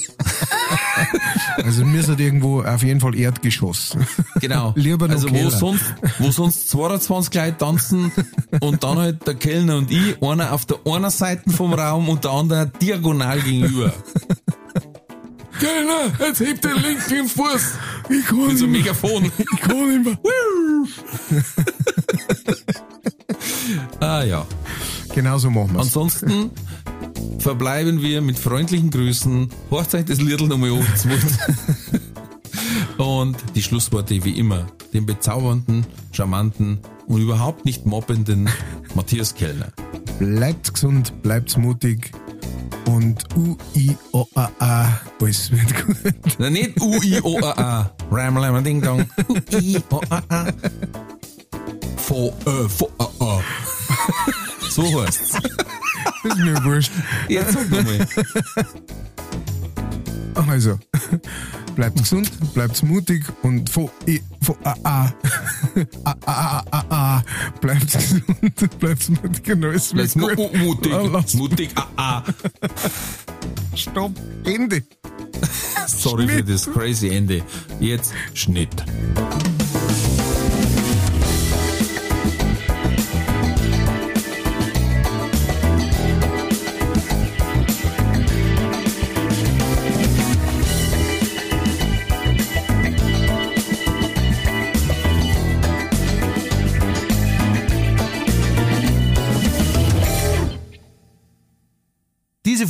Also 1.63 1.85
wir 1.85 2.03
sind 2.03 2.19
irgendwo 2.19 2.61
auf 2.61 2.83
jeden 2.83 2.99
Fall 2.99 3.15
Erdgeschoss. 3.15 3.97
Genau. 4.39 4.73
Lieber 4.75 5.09
also 5.09 5.29
wo 5.29 5.49
sonst, 5.49 5.83
wo 6.19 6.31
sonst 6.31 6.69
22 6.69 7.33
Leute 7.33 7.57
tanzen 7.57 8.11
und 8.61 8.83
dann 8.83 8.97
halt 8.97 9.27
der 9.27 9.35
Kellner 9.35 9.77
und 9.77 9.91
ich, 9.91 10.21
einer 10.21 10.53
auf 10.53 10.65
der 10.65 10.77
einen 10.85 11.09
Seite 11.09 11.49
vom 11.51 11.73
Raum 11.73 12.09
und 12.09 12.23
der 12.23 12.31
andere 12.31 12.71
diagonal 12.81 13.41
gegenüber. 13.41 13.93
Kellner, 15.61 16.11
jetzt 16.19 16.39
hebt 16.39 16.65
den 16.65 16.81
linken 16.81 17.29
Fuß. 17.29 17.73
Ich 18.09 18.25
kann 18.25 18.47
Mit 18.47 18.57
so 18.57 18.65
einem. 18.65 18.71
Megafon. 18.71 19.25
Ich 19.37 19.61
kann 19.61 20.03
nicht 20.03 20.05
mehr. 20.05 20.17
Ah 23.99 24.23
ja. 24.23 24.47
Genau 25.13 25.37
so 25.37 25.51
machen 25.51 25.73
wir's. 25.73 25.83
Ansonsten 25.83 26.49
verbleiben 27.37 28.01
wir 28.01 28.21
mit 28.21 28.39
freundlichen 28.39 28.89
Grüßen. 28.89 29.49
Horcht 29.69 29.93
euch 29.93 30.05
das 30.05 30.19
Liedl 30.19 30.47
nochmal 30.47 30.71
Wort. 30.71 30.87
Und 32.97 33.37
die 33.55 33.61
Schlussworte 33.61 34.23
wie 34.25 34.39
immer. 34.39 34.65
Den 34.93 35.05
bezaubernden, 35.05 35.85
charmanten 36.11 36.79
und 37.07 37.21
überhaupt 37.21 37.65
nicht 37.65 37.85
mobbenden 37.85 38.49
Matthias 38.95 39.35
Kellner. 39.35 39.71
Bleibt 40.17 40.73
gesund, 40.73 41.21
bleibt 41.21 41.55
mutig 41.57 42.11
und 42.85 43.23
U-I-O-A-A. 43.35 45.01
Alles 45.19 45.51
wird 45.51 45.85
gut. 45.85 46.37
Na, 46.37 46.49
nicht 46.49 46.79
U-I-O-A-A. 46.79 47.91
Ram, 48.11 48.63
ding, 48.63 48.81
dong. 48.81 49.05
U-I-O-A-A. 49.27 50.53
Fo, 51.97 52.33
äh, 52.45 52.69
fo, 52.69 52.89
a, 52.97 53.07
a. 53.23 53.41
So 54.69 54.83
heißt's. 55.01 55.31
Das 56.23 56.33
ist 56.33 56.37
mir 56.37 56.63
wurscht. 56.63 56.91
Jetzt 57.27 57.53
sag 57.53 57.69
nochmal. 57.69 58.07
Also, 60.35 60.79
bleibt 61.75 61.97
gesund, 61.97 62.29
bleibt 62.53 62.81
mutig 62.83 63.23
und 63.43 63.69
fo, 63.69 63.89
i, 64.07 64.21
fo, 64.41 64.55
a, 64.63 64.75
a. 64.83 65.13
ah, 66.05 66.15
ah, 66.25 66.63
ah, 66.71 66.83
ah. 66.89 67.21
Bleibt's 67.61 67.93
gesund, 67.93 68.79
bleibt's 68.79 69.09
mutig 69.09 69.53
und 69.55 69.65
alles 69.65 69.93
wird 69.93 70.03
Jetzt 70.05 70.15
mu 70.15 70.27
gut. 70.27 70.37
mu- 70.37 70.57
mutig, 70.65 70.91
lass- 71.11 71.33
mutig, 71.35 71.69
ah. 71.97 72.23
Stopp, 73.75 74.11
Ende. 74.45 74.83
Sorry 75.87 76.27
für 76.27 76.43
das 76.43 76.65
crazy 76.71 77.09
Ende. 77.09 77.43
Jetzt 77.79 78.13
Schnitt. 78.33 78.69